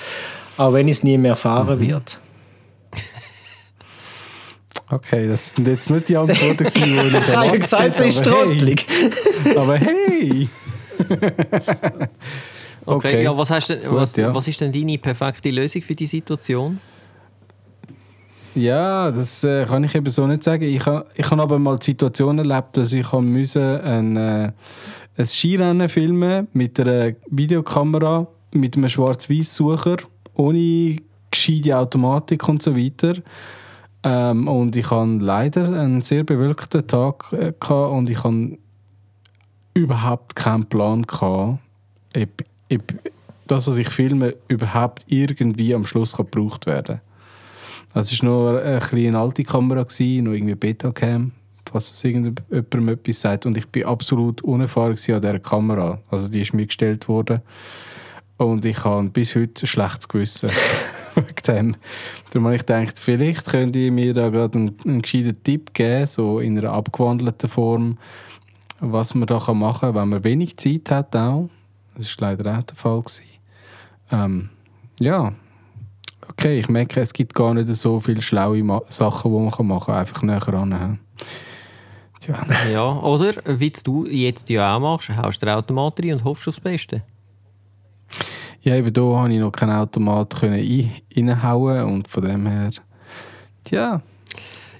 Auch 0.56 0.72
wenn 0.72 0.88
ich 0.88 0.96
es 0.96 1.02
nie 1.02 1.18
mehr 1.18 1.30
erfahren 1.30 1.78
mhm. 1.78 1.88
wird. 1.88 2.21
Okay, 4.92 5.26
das 5.26 5.50
sind 5.50 5.66
jetzt 5.66 5.88
nicht 5.88 6.10
die 6.10 6.16
Antworten, 6.18 6.66
die 6.66 6.80
ich 6.80 6.96
erwartet 7.14 7.28
Ich 7.28 7.34
habe 7.34 7.58
gesagt, 7.58 7.96
sie 7.96 8.08
ist 8.08 8.22
trottelig. 8.22 8.86
aber 9.56 9.78
hey! 9.78 10.48
okay, 11.08 12.08
okay, 12.84 13.22
ja, 13.24 13.36
was, 13.36 13.50
hast 13.50 13.70
du, 13.70 13.80
was, 13.90 14.16
ja. 14.16 14.34
was 14.34 14.46
ist 14.48 14.60
denn 14.60 14.70
deine 14.70 14.98
perfekte 14.98 15.48
Lösung 15.48 15.80
für 15.80 15.94
die 15.94 16.06
Situation? 16.06 16.78
Ja, 18.54 19.10
das 19.10 19.42
äh, 19.44 19.64
kann 19.64 19.82
ich 19.84 19.94
eben 19.94 20.10
so 20.10 20.26
nicht 20.26 20.44
sagen. 20.44 20.64
Ich 20.64 20.84
habe 20.84 21.06
ich 21.14 21.30
ha 21.30 21.38
aber 21.38 21.58
mal 21.58 21.78
die 21.78 21.86
Situation 21.86 22.36
erlebt, 22.36 22.76
dass 22.76 22.92
ich 22.92 23.10
müssen 23.12 23.62
ein, 23.62 24.16
äh, 24.18 24.52
ein 25.16 25.26
Skirennen 25.26 25.88
filmen 25.88 26.48
mit 26.52 26.78
einer 26.78 27.14
Videokamera, 27.30 28.26
mit 28.52 28.76
einem 28.76 28.90
Schwarz-Weiß-Sucher 28.90 29.96
ohne 30.34 30.96
gescheite 31.30 31.78
Automatik 31.78 32.46
und 32.46 32.62
so 32.62 32.76
weiter. 32.76 33.14
Ähm, 34.04 34.48
und 34.48 34.74
ich 34.74 34.90
hatte 34.90 35.18
leider 35.20 35.64
einen 35.64 36.00
sehr 36.00 36.24
bewölkten 36.24 36.86
Tag 36.86 37.32
äh, 37.32 37.52
und 37.72 38.10
ich 38.10 38.24
hatte 38.24 38.58
überhaupt 39.74 40.34
keinen 40.34 40.66
Plan, 40.66 41.02
gehabt, 41.02 41.58
ob, 42.16 42.44
ob 42.72 42.82
das, 43.46 43.68
was 43.68 43.78
ich 43.78 43.88
filme, 43.90 44.34
überhaupt 44.48 45.04
irgendwie 45.06 45.74
am 45.74 45.84
Schluss 45.84 46.16
gebraucht 46.16 46.66
werden 46.66 46.96
kann. 46.96 47.00
Also 47.94 48.12
es 48.14 48.22
war 48.22 48.30
nur 48.30 48.62
eine, 48.62 48.80
eine 48.80 49.18
alte 49.18 49.44
Kamera, 49.44 49.82
gewesen, 49.82 50.24
noch 50.24 50.32
irgendwie 50.32 50.54
Betacam, 50.54 51.32
falls 51.70 51.90
es 51.90 52.02
irgendjemandem 52.02 52.88
etwas 52.88 53.20
sagt. 53.20 53.46
Und 53.46 53.56
ich 53.56 53.68
bin 53.68 53.84
absolut 53.84 54.40
unerfahren 54.42 54.92
an 54.92 54.96
dieser 54.96 55.38
Kamera. 55.38 56.00
Also 56.10 56.28
die 56.28 56.40
ist 56.40 56.54
mir 56.54 56.66
gestellt 56.66 57.06
worden. 57.08 57.42
Und 58.38 58.64
ich 58.64 58.82
habe 58.84 59.08
bis 59.10 59.36
heute 59.36 59.64
ein 59.64 59.66
schlechtes 59.66 60.08
Gewissen 60.08 60.50
wegen 61.48 61.72
dem. 61.72 61.76
Darum 62.30 62.46
habe 62.46 62.56
ich 62.56 62.66
gedacht, 62.66 62.98
vielleicht 62.98 63.46
könnt 63.46 63.76
ihr 63.76 63.92
mir 63.92 64.14
da 64.14 64.28
gerade 64.28 64.58
einen, 64.58 64.76
einen 64.84 65.02
gescheiten 65.02 65.42
Tipp 65.42 65.74
geben, 65.74 66.06
so 66.06 66.40
in 66.40 66.58
einer 66.58 66.72
abgewandelten 66.72 67.48
Form, 67.48 67.98
was 68.80 69.14
man 69.14 69.26
da 69.26 69.38
machen 69.52 69.80
kann, 69.80 69.94
wenn 69.94 70.08
man 70.08 70.24
wenig 70.24 70.56
Zeit 70.56 70.90
hat 70.90 71.14
auch. 71.16 71.48
Das 71.96 72.20
war 72.20 72.30
leider 72.30 72.58
auch 72.58 72.62
der 72.62 72.76
Fall. 72.76 73.02
Ähm, 74.10 74.50
ja, 75.00 75.32
okay, 76.28 76.58
ich 76.58 76.68
merke, 76.68 77.00
es 77.00 77.12
gibt 77.12 77.34
gar 77.34 77.54
nicht 77.54 77.68
so 77.68 78.00
viele 78.00 78.22
schlaue 78.22 78.62
Ma 78.62 78.82
Sachen, 78.88 79.32
die 79.32 79.38
man 79.38 79.66
machen 79.66 79.86
kann, 79.86 79.94
einfach 79.94 80.22
näher 80.22 80.48
ran. 80.48 80.98
Ja. 82.26 82.46
ja, 82.70 82.98
oder 83.00 83.34
wie 83.58 83.70
du 83.70 84.06
jetzt 84.06 84.48
ja 84.48 84.76
auch 84.76 84.80
machst, 84.80 85.10
haust 85.10 85.42
du 85.42 85.52
Automat 85.52 86.00
rein 86.00 86.12
und 86.12 86.24
hoffst 86.24 86.46
aufs 86.46 86.60
Beste. 86.60 87.02
Ja, 88.62 88.76
eben 88.76 88.92
da 88.92 89.00
konnte 89.00 89.34
ich 89.34 89.40
noch 89.40 89.50
keinen 89.50 89.76
Automat 89.76 90.38
können 90.38 90.92
reinhauen 91.16 91.84
und 91.84 92.08
von 92.08 92.24
dem 92.24 92.46
her, 92.46 92.70
ja. 93.70 94.02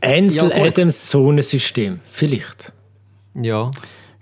Ansel 0.00 0.50
ja, 0.50 0.64
Adams 0.64 1.08
Zonensystem, 1.08 2.00
vielleicht. 2.04 2.72
Ja. 3.34 3.70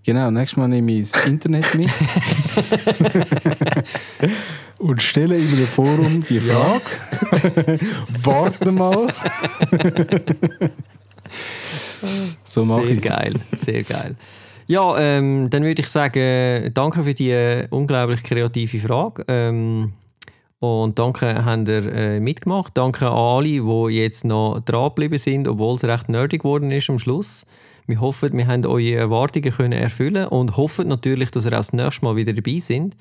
Genau, 0.03 0.31
nächstes 0.31 0.57
Mal 0.57 0.69
nehme 0.69 0.93
ich 0.93 1.11
das 1.11 1.27
Internet 1.27 1.75
mit 1.75 1.89
und 4.79 5.03
stelle 5.03 5.37
in 5.37 5.47
einem 5.47 5.67
Forum 5.67 6.25
die 6.29 6.41
Frage. 6.41 7.79
Warte 8.23 8.73
mal. 8.73 9.13
so 12.45 12.65
mache 12.65 12.93
ich 12.93 13.03
Sehr 13.03 13.15
geil, 13.15 13.35
sehr 13.53 13.83
geil. 13.83 14.17
Ja, 14.71 14.97
ähm, 15.01 15.51
dann 15.51 15.65
würde 15.65 15.83
ich 15.83 15.89
sagen, 15.89 16.71
danke 16.73 17.03
für 17.03 17.13
die 17.13 17.33
äh, 17.33 17.67
unglaublich 17.71 18.23
kreative 18.23 18.79
Frage. 18.79 19.25
Ähm, 19.27 19.95
und 20.61 20.97
danke, 20.97 21.45
habt 21.45 21.69
ihr 21.69 21.93
äh, 21.93 22.21
mitgemacht. 22.21 22.79
Danke 22.79 23.09
an 23.09 23.17
alle, 23.17 23.49
die 23.49 23.97
jetzt 23.97 24.25
noch 24.25 24.61
dran 24.61 24.91
geblieben 24.91 25.19
sind, 25.19 25.49
obwohl 25.49 25.75
es 25.75 25.83
recht 25.83 26.09
nerdig 26.09 26.43
geworden 26.43 26.71
ist 26.71 26.89
am 26.89 27.01
Schluss. 27.01 27.45
Wir 27.89 28.01
hoffen, 28.01 28.39
wir 28.39 28.47
haben 28.47 28.65
eure 28.65 28.95
Erwartungen 28.95 29.51
können 29.51 29.73
erfüllen 29.73 30.29
und 30.29 30.57
hoffen 30.57 30.87
natürlich, 30.87 31.33
dass 31.33 31.47
ihr 31.47 31.53
auch 31.53 31.57
das 31.57 31.73
nächste 31.73 32.05
Mal 32.05 32.15
wieder 32.15 32.33
dabei 32.33 32.61
sind. 32.61 32.97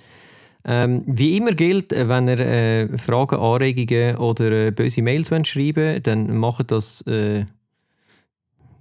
Ähm, 0.65 1.03
wie 1.05 1.37
immer 1.37 1.51
gilt, 1.51 1.93
äh, 1.93 2.09
wenn 2.09 2.29
ihr 2.29 2.39
äh, 2.39 2.97
Fragen, 2.97 3.35
Anregungen 3.35 4.15
oder 4.15 4.51
äh, 4.51 4.71
böse 4.71 5.03
Mails 5.03 5.29
wollt 5.29 5.47
schreiben 5.47 6.01
dann 6.01 6.35
macht 6.35 6.71
das 6.71 7.01
äh, 7.01 7.45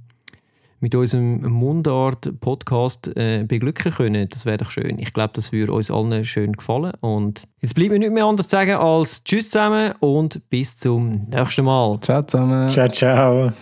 mit 0.81 0.95
unserem 0.95 1.43
Mundart-Podcast 1.43 3.15
äh, 3.17 3.45
beglücken 3.47 3.93
können. 3.93 4.29
Das 4.31 4.47
wäre 4.47 4.57
doch 4.57 4.71
schön. 4.71 4.99
Ich 4.99 5.13
glaube, 5.13 5.33
das 5.35 5.53
würde 5.53 5.73
uns 5.73 5.91
allen 5.91 6.25
schön 6.25 6.55
gefallen. 6.55 6.93
Und 7.01 7.43
jetzt 7.61 7.75
bleibt 7.75 7.91
mir 7.91 7.99
nichts 7.99 8.15
mehr 8.15 8.25
anderes 8.25 8.49
zu 8.49 8.57
sagen 8.57 8.73
als 8.73 9.23
Tschüss 9.23 9.51
zusammen 9.51 9.93
und 10.01 10.49
bis 10.49 10.77
zum 10.77 11.27
nächsten 11.31 11.65
Mal. 11.65 12.01
Ciao 12.01 12.23
zusammen. 12.23 12.69
Ciao, 12.71 12.89
ciao. 12.89 13.53